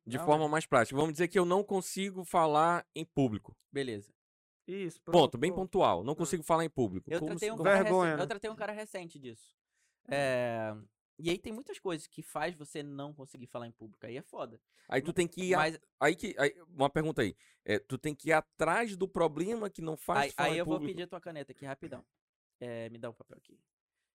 [0.06, 0.94] De Não, forma mais prática.
[0.96, 3.56] Vamos dizer que eu não consigo falar em público.
[3.72, 4.12] Beleza.
[4.68, 5.18] Isso, pronto.
[5.18, 6.04] Ponto, bem pontual.
[6.04, 7.10] Não consigo falar em público.
[7.10, 8.22] Eu Como tratei, se- um cara Vergonha, recente, né?
[8.22, 9.56] eu tratei um cara recente disso.
[10.08, 10.72] É,
[11.22, 14.04] E aí tem muitas coisas que faz você não conseguir falar em público.
[14.06, 14.60] Aí é foda.
[14.88, 15.54] Aí tu tem que ir.
[15.54, 16.34] a- Mas Aí que.
[16.38, 17.36] aí- uma pergunta aí.
[17.64, 20.64] É, tu tem que ir atrás do problema que não faz aí, falar aí eu
[20.64, 20.92] vou público.
[20.92, 22.04] pedir a tua caneta aqui rapidão.
[22.58, 23.58] É, me dá um papel aqui.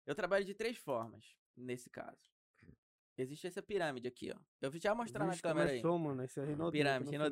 [0.05, 2.19] Eu trabalho de três formas nesse caso.
[3.17, 4.39] Existe essa pirâmide aqui, ó.
[4.59, 5.81] Eu vou já mostrar Vixe, na câmera aí.
[5.97, 6.21] mano.
[6.23, 7.29] Esse é aqui Pirâmide, final.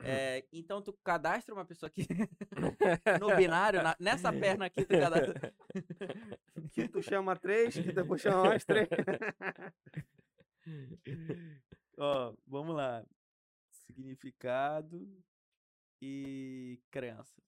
[0.00, 2.06] É, então tu cadastra uma pessoa aqui
[3.20, 5.54] no binário, na- nessa perna aqui tu cadastra.
[6.72, 8.88] Que tu chama três, que depois chama mais três.
[11.98, 13.04] Ó, vamos lá.
[13.70, 15.06] Significado
[16.00, 17.42] e crença.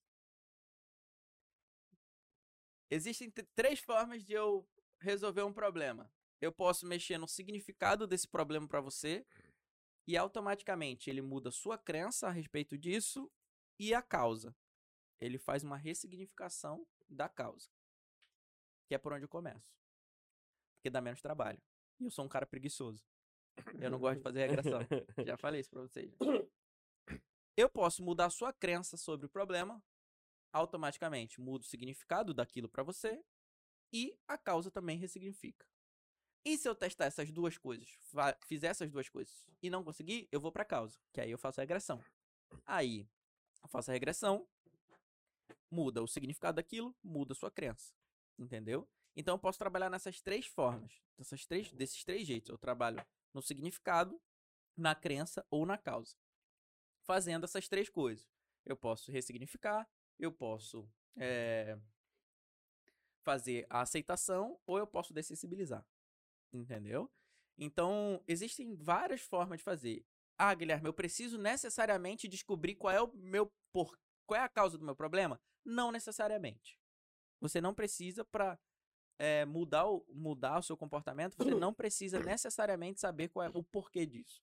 [2.91, 4.69] Existem três formas de eu
[5.01, 6.11] resolver um problema.
[6.41, 9.25] Eu posso mexer no significado desse problema para você
[10.07, 13.31] e automaticamente ele muda sua crença a respeito disso
[13.79, 14.55] e a causa.
[15.21, 17.71] Ele faz uma ressignificação da causa.
[18.87, 19.73] Que é por onde eu começo.
[20.77, 21.61] Porque dá menos trabalho.
[21.99, 23.03] E eu sou um cara preguiçoso.
[23.81, 24.81] Eu não gosto de fazer regressão.
[25.27, 26.13] Já falei isso pra vocês.
[27.57, 29.83] Eu posso mudar sua crença sobre o problema,
[30.53, 33.23] automaticamente mudo o significado daquilo pra você
[33.93, 35.65] e a causa também ressignifica.
[36.45, 37.89] E se eu testar essas duas coisas,
[38.47, 41.61] fizer essas duas coisas e não conseguir, eu vou pra causa, que aí eu faço
[41.61, 42.05] a regressão.
[42.67, 43.09] Aí,
[43.63, 44.47] eu faço a regressão,
[45.71, 47.95] muda o significado daquilo, muda a sua crença.
[48.39, 48.87] Entendeu?
[49.17, 52.51] Então eu posso trabalhar nessas três formas, dessas três, desses três jeitos.
[52.51, 54.21] Eu trabalho no significado,
[54.77, 56.17] na crença ou na causa.
[57.03, 58.27] Fazendo essas três coisas.
[58.67, 59.89] Eu posso ressignificar,
[60.19, 61.79] eu posso eh,
[63.23, 65.87] fazer a aceitação ou eu posso dessensibilizar.
[66.55, 67.11] Entendeu?
[67.59, 70.07] Então, existem várias formas de fazer.
[70.39, 73.99] Ah, Guilherme, eu preciso necessariamente descobrir qual é o meu por...
[74.27, 75.41] qual é a causa do meu problema?
[75.65, 76.79] Não necessariamente.
[77.41, 78.59] Você não precisa para
[79.47, 84.05] mudar, o, mudar o seu comportamento, você não precisa necessariamente saber qual é o porquê
[84.07, 84.43] disso.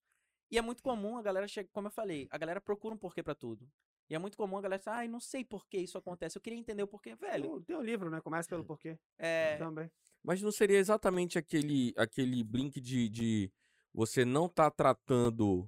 [0.49, 3.23] E é muito comum a galera chega, como eu falei, a galera procura um porquê
[3.23, 3.69] pra tudo.
[4.11, 6.38] E é muito comum a galera falar, ai, não sei por que isso acontece.
[6.38, 7.61] Eu queria entender o porquê, velho.
[7.61, 8.19] Tem- um livro, né?
[8.19, 8.99] Começa pelo porquê.
[9.17, 9.89] É, Também.
[10.21, 13.49] Mas não seria exatamente aquele, aquele blink de, de
[13.93, 15.65] você não tá tratando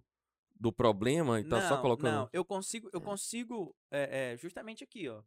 [0.53, 2.11] do problema e tá só não, colocando.
[2.14, 5.24] não, eu consigo, eu consigo, é, é, justamente aqui, ó.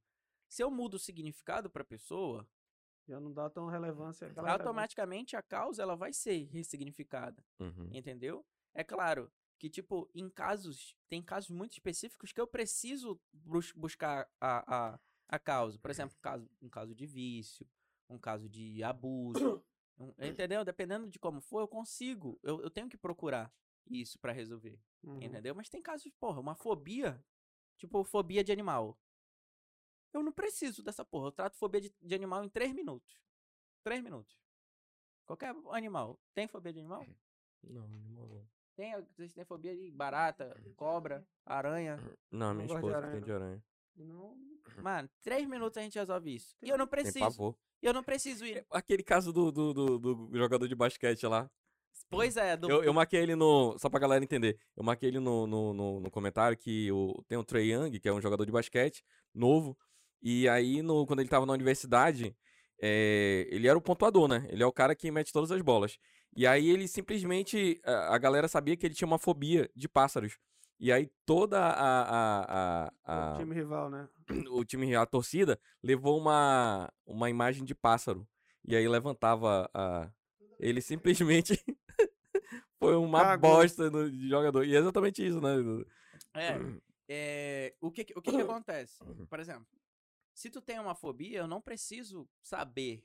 [0.47, 2.47] Se eu mudo o significado pra pessoa,
[3.09, 4.27] Já não dá tão relevância.
[4.27, 4.53] relevância.
[4.53, 7.43] automaticamente a causa ela vai ser ressignificada.
[7.59, 7.89] Uhum.
[7.93, 8.45] Entendeu?
[8.75, 10.97] É claro que, tipo, em casos.
[11.09, 15.79] Tem casos muito específicos que eu preciso bus- buscar a, a, a causa.
[15.79, 17.67] Por exemplo, um caso, um caso de vício,
[18.09, 19.65] um caso de abuso.
[19.99, 20.65] um- entendeu?
[20.65, 22.39] Dependendo de como for, eu consigo.
[22.43, 23.53] Eu, eu tenho que procurar
[23.89, 24.79] isso pra resolver.
[25.03, 25.23] Uhum.
[25.23, 25.55] Entendeu?
[25.55, 27.25] Mas tem casos, porra, uma fobia.
[27.79, 28.99] Tipo, fobia de animal.
[30.13, 31.29] Eu não preciso dessa porra.
[31.29, 33.21] Eu trato fobia de, de animal em três minutos.
[33.85, 34.39] Três minutos.
[35.27, 36.19] Qualquer animal.
[36.35, 37.07] Tem fobia de animal?
[37.63, 38.49] Não, animal não.
[38.77, 41.99] Tem, vocês têm fobia de barata, cobra, aranha.
[42.31, 43.37] Não, minha de esposa aranha, tem de não.
[43.37, 43.65] aranha.
[43.97, 44.37] Não.
[44.83, 46.55] Mano, três minutos a gente resolve isso.
[46.63, 47.25] E eu não Tem preciso.
[47.25, 47.57] pavor.
[47.81, 48.67] Eu não preciso ir.
[48.71, 51.51] Aquele caso do, do, do, do jogador de basquete lá.
[52.11, 53.79] Pois é, do, Eu, eu marquei ele no.
[53.79, 54.59] Só pra galera entender.
[54.77, 58.09] Eu marquei ele no, no, no, no comentário que o, tem o Trey Young, que
[58.09, 59.03] é um jogador de basquete,
[59.35, 59.77] novo.
[60.23, 62.37] E aí, no, quando ele tava na universidade,
[62.81, 64.47] é, ele era o pontuador, né?
[64.51, 65.99] Ele é o cara que mete todas as bolas.
[66.37, 67.81] E aí ele simplesmente.
[67.85, 70.39] A, a galera sabia que ele tinha uma fobia de pássaros.
[70.79, 74.09] E aí toda a, a, a, a- O time rival, né?
[74.51, 78.29] o time, a torcida, levou uma, uma imagem de pássaro.
[78.65, 80.11] E aí levantava a.
[80.59, 81.59] Ele simplesmente
[82.79, 83.51] foi uma Cagou.
[83.53, 84.65] bosta no, de jogador.
[84.65, 85.55] E é exatamente isso, né?
[86.35, 86.59] É,
[87.09, 88.99] é, o que, que- o que, que acontece?
[89.29, 89.67] Por exemplo,
[90.35, 93.03] se tu tem uma fobia, eu não preciso saber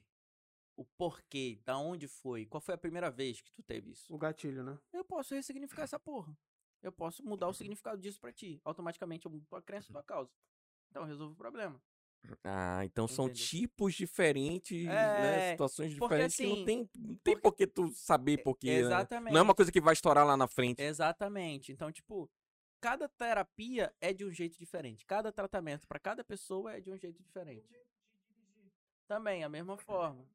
[0.75, 4.13] o porquê, da onde foi, qual foi a primeira vez que tu teve isso.
[4.13, 4.79] O gatilho, né?
[4.91, 6.35] Eu posso ressignificar essa porra.
[6.81, 8.59] Eu posso mudar o significado disso pra ti.
[8.63, 10.31] Automaticamente eu mudo tua crença e tua causa.
[10.89, 11.81] Então eu resolvo o problema.
[12.43, 13.45] Ah, então são Entendeu?
[13.47, 15.49] tipos diferentes, né?
[15.49, 18.55] É, Situações porque diferentes que não assim, tem, não tem por que tu saber por
[18.55, 18.67] quê.
[18.67, 18.79] né?
[18.79, 19.33] Exatamente.
[19.33, 20.81] Não é uma coisa que vai estourar lá na frente.
[20.81, 21.71] Exatamente.
[21.71, 22.29] Então, tipo,
[22.79, 25.05] cada terapia é de um jeito diferente.
[25.05, 27.67] Cada tratamento pra cada pessoa é de um jeito diferente.
[29.07, 30.25] Também, a mesma forma.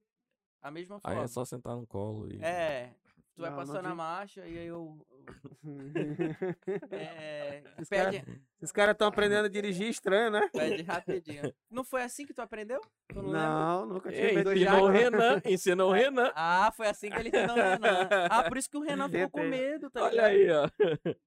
[0.67, 1.23] A mesma Aí forma.
[1.23, 2.43] é só sentar no colo e.
[2.43, 2.93] É,
[3.37, 4.99] tu vai Não, não passando a tem- marcha e aí eu.
[6.91, 8.25] É, Esses pede,
[8.61, 10.49] Os caras estão aprendendo a dirigir estranho, né?
[10.53, 11.53] pede rapidinho.
[11.71, 12.81] Não foi assim que tu aprendeu?
[13.09, 13.31] Tu não?
[13.33, 16.33] Não, nunca tinha Ei, ensinou o Renan, ensinou o Renan.
[16.35, 18.09] Ah, foi assim que ele ensinou o Renan.
[18.31, 20.69] Ah, por isso que o Renan ficou com medo, tá Olha aí, ó.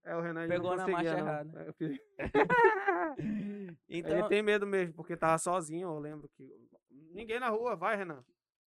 [0.03, 1.19] É, o Renan Pegou não na marcha não.
[1.19, 1.75] errada.
[1.77, 1.99] Fiz-
[3.89, 6.49] Então, Ele tem medo mesmo, porque tava sozinho, eu lembro que.
[7.11, 8.23] Ninguém na rua, vai, Renan.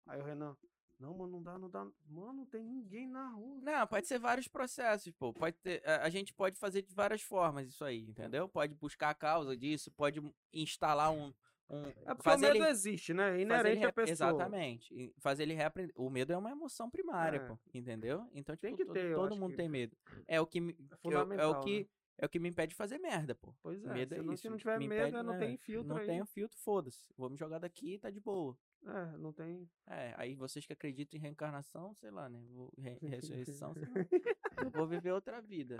[0.06, 0.56] Aí o Renan.
[0.98, 1.84] Não, mano, não dá, não dá.
[2.08, 3.58] Mano, não tem ninguém na rua.
[3.60, 5.32] Não, pode ser vários processos, pô.
[5.32, 8.48] Pode ter, a, a gente pode fazer de várias formas isso aí, entendeu?
[8.48, 10.22] Pode buscar a causa disso, pode
[10.52, 11.32] instalar um.
[11.68, 13.36] um É porque o medo ele, existe, né?
[13.36, 14.12] É inerente à pessoa.
[14.12, 15.12] Exatamente.
[15.18, 15.92] Fazer ele reaprender.
[15.98, 17.46] O medo é uma emoção primária, É.
[17.48, 17.58] pô.
[17.74, 18.28] Entendeu?
[18.32, 19.96] Então, tipo, Tem que to- ter, todo mundo que tem medo.
[20.28, 21.10] É o que me, É
[21.40, 21.86] é, o que né?
[22.18, 23.52] é o que me impede de fazer merda, pô.
[23.60, 24.42] Pois é, medo é senão, isso.
[24.42, 25.38] se não tiver me medo, impede, é, não né?
[25.40, 26.06] tem filtro Não aí.
[26.06, 27.08] tenho filtro, foda-se.
[27.16, 28.56] Vou me jogar daqui e tá de boa.
[28.84, 29.68] É, não tem.
[29.86, 32.42] É, aí vocês que acreditam em reencarnação, sei lá, né?
[32.50, 33.92] Vou, re- ressurreição, sei lá.
[34.66, 35.76] Eu vou viver outra vida.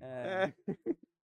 [0.00, 0.54] É, É,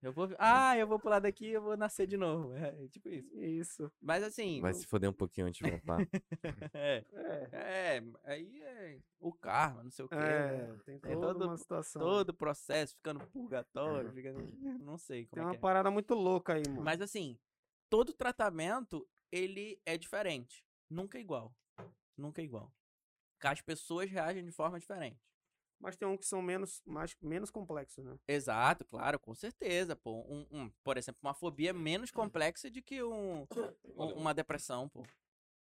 [0.03, 0.29] Eu vou.
[0.39, 2.53] Ah, eu vou pular daqui e eu vou nascer de novo.
[2.55, 3.35] É, tipo isso.
[3.39, 3.93] isso.
[4.03, 4.61] Mas assim.
[4.61, 5.99] Vai se foder um pouquinho antes de voltar.
[6.75, 10.15] É, É, é, aí é o karma, não sei o quê.
[10.17, 10.79] é né?
[10.85, 12.03] tem toda todo- uma situação.
[12.03, 14.41] Todo o processo ficando purgatório, ficando.
[14.85, 15.59] Não sei como Tem é uma é.
[15.59, 16.83] parada muito louca aí, mano.
[16.83, 17.39] Mas assim,
[17.89, 20.65] todo tratamento, ele é diferente.
[20.89, 21.53] Nunca é igual.
[22.17, 22.73] Nunca é igual.
[23.43, 25.21] As pessoas reagem de forma diferente.
[25.81, 28.17] Mas tem um que são menos, mais, menos complexos, né?
[28.29, 30.23] Exato, claro, com certeza, pô.
[30.23, 33.47] Um, um- por exemplo, uma fobia é menos complexa do que um,
[33.97, 35.05] um- uma depressão, pô.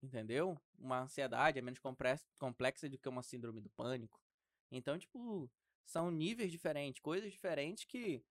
[0.02, 0.56] Entendeu?
[0.78, 4.18] Uma ansiedade é menos complex- complexa do que uma síndrome do pânico.
[4.70, 5.50] Então, tipo,
[5.84, 8.22] são níveis diferentes, coisas diferentes que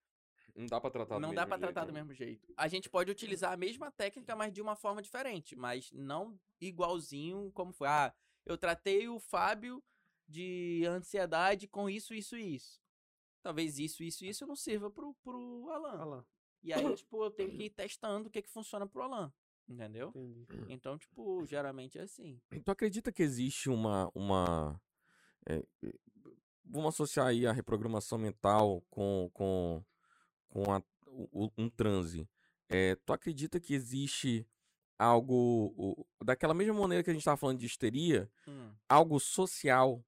[0.56, 2.00] Não dá pra tratar do não dá mesmo pra jeito, tratar do né?
[2.00, 2.54] mesmo jeito.
[2.56, 7.52] A gente pode utilizar a mesma técnica, mas de uma forma diferente, mas não igualzinho
[7.54, 7.88] como foi.
[7.88, 8.14] Ah,
[8.46, 9.84] eu tratei o Fábio
[10.28, 12.82] de ansiedade com isso, isso e isso.
[13.42, 16.06] Talvez isso, isso e isso não sirva pro, pro Alan.
[16.06, 16.26] Lá,
[16.62, 19.34] E aí, tipo, eu tenho que ir testando o que que funciona pro Alan.
[19.68, 20.12] Entendeu?
[20.16, 20.66] entendi.
[20.70, 22.40] Então, tipo, geralmente é assim.
[22.64, 24.12] Tu acredita que existe uma.
[24.14, 24.82] uma
[25.46, 25.94] é, é,
[26.66, 29.84] vamos associar aí a reprogramação mental com, com,
[30.54, 30.82] com
[31.32, 32.28] o- um transe.
[32.70, 34.48] É, tu acredita que existe
[34.98, 35.74] algo.
[35.78, 40.04] o- daquela mesma maneira que a gente estava falando de histeria, Hum, algo social,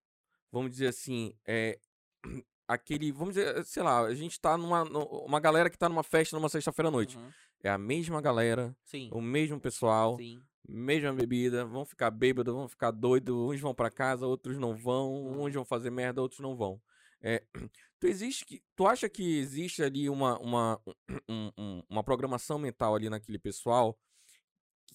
[0.51, 1.79] vamos dizer assim, é.
[2.67, 4.81] Aquele, vamos dizer, sei lá, a gente tá numa.
[4.83, 7.15] Uma galera que tá numa festa numa sexta-feira à noite.
[7.17, 7.29] uhum.
[7.63, 9.09] É a mesma galera, Sim.
[9.11, 10.39] o mesmo pessoal, Sim.
[10.67, 15.13] mesma bebida, vão ficar bêbados, vão ficar doidos, uns vão pra casa, outros não vão,
[15.13, 15.43] Uhum.
[15.43, 16.81] uns vão fazer merda, outros não vão.
[17.21, 17.43] É,
[18.05, 20.81] tu existe que, tu acha que existe ali uma, uma,
[21.29, 23.97] um- um- uma programação mental ali naquele pessoal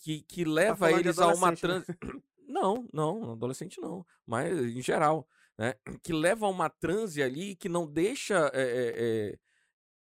[0.02, 1.56] que, que leva Tá falando de eles a uma né?
[1.56, 1.86] transe.
[2.52, 5.76] Não, não, adolescente não, mas em geral, né?
[6.02, 8.58] Que leva a uma transe ali que não deixa é,
[9.32, 9.38] é,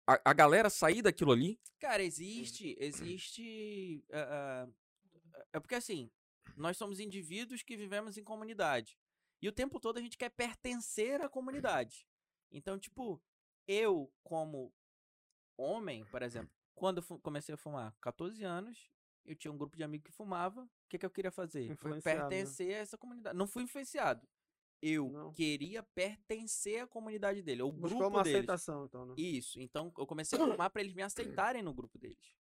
[0.06, 1.58] a, a galera sair daquilo ali.
[1.80, 4.04] Cara, existe, existe.
[4.12, 4.68] ah,
[5.54, 6.12] é porque assim,
[6.58, 9.00] nós somos indivíduos que vivemos em comunidade.
[9.42, 12.06] E o tempo todo a gente quer pertencer à comunidade.
[12.54, 13.22] Então, tipo,
[13.68, 14.72] eu, como
[15.58, 18.90] homem, por exemplo, quando eu comecei a fumar, 14 anos,
[19.26, 20.64] eu tinha um grupo de amigos que fumava.
[20.64, 21.70] O que, que eu queria fazer?
[21.70, 22.02] Né?
[22.02, 23.38] pertencer a essa comunidade.
[23.38, 24.28] Não fui influenciado.
[24.82, 25.32] Eu Não.
[25.32, 28.40] queria pertencer à comunidade dele, ao Buscou grupo uma deles.
[28.40, 29.14] aceitação, então, né?
[29.18, 29.60] Isso.
[29.62, 32.36] Então eu comecei a fumar pra eles me aceitarem no grupo deles.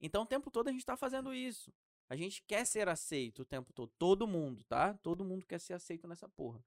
[0.00, 1.72] Então o tempo todo a gente tá fazendo isso.
[2.08, 3.92] A gente quer ser aceito o tempo todo.
[3.96, 4.94] Todo mundo, tá?
[5.02, 6.62] Todo mundo quer ser aceito nessa porra.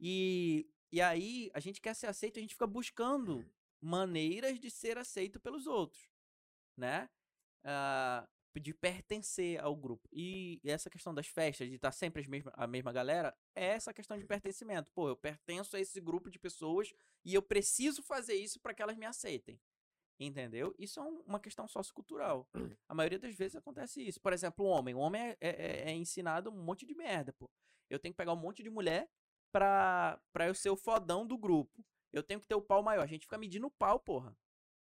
[0.00, 3.44] E, e aí, a gente quer ser aceito, a gente fica buscando
[3.80, 6.08] maneiras de ser aceito pelos outros,
[6.76, 7.10] né?
[7.64, 8.28] Ah,
[8.60, 10.08] de pertencer ao grupo.
[10.12, 13.92] E essa questão das festas, de estar sempre as mesma, a mesma galera, é essa
[13.92, 14.92] questão de pertencimento.
[14.92, 16.94] Pô, eu pertenço a esse grupo de pessoas
[17.24, 19.60] e eu preciso fazer isso para que elas me aceitem.
[20.20, 20.72] Entendeu?
[20.78, 22.48] Isso é um- uma questão sociocultural.
[22.88, 24.20] A maioria das vezes acontece isso.
[24.20, 24.94] Por exemplo, o homem.
[24.94, 27.50] O homem é, é- é ensinado um monte de merda, pô.
[27.90, 29.10] Eu tenho que pegar um monte de mulher
[29.58, 31.84] pra, pra eu ser o fodão do grupo.
[32.12, 33.02] Eu tenho que ter o pau maior.
[33.02, 34.36] A gente fica medindo o pau, porra.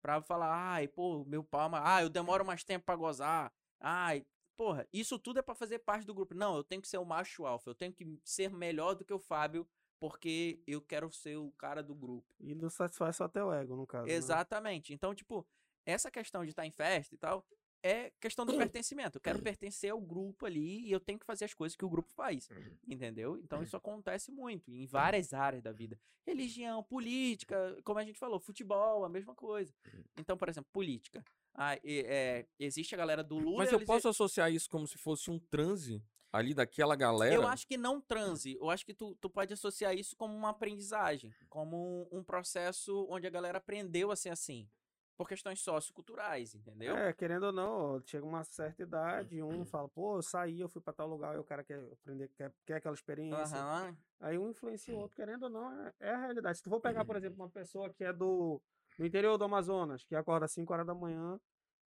[0.01, 3.51] Pra falar, ai, pô, meu pau é ma- Ah, eu demoro mais tempo pra gozar.
[3.79, 4.25] Ai,
[4.57, 6.35] porra, isso tudo é pra fazer parte do grupo.
[6.35, 7.69] Não, eu tenho que ser o macho alfa.
[7.69, 9.65] Eu tenho que ser melhor do que o Fábio,
[9.99, 12.27] porque eu quero ser o cara do grupo.
[12.39, 14.05] E não satisfaz só o ego, no caso.
[14.05, 14.13] né?
[14.13, 14.93] Exatamente.
[14.93, 15.45] Então, tipo,
[15.85, 17.45] essa questão de estar em festa e tal
[17.83, 19.17] é questão do pertencimento.
[19.17, 21.89] Eu quero pertencer ao grupo ali e eu tenho que fazer as coisas que o
[21.89, 22.49] grupo faz.
[22.87, 23.37] Entendeu?
[23.37, 25.99] Então isso acontece muito em várias áreas da vida.
[26.25, 29.73] Religião, política, como a gente falou, futebol, a mesma coisa.
[30.17, 31.23] Então, por exemplo, política.
[31.53, 33.59] Ah, e- é, existe a galera do Lula.
[33.59, 36.03] Mas eu eles- posso associar isso como se fosse um transe?
[36.29, 37.33] ali daquela galera.
[37.33, 38.57] Eu acho que não transe.
[38.59, 43.07] Eu acho que tu, tu pode associar isso como uma aprendizagem, como um, um processo
[43.09, 44.69] onde a galera aprendeu a ser assim.
[45.17, 46.95] Por questões socioculturais, entendeu?
[46.95, 50.79] É, querendo ou não, chega uma certa idade, um fala, pô, eu saí, eu fui
[50.79, 53.57] pra tal lugar, e o cara quer aprender, quer, quer aquela experiência.
[53.57, 53.97] Aham.
[54.19, 56.57] Aí um influencia o outro, querendo ou não, é, é a realidade.
[56.59, 58.61] Se tu for pegar, por exemplo, uma pessoa que é do,
[58.97, 61.39] do interior do Amazonas, que acorda às 5 horas da manhã,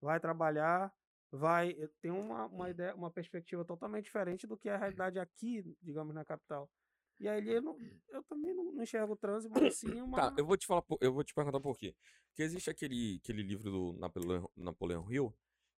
[0.01, 0.93] vai trabalhar,
[1.31, 5.19] vai eh, tem uma, uma ideia, uma perspectiva totalmente diferente do que é a realidade
[5.19, 6.71] aqui, digamos, na capital.
[7.21, 7.77] E aí eu, não-
[8.11, 10.17] eu também não, não enxergo o trânsito, mas sim uma.
[10.17, 11.95] Tá, eu vou te falar, eu vou te perguntar por quê.
[12.29, 15.35] Porque existe aquele, aquele livro do Napoleão, Napoleão Hill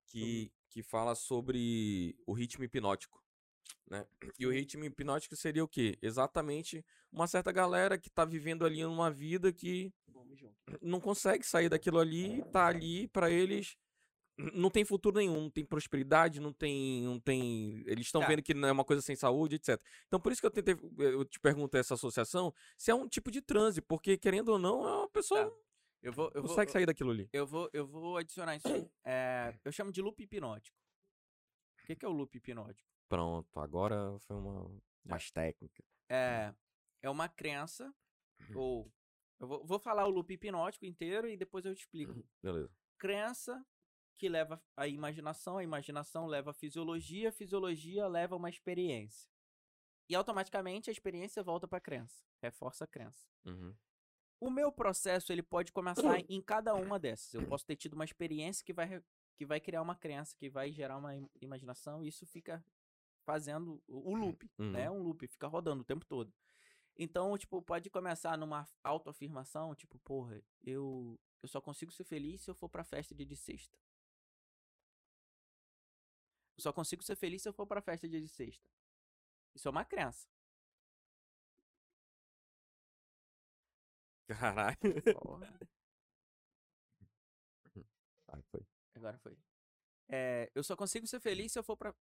[0.06, 3.22] que, que fala sobre o ritmo hipnótico,
[3.88, 4.06] né?
[4.38, 5.96] E o ritmo hipnótico seria o quê?
[6.02, 9.92] Exatamente uma certa galera que tá vivendo ali numa vida que
[10.82, 13.76] não consegue sair daquilo ali, tá ali pra eles
[14.54, 18.28] não tem futuro nenhum, não tem prosperidade, não tem, não tem, eles estão Tá.
[18.28, 19.80] vendo que não é uma coisa sem saúde, etc.
[20.06, 23.30] Então por isso que eu tentei, eu te pergunto essa associação, se é um tipo
[23.30, 25.56] de transe, porque querendo ou não, é uma pessoa Tá.
[26.02, 27.28] Eu vou, eu não vou, consegue sair daquilo ali.
[27.30, 28.90] eu vou, eu vou adicionar isso aí.
[29.04, 30.74] É, eu chamo de loop hipnótico.
[31.82, 32.88] O que, que é o loop hipnótico?
[33.06, 35.84] Pronto, agora foi uma mais técnica.
[36.08, 36.54] É,
[37.02, 37.92] é uma crença,
[38.54, 38.90] ou.
[39.38, 42.24] Eu vou, vou falar o loop hipnótico inteiro e depois eu te explico.
[42.42, 42.70] Beleza.
[42.98, 43.62] Crença
[44.18, 49.28] que leva à imaginação, a imaginação leva à fisiologia, a fisiologia leva a uma experiência.
[50.08, 53.26] E automaticamente a experiência volta para a crença, reforça a crença.
[53.44, 53.74] Uhum.
[54.40, 57.34] O meu processo ele pode começar em cada uma dessas.
[57.34, 59.02] Eu posso ter tido uma experiência que vai,
[59.36, 62.64] que vai criar uma crença, que vai gerar uma im- imaginação, e isso fica
[63.24, 64.90] fazendo o o loop, né?
[64.90, 66.32] Um loop, fica rodando o tempo todo.
[66.96, 72.50] Então, tipo, pode começar numa autoafirmação, tipo, porra, eu, eu só consigo ser feliz se
[72.50, 73.78] eu for pra festa dia de sexta.
[76.60, 78.62] Eu só consigo ser feliz se eu for pra festa dia de sexta.
[79.54, 80.28] Isso é uma crença.
[84.28, 84.76] Caralho.
[85.14, 85.58] Porra.
[88.28, 88.60] Ai, foi.
[88.94, 89.38] Agora foi.
[90.10, 91.94] É, eu só consigo ser feliz se eu for pra.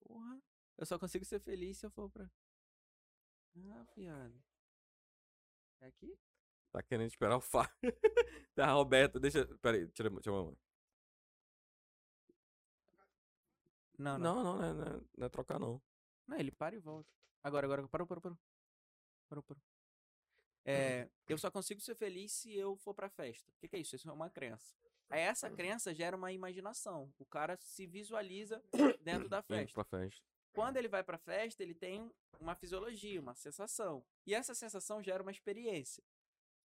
[0.00, 0.42] Porra.
[0.78, 2.30] Eu só consigo ser feliz se eu for pra.
[3.68, 4.42] Ah, fiado.
[5.80, 6.18] É aqui?
[6.72, 7.70] Tá querendo esperar o Fá.
[8.54, 9.46] tá, Roberto, deixa.
[9.58, 10.58] Peraí, tira, tira a mão.
[13.98, 15.82] Não, não, Não, não, não é, não é- não é trocar, não.
[16.26, 16.38] não.
[16.38, 17.10] ele para e volta.
[17.42, 17.86] Agora, agora.
[17.88, 18.38] Parou, parou, parou.
[19.28, 19.62] Parou, parou.
[20.64, 23.50] É, eu só consigo ser feliz se eu for pra festa.
[23.52, 23.94] O que, que é isso?
[23.94, 24.74] Isso é uma crença.
[25.08, 27.12] Aí essa crença gera uma imaginação.
[27.18, 28.60] O cara se visualiza
[29.00, 29.74] dentro da festa.
[29.74, 30.20] pra festa.
[30.52, 32.10] Quando ele vai pra festa, ele tem
[32.40, 34.04] uma fisiologia, uma sensação.
[34.26, 36.02] E essa sensação gera uma experiência.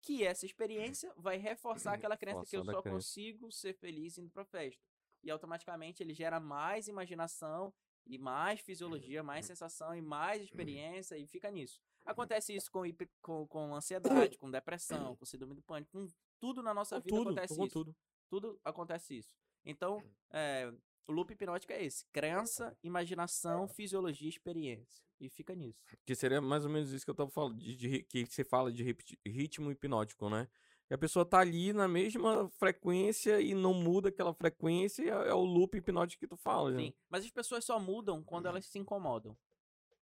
[0.02, 2.90] Que essa experiência vai reforçar aquela crença que eu só crença.
[2.96, 4.84] consigo ser feliz indo pra festa.
[5.24, 7.74] E automaticamente ele gera mais imaginação
[8.06, 11.80] e mais fisiologia, mais sensação e mais experiência e fica nisso.
[12.06, 12.82] Acontece isso com,
[13.22, 16.08] com, com ansiedade, com depressão, com síndrome do pânico, com
[16.40, 17.96] tudo na nossa Com vida tudo, acontece isso tudo.
[18.28, 19.36] tudo acontece isso.
[19.64, 20.74] Então, é,
[21.08, 25.04] o loop hipnótico é esse: crença, imaginação, fisiologia, experiência.
[25.20, 25.80] E fica nisso.
[26.04, 28.72] Que seria mais ou menos isso que eu tava falando, de, de que você fala
[28.72, 28.84] de
[29.24, 30.50] ritmo hipnótico, né?
[30.92, 35.30] Que a pessoa tá ali na mesma frequência e não muda aquela frequência, e é,
[35.30, 36.80] é o loop hipnótico que tu fala, né?
[36.80, 36.94] Sim.
[37.10, 39.34] Mas as pessoas só mudam quando elas se incomodam.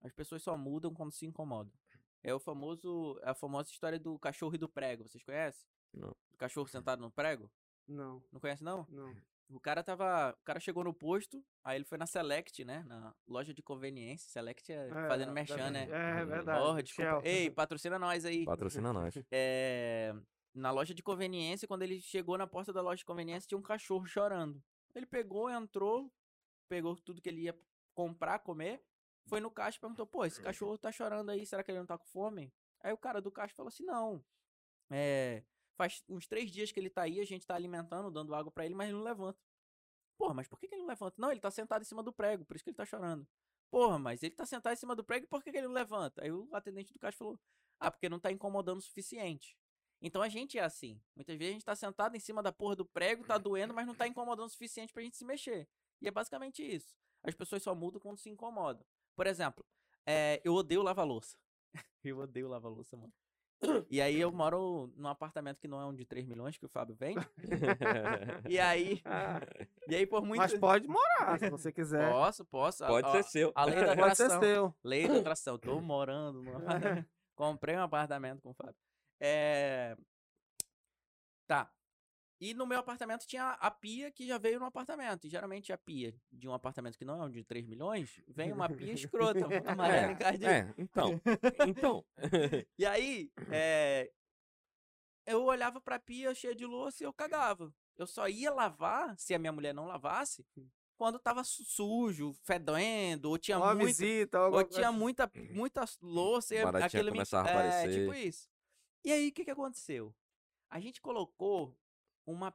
[0.02, 1.70] As pessoas só mudam quando se incomodam.
[2.23, 5.07] É o famoso, é a famosa história do cachorro e do prego.
[5.07, 5.68] Vocês conhecem?
[5.92, 6.17] Não.
[6.31, 7.50] Do cachorro sentado no prego?
[7.86, 8.86] Não, Não conhece não?
[8.89, 9.15] não.
[9.50, 13.15] O cara tava, o cara chegou no posto, aí ele foi na Select, né, na
[13.26, 14.31] loja de conveniência.
[14.31, 15.86] Select é, fazendo merchan, né?
[15.91, 16.65] É verdade.
[16.65, 17.20] Porra, desculpa.
[17.25, 18.47] Ei, patrocina nós aí.
[18.47, 19.15] Patrocina nós.
[19.31, 20.15] É,
[20.55, 23.62] na loja de conveniência, quando ele chegou na porta da loja de conveniência, tinha um
[23.62, 24.62] cachorro chorando.
[24.94, 26.12] Ele pegou, entrou,
[26.68, 27.59] pegou tudo que ele ia
[27.94, 28.83] comprar, comer,
[29.27, 31.86] foi no caixa e perguntou: pô, esse cachorro tá chorando aí, será que ele não
[31.86, 32.52] tá com fome?
[32.81, 34.25] Aí o cara do caixa falou assim: não.
[34.91, 35.44] É,
[35.77, 38.65] faz uns três dias que ele tá aí, a gente tá alimentando, dando água pra
[38.65, 39.39] ele, mas ele não levanta.
[40.17, 41.15] Porra, mas por que, que ele não levanta?
[41.18, 43.27] Não, ele tá sentado em cima do prego, por isso que ele tá chorando.
[43.70, 46.25] Porra, mas ele tá sentado em cima do prego, por que, que ele não levanta?
[46.25, 47.39] Aí o atendente do caixa falou:
[47.78, 49.57] ah, porque não tá incomodando o suficiente.
[50.01, 51.01] Então a gente é assim.
[51.17, 53.86] Muitas vezes a gente tá sentado em cima da porra do prego, tá doendo, mas
[53.86, 55.68] não tá incomodando o suficiente pra gente se mexer.
[56.01, 56.94] E é basicamente isso.
[57.23, 58.85] As pessoas só mudam quando se incomodam.
[59.17, 59.65] Por exemplo,
[60.07, 61.36] é, eu odeio lavar louça.
[62.05, 63.12] eu odeio lavar louça, mano.
[63.91, 66.68] E aí eu moro num apartamento que não é um de 3 milhões que o
[66.68, 67.18] Fábio vende.
[68.49, 69.02] E aí,
[69.89, 72.09] e aí por muito mas pode morar, se você quiser.
[72.09, 72.85] Posso, posso.
[72.85, 73.52] A- Pode ó, ser seu.
[73.57, 74.41] A lei da Pode ser atração.
[74.41, 74.75] seu.
[74.85, 75.59] Lei da atração.
[75.59, 77.09] Tô morando no apartamento.
[77.35, 78.77] Comprei um apartamento com o Fábio.
[79.20, 79.97] É...
[81.47, 81.72] Tá.
[82.40, 85.26] E no meu apartamento tinha a pia que já veio no apartamento.
[85.26, 88.52] E geralmente a pia de um apartamento que não é um de 3 milhões, vem
[88.52, 90.50] uma pia escrota, amarela encardida.
[90.50, 91.20] É, então.
[91.66, 92.05] Então.
[92.78, 94.10] E aí, é,
[95.26, 97.72] eu olhava pra pia cheia de louça e eu cagava.
[97.97, 100.47] Eu só ia lavar, se a minha mulher não lavasse,
[100.97, 106.55] quando tava su- sujo, fedendo, ou tinha Uma muito, visita, ou tinha muita, muita louça
[106.55, 107.18] e aquilo me...
[107.18, 107.92] É, aparecer.
[107.92, 108.48] tipo isso.
[109.05, 110.15] E aí, o que que aconteceu?
[110.70, 111.77] A gente colocou
[112.27, 112.55] uma...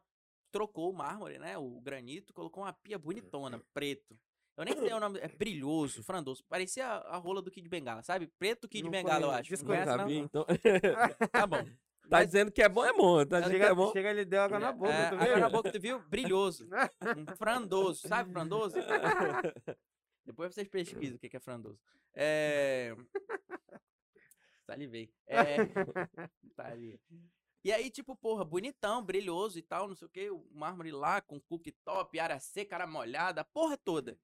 [0.51, 1.57] Trocou o mármore, né?
[1.57, 4.15] O granito, colocou uma pia bonitona, preto.
[4.55, 6.43] Eu nem sei o nome, é brilhoso, frondoso.
[6.47, 8.27] Parecia a, a rola do Kid Bengala, sabe?
[8.37, 9.49] Preto Kid Não Bengala, eu acho.
[9.51, 10.11] Não desconheço, conhece, Já não?
[10.11, 10.45] então.
[11.31, 11.63] Tá bom.
[11.63, 11.69] Tá
[12.19, 13.25] Mas- dizendo que é bom, é bom.
[13.25, 13.91] Tá dizendo que é Chega, bom.
[13.93, 15.39] chega, ele deu água na boca, É, tu água viu?
[15.39, 15.99] na boca, tu viu?
[16.07, 16.67] Brilhoso.
[17.17, 18.75] Um frandoso, sabe frandoso?
[20.23, 21.79] Depois vocês pesquisam o que é frandoso.
[22.13, 22.95] É...
[24.73, 25.13] Salivei.
[25.27, 25.57] É...
[26.55, 26.99] Tá ali.
[27.63, 31.21] E aí, tipo, porra, bonitão, brilhoso e tal, não sei o que, o mármore lá
[31.21, 34.19] com cooktop, área seca, área molhada, porra toda.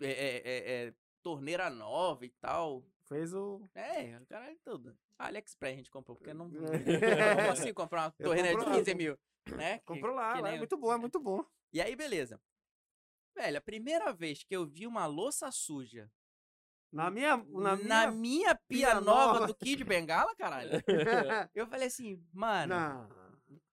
[0.00, 2.84] É, é, é, é, torneira nova e tal.
[3.04, 3.60] Fez o.
[3.74, 4.96] É, o caralho tudo.
[5.18, 6.48] AliExpress a gente comprou, porque não, É.
[7.42, 9.18] não consigo comprar uma torneira de compro lá, 15 mil.
[9.56, 9.78] Né?
[9.78, 11.44] Que- Comprou lá, que lá, nem é muito bom, é muito bom.
[11.72, 12.40] E aí, beleza.
[13.36, 16.10] Velho, a primeira vez que eu vi uma louça suja
[16.90, 17.36] Na minha.
[17.36, 18.10] Na na, minha...
[18.10, 19.46] minha pia, pia nova, nova.
[19.46, 20.70] do Kid Bengala, caralho,
[21.54, 23.08] eu falei assim, mano, Não.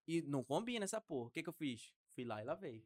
[0.07, 1.27] e não combina essa porra.
[1.27, 1.93] O que que eu fiz?
[2.13, 2.85] Fui lá e lavei.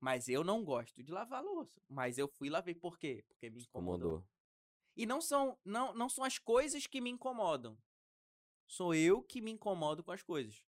[0.00, 1.78] Mas eu não gosto de lavar louça.
[1.86, 2.74] Mas eu fui e lavei.
[2.74, 3.22] Por quê?
[3.28, 4.08] Porque me incomodou.
[4.08, 4.28] Incomodou.
[4.96, 7.78] E não são, não, não são as coisas que me incomodam.
[8.66, 10.64] Sou eu que me incomodo com as coisas.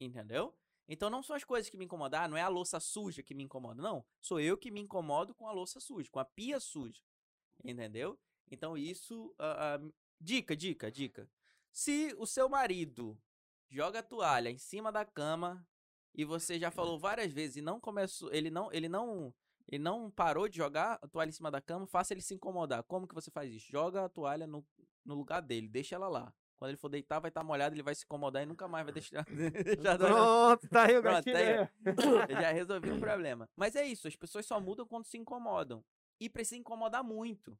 [0.00, 0.56] Entendeu?
[0.88, 2.22] Então não são as coisas que me incomodam.
[2.22, 3.82] Ah, não é a louça suja que me incomoda.
[3.82, 4.04] Não.
[4.20, 7.02] Sou eu que me incomodo com a louça suja, com a pia suja.
[7.64, 8.18] Entendeu?
[8.50, 9.34] Então isso.
[9.38, 9.80] ah, ah,
[10.20, 11.28] dica, dica, dica.
[11.70, 13.18] Se o seu marido
[13.70, 15.66] joga a toalha em cima da cama
[16.14, 19.34] e você já falou várias vezes e não começou, ele não, ele não,
[19.66, 22.82] ele não parou de jogar a toalha em cima da cama, faça ele se incomodar.
[22.84, 23.70] Como que você faz isso?
[23.70, 24.64] Joga a toalha no,
[25.04, 26.32] no lugar dele, deixa ela lá.
[26.56, 28.92] Quando ele for deitar, vai estar molhado, ele vai se incomodar e nunca mais vai
[28.94, 29.24] deixar.
[29.24, 31.34] toalha- Pronto, tá aí o Pronto, gatilho.
[31.34, 33.48] tá aí, eu já resolvi o problema.
[33.56, 35.82] Mas é isso, as pessoas só mudam quando se incomodam.
[36.22, 37.58] E precisa incomodar muito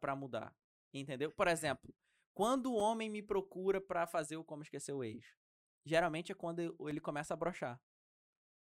[0.00, 0.56] pra mudar.
[0.90, 1.30] Entendeu?
[1.30, 1.94] Por exemplo,
[2.32, 5.36] quando o homem me procura pra fazer o Como Esquecer o Ex,
[5.84, 7.78] geralmente é quando ele começa a brochar.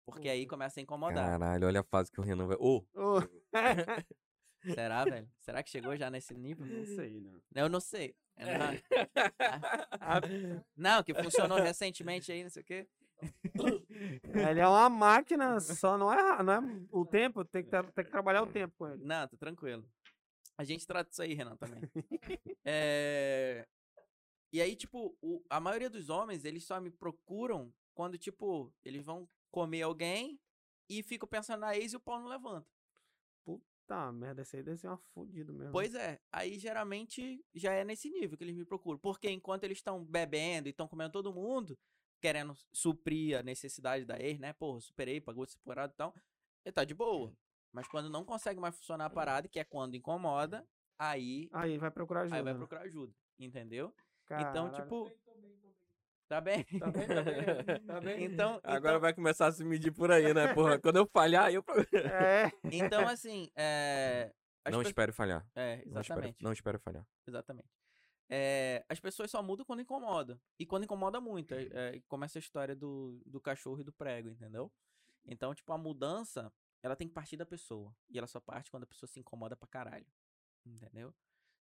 [0.04, 1.38] Porque aí começa a incomodar.
[1.38, 2.56] Caralho, olha a fase que o Renan vai.
[2.58, 3.20] Ô, Ô,
[4.64, 5.30] Será, velho?
[5.38, 6.66] Será que chegou já nesse nível?
[6.66, 7.40] Não sei, não.
[7.54, 8.16] Eu não sei.
[8.34, 8.66] É, não.
[10.00, 10.20] Ah,
[10.76, 12.88] Não, que funcionou recentemente aí, não sei o quê.
[14.50, 16.60] Ele é uma máquina, só não é, não é
[16.90, 19.04] o tempo, tem que, tem que trabalhar o tempo com ele.
[19.04, 19.84] Não, tá tranquilo.
[20.58, 21.80] A gente trata isso aí, Renan, também.
[22.64, 23.66] É,
[24.52, 29.04] E aí, tipo, o- a maioria dos homens, eles só me procuram quando, tipo, eles
[29.04, 30.38] vão comer alguém
[30.90, 32.66] e ficam pensando na ex e o pau não levanta.
[33.84, 35.72] Tá, merda, esse aí deve ser uma fodida mesmo.
[35.72, 38.98] Pois é, aí geralmente já é nesse nível que eles me procuram.
[38.98, 41.76] Porque enquanto eles estão bebendo e estão comendo todo mundo,
[42.22, 44.52] querendo suprir a necessidade da ex, né?
[44.52, 46.14] Porra, superei, pagou esse separado e tal,
[46.64, 47.32] ele tá de boa.
[47.72, 50.64] Mas quando não consegue mais funcionar a parada, que é quando incomoda,
[50.96, 52.36] aí, Aí vai procurar ajuda.
[52.36, 52.58] aí vai né?
[52.58, 53.12] procurar ajuda.
[53.38, 53.92] Entendeu?
[54.24, 54.50] Caralho.
[54.50, 55.10] Então, tipo.
[56.28, 56.64] Tá bem?
[56.64, 58.24] Tá bem, tá bem, tá bem.
[58.24, 60.78] Então, agora então, vai começar a se medir por aí, né, porra?
[60.78, 61.62] Quando eu falhar, eu.
[61.92, 62.50] É.
[62.72, 64.32] então assim, é.
[64.64, 65.46] as Não falhar.
[65.54, 66.42] É, Não espere, exatamente.
[66.42, 67.06] não espere falhar.
[67.26, 67.68] Exatamente.
[68.34, 70.40] É, as pessoas só mudam quando incomoda.
[70.58, 71.52] E quando incomoda muito.
[71.52, 74.72] É, é, começa a história do, do cachorro e do prego, entendeu?
[75.26, 76.50] Então, tipo, a mudança,
[76.82, 77.94] ela tem que partir da pessoa.
[78.08, 80.06] E ela só parte quando a pessoa se incomoda pra caralho.
[80.64, 81.14] Entendeu?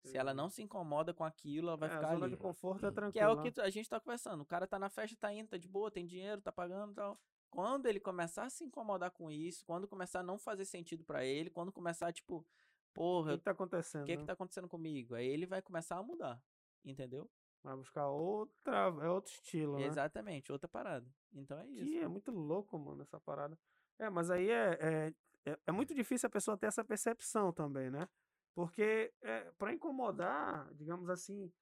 [0.05, 2.37] Se ela não se incomoda com aquilo, ela vai É, a ficar zona ali.
[2.37, 3.13] de conforto é tranquilo.
[3.13, 4.43] Que é o que a gente tá conversando.
[4.43, 6.95] O cara tá na festa, tá indo, tá de boa, tem dinheiro, tá pagando e
[6.95, 7.19] tal.
[7.51, 11.25] Quando ele começar a se incomodar com isso, quando começar a não fazer sentido pra
[11.25, 12.47] ele, quando começar, tipo, O
[12.93, 14.03] porra, que, que tá acontecendo?
[14.03, 14.27] o que que né?
[14.27, 15.15] tá acontecendo comigo?
[15.15, 16.41] Aí ele vai começar a mudar.
[16.85, 17.31] Entendeu?
[17.63, 18.95] Vai buscar outra.
[19.03, 19.87] É outro estilo, né?
[19.87, 21.07] Exatamente, outra parada.
[21.33, 21.85] Então é isso.
[21.85, 23.59] Que é muito louco, mano, essa parada.
[23.99, 25.15] É, mas aí é, é,
[25.51, 28.09] é, é muito difícil a pessoa ter essa percepção também, né?
[28.55, 31.53] Porque é, para incomodar, digamos assim,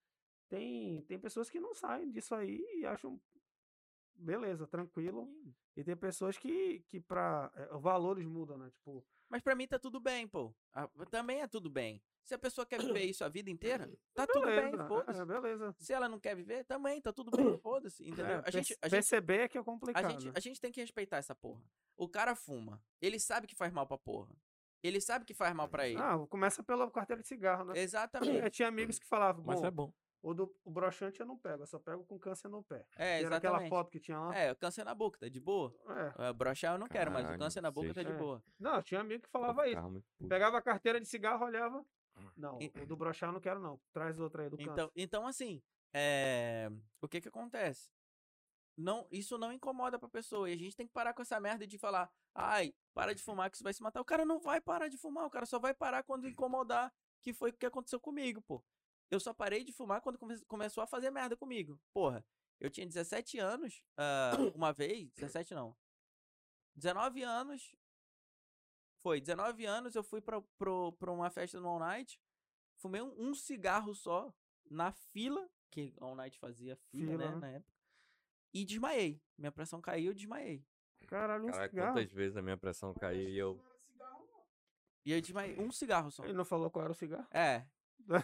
[0.48, 3.20] tem, tem pessoas que não saem disso aí e acham
[4.14, 5.28] beleza, tranquilo.
[5.76, 8.70] E tem pessoas que, que para os valores mudam, né?
[8.70, 10.54] Tipo, Mas pra mim tá tudo bem, pô.
[10.72, 12.02] Ah, também é tudo bem.
[12.26, 15.20] Se a pessoa quer viver isso a vida inteira, tá tudo bem, beleza, foda-se.
[15.20, 15.76] é, beleza.
[15.78, 18.02] Se ela não quer viver, também tá tudo bem, foda-se.
[18.02, 18.26] Entendeu?
[18.26, 20.10] É, a, gente, a, gente, perceber é que é a, complicado.
[20.10, 20.32] gente, né?
[20.34, 21.62] a gente tem que respeitar essa porra.
[21.96, 22.82] O cara fuma.
[23.00, 24.34] Ele sabe que faz mal pra porra.
[24.82, 26.00] Ele sabe que faz mal pra ele.
[26.00, 27.74] Ah, começa pela carteira de cigarro, né?
[27.76, 28.50] Eu Exatamente.
[28.50, 29.92] tinha amigos que falavam, Mas bom, é bom.
[30.20, 32.84] O do o broxante eu não pego, eu só pego com câncer no pé.
[32.96, 33.68] É, Que Era aquela exatamente.
[33.70, 34.36] foto que tinha lá.
[34.36, 35.72] É, o câncer na boca, tá de boa.
[35.88, 36.30] É.
[36.30, 38.18] Uh, broxar eu não quero, mas o Caralho, câncer na boca tá de sei.
[38.18, 38.42] boa.
[38.58, 39.76] Não, tinha amigo que falava isso.
[39.76, 40.28] Calma, puto.
[40.28, 41.84] Pegava a carteira de cigarro, olhava.
[42.36, 43.80] Não, E- o do broxar eu não quero, não.
[43.92, 44.92] Traz outro aí do Então, câncer.
[44.96, 45.62] então assim,
[45.94, 46.70] é,
[47.00, 47.90] o que que acontece?
[48.76, 50.50] Não, isso não incomoda pra pessoa.
[50.50, 53.50] E a gente tem que parar com essa merda de falar, ai, para de fumar
[53.50, 54.00] que isso vai se matar.
[54.00, 57.32] O cara não vai parar de fumar, o cara só vai parar quando incomodar, que
[57.32, 58.62] foi o que aconteceu comigo, pô.
[59.10, 61.80] Eu só parei de fumar quando come- começou a fazer merda comigo.
[61.94, 62.22] Porra,
[62.60, 65.74] eu tinha 17 anos, ah, uma vez, 17 não.
[66.74, 67.74] 19 anos.
[69.06, 72.20] Foi, 19 anos eu fui pra, pro, pra uma festa no All Night.
[72.74, 74.34] Fumei um, um cigarro só
[74.68, 77.40] na fila, que All Night fazia fila, Fila, né, né?
[77.40, 77.72] na época.
[78.52, 79.22] E desmaiei.
[79.38, 80.66] Minha pressão caiu, eu desmaiei.
[81.06, 81.94] Caralho, um Caralho, cigarro.
[81.94, 83.64] quantas vezes a minha pressão caiu e eu.
[85.04, 85.56] E eu desmaiei.
[85.56, 86.24] Um cigarro só.
[86.24, 87.28] Ele não falou qual era o cigarro?
[87.30, 87.64] É.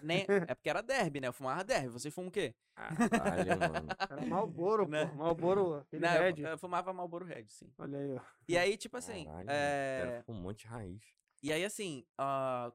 [0.02, 1.28] Nem, é porque era derby, né?
[1.28, 1.88] Eu fumava derby.
[1.88, 2.54] Você fuma o quê?
[2.74, 3.88] Caralho, mano.
[4.10, 5.06] Era Malboro, Né?
[5.06, 5.14] pô.
[5.14, 6.42] Malboro, aquele Não, eu, Red.
[6.42, 7.72] eu fumava Marlboro Red, sim.
[7.78, 8.20] Olha aí, ó.
[8.48, 10.00] E aí, tipo assim, Caralho, é...
[10.00, 11.02] Era um monte de raiz.
[11.42, 12.72] E aí, assim, ah,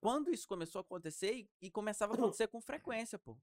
[0.00, 3.36] quando isso começou a acontecer, e- e começava a acontecer com frequência, pô.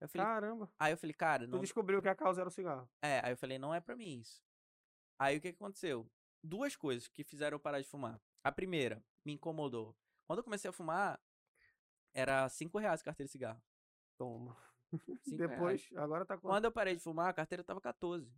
[0.00, 0.72] Eu falei, Caramba.
[0.78, 2.88] aí eu falei, cara, Tu não, descobriu que a causa era o cigarro.
[3.02, 4.42] É, aí eu falei, não é pra mim isso.
[5.18, 6.10] Aí o que, que aconteceu?
[6.42, 8.18] Duas coisas que fizeram eu parar de fumar.
[8.42, 9.94] A primeira, me incomodou.
[10.26, 11.20] Quando eu comecei a fumar,
[12.12, 13.62] era 5 reais a carteira de cigarro.
[14.16, 14.56] Toma.
[15.26, 15.96] Depois, reais.
[15.96, 16.48] agora tá com.
[16.48, 18.32] Quando eu parei de fumar, a carteira tava 14.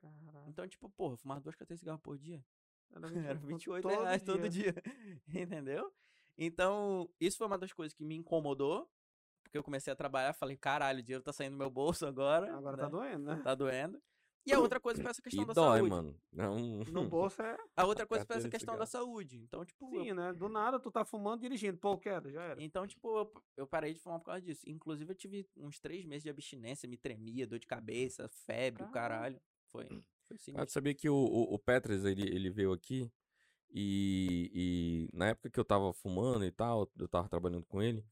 [0.00, 0.48] Caralho.
[0.48, 2.44] Então, tipo, porra, eu fumava duas carteiras de cigarro por dia.
[2.94, 4.74] Era Era 28 todo reais todo dia.
[5.28, 5.92] Entendeu?
[6.36, 8.90] Então, isso foi uma das coisas que me incomodou.
[9.42, 12.52] Porque eu comecei a trabalhar, falei, caralho, o dinheiro tá saindo do meu bolso agora.
[12.56, 12.82] Agora né?
[12.82, 13.40] tá doendo, né?
[13.44, 14.02] Tá doendo.
[14.46, 15.90] E a outra coisa foi essa questão E da dói, saúde.
[15.90, 16.20] mano.
[16.32, 16.56] Não.
[16.84, 17.56] No bolso é.
[17.76, 19.38] A outra coisa foi Carteira essa questão da saúde.
[19.38, 20.32] Então, tipo, eu Sim, né?
[20.32, 21.78] Do nada tu tá fumando dirigindo.
[21.78, 22.62] Pô, queda, já era.
[22.62, 24.62] Então, tipo, eu, eu parei de fumar por causa disso.
[24.68, 28.90] Inclusive, eu tive uns três meses de abstinência, me tremia, dor de cabeça, febre, o
[28.90, 29.40] Caralho.
[29.70, 29.84] Foi,
[30.22, 33.10] foi Ah, sabia que o, o, o Petras, ele, ele veio aqui
[33.70, 38.04] e, e na época que eu tava fumando e tal, eu tava trabalhando com ele,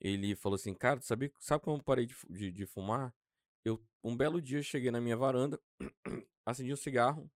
[0.00, 3.14] ele falou assim, cara, tu sabia, sabe como eu parei de, de, de fumar?
[3.68, 5.60] Eu, um belo dia, cheguei na minha varanda,
[6.46, 7.30] acendi um cigarro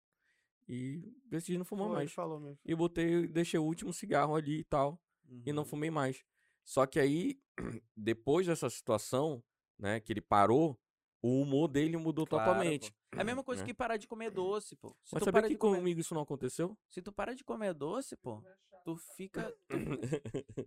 [0.66, 2.12] e decidi não fumar Foi, mais.
[2.12, 2.58] falou mesmo.
[2.64, 4.98] E botei, deixei o último cigarro ali e tal,
[5.44, 5.68] e não Uhum.
[5.68, 6.24] fumei mais.
[6.64, 7.38] Só que aí,
[7.96, 9.42] depois dessa situação,
[9.78, 10.78] né, que ele parou,
[11.20, 12.90] o humor dele mudou Claro, totalmente.
[12.90, 12.96] pô.
[13.18, 13.66] É a mesma coisa né?
[13.66, 14.96] que parar de comer doce, pô.
[15.04, 16.76] Se Mas sabia que comer, comigo isso não aconteceu?
[16.88, 18.42] se tu para de comer doce, pô,
[18.84, 19.76] tu fica tu,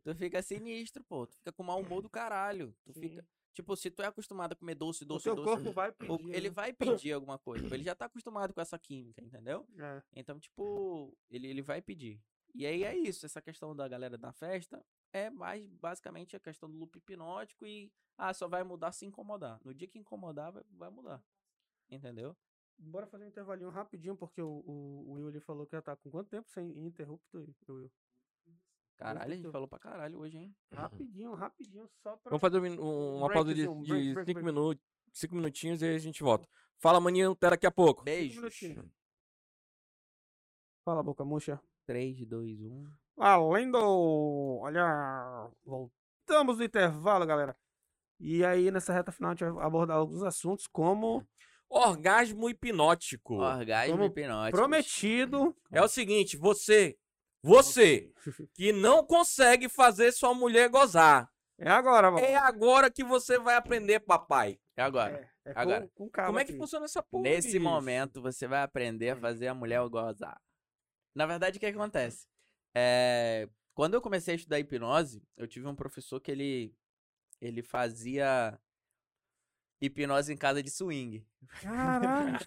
[0.03, 1.25] tu fica sinistro, pô.
[1.25, 2.73] Tu fica com mau humor do caralho.
[2.85, 3.27] Tu fica, Sim.
[3.55, 5.93] Tipo, se tu é acostumado a comer doce, O doce, teu doce, corpo vai o-
[5.93, 6.35] pedir.
[6.35, 6.53] ele né?
[6.53, 7.65] vai pedir alguma coisa.
[7.73, 9.65] Ele já tá acostumado com essa química, entendeu?
[9.79, 10.03] É.
[10.13, 12.21] Então, tipo, ele, ele vai pedir.
[12.53, 16.69] E aí é isso, essa questão da galera da festa é mais basicamente a questão
[16.69, 19.59] do loop hipnótico e ah, só vai mudar se incomodar.
[19.63, 21.21] No dia que incomodar, vai, vai mudar.
[21.89, 22.35] Entendeu?
[22.77, 25.95] Bora fazer um intervalinho rapidinho, porque o, o, o Will ali falou que já tá
[25.95, 27.91] com quanto tempo sem interrupto, Will?
[28.97, 30.55] Caralho, a gente falou pra caralho hoje, hein?
[30.71, 32.29] Rapidinho, rapidinho, só pra.
[32.29, 34.45] Vamos fazer um um- uma pausa de, breakzinho, break, de break, cinco, break.
[34.45, 34.83] minutos,
[35.13, 36.47] cinco minutinhos e aí a gente volta.
[36.77, 38.03] Fala, maninho, até daqui a pouco.
[38.05, 38.85] Minutinhos.
[40.83, 41.59] Fala, boca murcha.
[41.87, 42.87] 3, 2, 1.
[43.17, 43.77] Valendo!
[44.61, 47.55] Olha, voltamos do intervalo, galera.
[48.19, 51.25] E aí, nessa reta final, a gente vai abordar alguns assuntos como
[51.69, 53.35] Orgasmo hipnótico.
[53.35, 54.57] Orgasmo Como hipnótico.
[54.57, 55.55] prometido.
[55.71, 56.97] É o seguinte, você,
[57.45, 58.11] você
[58.53, 62.27] que não consegue fazer sua mulher gozar, É agora, vamos.
[62.27, 64.59] é agora que você vai aprender, papai.
[64.75, 65.29] É agora.
[65.45, 65.81] É, é Agora.
[65.95, 66.59] com, com calma Como é que aqui.
[66.59, 67.23] funciona essa porra?
[67.23, 67.61] Nesse bicho?
[67.61, 70.41] momento, você vai aprender a fazer a mulher gozar.
[71.13, 72.27] Na verdade, o que, que acontece?
[72.75, 76.75] É, quando eu comecei a estudar hipnose, eu tive um professor que ele,
[77.39, 78.59] ele fazia
[79.85, 81.25] hipnose em casa de swing.
[81.61, 82.37] Caralho.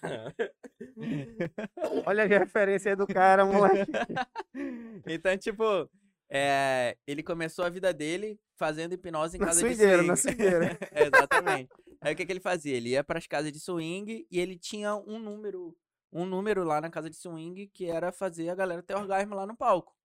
[2.07, 3.91] Olha a referência aí do cara, moleque.
[5.07, 5.89] Então, tipo,
[6.29, 10.07] é, ele começou a vida dele fazendo hipnose em Na casa de swing.
[10.07, 10.79] na swingueira.
[10.93, 11.71] Exatamente.
[12.01, 12.77] Aí o que, que ele fazia?
[12.77, 15.77] Ele ia para as casas de swing e ele tinha um número,
[16.13, 19.47] um número lá na casa de swing que era fazer a galera ter orgasmo lá
[19.47, 19.97] no palco.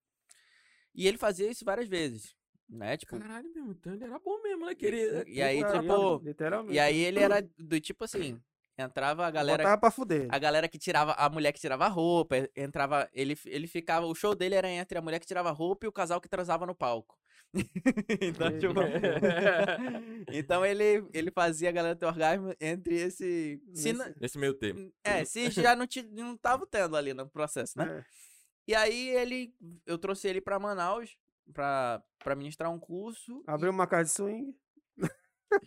[0.95, 2.35] E ele fazia isso várias vezes,
[2.73, 2.97] né?
[2.97, 4.75] Tipo, Caralho, meu, então ele era bom mesmo, né?
[4.75, 5.23] Queria...
[5.27, 6.73] e aí, tipo, Literalmente.
[6.75, 8.39] e aí ele era do tipo assim,
[8.77, 10.27] entrava a galera Botava pra fuder.
[10.29, 14.15] a galera que tirava, a mulher que tirava a roupa, entrava, ele, ele ficava, o
[14.15, 16.65] show dele era entre a mulher que tirava a roupa e o casal que transava
[16.65, 17.17] no palco.
[18.19, 18.73] então, tipo,
[20.31, 24.91] então ele, ele fazia a galera ter orgasmo entre esse, se não- Nesse meio tempo.
[25.03, 27.99] é, se já não, ti- não tava tendo ali no processo, né?
[27.99, 28.05] É.
[28.65, 29.53] E aí ele,
[29.85, 31.17] eu trouxe ele pra Manaus
[31.51, 33.43] pra, pra ministrar um curso.
[33.47, 34.55] Abriu uma casa de swing.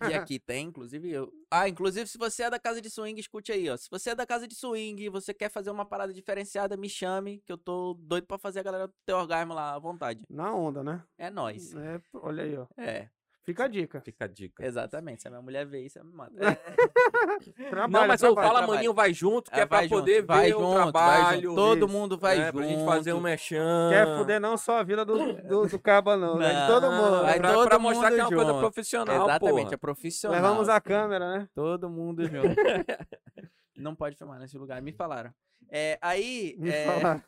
[0.09, 1.33] E aqui tem, inclusive eu.
[1.51, 3.77] Ah, inclusive, se você é da casa de swing, escute aí, ó.
[3.77, 6.89] Se você é da casa de swing e você quer fazer uma parada diferenciada, me
[6.89, 10.25] chame, que eu tô doido pra fazer a galera ter orgasmo lá à vontade.
[10.29, 11.05] Na onda, né?
[11.17, 11.75] É nóis.
[11.75, 12.67] É, olha aí, ó.
[12.77, 13.09] É,
[13.47, 14.00] Fica a dica.
[14.00, 14.66] Fica a dica.
[14.66, 15.23] exatamente.
[15.23, 16.33] Se a minha mulher vê isso, ela me mata.
[17.70, 18.47] Trabalha, Não, mas trabalha.
[18.49, 18.66] fala, trabalho.
[18.68, 20.83] maninho, vai junto, que É, é pra vai junto, poder vai ver junto, o junto.
[20.92, 21.55] trabalho.
[21.55, 21.89] Todo isso.
[21.97, 22.57] mundo vai é, junto.
[22.57, 23.91] pra gente fazer um mechan.
[23.91, 26.36] Quer fuder não só a vida do, do, do caba, não.
[26.39, 26.62] né?
[26.62, 27.23] De todo Não, mundo.
[27.23, 28.60] vai pra, todo pra mostrar que é uma mundo coisa junto.
[28.60, 29.75] profissional, Exatamente, porra.
[29.75, 30.42] é profissional.
[30.42, 31.49] Levamos a câmera, né?
[31.55, 32.57] Todo mundo junto.
[33.76, 35.33] Não pode filmar nesse lugar, me falaram.
[35.70, 37.25] É, aí, Me é, fala.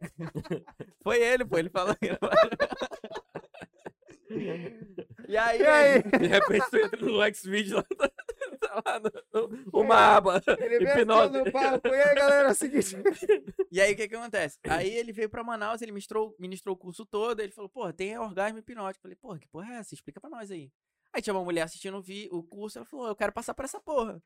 [1.02, 1.96] foi ele, pô, ele falou.
[5.28, 6.02] E aí, E aí?
[6.02, 8.10] De repente tu entra no Xvideo lá,
[8.60, 10.42] tá lá no, no- uma aba.
[10.58, 11.38] Ele veio Hipnose.
[11.38, 11.88] no palco.
[11.88, 12.96] E aí, galera, é o seguinte.
[13.70, 14.58] E aí, o que que acontece?
[14.68, 18.18] Aí ele veio pra Manaus, ele ministrou, ministrou o curso todo, ele falou, porra, tem
[18.18, 18.98] orgasmo hipnótico.
[18.98, 19.94] Eu falei, porra, que porra é essa?
[19.94, 20.70] Explica pra nós aí.
[21.12, 23.64] Aí tinha uma mulher assistindo o, vi, o curso, ela falou, eu quero passar por
[23.64, 24.22] essa porra.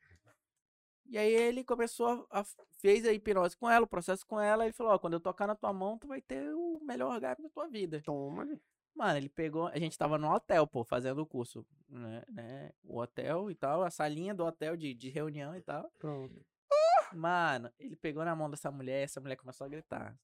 [1.07, 2.45] E aí ele começou a, a-
[2.79, 5.45] fez a hipnose com ela, o processo com ela, ele falou, ó, quando eu tocar
[5.47, 8.01] na tua mão, tu vai ter o melhor orgasmo da tua vida.
[8.03, 8.47] Toma.
[8.95, 12.97] Mano, ele pegou, a gente tava no hotel, pô, fazendo o curso, né, né, o
[12.97, 15.91] hotel e tal, a salinha do hotel de, de reunião e tal.
[15.99, 16.45] Pronto.
[17.13, 20.17] Mano, ele pegou na mão dessa mulher, essa mulher começou a gritar.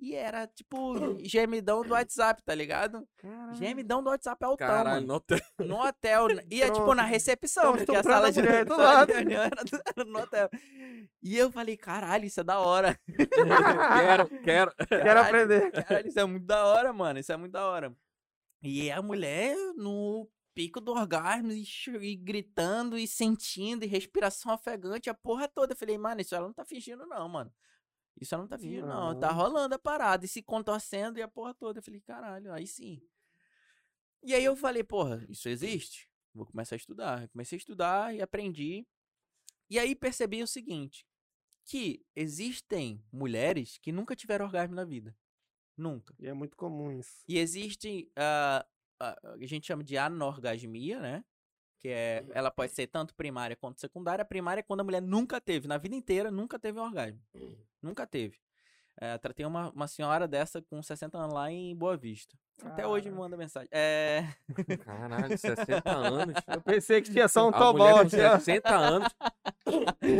[0.00, 0.94] E era tipo
[1.26, 3.06] gemidão do WhatsApp, tá ligado?
[3.16, 3.54] Caralho.
[3.56, 5.06] Gemidão do WhatsApp altão, Caralho, mano.
[5.06, 5.40] não tem.
[5.58, 6.28] No hotel.
[6.50, 10.48] E é tipo na recepção, porque a sala de, reunião era, do- era no hotel.
[11.20, 12.98] E eu falei, caralho, isso é da hora.
[13.08, 14.72] quero, quero.
[14.88, 15.72] Quero Caralho, aprender.
[15.72, 17.18] Caralho, isso é muito da hora, mano.
[17.18, 17.92] Isso é muito da hora.
[18.62, 21.64] E a mulher no pico do orgasmo e,
[22.02, 25.72] e gritando e sentindo e respiração ofegante, a porra toda.
[25.72, 27.52] Eu falei, mano, isso ela não tá fingindo, não, mano.
[28.20, 29.18] Isso não tá fingindo, não.
[29.18, 31.78] Tá rolando a parada e se contorcendo e a porra toda.
[31.78, 33.00] Eu falei, caralho, aí sim.
[34.22, 36.10] E aí eu falei, porra, isso existe?
[36.34, 37.22] Vou começar a estudar.
[37.22, 38.86] Eu comecei a estudar e aprendi.
[39.70, 41.06] E aí percebi o seguinte:
[41.64, 45.16] que existem mulheres que nunca tiveram orgasmo na vida.
[45.76, 46.14] Nunca.
[46.18, 47.22] E é muito comum isso.
[47.28, 48.66] E existe, ah,
[49.00, 51.24] ah, a gente chama de anorgasmia, né?
[51.78, 54.22] Que é, ela pode ser tanto primária quanto secundária.
[54.22, 57.20] A primária é quando a mulher nunca teve, na vida inteira, nunca teve um orgasmo.
[57.82, 58.36] Nunca teve.
[59.00, 62.36] É, tratei uma, uma senhora dessa com 60 anos lá em Boa Vista.
[62.64, 63.68] Até hoje me manda mensagem.
[63.70, 64.24] É,
[64.84, 66.34] Caralho, 60 anos.
[66.48, 68.20] Eu pensei que tinha só um A mulher com tobote.
[68.20, 68.38] ó.
[68.38, 69.08] 60 anos.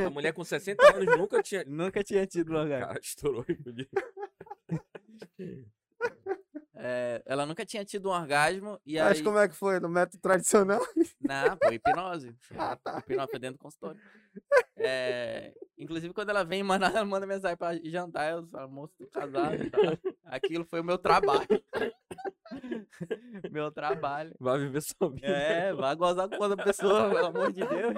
[0.06, 1.64] A mulher com 60 anos nunca tinha.
[1.66, 2.86] nunca tinha tido um orgasmo.
[2.86, 3.44] Cara, estourou.
[6.80, 8.80] É, ela nunca tinha tido um orgasmo.
[8.86, 9.24] E Mas aí.
[9.24, 9.80] como é que foi?
[9.80, 10.80] No método tradicional?
[11.20, 12.36] Não, pô, hipnose.
[12.56, 12.98] Ah, tá.
[13.00, 14.00] Hipnose foi dentro do consultório.
[14.76, 19.06] É, inclusive, quando ela vem, mano, ela manda mensagem pra jantar, eu falo, moço, tô
[19.06, 19.80] casado tal.
[20.24, 21.46] Aquilo foi o meu trabalho.
[23.50, 24.34] meu trabalho.
[24.38, 25.26] Vai viver sua vida.
[25.26, 27.94] É, vai gozar com outra pessoa, pelo amor de Deus.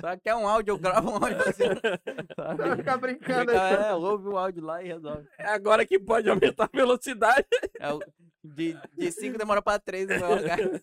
[0.00, 1.64] Só quer um áudio, eu gravo um áudio assim.
[2.36, 2.76] Vai Sabe?
[2.76, 3.90] ficar brincando Fica, aí.
[3.90, 5.28] é, ouve o áudio lá e resolve.
[5.38, 7.46] É agora que pode aumentar a velocidade.
[7.78, 7.88] É,
[8.44, 10.80] de, de cinco demora pra três o meu orgasmo.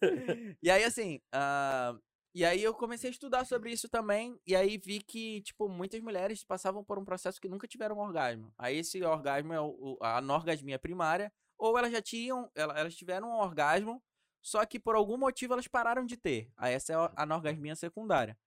[0.64, 1.96] E aí, assim, ah,
[2.40, 6.02] e aí eu comecei a estudar sobre isso também, e aí vi que, tipo, muitas
[6.02, 8.54] mulheres passavam por um processo que nunca tiveram um orgasmo.
[8.58, 13.30] Aí esse orgasmo é o, a anorgasmia primária, ou elas já tinham, ela- elas tiveram
[13.30, 14.02] um orgasmo,
[14.42, 16.50] só que por algum motivo elas pararam de ter.
[16.58, 18.38] Aí essa é a anorgasmia secundária.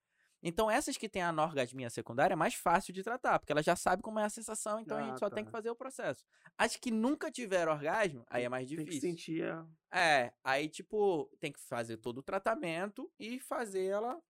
[0.42, 3.76] Então essas que têm a anorgasmia secundária é mais fácil de tratar, porque ela já
[3.76, 5.56] sabe como é a sensação, então a Ah, gente só tem que tá.
[5.56, 6.24] fazer o processo.
[6.58, 9.10] As que nunca tiveram orgasmo, aí é mais Tem que difícil.
[9.10, 9.64] sentir a...
[9.92, 14.20] É, aí, tipo, tem que fazer todo o tratamento e fazer ela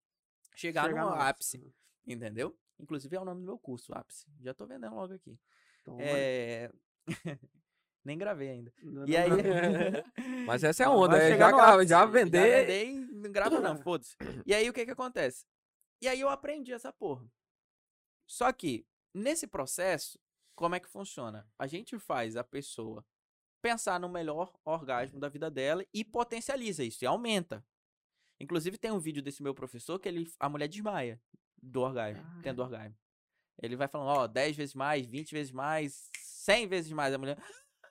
[0.54, 1.72] chegar, chegar no no ápice,
[2.06, 2.54] entendeu?
[2.78, 4.26] Inclusive é o nome do meu curso, ápice.
[4.40, 5.38] Já tô vendendo logo aqui.
[5.84, 6.02] Toma.
[6.02, 6.70] É...
[8.04, 8.72] Nem gravei ainda.
[8.82, 9.30] Não, E não, aí...
[9.30, 9.36] não.
[10.46, 12.66] Mas essa é a onda, é já, grava, já Já vender.
[12.66, 14.16] vendei não grava não, foda-se.
[14.44, 15.46] E aí, o que que acontece?
[16.02, 17.24] E aí eu aprendi essa porra.
[18.26, 20.18] Só que, nesse processo,
[20.56, 21.48] como é que funciona?
[21.56, 23.06] A gente faz a pessoa
[23.62, 27.64] pensar no melhor orgasmo da vida dela e potencializa isso, e aumenta.
[28.40, 31.22] Inclusive, tem um vídeo desse meu professor que ele, a mulher desmaia
[31.62, 32.98] do orgasmo, tendo orgasmo.
[33.62, 37.14] Ele vai falando, ó, 10 vezes mais, 20 vezes mais, 100 vezes mais.
[37.14, 37.38] A mulher,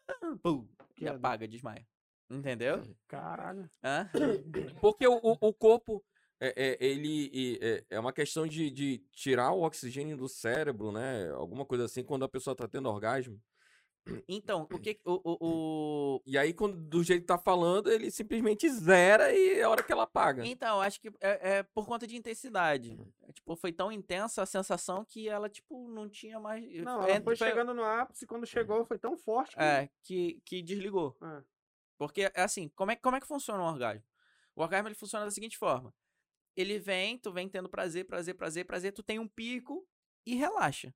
[0.43, 0.67] pum,
[0.99, 1.88] e apaga, desmaia.
[2.30, 2.83] Entendeu?
[3.07, 3.69] Caralho.
[3.81, 4.09] Hã?
[4.81, 6.03] Porque o, o, o corpo,
[6.42, 11.30] é, é, ele é, é uma questão de, de tirar o oxigênio do cérebro, né?
[11.32, 13.40] Alguma coisa assim, quando a pessoa tá tendo orgasmo.
[14.28, 15.38] Então, o que o, o,
[16.16, 19.70] o- E aí, quando do jeito que tá falando, ele simplesmente zera e é a
[19.70, 20.44] hora que ela apaga.
[20.44, 22.98] então, acho que é, é por conta de intensidade.
[23.22, 27.11] É, tipo, foi tão intensa a sensação que ela tipo não tinha mais Não, é,
[27.11, 29.61] ela foi chegando no ápice, quando chegou foi tão forte que...
[29.61, 31.16] é, que que desligou.
[31.22, 31.44] É.
[32.00, 34.03] Porque é assim, como é como é que funciona o orgasmo?
[34.56, 35.94] O orgasmo ele funciona da seguinte forma:
[36.61, 39.88] ele vem, tu vem tendo prazer, prazer, prazer, prazer, tu tem um pico
[40.25, 40.93] e relaxa.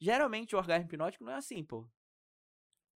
[0.00, 1.88] Geralmente o orgasmo hipnótico não é assim, pô.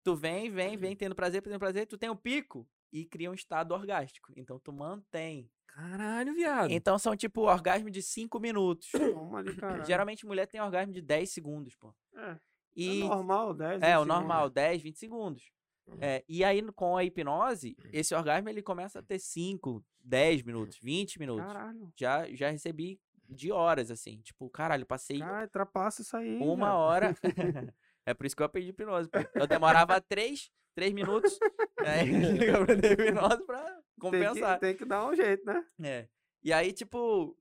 [0.05, 3.35] Tu vem, vem, vem tendo prazer, tendo prazer, tu tem um pico e cria um
[3.35, 4.33] estado orgástico.
[4.37, 5.51] Então tu mantém.
[5.67, 6.71] Caralho, viado.
[6.71, 8.91] Então são tipo orgasmo de 5 minutos.
[8.91, 9.85] Toma ali, caralho.
[9.87, 11.95] Geralmente mulher tem orgasmo de 10 segundos, pô.
[12.15, 12.39] É,
[12.77, 15.53] E é normal, 10 é, o 20 normal, 10, 20 segundos.
[15.87, 15.99] Uhum.
[16.01, 20.79] É, e aí, com a hipnose, esse orgasmo ele começa a ter 5, 10 minutos,
[20.79, 21.45] 20 minutos.
[21.45, 21.93] Caralho.
[21.97, 24.21] Já, já recebi de horas, assim.
[24.21, 26.39] Tipo, caralho, passei Caralho, ultrapassa isso aí.
[26.39, 27.15] uma hora.
[28.07, 29.09] é por isso que eu aprendi hipnose.
[29.35, 31.39] Eu demorava 3, 3 minutos.
[31.79, 34.59] Aí eu aprendi hipnose pra Tem que, compensar.
[34.61, 35.67] tem que dar um jeito, né?
[35.83, 36.09] É.
[36.45, 37.37] E aí, tipo,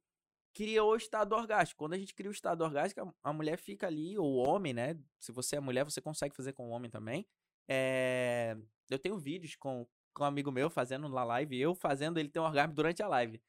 [0.54, 1.80] criou o estado orgástico.
[1.80, 4.98] Quando a gente cria o estado orgástico, a mulher fica ali, ou o homem, né?
[5.20, 7.26] Se você é mulher, você consegue fazer com o homem também.
[7.74, 8.58] É,
[8.90, 12.40] Eu tenho vídeos com, com um amigo meu fazendo na live, eu fazendo ele ter
[12.40, 13.42] um orgasmo durante a live.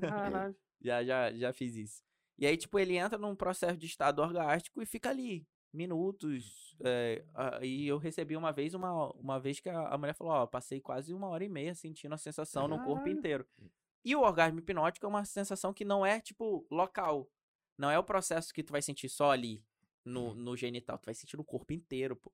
[0.00, 0.56] Caralho.
[0.82, 2.02] Já, já, já fiz isso.
[2.36, 6.76] E aí, tipo, ele entra num processo de estado orgástico e fica ali, minutos.
[6.84, 7.24] é,
[7.62, 10.80] e eu recebi uma vez, uma, uma vez que a, a mulher falou, ó, passei
[10.82, 13.18] quase uma hora e meia sentindo a sensação no corpo Caralho.
[13.18, 13.46] inteiro.
[14.04, 17.30] E o orgasmo hipnótico é uma sensação que não é, tipo, local.
[17.78, 19.64] Não é o processo que tu vai sentir só ali,
[20.04, 20.98] no, no genital.
[20.98, 22.30] Tu vai sentir no corpo inteiro, pô.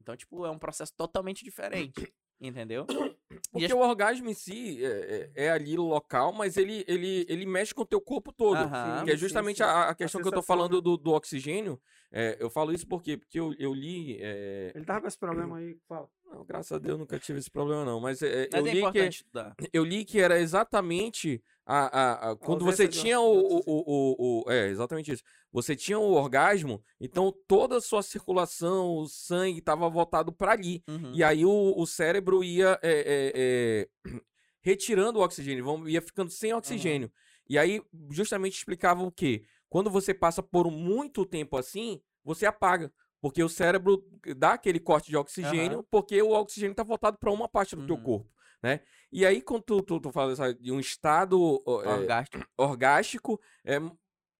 [0.00, 1.92] Então, tipo, é um processo totalmente diferente.
[2.40, 2.86] Entendeu?
[3.52, 7.44] Porque as- o orgasmo em si é, é- é ali local, mas ele, ele, ele
[7.44, 8.56] mexe com o teu corpo todo.
[8.56, 9.04] Aham.
[9.04, 9.62] Que é Sim, justamente sim.
[9.62, 10.80] A, a questão que eu tô falando né?
[10.82, 11.80] do, do oxigênio.
[12.10, 14.16] É, eu falo isso porque, porque eu, eu li.
[14.20, 15.76] é, Ele tava com esse problema aí.
[15.86, 16.08] Fala.
[16.32, 18.00] não, graças a Deus nunca tive esse problema, não.
[18.00, 19.54] Mas, é, Mas eu, é li que, estudar.
[19.72, 24.50] eu li que era exatamente a, a, a- quando você tinha o, o, o, o,
[24.50, 25.22] É, exatamente isso.
[25.52, 30.82] Você tinha o orgasmo, então toda a sua circulação, o sangue estava voltado para ali.
[30.88, 31.12] Uhum.
[31.14, 33.88] E aí o, o cérebro ia é, é, é,
[34.62, 37.10] retirando o oxigênio, ia ficando sem oxigênio.
[37.48, 39.44] E aí justamente explicava o quê?
[39.68, 42.92] Quando você passa por muito tempo assim, você apaga.
[43.20, 44.02] Porque o cérebro
[44.36, 47.96] dá aquele corte de oxigênio, porque o oxigênio está voltado para uma parte do teu
[47.96, 48.02] Uhum.
[48.02, 48.30] corpo,
[48.62, 48.80] né?
[49.12, 52.46] E aí, quando tu, tu, tu fala de um estado é, Orgástico.
[52.56, 53.78] orgástico, é,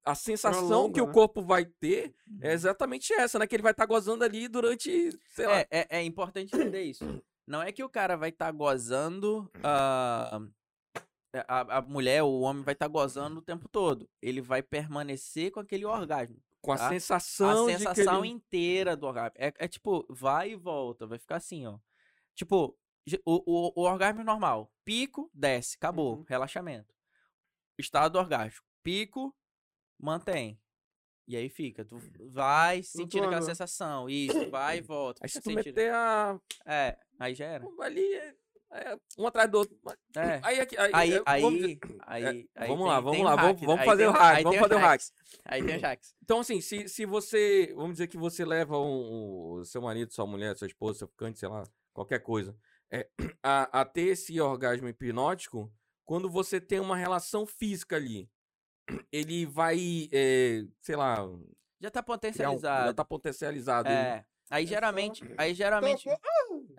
[0.05, 1.13] a sensação Prolonga, que o né?
[1.13, 3.47] corpo vai ter é exatamente essa, né?
[3.47, 7.05] Que ele vai estar gozando ali durante, sei lá, É, é, é importante entender isso.
[7.47, 9.51] Não é que o cara vai estar gozando.
[9.63, 10.41] ah,
[11.47, 14.09] a, a mulher, o homem vai estar gozando o tempo todo.
[14.21, 16.37] Ele vai permanecer com aquele orgasmo.
[16.61, 16.89] com a tá?
[16.89, 18.35] sensação, a de que sensação ele...
[18.35, 19.37] inteira do orgasmo.
[19.39, 21.07] É, é tipo, vai e volta.
[21.07, 21.79] Vai ficar assim, ó.
[22.35, 22.77] Tipo,
[23.25, 24.71] o, o, o orgasmo normal.
[24.85, 25.77] Pico, desce.
[25.77, 26.17] Acabou.
[26.19, 26.25] Uhum.
[26.29, 26.95] Relaxamento.
[27.79, 28.67] Estado orgástico.
[28.83, 29.35] Pico,
[29.99, 30.61] mantém.
[31.27, 31.85] E aí fica.
[31.85, 31.99] Tu
[32.31, 34.09] vai sentindo aquela sensação.
[34.09, 35.21] Isso, vai e volta.
[35.23, 35.65] Aí se tu sentindo.
[35.65, 36.41] meter a...
[36.67, 37.65] É, aí já era.
[37.81, 38.35] ali, é-
[38.73, 39.77] é um atrás do outro.
[40.17, 40.41] É.
[40.45, 43.33] Aí, aqui- aí, Aí, é, aí, vamos dizer- aí, aí vamos tem- lá, vamos lá,
[43.35, 45.01] o vamos- hack, vamos fazer tem o hack, vamos fazer o hack.
[45.45, 46.15] Aí tem os hacks.
[46.23, 47.73] Então, assim, se, se você.
[47.75, 51.39] Vamos dizer que você leva um, um- seu marido, sua mulher, sua esposa, seu ficante,
[51.41, 52.57] sei lá, qualquer coisa,
[52.93, 53.09] é,
[53.43, 55.73] a, a ter esse orgasmo hipnótico,
[56.05, 58.29] quando você tem uma relação física ali,
[59.13, 61.17] ele vai, é, sei lá,
[61.81, 62.87] Já tá potencializado.
[62.89, 63.89] já tá potencializado.
[63.89, 64.25] ele- É.
[64.53, 66.09] Aí só- geralmente, aí geralmente,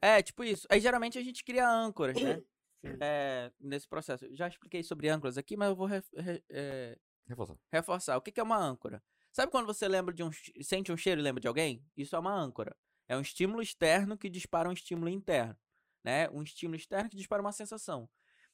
[0.01, 0.67] é tipo isso.
[0.69, 2.41] Aí geralmente a gente cria âncoras, né?
[2.99, 4.25] É, nesse processo.
[4.35, 7.55] Já expliquei sobre âncoras aqui, mas eu vou ref- re- é, Reforçar.
[7.71, 8.17] reforçar.
[8.17, 9.03] O que que é uma âncora?
[9.31, 10.31] Sabe quando você lembra de um,
[10.63, 11.85] sente um cheiro e lembra de alguém?
[11.95, 12.75] Isso é uma âncora.
[13.07, 15.55] É um estímulo externo que dispara um estímulo interno,
[16.03, 16.29] né?
[16.29, 18.09] Um estímulo externo que dispara uma sensação.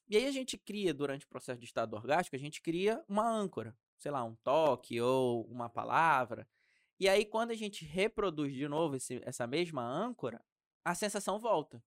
[0.08, 3.28] E aí a gente cria durante o processo de estado orgástico, a gente cria uma
[3.30, 6.48] âncora, sei lá, um toque ou uma palavra.
[7.00, 10.44] E aí quando a gente reproduz de novo esse- essa mesma âncora,
[10.86, 11.84] a sensação volta.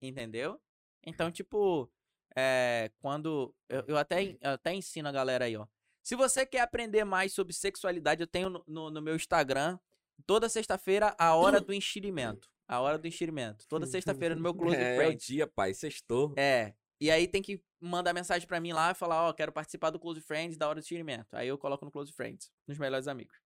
[0.00, 0.60] Entendeu?
[1.04, 1.90] Então, tipo,
[2.36, 3.54] é, quando.
[3.68, 5.66] Eu, eu até, eu até ensino a galera aí, ó.
[6.02, 9.78] Se você quer aprender mais sobre sexualidade, eu tenho no, no- no meu Instagram,
[10.26, 12.48] toda sexta-feira, a hora do enxerimento.
[12.68, 13.66] A hora do enxerimento.
[13.68, 15.26] Toda sexta-feira no meu Close É, é o Friends.
[15.26, 16.34] dia, pai, sextou.
[16.36, 16.74] É.
[17.00, 20.00] E aí tem que mandar mensagem pra mim lá e falar, ó, quero participar do
[20.00, 21.34] Close Friends da hora do enxerimento.
[21.34, 23.36] Aí eu coloco no Close Friends, nos melhores amigos.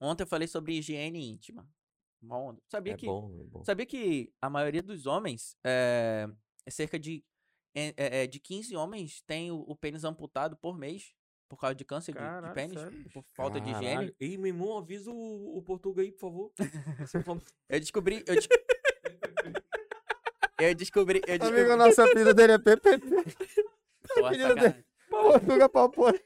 [0.00, 1.68] Ontem eu falei sobre higiene íntima.
[2.30, 2.60] Onda.
[2.68, 3.64] Sabia É que bom, é bom.
[3.64, 6.28] Sabia que a maioria dos homens, é,
[6.66, 7.24] é cerca de,
[7.74, 11.14] é, é, de 15 homens tem o, o pênis amputado por mês
[11.48, 12.18] por causa de câncer de-
[12.48, 14.14] de, pênis, sério, por falta de higiene.
[14.20, 16.52] Ei, meu irmão, avisa o, o português aí, por favor.
[17.24, 18.22] Falou- Eu descobri.
[18.26, 18.48] Eu, des-
[20.60, 21.22] eu descobri.
[21.26, 21.60] Eu descobri.
[21.62, 22.88] Amigo, nosso apelido dele é PPP.
[24.18, 24.84] Apelido sacanagem.
[25.10, 26.20] Portuga Palpone.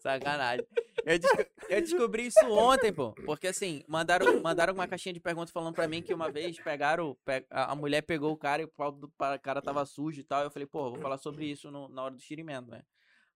[0.00, 0.66] sacanagem.
[1.04, 3.12] Eu, desco- eu descobri isso ontem, pô.
[3.24, 7.16] Porque assim, mandaram, mandaram uma caixinha de perguntas falando pra mim que uma vez pegaram.
[7.24, 9.10] pe- A mulher pegou o cara e o pau do
[9.42, 10.42] cara tava sujo e tal.
[10.42, 12.82] Eu falei, pô, vou falar sobre isso no- na hora do xirimento, né?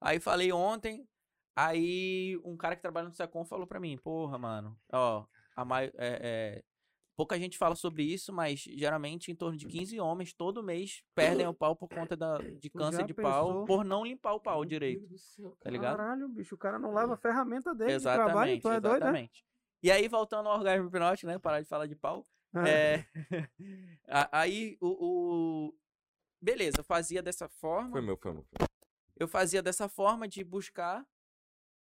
[0.00, 1.06] Aí falei ontem,
[1.54, 5.92] aí um cara que trabalha no Secom falou pra mim, porra, mano, ó, a mai-
[5.98, 6.20] é,
[6.58, 6.64] é,
[7.16, 11.46] pouca gente fala sobre isso, mas geralmente em torno de 15 homens todo mês perdem
[11.46, 13.66] o pau por conta da, de câncer de pau pensou?
[13.66, 15.06] por não limpar o pau direito,
[15.60, 15.98] tá ligado?
[15.98, 19.00] Caralho, bicho, o cara não leva a ferramenta dele de trabalho, Exatamente, tu é doido,
[19.00, 19.08] né?
[19.08, 19.44] exatamente.
[19.82, 21.38] E aí, voltando ao orgasmo hipnótico, né?
[21.38, 22.26] Parar de falar de pau.
[22.54, 23.04] É.
[24.12, 25.74] É, aí o, o-
[26.42, 27.90] Beleza, eu fazia dessa forma.
[27.92, 28.44] Foi meu, foi meu.
[29.20, 31.06] Eu fazia dessa forma de buscar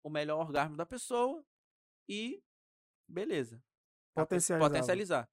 [0.03, 1.41] o melhor orgasmo da pessoa
[2.07, 2.43] e.
[3.07, 3.63] Beleza.
[4.13, 4.69] Potencializava.
[4.69, 5.29] Potencializar.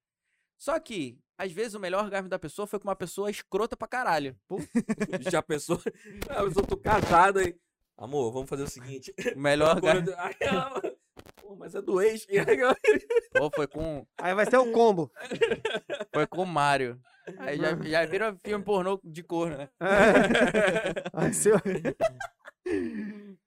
[0.57, 3.89] Só que, às vezes, o melhor orgasmo da pessoa foi com uma pessoa escrota pra
[3.89, 4.39] caralho.
[5.28, 5.81] Já pensou?
[6.31, 7.59] Ah, eu tô casado aí.
[7.97, 9.12] Amor, vamos fazer o seguinte.
[9.35, 10.15] O melhor orgasmo.
[10.49, 10.81] Ama.
[11.43, 12.25] Pô, mas é do ex.
[13.33, 14.07] Pô, foi com.
[14.18, 15.10] Aí vai ser o combo.
[16.15, 17.01] Foi com o Mário.
[17.39, 19.69] Aí já, já vira filme pornô de corno, né?
[19.81, 21.33] É.
[21.33, 21.59] Ser o...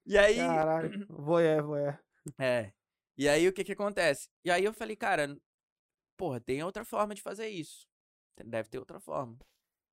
[0.05, 0.37] E aí.
[0.37, 1.99] Caralho, voyeur, voyeur.
[2.39, 2.71] É.
[3.17, 4.29] E aí o que que acontece?
[4.43, 5.37] E aí eu falei, cara,
[6.17, 7.87] porra, tem outra forma de fazer isso.
[8.43, 9.37] Deve ter outra forma.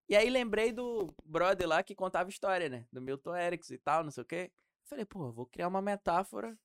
[0.09, 2.87] E aí lembrei do brother lá que contava história, né?
[2.91, 4.51] Do Milton Erickson e tal, não sei o quê.
[4.85, 6.59] Falei, pô, vou criar uma metáfora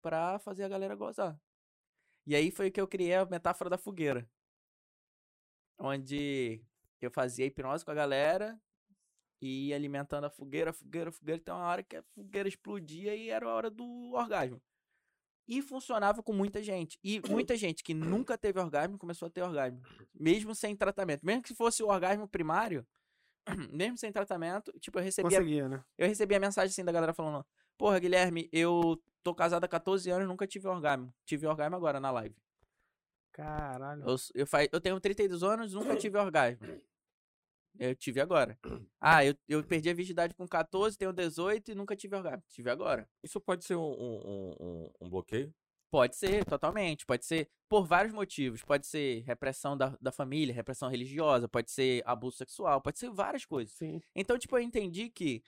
[0.00, 1.38] pra fazer a galera gozar.
[2.26, 4.28] E aí foi que eu criei a metáfora da fogueira.
[5.78, 6.60] Onde
[7.00, 8.60] eu fazia hipnose com a galera
[9.40, 11.40] e ia alimentando a fogueira, a fogueira, a fogueira.
[11.40, 14.60] Tem uma hora que a fogueira explodia e era a hora do orgasmo.
[15.46, 16.98] E funcionava com muita gente.
[17.02, 19.80] E muita gente que nunca teve orgasmo começou a ter orgasmo.
[20.12, 21.24] Mesmo sem tratamento.
[21.24, 22.86] Mesmo que fosse o orgasmo primário,
[23.72, 25.82] mesmo sem tratamento, tipo, eu recebia, Conseguia, né?
[25.96, 27.46] eu recebia mensagem assim da galera falando:
[27.78, 31.14] Porra, Guilherme, eu tô casado há 14 anos nunca tive orgasmo.
[31.24, 32.36] Tive orgasmo agora na live.
[33.38, 34.02] Caralho.
[34.04, 34.64] Eu, eu, fa...
[34.64, 36.66] eu tenho 32 anos, nunca tive orgasmo.
[37.78, 38.58] Eu tive agora.
[39.00, 42.42] Ah, eu, eu perdi a virgindade com 14, tenho 18 e nunca tive orgasmo.
[42.48, 43.08] Tive agora.
[43.22, 45.54] Isso pode ser um, um, um- um, um bloqueio?
[45.88, 47.06] Pode ser, totalmente.
[47.06, 48.64] Pode ser por vários motivos.
[48.64, 53.44] Pode ser repressão da, da família, repressão religiosa, pode ser abuso sexual, pode ser várias
[53.46, 53.72] coisas.
[53.74, 54.00] Sim.
[54.14, 55.40] Então, tipo, eu entendi que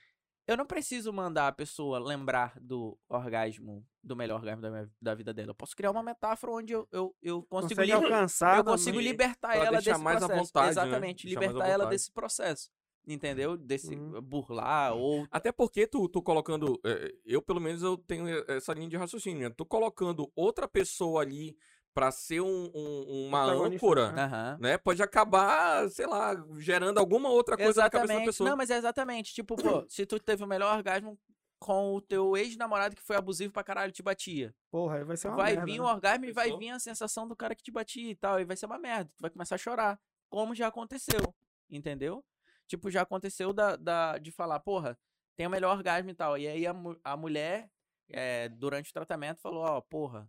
[0.53, 5.15] eu não preciso mandar a pessoa lembrar do orgasmo, do melhor orgasmo da, minha- da
[5.15, 5.51] vida dela.
[5.51, 8.59] Eu posso criar uma metáfora onde eu, eu, eu consigo, li- alcançar.
[8.59, 9.11] eu consigo também.
[9.11, 10.47] libertar ela desse mais à processo.
[10.47, 10.71] vontade, né?
[10.73, 12.71] Exatamente, à libertar ela desse processo.
[13.07, 13.57] Entendeu?
[13.57, 14.21] Desse Uhum.
[14.21, 16.79] burlar ou Até porque tu, tu colocando.
[16.85, 19.49] eh, Eu, pelo menos, eu tenho eh, essa linha de raciocínio.
[19.49, 19.55] Né?
[19.57, 21.57] Tu colocando outra pessoa ali
[21.95, 24.57] pra ser um, um- uma âncora, né?
[24.61, 24.79] Né?
[24.79, 28.27] Pode acabar, sei lá, gerando alguma outra coisa na cabeça da Exatamente.
[28.27, 28.51] pessoa.
[28.51, 29.35] Não, mas é exatamente.
[29.35, 31.19] Tipo, pô, se tu teve o melhor orgasmo
[31.59, 34.55] com o teu ex-namorado que foi abusivo pra caralho, te batia.
[34.71, 35.91] Porra, aí vai ser uma vai merda, vir o né?
[35.93, 38.41] orgasmo e vai vir a sensação do cara que te batia e tal.
[38.41, 39.11] E vai ser uma merda.
[39.17, 40.01] Tu vai começar a chorar.
[40.31, 41.35] Como já aconteceu.
[41.69, 42.25] Entendeu?
[42.67, 44.97] Tipo, já aconteceu da, da, de falar, porra,
[45.37, 46.39] tem o melhor orgasmo e tal.
[46.39, 47.69] E aí a, a mulher,
[48.09, 50.27] eh, durante o tratamento, falou, ó, porra,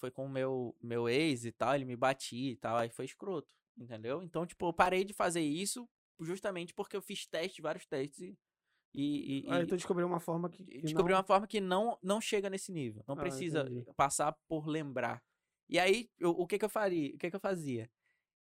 [0.00, 2.76] foi com o meu, meu ex e tal, ele me batia e tal.
[2.76, 3.54] Aí foi escroto.
[3.78, 4.22] Entendeu?
[4.22, 5.88] Então, tipo, eu parei de fazer isso
[6.18, 8.38] justamente porque eu fiz testes, vários testes e.
[8.92, 10.64] E, e- Aí e- tu descobriu uma forma que.
[10.64, 13.04] que descobri não- uma forma que não, não chega nesse nível.
[13.06, 13.84] Não Ah, precisa entendi.
[13.94, 15.22] passar por lembrar.
[15.68, 17.14] E aí, eu- o que que eu faria?
[17.14, 17.88] O que que eu fazia?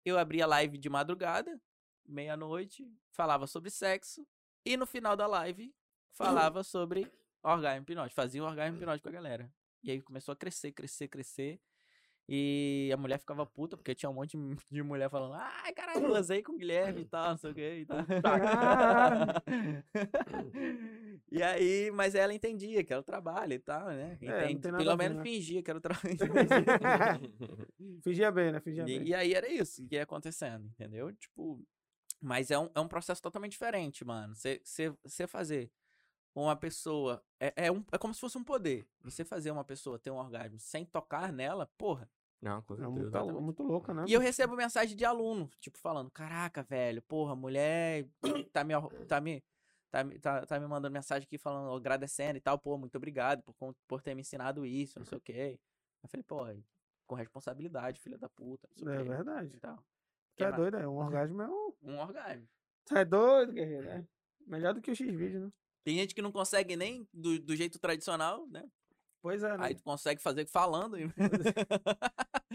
[0.03, 1.61] Eu abria live de madrugada,
[2.07, 4.25] meia-noite, falava sobre sexo,
[4.65, 5.71] e no final da live,
[6.11, 7.09] falava sobre
[7.43, 8.15] orgasmo hipnótico.
[8.15, 9.53] Fazia um orgasmo hipnótico com a galera.
[9.83, 11.59] E aí começou a crescer, crescer, crescer.
[12.29, 14.37] E a mulher ficava puta, porque tinha um monte
[14.71, 17.75] de- mulher falando, ai, caralho, gozei com o Guilherme e tal, não sei o que
[17.79, 17.99] e tal.
[21.31, 24.17] e aí, mas ela entendia que era o trabalho e tal, né?
[24.21, 25.23] É, Entende- Pelo menos né?
[25.23, 26.17] fingia que era o trabalho.
[28.03, 28.59] Fingia bem, né?
[28.61, 29.03] Fingia bem.
[29.03, 31.11] E, e aí era isso que ia acontecendo, entendeu?
[31.13, 31.61] Tipo,
[32.21, 34.33] mas é um, é um processo totalmente diferente, mano.
[34.35, 35.71] Você fazer
[36.33, 37.23] uma pessoa.
[37.39, 38.87] É, é, um, é como se fosse um poder.
[39.01, 42.09] Você fazer uma pessoa ter um orgasmo sem tocar nela, porra.
[42.41, 44.05] Não, com É muito, lou- muito louca, né?
[44.07, 48.07] E eu recebo mensagem de aluno, tipo, falando: Caraca, velho, porra, mulher
[48.51, 48.73] tá me,
[49.07, 49.43] tá me,
[49.91, 53.75] tá, tá, tá me mandando mensagem aqui falando, agradecendo e tal, pô, muito obrigado por,
[53.87, 55.59] por ter me ensinado isso, não sei o quê.
[56.01, 56.39] Eu falei, pô,
[57.05, 59.09] com responsabilidade, filha da puta, não sei o É quê.
[59.09, 59.59] verdade.
[59.59, 59.79] Tu
[60.37, 60.87] Que é doido, é.
[60.87, 61.73] Um orgasmo é um.
[61.83, 62.47] Um orgasmo.
[62.85, 64.07] Tu é doido, guerreiro, né?
[64.47, 65.51] Melhor do que o X-Vídeo, né?
[65.83, 68.63] Tem gente que não consegue nem do, do jeito tradicional, né?
[69.21, 69.65] Pois é, né?
[69.65, 70.97] Aí tu consegue fazer falando.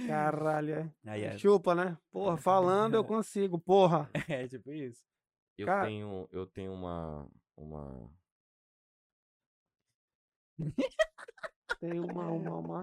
[0.06, 0.92] Caralho, é.
[1.06, 1.96] Aí é, Chupa, né?
[2.10, 4.10] Porra, falando eu consigo, porra.
[4.28, 5.02] é tipo isso.
[5.56, 8.10] Eu Cara- tenho, eu tenho uma, uma.
[11.80, 12.82] Tem uma, uma, uma.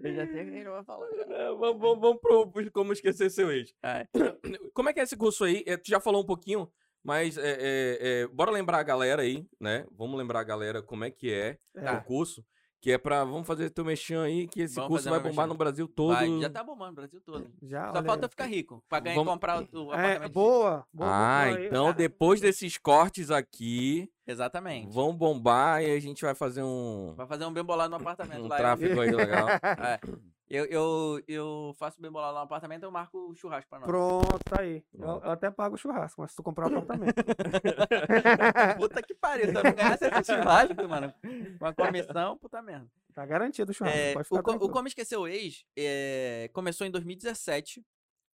[0.00, 1.08] Eu já sei que ele vai falar.
[1.26, 3.74] Não, vamos, vamos, vamos pro, pro como esquecer seu ex.
[3.82, 4.06] É.
[4.72, 5.62] Como é que é esse curso aí?
[5.66, 6.70] Eh, Tu já falou um pouquinho,
[7.04, 9.84] Mas é, é, é, bora lembrar a galera aí, né?
[9.96, 11.92] Vamos lembrar a galera como é que é, É.
[11.92, 12.42] o curso.
[12.80, 13.24] Que é pra.
[13.24, 16.12] Vamos fazer teu mexão aí, que esse Vamos curso vai bombar no Brasil todo.
[16.14, 17.50] Vai, já tá bombando no Brasil todo.
[17.62, 18.30] Já, Só falta aí.
[18.30, 18.84] ficar rico.
[18.88, 20.32] Pra ganhar Vamos- comprar o, o É, apartamento.
[20.32, 21.08] boa, boa.
[21.10, 21.96] Ah, boa aí, então cara.
[21.96, 24.92] depois desses cortes aqui, Exatamente.
[24.92, 28.42] vão bombar e a gente vai fazer um, Vai fazer um bem bolado no apartamento
[28.44, 28.56] um lá.
[28.58, 29.46] tráfego aí legal.
[29.64, 29.98] É.
[30.48, 33.86] Eu, eu, eu faço bem bolado lá no apartamento, eu marco o churrasco pra nós.
[33.88, 34.84] Pronto, tá aí.
[34.92, 35.24] Eu, Pronto.
[35.24, 37.14] eu até pago o churrasco, mas se tu comprar um apartamento.
[38.78, 41.14] Puta que pariu, se eu não ganhasse esse churrasco, mano.
[41.58, 42.90] Com a comissão, puta merda.
[43.14, 44.72] tá garantido o churrasco, É, pode o, ficar o tranquilo.
[44.72, 47.84] Como Esquecer o Ex é, começou em 2017,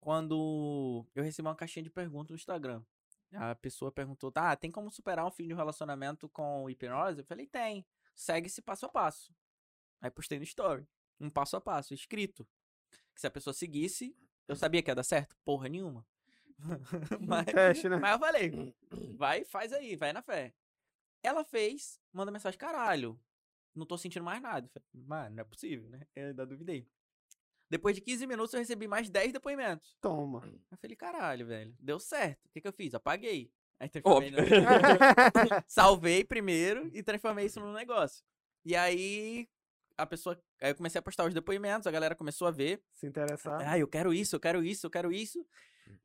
[0.01, 2.81] quando eu recebi uma caixinha de perguntas no Instagram.
[3.35, 7.19] A pessoa perguntou, tá, tem como superar um fim de um relacionamento com hipnose?
[7.19, 7.85] Eu falei, tem.
[8.15, 9.31] Segue esse passo a passo.
[10.01, 10.87] Aí postei no story.
[11.19, 12.47] Um passo a passo, escrito.
[13.13, 14.15] Que se a pessoa seguisse,
[14.47, 15.35] eu sabia que ia dar certo?
[15.43, 16.05] Porra nenhuma.
[17.21, 17.97] mas, Teste, né?
[17.97, 18.75] mas eu falei,
[19.15, 20.53] vai, faz aí, vai na fé.
[21.23, 23.19] Ela fez, manda mensagem, caralho,
[23.75, 24.67] não tô sentindo mais nada.
[24.69, 26.07] Falei, Mano, não é possível, né?
[26.15, 26.87] Eu ainda duvidei.
[27.69, 29.95] Depois de 15 minutos eu recebi mais 10 depoimentos.
[30.01, 30.41] Toma.
[30.71, 32.45] Eu falei, caralho, velho, deu certo.
[32.47, 32.93] O que, que eu fiz?
[32.95, 33.51] Apaguei.
[33.79, 34.37] Aí transformei no...
[35.67, 38.23] Salvei primeiro e transformei isso num negócio.
[38.65, 39.47] E aí
[39.97, 40.41] a pessoa.
[40.61, 42.83] Aí eu comecei a postar os depoimentos, a galera começou a ver.
[42.93, 43.61] Se interessar.
[43.65, 45.45] Ah, eu quero isso, eu quero isso, eu quero isso.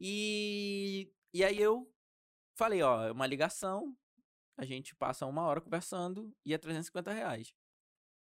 [0.00, 1.90] E, e aí eu
[2.54, 3.96] falei, ó, é uma ligação,
[4.56, 7.54] a gente passa uma hora conversando e é 350 reais.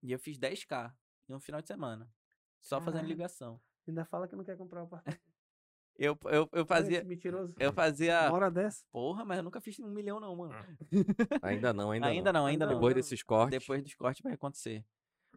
[0.02, 0.92] E eu fiz 10k
[1.28, 2.08] em um final de semana.
[2.60, 3.08] Só fazendo Caralho.
[3.08, 3.60] ligação.
[3.86, 5.20] Ainda fala que não quer comprar o apartamento.
[5.98, 6.98] Eu, eu, eu fazia.
[7.00, 7.54] Esse mentiroso.
[7.58, 8.22] Eu fazia.
[8.22, 8.82] Uma hora dessa.
[8.90, 10.54] Porra, mas eu nunca fiz um milhão, não, mano.
[11.42, 12.40] Ainda não, ainda, Ainda não.
[12.40, 12.74] não, ainda Ainda não.
[12.80, 13.60] Depois desses cortes.
[13.60, 14.82] Depois dos cortes vai acontecer.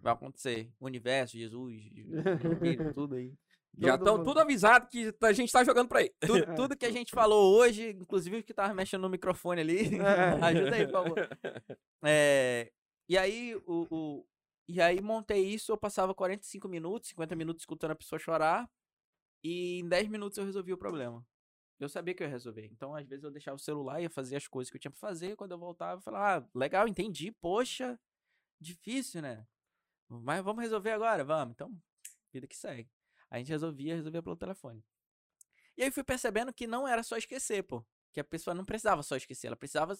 [0.01, 0.71] Vai acontecer.
[0.79, 1.81] Universo, Jesus,
[2.95, 3.33] tudo aí.
[3.77, 6.09] Já estão tudo avisado que a gente tá jogando pra aí.
[6.21, 9.79] Tudo, tudo que a gente falou hoje, inclusive o que tava mexendo no microfone ali.
[10.41, 11.29] Ajuda aí, por favor.
[12.03, 12.71] É,
[13.09, 14.27] e aí, o, o-
[14.67, 18.69] e aí montei isso, eu passava 45 minutos, 50 minutos escutando a pessoa chorar.
[19.43, 21.23] E em 10 minutos eu resolvi o problema.
[21.79, 22.65] Eu sabia que eu ia resolver.
[22.71, 24.99] Então, às vezes, eu deixava o celular, ia fazer as coisas que eu tinha pra
[24.99, 25.35] fazer.
[25.35, 27.31] Quando eu voltava, eu falava, ah, legal, entendi.
[27.33, 27.99] Poxa,
[28.59, 29.45] difícil, né?
[30.09, 31.53] Mas vamos resolver agora, vamos.
[31.53, 31.71] Então,
[32.31, 32.89] vida que segue.
[33.29, 34.83] A gente resolvia, resolvia pelo telefone.
[35.77, 37.83] E aí fui percebendo que não era só esquecer, pô.
[38.13, 39.97] Que a pessoa não precisava só esquecer, ela precisava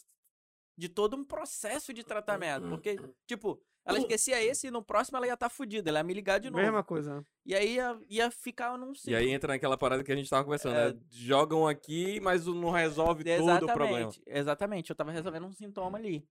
[0.77, 2.69] de todo um processo de tratamento.
[2.69, 2.95] Porque,
[3.27, 6.39] tipo, ela esquecia esse e no próximo ela ia estar fudida, ela ia me ligar
[6.39, 6.61] de novo.
[6.63, 7.17] Mesma coisa.
[7.17, 7.25] né?
[7.45, 9.15] E aí ia, ia ficar num E ciclo.
[9.17, 10.93] aí entra naquela parada que a gente tava conversando, É.
[10.93, 10.99] né?
[11.09, 13.99] Jogam aqui, mas não resolve todo o problema.
[14.09, 14.89] Exatamente, exatamente.
[14.91, 16.25] Eu tava resolvendo um sintoma ali.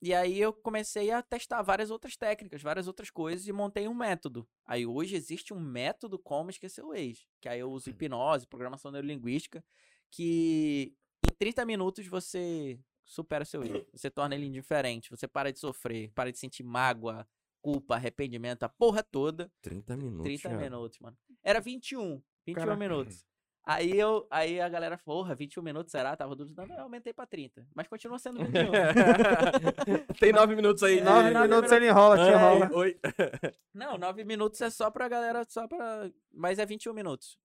[0.00, 3.94] E aí eu comecei a testar várias outras técnicas, várias outras coisas e montei um
[3.94, 4.46] método.
[4.64, 8.90] Aí hoje existe um método como esquecer o ex, que aí eu uso hipnose, programação
[8.90, 9.64] neurolinguística,
[10.10, 10.94] que
[11.28, 16.10] em 30 minutos você supera seu erro, você torna ele indiferente, você para de sofrer,
[16.12, 17.26] para de sentir mágoa,
[17.62, 19.50] culpa, arrependimento, a porra toda.
[19.62, 20.24] 30 minutos.
[20.24, 20.60] 30 cara.
[20.60, 21.16] minutos, mano.
[21.42, 22.22] Era 21.
[22.46, 22.76] 21 Caraca.
[22.76, 23.26] minutos.
[23.68, 26.16] Aí eu, aí a galera falou, porra, 21 minutos será?
[26.16, 26.68] Tava duvidando.
[26.68, 27.66] Não, eu aumentei pra 30.
[27.74, 28.52] Mas continua sendo 21.
[30.20, 31.00] Tem 9 minutos aí.
[31.00, 32.70] É, Nove nove minutos ele enrola, te Ah, enrola.
[32.72, 32.96] Oi.
[33.74, 36.08] Não, 9 minutos é só pra galera, só pra.
[36.32, 37.36] Mas é 21 minutos.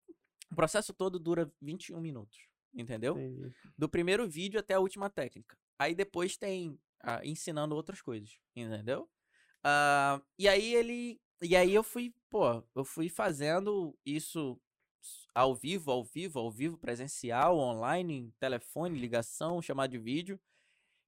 [0.53, 2.39] O processo todo dura 21 minutos.
[2.75, 3.19] Entendeu?
[3.19, 3.51] Entendi.
[3.79, 5.57] Do primeiro vídeo até a última técnica.
[5.79, 8.29] Aí depois tem ah, ensinando outras coisas.
[8.55, 9.09] Entendeu?
[9.65, 11.19] Ah, e aí ele.
[11.41, 14.61] E aí eu fui, pô, eu fui fazendo isso
[15.35, 20.41] ao vivo, ao vivo, ao vivo, presencial, online, telefone, ligação, chamada de vídeo.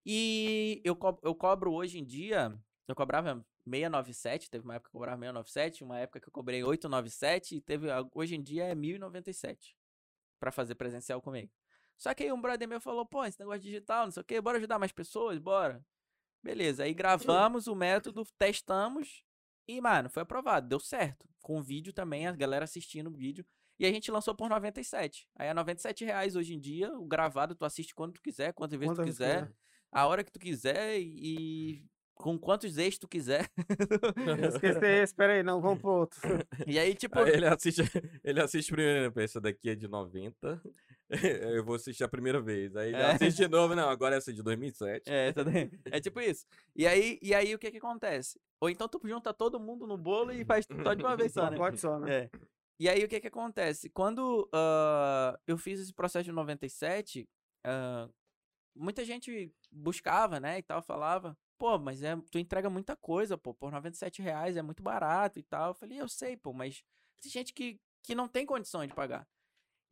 [0.04, 2.56] E eu, co- eu cobro hoje em dia,
[2.88, 6.62] eu cobrava 697, teve uma época que eu cobrava 697, uma época que eu cobrei
[6.64, 9.76] 897 e teve hoje em dia é 1097
[10.40, 11.52] pra fazer presencial comigo.
[11.96, 14.40] Só que aí um brother meu falou, pô, esse negócio digital, não sei o quê,
[14.40, 15.84] bora ajudar mais pessoas, bora.
[16.42, 19.22] Beleza, aí gravamos o método, testamos
[19.68, 21.28] e, mano, foi aprovado, deu certo.
[21.40, 23.46] Com vídeo também, a galera assistindo o vídeo.
[23.82, 25.26] E a gente lançou por 97.
[25.36, 28.78] Aí é 97 reais hoje em dia, o gravado tu assiste quando tu quiser, quantas
[28.78, 29.56] vezes tu Quantas vezes quiser, quiser.
[29.90, 33.50] a hora que tu quiser e com quantos ex tu quiser.
[34.54, 36.20] Esqueci esse, pera aí, não, vamos pro outro.
[36.64, 37.82] E aí, tipo, Aí ele assiste,
[38.22, 40.62] ele assiste primeiro, pensa, daqui é de 90,
[41.56, 42.76] eu vou assistir a primeira vez.
[42.76, 43.06] Aí ele É.
[43.10, 45.10] assiste de novo, não, agora essa é de 2007.
[45.10, 45.40] É, essa
[45.90, 46.46] é tipo isso.
[46.76, 48.38] E aí, e aí o que que acontece?
[48.60, 51.50] Ou então tu junta todo mundo no bolo e faz só de uma vez só,
[51.50, 51.56] né?
[51.56, 52.14] Pode só, né?
[52.14, 52.30] É.
[52.78, 53.88] E aí o que que acontece?
[53.90, 57.28] Quando ah, eu fiz esse processo de 97,
[57.64, 58.08] ah,
[58.74, 63.54] muita gente buscava, né, e tal, falava, pô, mas é, tu entrega muita coisa, pô,
[63.54, 65.68] por 97 reais é muito barato e tal.
[65.68, 66.82] Eu falei, eu sei, pô, mas
[67.20, 69.26] tem gente que, que não tem condição de pagar.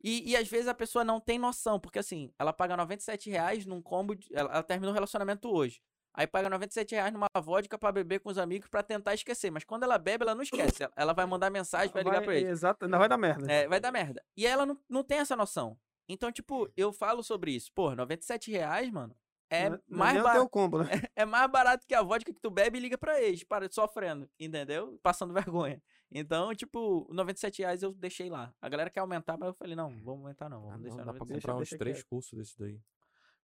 [0.03, 3.65] E, e às vezes a pessoa não tem noção, porque assim, ela paga 97 reais
[3.65, 4.15] num combo.
[4.15, 5.81] De, ela, ela terminou o relacionamento hoje.
[6.13, 9.49] Aí paga 97 reais numa vodka pra beber com os amigos pra tentar esquecer.
[9.49, 10.87] Mas quando ela bebe, ela não esquece.
[10.95, 12.47] Ela- vai mandar mensagem, vai ligar pra ele.
[12.49, 13.51] Exato, ainda vai dar merda.
[13.51, 14.21] É, vai dar merda.
[14.35, 15.77] E ela não, não tem essa noção.
[16.09, 17.71] Então, tipo, eu falo sobre isso.
[17.73, 19.15] Pô, 97 reais, mano,
[19.49, 20.49] é Não mais nem o barato.
[20.49, 20.89] combo, né?
[21.15, 24.29] É mais barato que a vodka que tu bebe e liga pra ex, para, sofrendo,
[24.39, 24.99] entendeu?
[25.01, 25.81] Passando vergonha.
[26.13, 28.53] Então, tipo, 97 reais eu deixei lá.
[28.61, 30.97] A galera quer aumentar, mas eu falei, não, vamos aumentar não, Ah, vamos não, deixar
[31.05, 31.41] dá pra 97.
[31.41, 32.77] comprar uns deixa três cursos desse daí.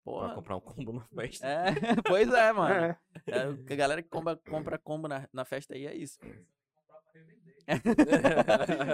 [0.06, 0.34] Pra Porra.
[0.36, 1.44] comprar um combo na festa.
[1.44, 1.64] É,
[2.06, 2.74] pois é, mano.
[2.74, 2.98] É.
[3.26, 6.20] É, a galera que compra, compra combo na, na festa aí é isso.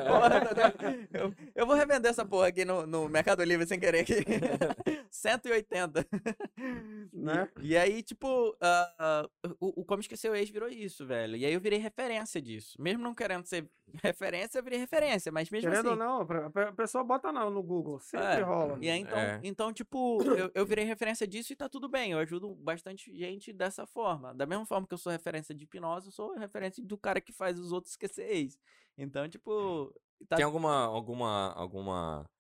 [0.09, 0.41] Porra,
[1.13, 4.15] eu, eu vou revender essa porra aqui no, no Mercado Livre sem querer aqui.
[5.11, 6.07] 180.
[7.13, 7.49] Né?
[7.61, 9.29] E, e aí, tipo, ah, ah,
[9.61, 11.37] o, o Como Esqueceu Ex virou isso, velho.
[11.37, 12.81] E aí eu virei referência disso.
[12.81, 13.69] Mesmo não querendo ser
[14.03, 15.31] referência, eu virei referência.
[15.31, 16.01] Mas mesmo Querendo ou assim.
[16.03, 18.01] não, pra- pra- a pessoa bota não no Google.
[18.01, 18.79] Sempre É, rola.
[18.81, 19.41] E aí, então, É.
[19.43, 22.13] então tipo, eu, eu virei referência disso e tá tudo bem.
[22.13, 24.35] Eu ajudo bastante gente dessa forma.
[24.35, 27.33] Da mesma forma que eu sou referência de hipnose, eu sou referência do cara que
[27.33, 28.59] faz os outros esquecer ex.
[28.97, 29.93] Então, tipo.
[30.29, 30.37] Tá...
[30.37, 32.31] Tem alguma, alguma, alguma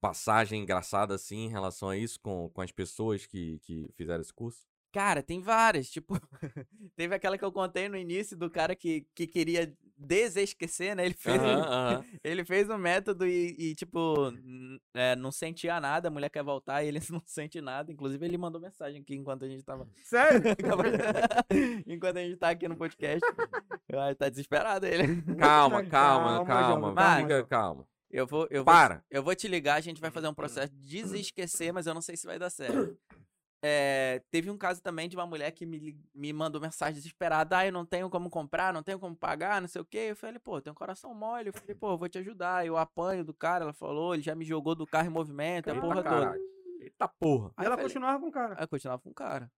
[0.00, 4.34] passagem engraçada assim em relação a isso com, com as pessoas que, que fizeram esse
[4.34, 4.66] curso?
[4.92, 5.90] Cara, tem várias.
[5.90, 6.14] Tipo,
[6.94, 11.04] teve aquela que eu contei no início do cara que, que queria desesquecer, né?
[11.04, 12.04] Ele fez, aham.
[12.22, 14.32] ele fez um método e, e, tipo,
[14.94, 16.08] é, não sentia nada.
[16.08, 17.92] A mulher quer voltar e ele não sente nada.
[17.92, 19.88] Inclusive, ele mandou mensagem aqui enquanto a gente tava.
[20.04, 20.42] Sério?
[21.86, 23.20] enquanto a gente tá aqui no podcast.
[24.18, 25.22] Tá desesperado ele.
[25.36, 26.94] Calma, Calma, calma, calma.
[26.94, 27.86] calma, Fica calma.
[28.10, 29.04] Eu vou, eu vou, Para.
[29.10, 32.00] eu vou te ligar, a gente vai fazer um processo de desesquecer, mas eu não
[32.00, 32.96] sei se vai dar certo.
[33.66, 37.66] É, teve um caso também de uma mulher que me, me mandou mensagem desesperada, ah,
[37.66, 40.08] eu não tenho como comprar, não tenho como pagar, não sei o quê.
[40.10, 41.48] Eu falei, pô, tem um coração mole.
[41.48, 42.66] Eu falei, pô, eu vou te ajudar.
[42.66, 45.72] Eu apanho do cara, ela falou, ele já me jogou do carro em movimento, a
[45.72, 46.08] Eita, porra toda.
[46.10, 46.42] caralho.
[46.78, 47.52] Eita porra.
[47.56, 48.56] Aí ela falei- continuava com o cara.
[48.60, 49.50] Eu continuava com o cara.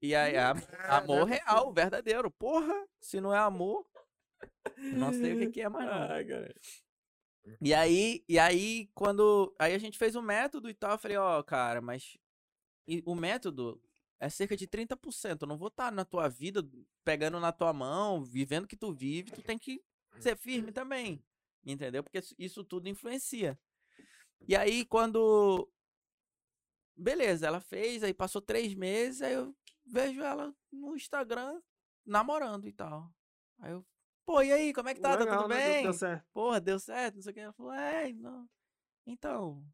[0.00, 0.54] E aí, a-
[0.88, 2.30] amor real, verdadeiro.
[2.30, 3.84] Porra, se não é amor,
[4.78, 5.94] não sei o que, que é mais não.
[6.12, 6.54] Ai, cara.
[7.60, 9.52] E aí, e aí, quando.
[9.58, 12.16] Aí a gente fez um método e tal, eu falei, ó, cara, mas.
[12.86, 13.80] E o método
[14.18, 15.42] é cerca de 30%.
[15.42, 16.62] Eu não vou estar na tua vida,
[17.04, 19.82] pegando na tua mão, vivendo o que tu vive, tu tem que
[20.18, 21.24] ser firme também.
[21.64, 22.02] Entendeu?
[22.02, 23.58] Porque isso- tudo influencia.
[24.48, 25.70] E aí, quando.
[26.96, 29.54] Beleza, ela fez, aí passou três meses, aí eu
[29.86, 31.60] vejo ela no Instagram
[32.04, 33.10] namorando e tal.
[33.58, 33.84] Aí eu.
[34.26, 35.14] Pô, e aí, como é que tá?
[35.16, 35.56] tá Legal, tudo né?
[35.64, 35.82] Deu- bem?
[35.82, 36.26] Deu certo.
[36.32, 37.40] porra, deu certo, não sei o que.
[37.40, 38.48] Ela falou, é, não.
[39.06, 39.64] Então,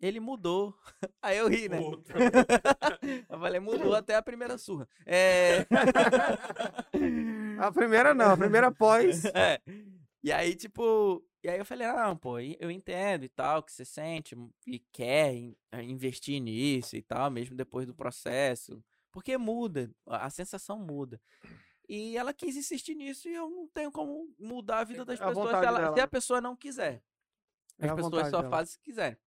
[0.00, 0.74] ele mudou.
[1.22, 1.78] Aí eu ri, né?
[1.78, 2.12] Puta.
[3.30, 4.88] eu falei, mudou até a primeira surra.
[5.06, 5.66] É.
[7.58, 9.24] A primeira não, a primeira pós.
[9.26, 9.60] é.
[10.22, 11.24] E aí, tipo.
[11.42, 14.34] E aí eu falei, não, pô, e- eu entendo e tal, que você sente
[14.66, 15.34] e quer
[15.72, 18.82] eh, investir nisso e tal, mesmo depois do processo.
[19.12, 21.20] Porque muda, a sensação muda.
[21.88, 25.24] E ela quis insistir nisso e eu não tenho como mudar a vida das É
[25.24, 27.02] a pessoas se, ela- se a pessoa não quiser.
[27.78, 28.50] É As a pessoas só dela.
[28.50, 29.18] fazem se quiserem.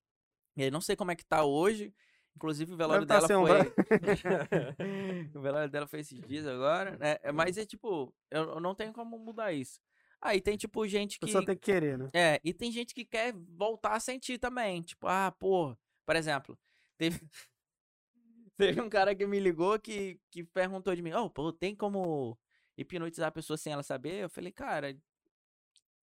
[0.58, 1.94] E aí não sei como é que tá hoje.
[2.36, 3.60] Inclusive o velório tá dela um foi.
[5.34, 7.18] o velório dela foi esses dias agora, né?
[7.24, 9.80] É, Mas é tipo, eu, eu não tenho como mudar isso.
[10.22, 11.26] Aí tem tipo gente que.
[11.26, 12.10] pessoa tem que querer, né?
[12.14, 14.82] É, e tem gente que quer voltar a sentir também.
[14.82, 16.58] Tipo, ah, pô, por exemplo,
[16.98, 17.20] teve,
[18.58, 22.38] teve um cara que me ligou que, que perguntou de mim, oh, pô, tem como
[22.78, 24.24] hipnotizar a pessoa sem ela saber?
[24.24, 24.98] Eu falei, cara,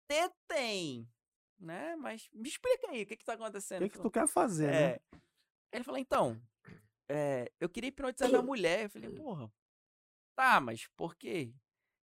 [0.06, 1.08] até tem,
[1.60, 1.96] né?
[1.96, 3.84] Mas me explica aí, o que que tá acontecendo?
[3.84, 4.84] O que, que tu quer fazer, né?
[4.94, 5.02] é.
[5.72, 6.42] Ele falou, então,
[7.10, 8.86] é, eu queria hipnotizar minha mulher.
[8.86, 9.52] Eu falei, porra,
[10.36, 11.54] tá, mas por quê?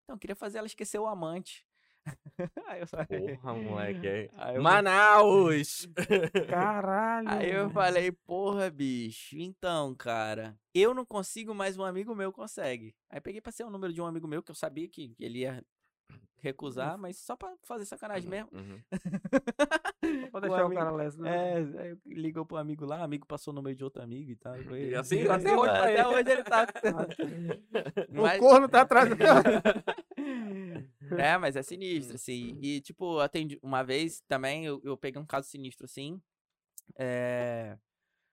[0.05, 1.67] Então, eu queria fazer ela esquecer o amante.
[2.67, 4.31] Aí eu falei, Porra, moleque.
[4.35, 5.89] Aí eu- Manaus!
[6.49, 7.31] Caralho.
[7.31, 12.95] Aí eu falei, porra, bicho, então, cara, eu não consigo, mas um amigo meu consegue.
[13.09, 15.41] Aí peguei pra ser o número de um amigo meu, que eu sabia que ele
[15.41, 15.65] ia
[16.37, 18.51] recusar, mas só pra fazer sacanagem mesmo.
[18.53, 18.81] Uhum.
[20.35, 21.63] O deixar o amigo- cara leso, né?
[21.63, 24.55] É, ligou pro amigo lá, amigo passou o número de outro amigo e tal.
[24.65, 26.67] foi- E assim, até hoje tá até hoje ele tá.
[28.37, 29.17] O corno tá atrás do
[31.19, 32.59] É, mas é sinistro, assim.
[32.61, 36.21] E, tipo, atendi uma vez também, eu, eu peguei um caso sinistro, assim.
[36.99, 37.79] É...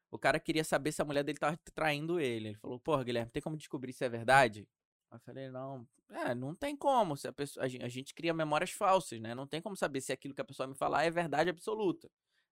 [0.09, 2.49] O cara queria saber se a mulher dele tava traindo ele.
[2.49, 4.67] Ele falou, porra, Guilherme, tem como descobrir se é verdade?
[5.11, 7.17] Eu falei, não, é, não tem como.
[7.17, 9.35] Se a, pessoa, a, gente, a gente cria memórias falsas, né?
[9.35, 12.09] Não tem como saber se aquilo que a pessoa me falar é verdade absoluta,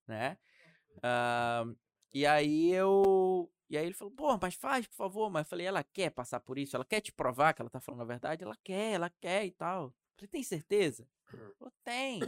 [0.07, 0.37] né?
[1.01, 1.65] Ah,
[2.13, 3.51] e aí eu.
[3.69, 5.29] E aí ele falou, pô, mas faz, por favor.
[5.29, 6.75] Mas eu falei, ela quer passar por isso?
[6.75, 8.43] Ela quer te provar que ela tá falando a verdade?
[8.43, 9.85] Ela quer, ela quer e tal.
[9.85, 11.07] Eu falei, tem certeza?
[11.57, 12.19] Falou, tem.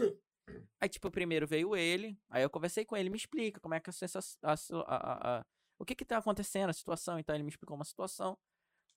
[0.80, 3.90] Aí, tipo, primeiro veio ele, aí eu conversei com ele, me explica como é que
[3.90, 5.46] a, sensação, a, a, a,
[5.78, 7.20] o que que tá acontecendo, a situação.
[7.20, 8.38] Então ele me explicou uma situação.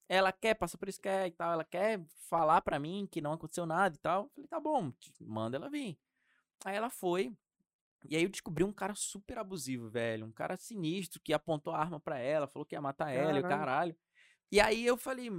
[0.08, 1.52] Ela quer, passa por isso, quer e tal.
[1.52, 4.24] Ela quer falar pra mim que não aconteceu nada e tal.
[4.24, 5.98] Eu falei, tá bom, manda ela vir.
[6.64, 7.34] Aí ela foi.
[8.08, 10.26] E aí eu descobri um cara super abusivo, velho.
[10.26, 13.40] Um cara sinistro que apontou a arma pra ela, falou que ia matar ela e
[13.40, 13.96] o caralho.
[14.52, 15.30] E aí eu falei,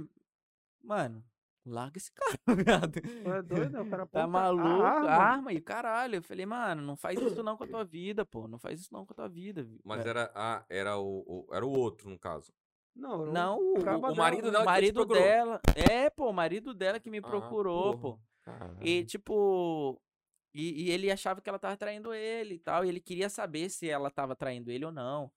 [0.82, 1.24] mano,
[1.64, 2.98] larga esse cara, viado.
[3.24, 4.66] É doido, o cara Tá maluco?
[4.66, 5.10] a Arma.
[5.10, 5.52] arma.
[5.52, 6.16] e o caralho.
[6.16, 8.48] Eu falei, mano, não faz isso não com a tua vida, pô.
[8.48, 9.62] Não faz isso não com a tua vida.
[9.62, 10.08] vi- Mas é.
[10.08, 12.52] era, a, era, o, o- era o outro, no caso.
[12.96, 15.60] Não, Não, o, caba o marido dela o marido dela.
[15.90, 18.18] É, pô, o marido dela que me Ah, procurou, porra.
[18.18, 18.20] pô.
[18.80, 20.00] E tipo.
[20.54, 22.84] E, e ele achava que ela tava traindo ele e tal.
[22.84, 25.30] E ele queria saber se ela tava traindo ele ou não.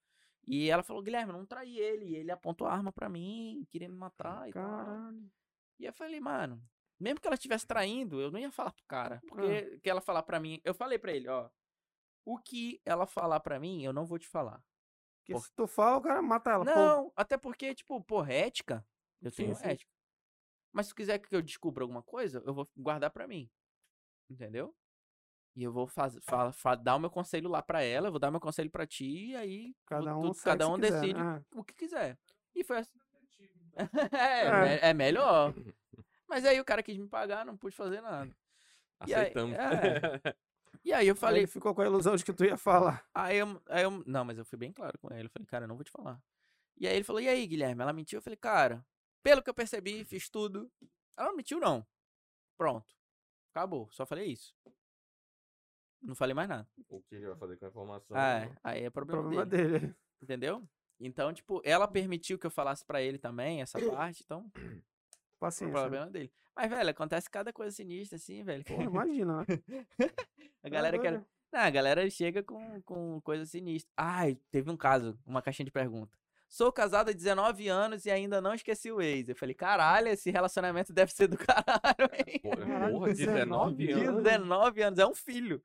[0.47, 2.05] E ela falou, Guilherme, não traí ele.
[2.05, 4.63] E ele apontou a arma pra mim, queria me matar e tal.
[4.63, 5.29] Caralho.
[5.77, 6.61] E eu falei, mano,
[6.99, 9.21] mesmo que ela estivesse traindo, eu não ia falar pro cara.
[9.27, 9.79] Porque Ah.
[9.83, 10.61] que ela falar pra mim.
[10.63, 11.49] Eu falei pra ele, ó.
[12.25, 14.63] O que ela falar pra mim, eu não vou te falar.
[15.30, 16.66] Porque Por- se tu fala, o cara mata ela.
[16.66, 16.72] pô.
[16.72, 18.85] Não, até porque, tipo, porra, ética.
[19.22, 19.67] Eu Sim, tenho sim.
[19.67, 19.91] ética.
[20.72, 23.49] Mas se tu quiser que eu descubra alguma coisa, eu vou guardar pra mim.
[24.30, 24.75] Entendeu?
[25.56, 28.19] E eu vou fazer, fa- fa- dar o meu conselho lá pra ela, eu vou
[28.19, 30.75] dar meu conselho pra ti, e aí Cada tu- um, tu- segue cada se um
[30.75, 31.43] quiser, decide né?
[31.53, 32.17] o que quiser.
[32.56, 32.99] E foi assim.
[33.75, 33.75] É.
[34.14, 35.53] é, me- é melhor.
[36.27, 38.32] Mas aí o cara quis me pagar, não pude fazer nada.
[39.08, 39.58] E aí- Aceitamos.
[39.58, 40.35] é.
[40.83, 43.06] E aí eu Aí falei, ele ficou com a ilusão de que tu ia falar.
[43.14, 44.03] Aí eu, aí eu.
[44.06, 45.25] Não, mas eu fui bem claro com ele.
[45.25, 46.22] Eu falei, cara, eu não vou te falar.
[46.77, 47.82] E aí ele falou, e aí, Guilherme?
[47.82, 48.17] Ela mentiu?
[48.17, 48.85] Eu falei, cara,
[49.22, 50.72] pelo que eu percebi, fiz tudo.
[51.17, 51.85] Ela não mentiu, não.
[52.58, 52.95] Pronto.
[53.53, 53.90] Acabou.
[53.91, 54.56] Só falei isso.
[56.01, 56.67] Não falei mais nada.
[56.88, 58.17] O que ele vai fazer com a informação?
[58.17, 58.56] Ah, é.
[58.64, 59.80] Aí é problema, problema dele.
[59.80, 59.95] dele.
[60.22, 60.64] Entendeu?
[60.99, 65.74] Então, tipo, ela permitiu que eu falasse pra ele também essa parte, então, o Paciência.
[65.74, 65.82] né?
[65.82, 66.32] problema dele.
[66.56, 68.64] Mas, velho, acontece cada coisa sinistra, assim, velho.
[68.66, 69.45] Pô, imagina, né?
[70.69, 71.14] A galera quer.
[71.51, 73.91] Não, a galera chega com, com coisa sinistra.
[73.98, 76.17] Ai, teve um caso, uma caixinha de pergunta.
[76.48, 79.30] Sou casada há 19 anos e ainda não esqueci o ex.
[79.30, 82.39] Eu falei, caralho, esse relacionamento deve ser do caralho, hein?
[82.41, 84.23] Porra, Caralho, porra, 19 19 anos.
[84.23, 85.61] 19 anos, é um filho.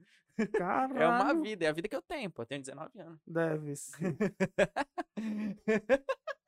[0.53, 0.99] Caralho.
[1.01, 2.43] É uma vida, é a vida que eu tenho, pô.
[2.43, 3.21] Eu tenho 19 anos.
[3.27, 4.17] Deve ser.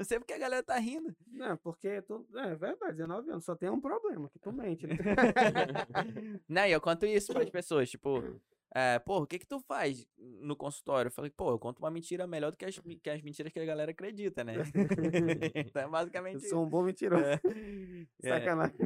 [0.00, 1.14] Não sei porque a galera tá rindo.
[1.26, 2.26] Não, porque tu.
[2.34, 3.44] É verdade, 19 anos.
[3.44, 4.86] Só tem um problema, que tu mente.
[4.86, 4.96] Né?
[6.48, 8.40] Não, e eu conto isso pras pessoas, tipo,
[8.74, 11.08] é, pô, o que que tu faz no consultório?
[11.08, 13.60] Eu falei, pô, eu conto uma mentira melhor do que as, que as mentiras que
[13.60, 14.54] a galera acredita, né?
[15.54, 17.24] então é Eu basicamente sou um bom mentiroso.
[17.24, 17.40] É.
[18.22, 18.76] É, Sacanagem.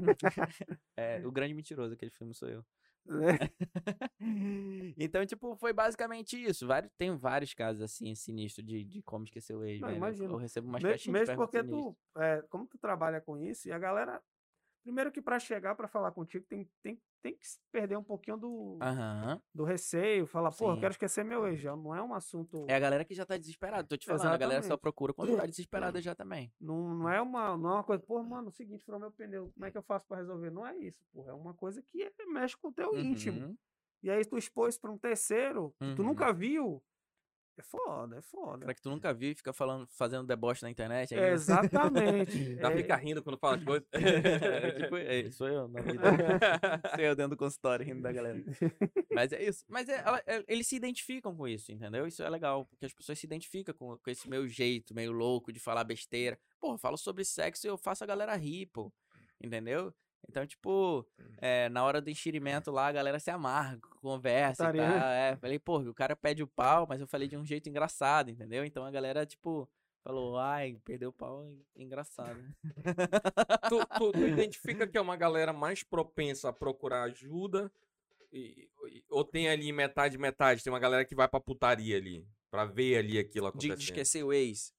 [0.97, 2.65] é, o grande mentiroso, aquele filme sou eu.
[3.07, 3.36] Né?
[4.99, 6.66] então, tipo, foi basicamente isso.
[6.66, 9.99] Vários, tem vários casos assim, sinistros de, de como esquecer o ex, Não, velho.
[9.99, 10.33] imagino.
[10.34, 11.94] Eu recebo umas Me- caixinhas Mesmo porque sinistras.
[12.15, 14.23] tu, é, como tu trabalha com isso, e a galera,
[14.83, 18.78] primeiro que pra chegar pra falar contigo, tem, tem, tem que perder um pouquinho do,
[18.83, 19.41] Aham.
[19.55, 22.75] do receio, falar, pô, eu quero esquecer meu ex, já não é um assunto, É
[22.75, 23.89] a galera que já tá desesperada.
[23.89, 24.81] Tô te falando, a galera só Exatamente.
[24.83, 26.53] procura quando tá desesperada já também.
[26.61, 29.11] não, não, é uma, não é uma coisa, pô, mano, é o seguinte, furou meu
[29.11, 30.51] pneu, como é que eu faço pra resolver?
[30.51, 33.41] Não é isso, porra, é uma coisa que mexe com o teu íntimo.
[33.41, 33.57] Uhum.
[34.03, 36.09] E aí tu expôs pra um terceiro, que tu Uhum.
[36.09, 36.83] nunca viu,
[37.60, 38.58] é foda, é foda.
[38.60, 41.15] Cara que tu nunca viu e fica falando, fazendo deboche na internet.
[41.15, 42.57] É, exatamente.
[42.57, 43.89] Já é, fica rindo quando fala as coisas.
[43.92, 46.00] É, tipo, é, sou eu na vida.
[46.94, 48.42] sou eu dentro do consultório rindo da galera.
[49.12, 49.65] Mas é isso.
[49.68, 52.07] Mas é, ela- é- eles se identificam com isso, entendeu?
[52.07, 55.52] Isso é legal, porque as pessoas se identificam com, com esse meu jeito meio louco
[55.52, 56.39] de falar besteira.
[56.60, 58.92] Pô, eu falo sobre sexo e eu faço a galera rir, pô.
[59.42, 59.94] Entendeu?
[60.28, 61.07] Então, tipo,
[61.39, 64.99] é, na hora do enxerimento lá, a galera se amarga, conversa e né?
[64.99, 65.09] tal.
[65.09, 68.31] É, falei, pô, o cara pede o pau, mas eu falei de um jeito engraçado,
[68.31, 68.65] entendeu?
[68.65, 69.69] Então a galera, tipo,
[70.03, 71.47] falou, ai, perdeu o pau,
[71.77, 72.39] engraçado.
[73.69, 77.70] tu, tu- tu identifica que é uma galera mais propensa a procurar ajuda?
[78.33, 78.69] E-
[79.09, 80.62] ou tem ali metade, metade?
[80.65, 83.78] Tem uma galera que vai pra putaria ali, pra ver ali aquilo De, acontecendo.
[83.78, 84.73] de esquecer o ex.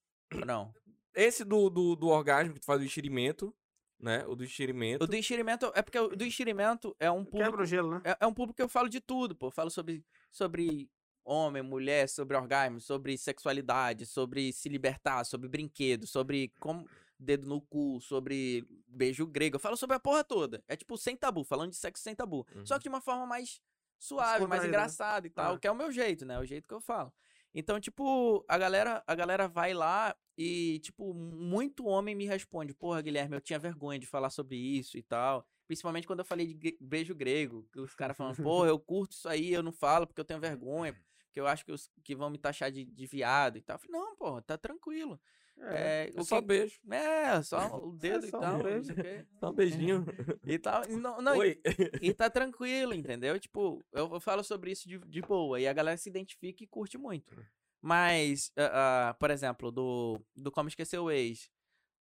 [0.46, 0.74] Não.
[1.16, 3.56] Esse do, do, do orgasmo, que tu faz o enxerimento,
[4.00, 4.26] né?
[4.28, 5.04] O do enxerimento.
[5.04, 7.46] O do enxerimento, é porque o do enxerimento é um público.
[7.46, 8.02] Quebra o gelo, né?
[8.04, 9.48] É, é um público que eu falo de tudo, pô.
[9.48, 10.90] Eu falo sobre, sobre
[11.24, 17.62] homem, mulher, sobre orgasmo, sobre sexualidade, sobre se libertar, sobre brinquedo, sobre como dedo no
[17.62, 19.56] cu, sobre beijo grego.
[19.56, 20.64] Eu falo sobre a porra toda.
[20.68, 22.46] É tipo sem tabu, falando de sexo sem tabu.
[22.66, 22.80] Só Uhum.
[22.80, 23.62] que de uma forma mais
[23.98, 24.68] suave, mais né?
[24.68, 25.60] engraçada e tal, Ah.
[25.60, 26.36] que é o meu jeito, né?
[26.36, 27.12] É o jeito que eu falo.
[27.54, 33.02] Então, tipo, a galera, a galera vai lá e, tipo, muito homem me responde, porra,
[33.02, 35.48] Guilherme, eu tinha vergonha de falar sobre isso e tal.
[35.68, 39.52] Principalmente quando eu falei de beijo grego, os caras falando, porra, eu curto isso aí,
[39.54, 40.94] eu não falo porque eu tenho vergonha,
[41.26, 43.76] porque eu acho que, os, que vão me taxar de, de viado e tal.
[43.76, 45.20] Eu falei, não, porra, tá tranquilo.
[45.58, 46.80] É, É o só que- beijo.
[46.92, 48.54] é, só o dedo e só um tal.
[48.58, 48.94] não beijo.
[49.40, 50.06] Só um beijinho.
[50.46, 50.84] E tal.
[50.90, 51.62] e Não, não, e- Oi.
[52.02, 53.40] E tá tranquilo, entendeu?
[53.40, 55.60] Tipo, eu, eu falo sobre isso de, de boa.
[55.60, 57.34] E a galera se identifica e curte muito.
[57.86, 61.52] Mas, ah, ah, por exemplo, do, do Como Esquecer o Ex,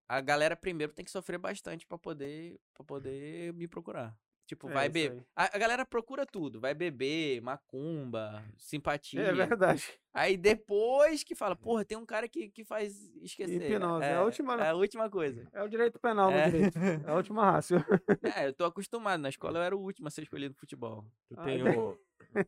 [0.07, 4.17] a galera primeiro tem que sofrer bastante pra poder, pra poder me procurar.
[4.47, 5.25] Tipo, É, vai beber.
[5.35, 6.61] A, a galera procura tudo.
[6.61, 9.21] Vai beber, macumba, simpatia.
[9.23, 9.83] É verdade.
[10.13, 13.69] Aí depois que fala, porra, tem um cara que, que faz esquecer.
[13.69, 15.45] Hipnose, é a última- É a última coisa.
[15.51, 16.49] É o direito penal no É.
[16.49, 16.77] direito.
[16.79, 17.77] É a última rácio.
[18.41, 19.19] É, eu tô acostumado.
[19.19, 21.05] Na escola eu era o último a ser escolhido no futebol.
[21.27, 21.97] Tu Ah, tem o.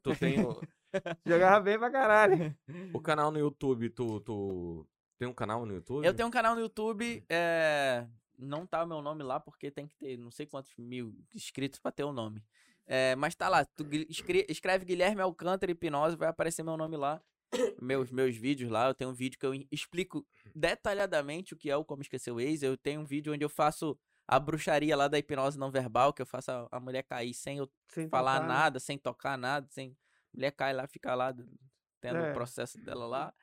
[0.03, 0.61] Tu tem o,
[1.25, 2.56] Jogava bem pra caralho.
[2.93, 4.88] o canal no YouTube, tu, tu.
[5.17, 6.06] Tem um canal no YouTube?
[6.06, 8.06] Eu tenho um canal no YouTube, é...
[8.38, 11.80] não tá o meu nome lá, porque tem que ter não sei quantos mil inscritos
[11.80, 12.43] pra ter o nome.
[12.85, 13.85] É, mas tá lá, tu
[14.48, 17.22] escreve Guilherme Alcântara Hipnose, vai aparecer meu nome lá.
[17.82, 21.77] Meus, meus vídeos lá, eu tenho um vídeo que eu explico detalhadamente o que é
[21.77, 22.61] o Como Esquecer o Ex.
[22.61, 26.22] Eu tenho um vídeo onde eu faço a bruxaria lá da hipnose não verbal, que
[26.22, 28.53] eu faço a, a mulher cair sem eu Sem falar tocar, né?
[28.53, 29.95] nada, sem tocar nada, sem.
[30.35, 31.33] Mulher cai lá, fica lá,
[32.01, 32.31] tendo É.
[32.31, 33.33] o processo dela lá.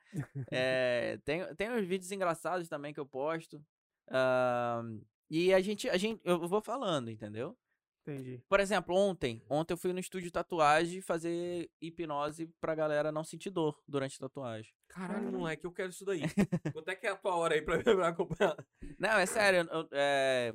[0.51, 3.63] É, tem, tem uns vídeos engraçados também que eu posto.
[4.09, 7.57] ahn, e a gente, a gente, eu vou falando, entendeu?
[8.05, 8.43] Entendi.
[8.49, 13.23] Por exemplo, ontem, ontem eu fui no estúdio de tatuagem fazer hipnose pra galera não
[13.23, 14.73] sentir dor durante a tatuagem.
[14.89, 16.19] Caralho, moleque, eu quero isso daí.
[16.77, 18.57] Quanto é que é a tua hora aí pra, pra acompanhar?
[18.99, 20.53] Não, é sério, eu, é,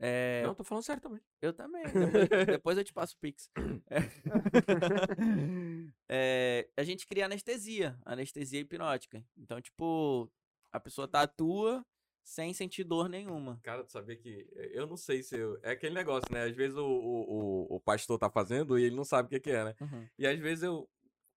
[0.00, 1.20] é, Não, tô falando sério também.
[1.42, 1.82] Eu também.
[1.92, 3.50] Depois, depois eu te passo o Pix.
[3.90, 3.98] É,
[6.08, 9.24] é, a gente cria anestesia, anestesia hipnótica.
[9.36, 10.30] Então, tipo,
[10.72, 11.84] a pessoa tatua
[12.28, 13.58] sem sentir dor nenhuma.
[13.62, 14.46] Cara, tu sabia que.
[14.72, 15.58] Eu não sei se eu.
[15.62, 16.44] É aquele negócio, né?
[16.44, 19.50] Às vezes o, o, o, pastor tá fazendo e ele não sabe o que, que
[19.50, 19.74] é, né?
[20.18, 20.88] E às vezes eu.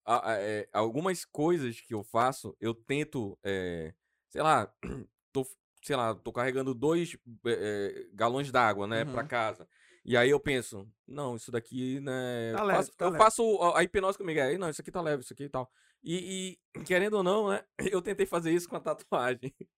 [0.05, 3.39] a- a- é, algumas coisas que eu faço, eu tento.
[3.45, 3.95] é,
[4.29, 4.73] sei lá,
[5.33, 5.47] tô,
[5.83, 9.29] sei lá, tô carregando dois é, é, galões d'água, né, pra Uhum.
[9.29, 9.69] casa.
[10.05, 12.53] E aí eu penso, não, isso daqui, né.
[12.53, 14.41] Tá eu leve, faço, tá eu faço a, a hipnose comigo.
[14.41, 15.71] Aí, não, isso aqui tá leve, isso aqui e tal.
[16.03, 17.63] E, e, querendo ou não, né,
[17.95, 19.55] eu tentei fazer isso com a tatuagem.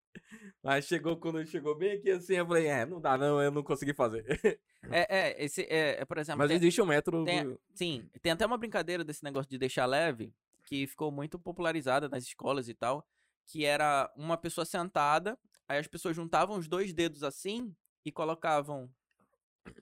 [0.62, 3.62] Mas chegou, quando chegou bem aqui assim, eu falei, é, não dá não, eu não
[3.62, 4.24] consegui fazer.
[4.90, 7.24] É, é, esse, é, é, por exemplo, Mas tem- existe um método.
[7.24, 12.08] tem- sim, tem até uma brincadeira desse negócio de deixar leve, que ficou muito popularizada
[12.08, 13.06] nas escolas e tal,
[13.46, 15.38] que era uma pessoa sentada,
[15.72, 18.92] aí as pessoas juntavam os dois dedos assim e colocavam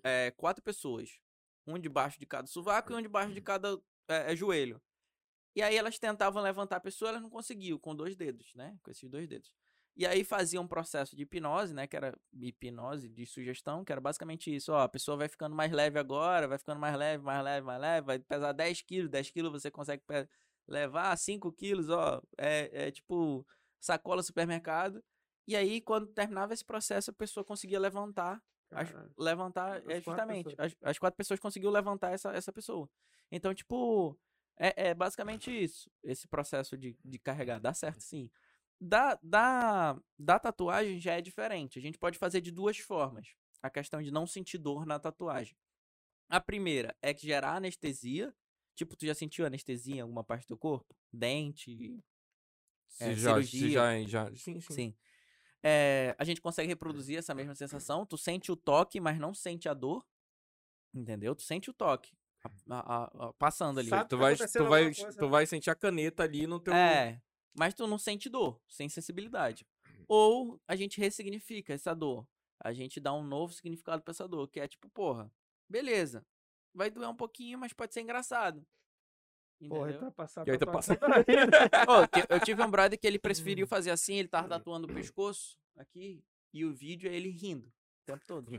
[0.02, 1.20] é, quatro pessoas,
[1.66, 4.80] um debaixo de cada sovaco e um debaixo de cada é, joelho.
[5.54, 8.78] E aí elas tentavam levantar a pessoa, elas não conseguiam com dois dedos, né?
[8.82, 9.52] Com esses dois dedos.
[9.96, 11.86] E aí faziam um processo de hipnose, né?
[11.88, 14.72] Que era hipnose de sugestão, que era basicamente isso.
[14.72, 17.80] Ó, a pessoa vai ficando mais leve agora, vai ficando mais leve, mais leve, mais
[17.80, 20.02] leve, vai pesar 10 quilos, 10 quilos você consegue
[20.68, 22.22] levar 5 quilos, ó.
[22.38, 23.44] É, é tipo
[23.80, 25.02] sacola supermercado.
[25.50, 30.04] E aí, quando terminava esse processo, a pessoa conseguia levantar as- levantar, As é, quatro
[30.04, 32.88] justamente, as, as quatro pessoas conseguiu levantar essa, essa pessoa.
[33.32, 34.16] Então, tipo,
[34.56, 38.30] é, é basicamente isso, esse processo de, de carregar, dá certo sim.
[38.80, 43.68] Da, da, da tatuagem já é diferente, a gente pode fazer de duas formas, a
[43.68, 45.56] questão de não sentir dor na tatuagem.
[46.28, 48.32] A primeira é que gerar anestesia,
[48.76, 50.94] tipo, tu já sentiu anestesia em alguma parte do corpo?
[51.12, 52.00] Dente,
[52.86, 53.70] Se é, já, se cirurgia.
[53.70, 54.36] já, já.
[54.36, 54.74] Sim, sim.
[54.74, 54.94] Sim.
[55.62, 58.06] É, a gente consegue reproduzir essa mesma sensação.
[58.06, 60.04] Tu sente o toque, mas não sente a dor.
[60.94, 61.34] Entendeu?
[61.34, 62.12] Tu sente o toque.
[62.42, 63.90] a- a- a- a- passando ali.
[63.90, 65.30] Sabe Tu tá vai, tu, vai, coisa, tu né?
[65.30, 66.72] vai sentir a caneta ali no teu.
[66.72, 67.20] É.
[67.54, 69.66] Mas tu não sente dor, sem sensibilidade.
[70.08, 72.26] Ou a gente ressignifica essa dor.
[72.58, 75.30] A gente dá um novo significado pra essa dor, que é tipo, porra,
[75.68, 76.24] beleza.
[76.74, 78.66] Vai doer um pouquinho, mas pode ser engraçado.
[79.68, 80.00] Porra, Entendeu?
[80.00, 80.48] tá passando.
[80.48, 84.28] E aí tu passa- que- eu tive um brother que ele preferiu fazer assim, ele
[84.28, 87.72] tava tatuando o pescoço aqui, e o vídeo é ele rindo o
[88.06, 88.50] tempo todo.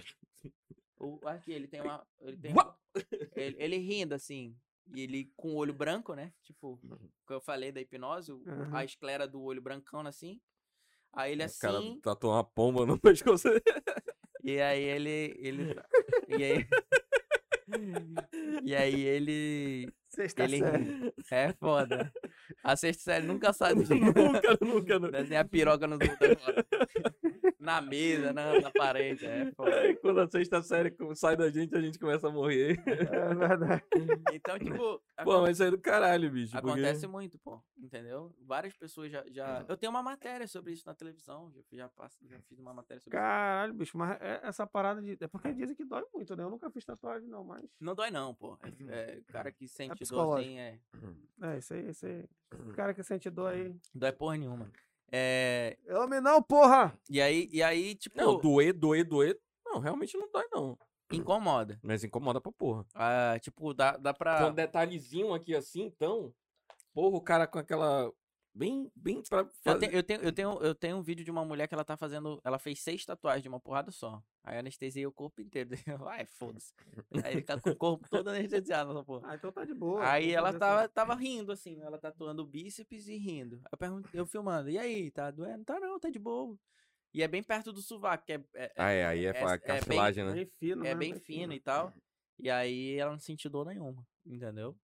[0.99, 2.05] O, aqui, ele tem uma.
[2.19, 2.53] Ele, tem
[3.35, 4.55] ele, ele rindo, assim.
[4.93, 6.31] E ele com o olho branco, né?
[6.43, 6.79] Tipo,
[7.25, 8.69] que eu falei da hipnose, Aham.
[8.77, 10.39] a esclera do olho brancão assim.
[11.13, 11.99] Aí ele O cara assim.
[12.01, 13.47] tatuou uma pomba no pescoço.
[14.43, 15.35] E aí ele.
[15.39, 15.75] ele
[16.29, 16.67] e aí.
[18.63, 19.91] e aí ele.
[20.11, 21.13] Sexta Ele série.
[21.31, 22.11] é foda.
[22.63, 25.11] A sexta série nunca sai do nunca, nunca, nunca.
[25.11, 25.97] Desenhar piroca no
[27.59, 29.25] Na mesa, na, na parede.
[29.25, 29.73] É, foda.
[29.79, 32.81] Aí, Quando a sexta série sai da gente, a gente começa a morrer.
[32.85, 33.83] É verdade.
[34.33, 36.51] Então, tipo, Pô, mas isso aí é do caralho, bicho.
[36.53, 37.61] porque- acontece muito, pô.
[37.77, 38.33] Entendeu?
[38.41, 39.63] Várias pessoas já, já.
[39.67, 41.51] Eu tenho uma matéria sobre isso na televisão.
[41.51, 43.23] Já, já, passo, já fiz uma matéria sobre isso.
[43.23, 45.17] Caralho, bicho, mas é- essa parada de.
[45.19, 46.43] É porque dizem que dói muito, né?
[46.43, 47.63] Eu nunca fiz tatuagem, não, mas.
[47.79, 48.57] Não dói, não, pô.
[48.89, 50.49] É, é, cara que sente dor psicológico.
[50.49, 50.79] assim é.
[51.43, 52.23] É, isso aí, isso aí.
[52.69, 53.75] O cara que sente dor aí.
[53.95, 54.71] Dói porra nenhuma.
[55.11, 56.95] É, Homem não, porra!
[57.09, 59.39] e aí, e aí, tipo, Não, doer, doer, doer.
[59.65, 60.77] Não, realmente não dói, não.
[61.11, 61.79] incomoda.
[61.81, 62.85] Mas incomoda pra porra.
[62.93, 64.37] Ah, tipo, dá, dá pra.
[64.37, 66.31] Com um detalhezinho aqui assim, então.
[66.93, 68.11] Porra, o cara com aquela.
[68.53, 69.79] Bem, bem pra Eu, fazer.
[69.79, 71.95] tenho, eu, tenho, eu, tenho, eu tenho um vídeo de uma mulher que ela tá
[71.95, 72.41] fazendo.
[72.43, 74.21] Ela fez seis tatuagens de uma porrada só.
[74.43, 75.69] Aí anestesiei o corpo inteiro.
[76.09, 76.73] Ai, foda-se.
[77.23, 79.31] Aí ele tá com o corpo todo anestesiado nessa porra.
[79.31, 80.05] Ah, então tá de boa.
[80.05, 80.93] Aí ela fazer tava, assim.
[80.93, 83.61] tava rindo, assim, ela tatuando o bíceps e rindo.
[83.71, 85.63] Eu pergunto, eu filmando, e aí, tá doendo?
[85.63, 86.57] Tá não, tá de boa.
[87.13, 89.33] E é bem perto do sovaco, que é, é, Ah, é, aí é, é- é
[89.33, 90.33] bem- cartilagem, né?
[90.33, 90.95] Bem fino, é né?
[90.95, 91.93] bem fino e tal.
[92.37, 94.77] E aí ela não sentiu dor nenhuma, entendeu?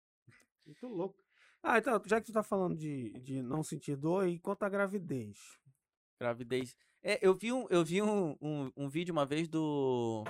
[0.64, 1.25] Muito louco.
[1.62, 4.68] Ah, então, já que tu tá falando de, de não sentir dor, e quanto à
[4.68, 5.38] gravidez?
[6.20, 6.76] Gravidez.
[7.02, 10.24] É, eu vi, um, eu vi um, um, um vídeo uma vez do.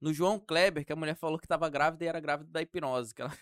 [0.00, 3.14] No João Kleber, que a mulher falou que tava grávida e era grávida da hipnose.
[3.14, 3.32] Que ela...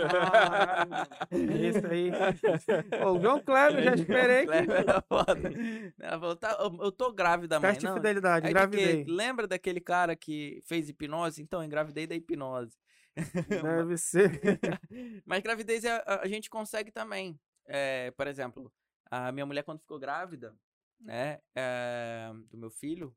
[0.00, 0.90] Caralho,
[1.60, 2.12] Esse aí.
[3.04, 4.46] O João Kleber, já esperei que.
[4.46, 5.50] Kleber foda.
[5.98, 7.72] Ela falou, tá, eu, tô grávida, mãe.
[7.72, 9.04] Teste de fidelidade, Aí engravidei.
[9.04, 11.42] Lembra daquele cara que fez hipnose?
[11.42, 12.78] Então, engravidei da hipnose.
[13.62, 14.30] Deve ser.
[15.26, 17.38] Mas gravidez é- a, a gente consegue também.
[17.66, 18.72] É, por exemplo,
[19.10, 20.56] a minha mulher quando ficou grávida,
[21.00, 23.14] né, é, do meu filho,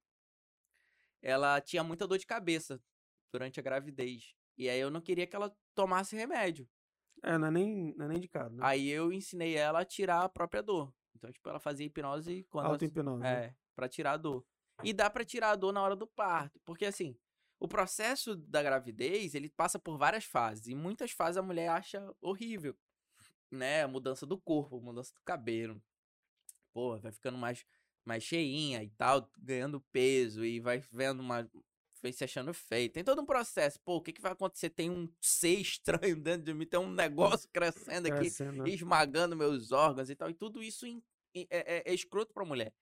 [1.21, 2.81] ela tinha muita dor de cabeça
[3.31, 4.35] durante a gravidez.
[4.57, 6.67] E aí eu não queria que ela tomasse remédio.
[7.23, 8.63] É, não é nem, não é nem indicado, né?
[8.65, 10.93] Aí eu ensinei ela a tirar a própria dor.
[11.15, 13.21] Então, tipo, ela fazia hipnose quando ela Auto-hipnose.
[13.21, 13.45] né?
[13.45, 14.45] é, pra tirar a dor.
[14.83, 16.59] E dá pra tirar a dor na hora do parto.
[16.65, 17.15] Porque, assim,
[17.61, 20.65] o processo da gravidez, ele passa por várias fases.
[20.65, 22.75] E muitas fases a mulher acha horrível.
[23.51, 23.83] Né?
[23.83, 25.79] A mudança do corpo, a mudança do cabelo.
[26.73, 27.63] Pô, vai ficando mais,
[28.03, 31.47] mais cheinha e tal, ganhando peso e vai vendo uma.
[32.01, 32.89] Vai se achando feio.
[32.89, 33.79] Tem todo um processo.
[33.81, 34.71] Pô, o que, que vai acontecer?
[34.71, 39.71] Tem um ser estranho dentro de mim, tem um negócio crescendo aqui Crescendo, esmagando meus
[39.71, 40.31] órgãos e tal.
[40.31, 40.87] E tudo isso
[41.35, 42.73] é, é, é escroto pra mulher.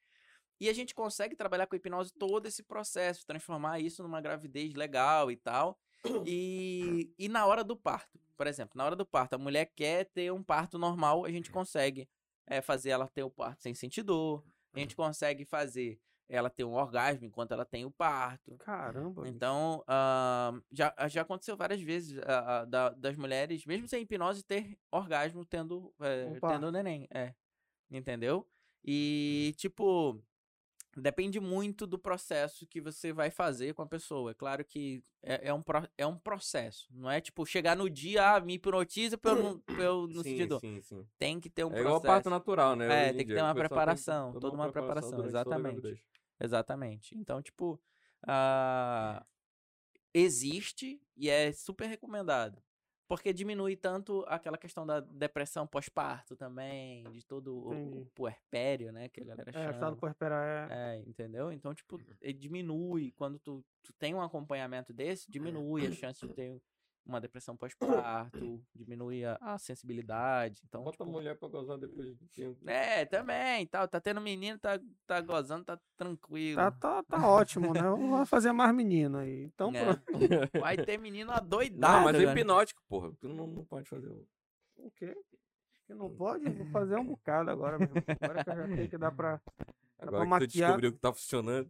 [0.60, 4.74] E a gente consegue trabalhar com a hipnose todo esse processo, transformar isso numa gravidez
[4.74, 5.80] legal e tal.
[6.26, 10.06] E, e na hora do parto, por exemplo, na hora do parto, a mulher quer
[10.06, 12.08] ter um parto normal, a gente consegue
[12.48, 14.44] é, fazer ela ter o parto sem sentir dor.
[14.74, 18.56] A gente consegue fazer ela ter um orgasmo enquanto ela tem o parto.
[18.60, 19.28] Caramba.
[19.28, 24.44] Então, ah, já, já aconteceu várias vezes ah, ah, da- das mulheres, mesmo sem hipnose,
[24.44, 27.08] ter orgasmo tendo, eh, tendo neném.
[27.12, 27.34] É.
[27.92, 28.48] Entendeu?
[28.86, 30.22] E, tipo,
[31.00, 34.32] depende muito do processo que você vai fazer com a pessoa.
[34.32, 35.64] É claro que é, é um,
[35.98, 36.88] é um processo.
[36.92, 40.24] Não é tipo chegar no dia, ah, me hipnotiza pra eu não, pra eu não
[40.24, 40.60] sentir Sim, dor.
[40.60, 41.08] sim, sim.
[41.18, 42.08] Tem que ter um É igual processo.
[42.08, 43.10] parto natural, né?
[43.10, 46.02] É, tem que ter uma preparação, toda uma preparação, exatamente.
[46.40, 47.18] Exatamente.
[47.18, 47.80] Então, tipo,
[48.26, 49.26] ah,
[50.14, 52.62] existe e é super recomendado.
[53.10, 59.10] Porque diminui tanto aquela questão da depressão pós-parto também, de todo o- o puerpério, né?
[59.10, 59.72] Que a galera É, chama.
[59.72, 60.70] estado por esperar.
[60.72, 60.96] É...
[60.96, 61.52] É, entendeu?
[61.52, 63.12] Então, tipo, ele diminui.
[63.18, 66.62] Quando tu, tu tem um acompanhamento desse, diminui a chance de ter
[67.06, 70.62] uma depressão pós-parto, diminui a, a sensibilidade.
[70.68, 72.58] Então, Bota a tipo, mulher pra gozar depois de tempo.
[72.70, 73.88] é, também, tal.
[73.88, 76.56] Tá tendo menino, tá, tá gozando, tá tranquilo.
[76.58, 77.82] Tá, tá, tá ótimo, né?
[77.82, 79.44] Vamos fazer mais menino aí.
[79.44, 79.84] Então, É.
[79.86, 80.04] pronto.
[80.62, 81.80] Vai ter menino adoidado.
[81.98, 83.12] Não, mas é hipnótico, porra.
[83.20, 84.10] Tu não, não pode fazer.
[84.10, 84.28] o-
[84.78, 85.16] O quê?
[85.88, 86.48] Que não pode?
[86.50, 87.96] Vou fazer um bocado agora mesmo.
[88.22, 89.42] Agora que eu já sei que dá pra.
[90.00, 90.68] Dá pra Agora que tu maquiar.
[90.70, 91.70] descobriu que tá funcionando.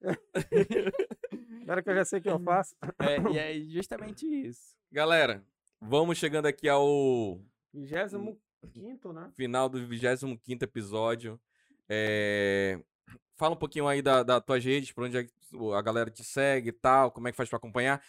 [1.62, 2.74] Agora que eu já sei o que eu faço.
[2.98, 4.76] É, e é justamente isso.
[4.90, 5.44] Galera,
[5.80, 7.40] vamos chegando aqui ao
[7.72, 9.30] 25 né?
[9.36, 11.40] final do 25 episódio.
[11.88, 12.80] É,
[13.36, 15.26] Fala um pouquinho aí da, da tua redes, pra onde é
[15.74, 18.02] a galera te segue e tal, como é que faz pra acompanhar.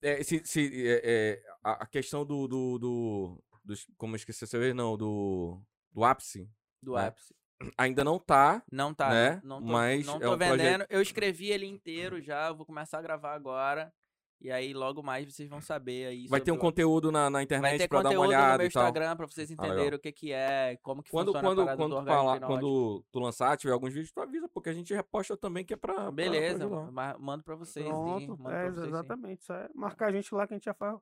[0.00, 4.60] É, se, se, é, é, a, questão do, do, do, dos- Como eu esqueci seu
[4.60, 5.60] vez, não, do.
[5.92, 6.48] Do ápice.
[6.82, 7.06] Do É.
[7.06, 7.34] ápice.
[7.76, 8.62] Ainda não tá.
[8.70, 9.40] Não tá, Né?
[9.42, 10.86] não, não tô, Mas não é tô um projeto- vendendo.
[10.88, 13.92] Eu escrevi ele inteiro já, vou começar a gravar agora.
[14.40, 16.28] E aí, logo mais, vocês vão saber aí.
[16.28, 18.58] Vai ter um o- conteúdo na, na internet ter pra dar uma conteúdo no olhada
[18.58, 18.66] meu.
[18.68, 19.66] Instagram pra vocês legal.
[19.66, 22.40] entenderem o que que é, como que Quando, funciona quando, quando, do tu orgasmo falar,
[22.46, 25.76] quando tu lançar, tiver alguns vídeos, tu avisa, porque a gente reposta também, que é
[25.76, 25.92] pra.
[25.94, 27.84] pra- Beleza, pra mando pra vocês.
[27.84, 28.38] sim, Pronto.
[28.40, 28.88] mando É, pra vocês, sim.
[28.90, 29.42] exatamente.
[29.42, 31.00] Isso é marcar a gente lá que a gente já faz.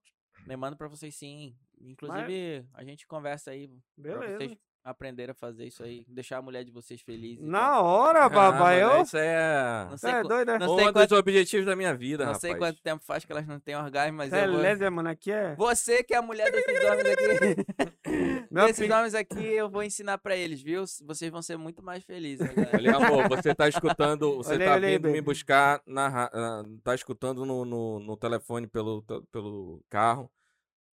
[0.49, 1.55] Eu mando pra vocês sim.
[1.79, 4.37] Inclusive, a gente conversa aí pra Beleza.
[4.39, 4.57] vocês
[4.87, 6.05] aprenderem a fazer isso aí.
[6.09, 7.39] Deixar a mulher de vocês feliz.
[7.41, 9.03] Na hora, Ah, mano, eu...
[9.03, 9.85] Isso é.
[9.85, 10.59] Não Você sei, é doido, é?
[10.59, 12.41] não Um sei dos quanto, objetivos da minha vida, não rapaz.
[12.41, 14.91] sei quanto tempo faz que elas não têm orgasmo, mas Você é eu vou...
[14.93, 15.09] mano.
[15.09, 15.55] Aqui é.
[15.57, 17.67] Você que é a mulher desses homens aqui.
[18.51, 20.85] Meu Esses filho- homens aqui eu vou ensinar pra eles, viu?
[21.05, 22.49] Vocês vão ser muito mais felizes.
[22.73, 25.23] Olha, amor, você tá escutando, você Olha aí, tá olha aí, vindo me baby.
[25.23, 30.31] buscar na, na- tá escutando no, no, no telefone pelo, pelo carro.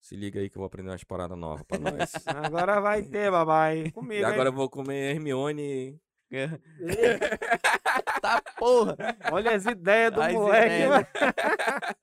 [0.02, 2.12] Se liga aí que eu vou aprender umas paradas novas pra nós.
[2.26, 3.90] Agora vai ter, babai.
[3.94, 4.56] Comigo, e agora eu hein?
[4.56, 5.97] vou comer Hermione.
[8.20, 8.97] tá porra.
[9.31, 10.74] Olha as ideias do As moleque.
[10.74, 11.06] ideias.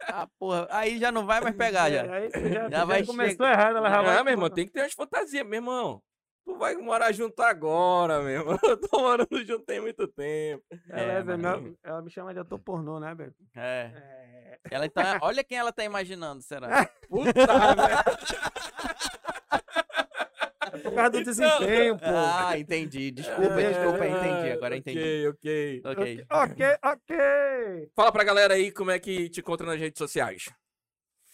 [0.07, 0.67] Tá porra.
[0.69, 2.03] Aí já não vai mais pegar já.
[2.13, 4.17] Aí já, Já já vai começou errado, ela já vai...
[4.17, 6.01] Ah, meu irmão, tem que ter umas fantasias, meu irmão.
[6.45, 8.58] Tu vai morar junto agora, meu irmão.
[8.64, 10.64] Eu tô morando junto tem muito tempo.
[10.90, 11.45] Ela, É, é, mano.
[11.48, 13.34] ela, ela me chama de ator pornô, né, velho?
[13.56, 13.92] É.
[13.93, 14.59] É.
[14.72, 16.85] Ela tá, olha quem ela tá imaginando, será?
[17.08, 18.00] Puta, velho.
[20.72, 22.06] É por causa do desempenho, pô.
[22.06, 23.09] Ah, entendi.
[23.11, 24.51] Desculpa, É, desculpa, é, entendi.
[24.51, 25.27] Agora entendi.
[25.27, 25.92] Ok, ok.
[25.92, 26.26] Ok.
[26.32, 27.90] Ok, ok.
[27.95, 30.45] Fala pra galera aí como é que te encontra nas redes sociais.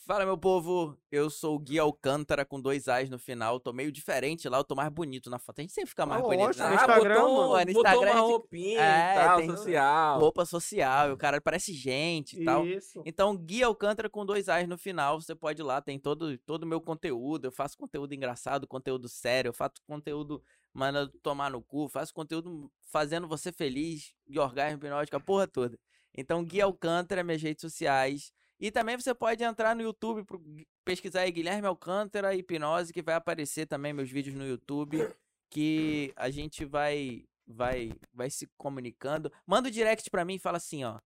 [0.06, 0.95] Fala, meu povo.
[1.11, 3.59] Eu sou o Gui Alcântara com dois A's no final.
[3.59, 5.58] Tô meio diferente lá, eu tô mais bonito na foto.
[5.59, 6.42] A gente sempre fica mais Ah, bonito.
[6.45, 6.69] lógico, né?
[6.69, 7.66] no Instagram, botou, mano.
[7.66, 10.19] No botou Instagram uma a gente- roupinha É, e tal, tem- social.
[10.19, 12.67] Roupa social, o cara parece gente e tal.
[12.67, 13.01] Isso.
[13.03, 16.64] Então, Gui Alcântara com dois A's no final, você pode ir lá, tem todo todo
[16.64, 17.45] o meu conteúdo.
[17.45, 20.40] Eu faço conteúdo engraçado, conteúdo sério, eu faço conteúdo
[20.72, 25.80] mandando tomar no cu, faço conteúdo fazendo você feliz, de orgasmo hipnótico, a porra toda.
[26.16, 28.32] Então, Gui Alcântara, minhas redes sociais.
[28.59, 30.42] E também você pode entrar no YouTube, pro-
[30.85, 35.08] pesquisar aí Guilherme Alcântara Hipnose, que vai aparecer também meus vídeos no YouTube,
[35.50, 39.32] que a gente vai vai vai se comunicando.
[39.45, 41.00] Manda o direct pra mim e fala assim, ó.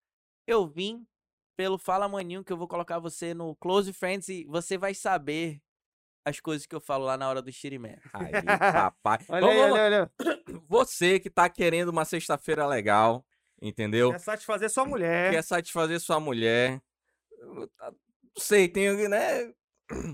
[0.47, 1.07] Eu vim
[1.57, 5.61] pelo Fala Maninho que eu vou colocar você no Close Friends e você vai saber
[6.25, 7.99] as coisas que eu falo lá na hora do Xirimé.
[8.13, 8.31] Aí,
[8.93, 9.19] papai.
[9.29, 10.63] Olha Vamos, aí, vamos olha, olha.
[10.69, 13.25] Você que tá querendo uma sexta-feira legal,
[13.61, 14.13] entendeu?
[14.13, 15.33] Quer satisfazer sua mulher.
[15.33, 16.81] Quer satisfazer sua mulher.
[17.41, 17.67] Não
[18.37, 19.53] sei, tem, né?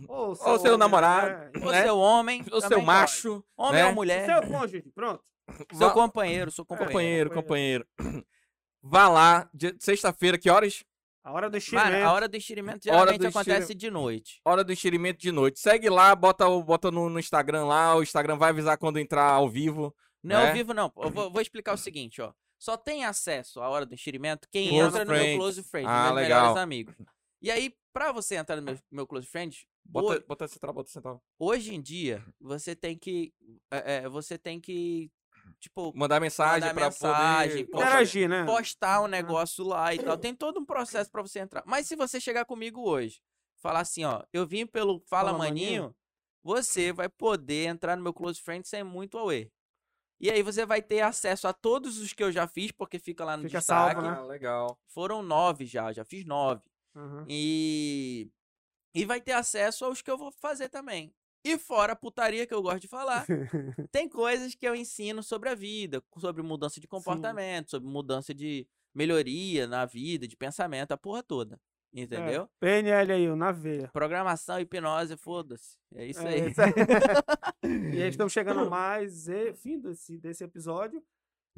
[0.09, 1.29] Ou Ou seu homem, namorado.
[1.31, 1.51] né?
[1.67, 1.83] O Né?
[1.83, 2.87] seu homem, O também seu pode.
[2.87, 3.45] macho.
[3.57, 3.87] homem né?
[3.89, 5.23] ou mulher, Seu cônjuge, pronto.
[5.73, 7.31] seu Vá- companheiro, seu companheiro.
[7.31, 8.27] companheiro, companheiro.
[8.83, 10.85] Vá lá, sexta-feira, que horas?
[11.25, 12.07] A hora do Mano, enchimento.
[12.07, 14.41] a hora do enxerimento Hora geralmente do acontece enxeri- de noite.
[14.45, 15.59] Hora do enxerimento de noite.
[15.59, 19.49] Segue lá, bota, bota no, no Instagram lá, o Instagram vai avisar quando entrar ao
[19.49, 19.95] vivo.
[20.23, 20.49] Não é né?
[20.51, 20.93] ao vivo, não.
[20.99, 22.31] Eu vou, vou explicar o seguinte, ó.
[22.59, 25.29] Só tem acesso à hora do enxerimento quem Close entra no friends.
[25.31, 26.41] meu Close Friends, Ah, meus legal.
[26.43, 26.95] melhores amigos.
[27.45, 30.25] E aí, pra você entrar no meu, meu Close Friends, Bota, Oi.
[30.27, 31.23] bota central, bota central.
[31.39, 33.35] hoje em dia, você tem que.
[33.71, 35.13] é, é, você tem que.
[35.61, 37.71] Tipo, Mandar mensagem Mandar pra mensagem, poder...
[37.71, 38.47] poxa, Interagir, né?
[38.47, 40.17] postar um negócio lá e tal.
[40.17, 41.63] Tem todo um processo pra você entrar.
[41.67, 43.21] Mas se você chegar comigo hoje,
[43.61, 45.97] falar assim, ó, eu vim pelo Fala, Fala, Maninho, Maninho.
[46.43, 49.53] você vai poder entrar no meu Close Friends sem muito away.
[50.19, 53.23] E aí você vai ter acesso a todos os que eu já fiz, porque fica
[53.23, 54.01] lá no Fica destaque.
[54.01, 54.17] salvo, né?
[54.19, 54.79] Ah, legal.
[54.89, 56.63] Foram nove já, já fiz nove.
[56.95, 57.25] Uhum.
[57.29, 58.31] E.
[58.95, 61.13] E vai ter acesso aos que eu vou fazer também.
[61.45, 63.27] E fora a putaria que eu gosto de falar,
[63.93, 68.67] tem coisas que eu ensino sobre a vida, sobre mudança de comportamento, sobre mudança de
[68.95, 71.61] melhoria na vida, de pensamento, a porra toda.
[71.93, 72.49] Entendeu?
[72.59, 73.89] PNL aí, na veia.
[73.93, 75.77] Programação, hipnose, foda-se.
[75.95, 76.51] É isso É, aí.
[76.51, 76.73] isso aí.
[77.95, 81.01] e aí estamos chegando mais e fim desse, desse episódio.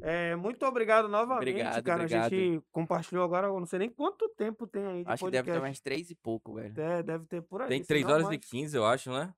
[0.01, 2.03] É, muito obrigado novamente, Obrigado, cara.
[2.03, 2.25] obrigado.
[2.25, 5.31] A gente compartilhou agora, eu não sei nem quanto tempo tem aí de Acho que
[5.31, 5.69] deve ter podcast.
[5.69, 6.79] umas três e pouco, velho.
[6.79, 7.67] É, deve ter por aí.
[7.67, 8.45] Tem se 3 não horas e mais.
[8.45, 9.33] 15, eu acho, né?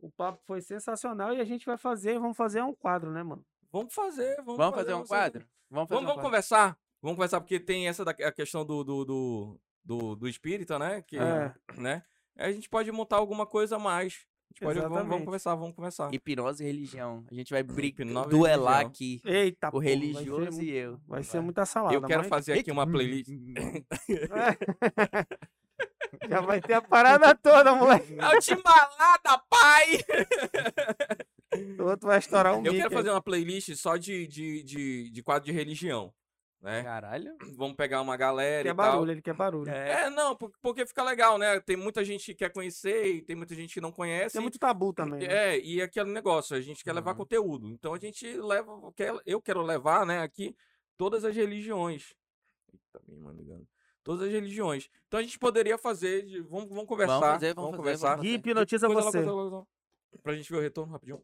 [0.00, 3.44] O papo foi sensacional e a gente vai fazer, vamos fazer um quadro, né, mano?
[3.72, 5.44] Vamos fazer, vamos, Vamos fazer um quadro?
[5.70, 6.22] Vamos fazer Vamos, um vamos quadro.
[6.22, 6.78] conversar.
[7.00, 11.00] Vamos conversar, porque tem essa da, a questão do, do, do, do, do espírita, né?
[11.02, 11.54] Que, É.
[11.78, 12.02] né?
[12.36, 14.26] A gente pode montar alguma coisa a mais.
[14.60, 16.14] Pode, vamos, vamos conversar, vamos conversar.
[16.14, 17.24] Hipnose e religião.
[17.30, 18.90] A gente vai brigar, Hipnose e duelar religião.
[18.90, 19.20] aqui.
[19.24, 21.00] Eita, O pô, vai ser religioso e eu.
[21.06, 21.94] Vai ser muita salada.
[21.94, 23.28] Eu quero mas- fazer aqui uma playlist.
[26.28, 28.14] Já vai ter a parada toda, moleque.
[28.18, 29.98] É o Timbalada, pai!
[31.78, 32.94] O outro vai estourar um Eu mic quero aí.
[32.94, 36.12] fazer uma playlist só de, de, de, de quadro de religião.
[36.64, 36.82] Né?
[36.82, 37.36] Caralho.
[37.58, 38.92] Vamos pegar uma galera Quer e tal.
[38.92, 39.70] barulho, ele quer barulho.
[39.70, 40.04] É.
[40.04, 41.60] É, não, por- porque fica legal, né?
[41.60, 44.32] Tem muita gente que quer conhecer e tem muita gente que não conhece.
[44.32, 45.28] Tem muito tabu também.
[45.28, 45.56] né?
[45.56, 47.18] É, e aquele negócio, a gente quer levar Uhum.
[47.18, 47.68] conteúdo.
[47.68, 50.56] Então a gente leva, quer, eu quero levar, né, aqui
[50.96, 52.14] todas as religiões.
[52.72, 53.68] Eita, minha irmã ligando.
[54.02, 54.88] Todas as religiões.
[55.06, 57.20] Então a gente poderia fazer, de- vamos, vamos conversar.
[57.20, 58.16] fazer, vamos fazer, conversar.
[58.16, 59.18] vamos hipnotiza Coisa lá, você.
[59.18, 59.66] coisa lá, coisa lá.
[60.22, 61.22] Pra gente ver o retorno rapidinho.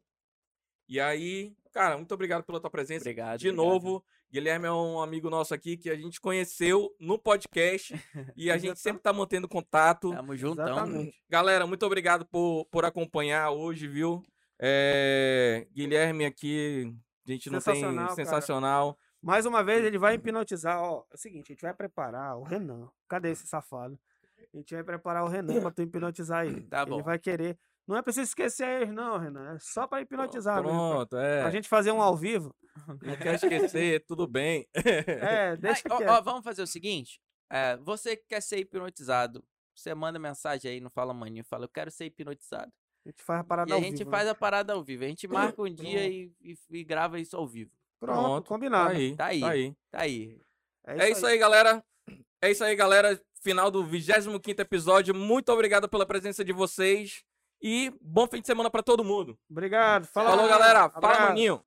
[0.89, 3.05] E aí, cara, muito obrigado pela tua presença.
[3.05, 3.39] Obrigado.
[3.39, 3.67] De obrigado.
[3.67, 7.92] novo, Guilherme é um amigo nosso aqui que a gente conheceu no podcast
[8.36, 10.10] e a gente sempre tá mantendo contato.
[10.10, 10.65] Tamo juntão.
[10.65, 11.20] Exatamente.
[11.28, 14.23] Galera, muito obrigado por, por acompanhar hoje, viu?
[14.57, 16.94] É, Guilherme aqui,
[17.26, 18.15] a gente não Sensacional, tem cara.
[18.15, 18.99] sensacional.
[19.20, 20.81] Mais uma vez, ele vai hipnotizar.
[20.81, 22.89] Ó, é o seguinte, a gente vai preparar o Renan.
[23.09, 23.99] Cadê esse safado?
[24.52, 26.62] A gente vai preparar o Renan pra tu hipnotizar ele.
[26.62, 26.97] Tá bom.
[26.97, 27.59] Ele vai querer.
[27.86, 29.55] Não é preciso esquecer eles, não, Renan.
[29.55, 30.68] É só pra hipnotizar mesmo.
[30.78, 31.41] Pronto, é.
[31.42, 32.55] pra gente fazer um ao vivo.
[33.02, 34.67] Não quer esquecer, tudo bem.
[34.73, 37.20] É, deixa Ai, ó, ó, vamos fazer o seguinte.
[37.50, 39.44] é, você que quer ser hipnotizado,
[39.75, 42.70] você manda mensagem aí, não fala maninho, fala, eu quero ser hipnotizado.
[43.05, 44.31] A gente faz a parada E a ao gente vivo, faz né?
[44.31, 45.05] a parada ao vivo.
[45.05, 45.26] A gente
[45.57, 47.73] marca um dia e, e- e grava isso ao vivo.
[47.99, 48.91] Pronto, combinado.
[48.92, 49.17] Tá aí.
[49.17, 49.41] Tá aí.
[49.41, 49.75] Tá aí.
[49.91, 50.00] Tá
[50.92, 51.00] aí.
[51.00, 51.83] É isso aí, galera.
[52.42, 53.20] É isso aí, galera.
[53.42, 55.15] Final do 25 episódio.
[55.15, 57.25] Muito obrigado pela presença de vocês.
[57.63, 59.37] E bom fim de semana pra todo mundo.
[59.51, 60.07] Obrigado.
[60.07, 60.89] Fala, Falou, galera.
[60.91, 61.23] Fala, Abraço.
[61.29, 61.61] maninho.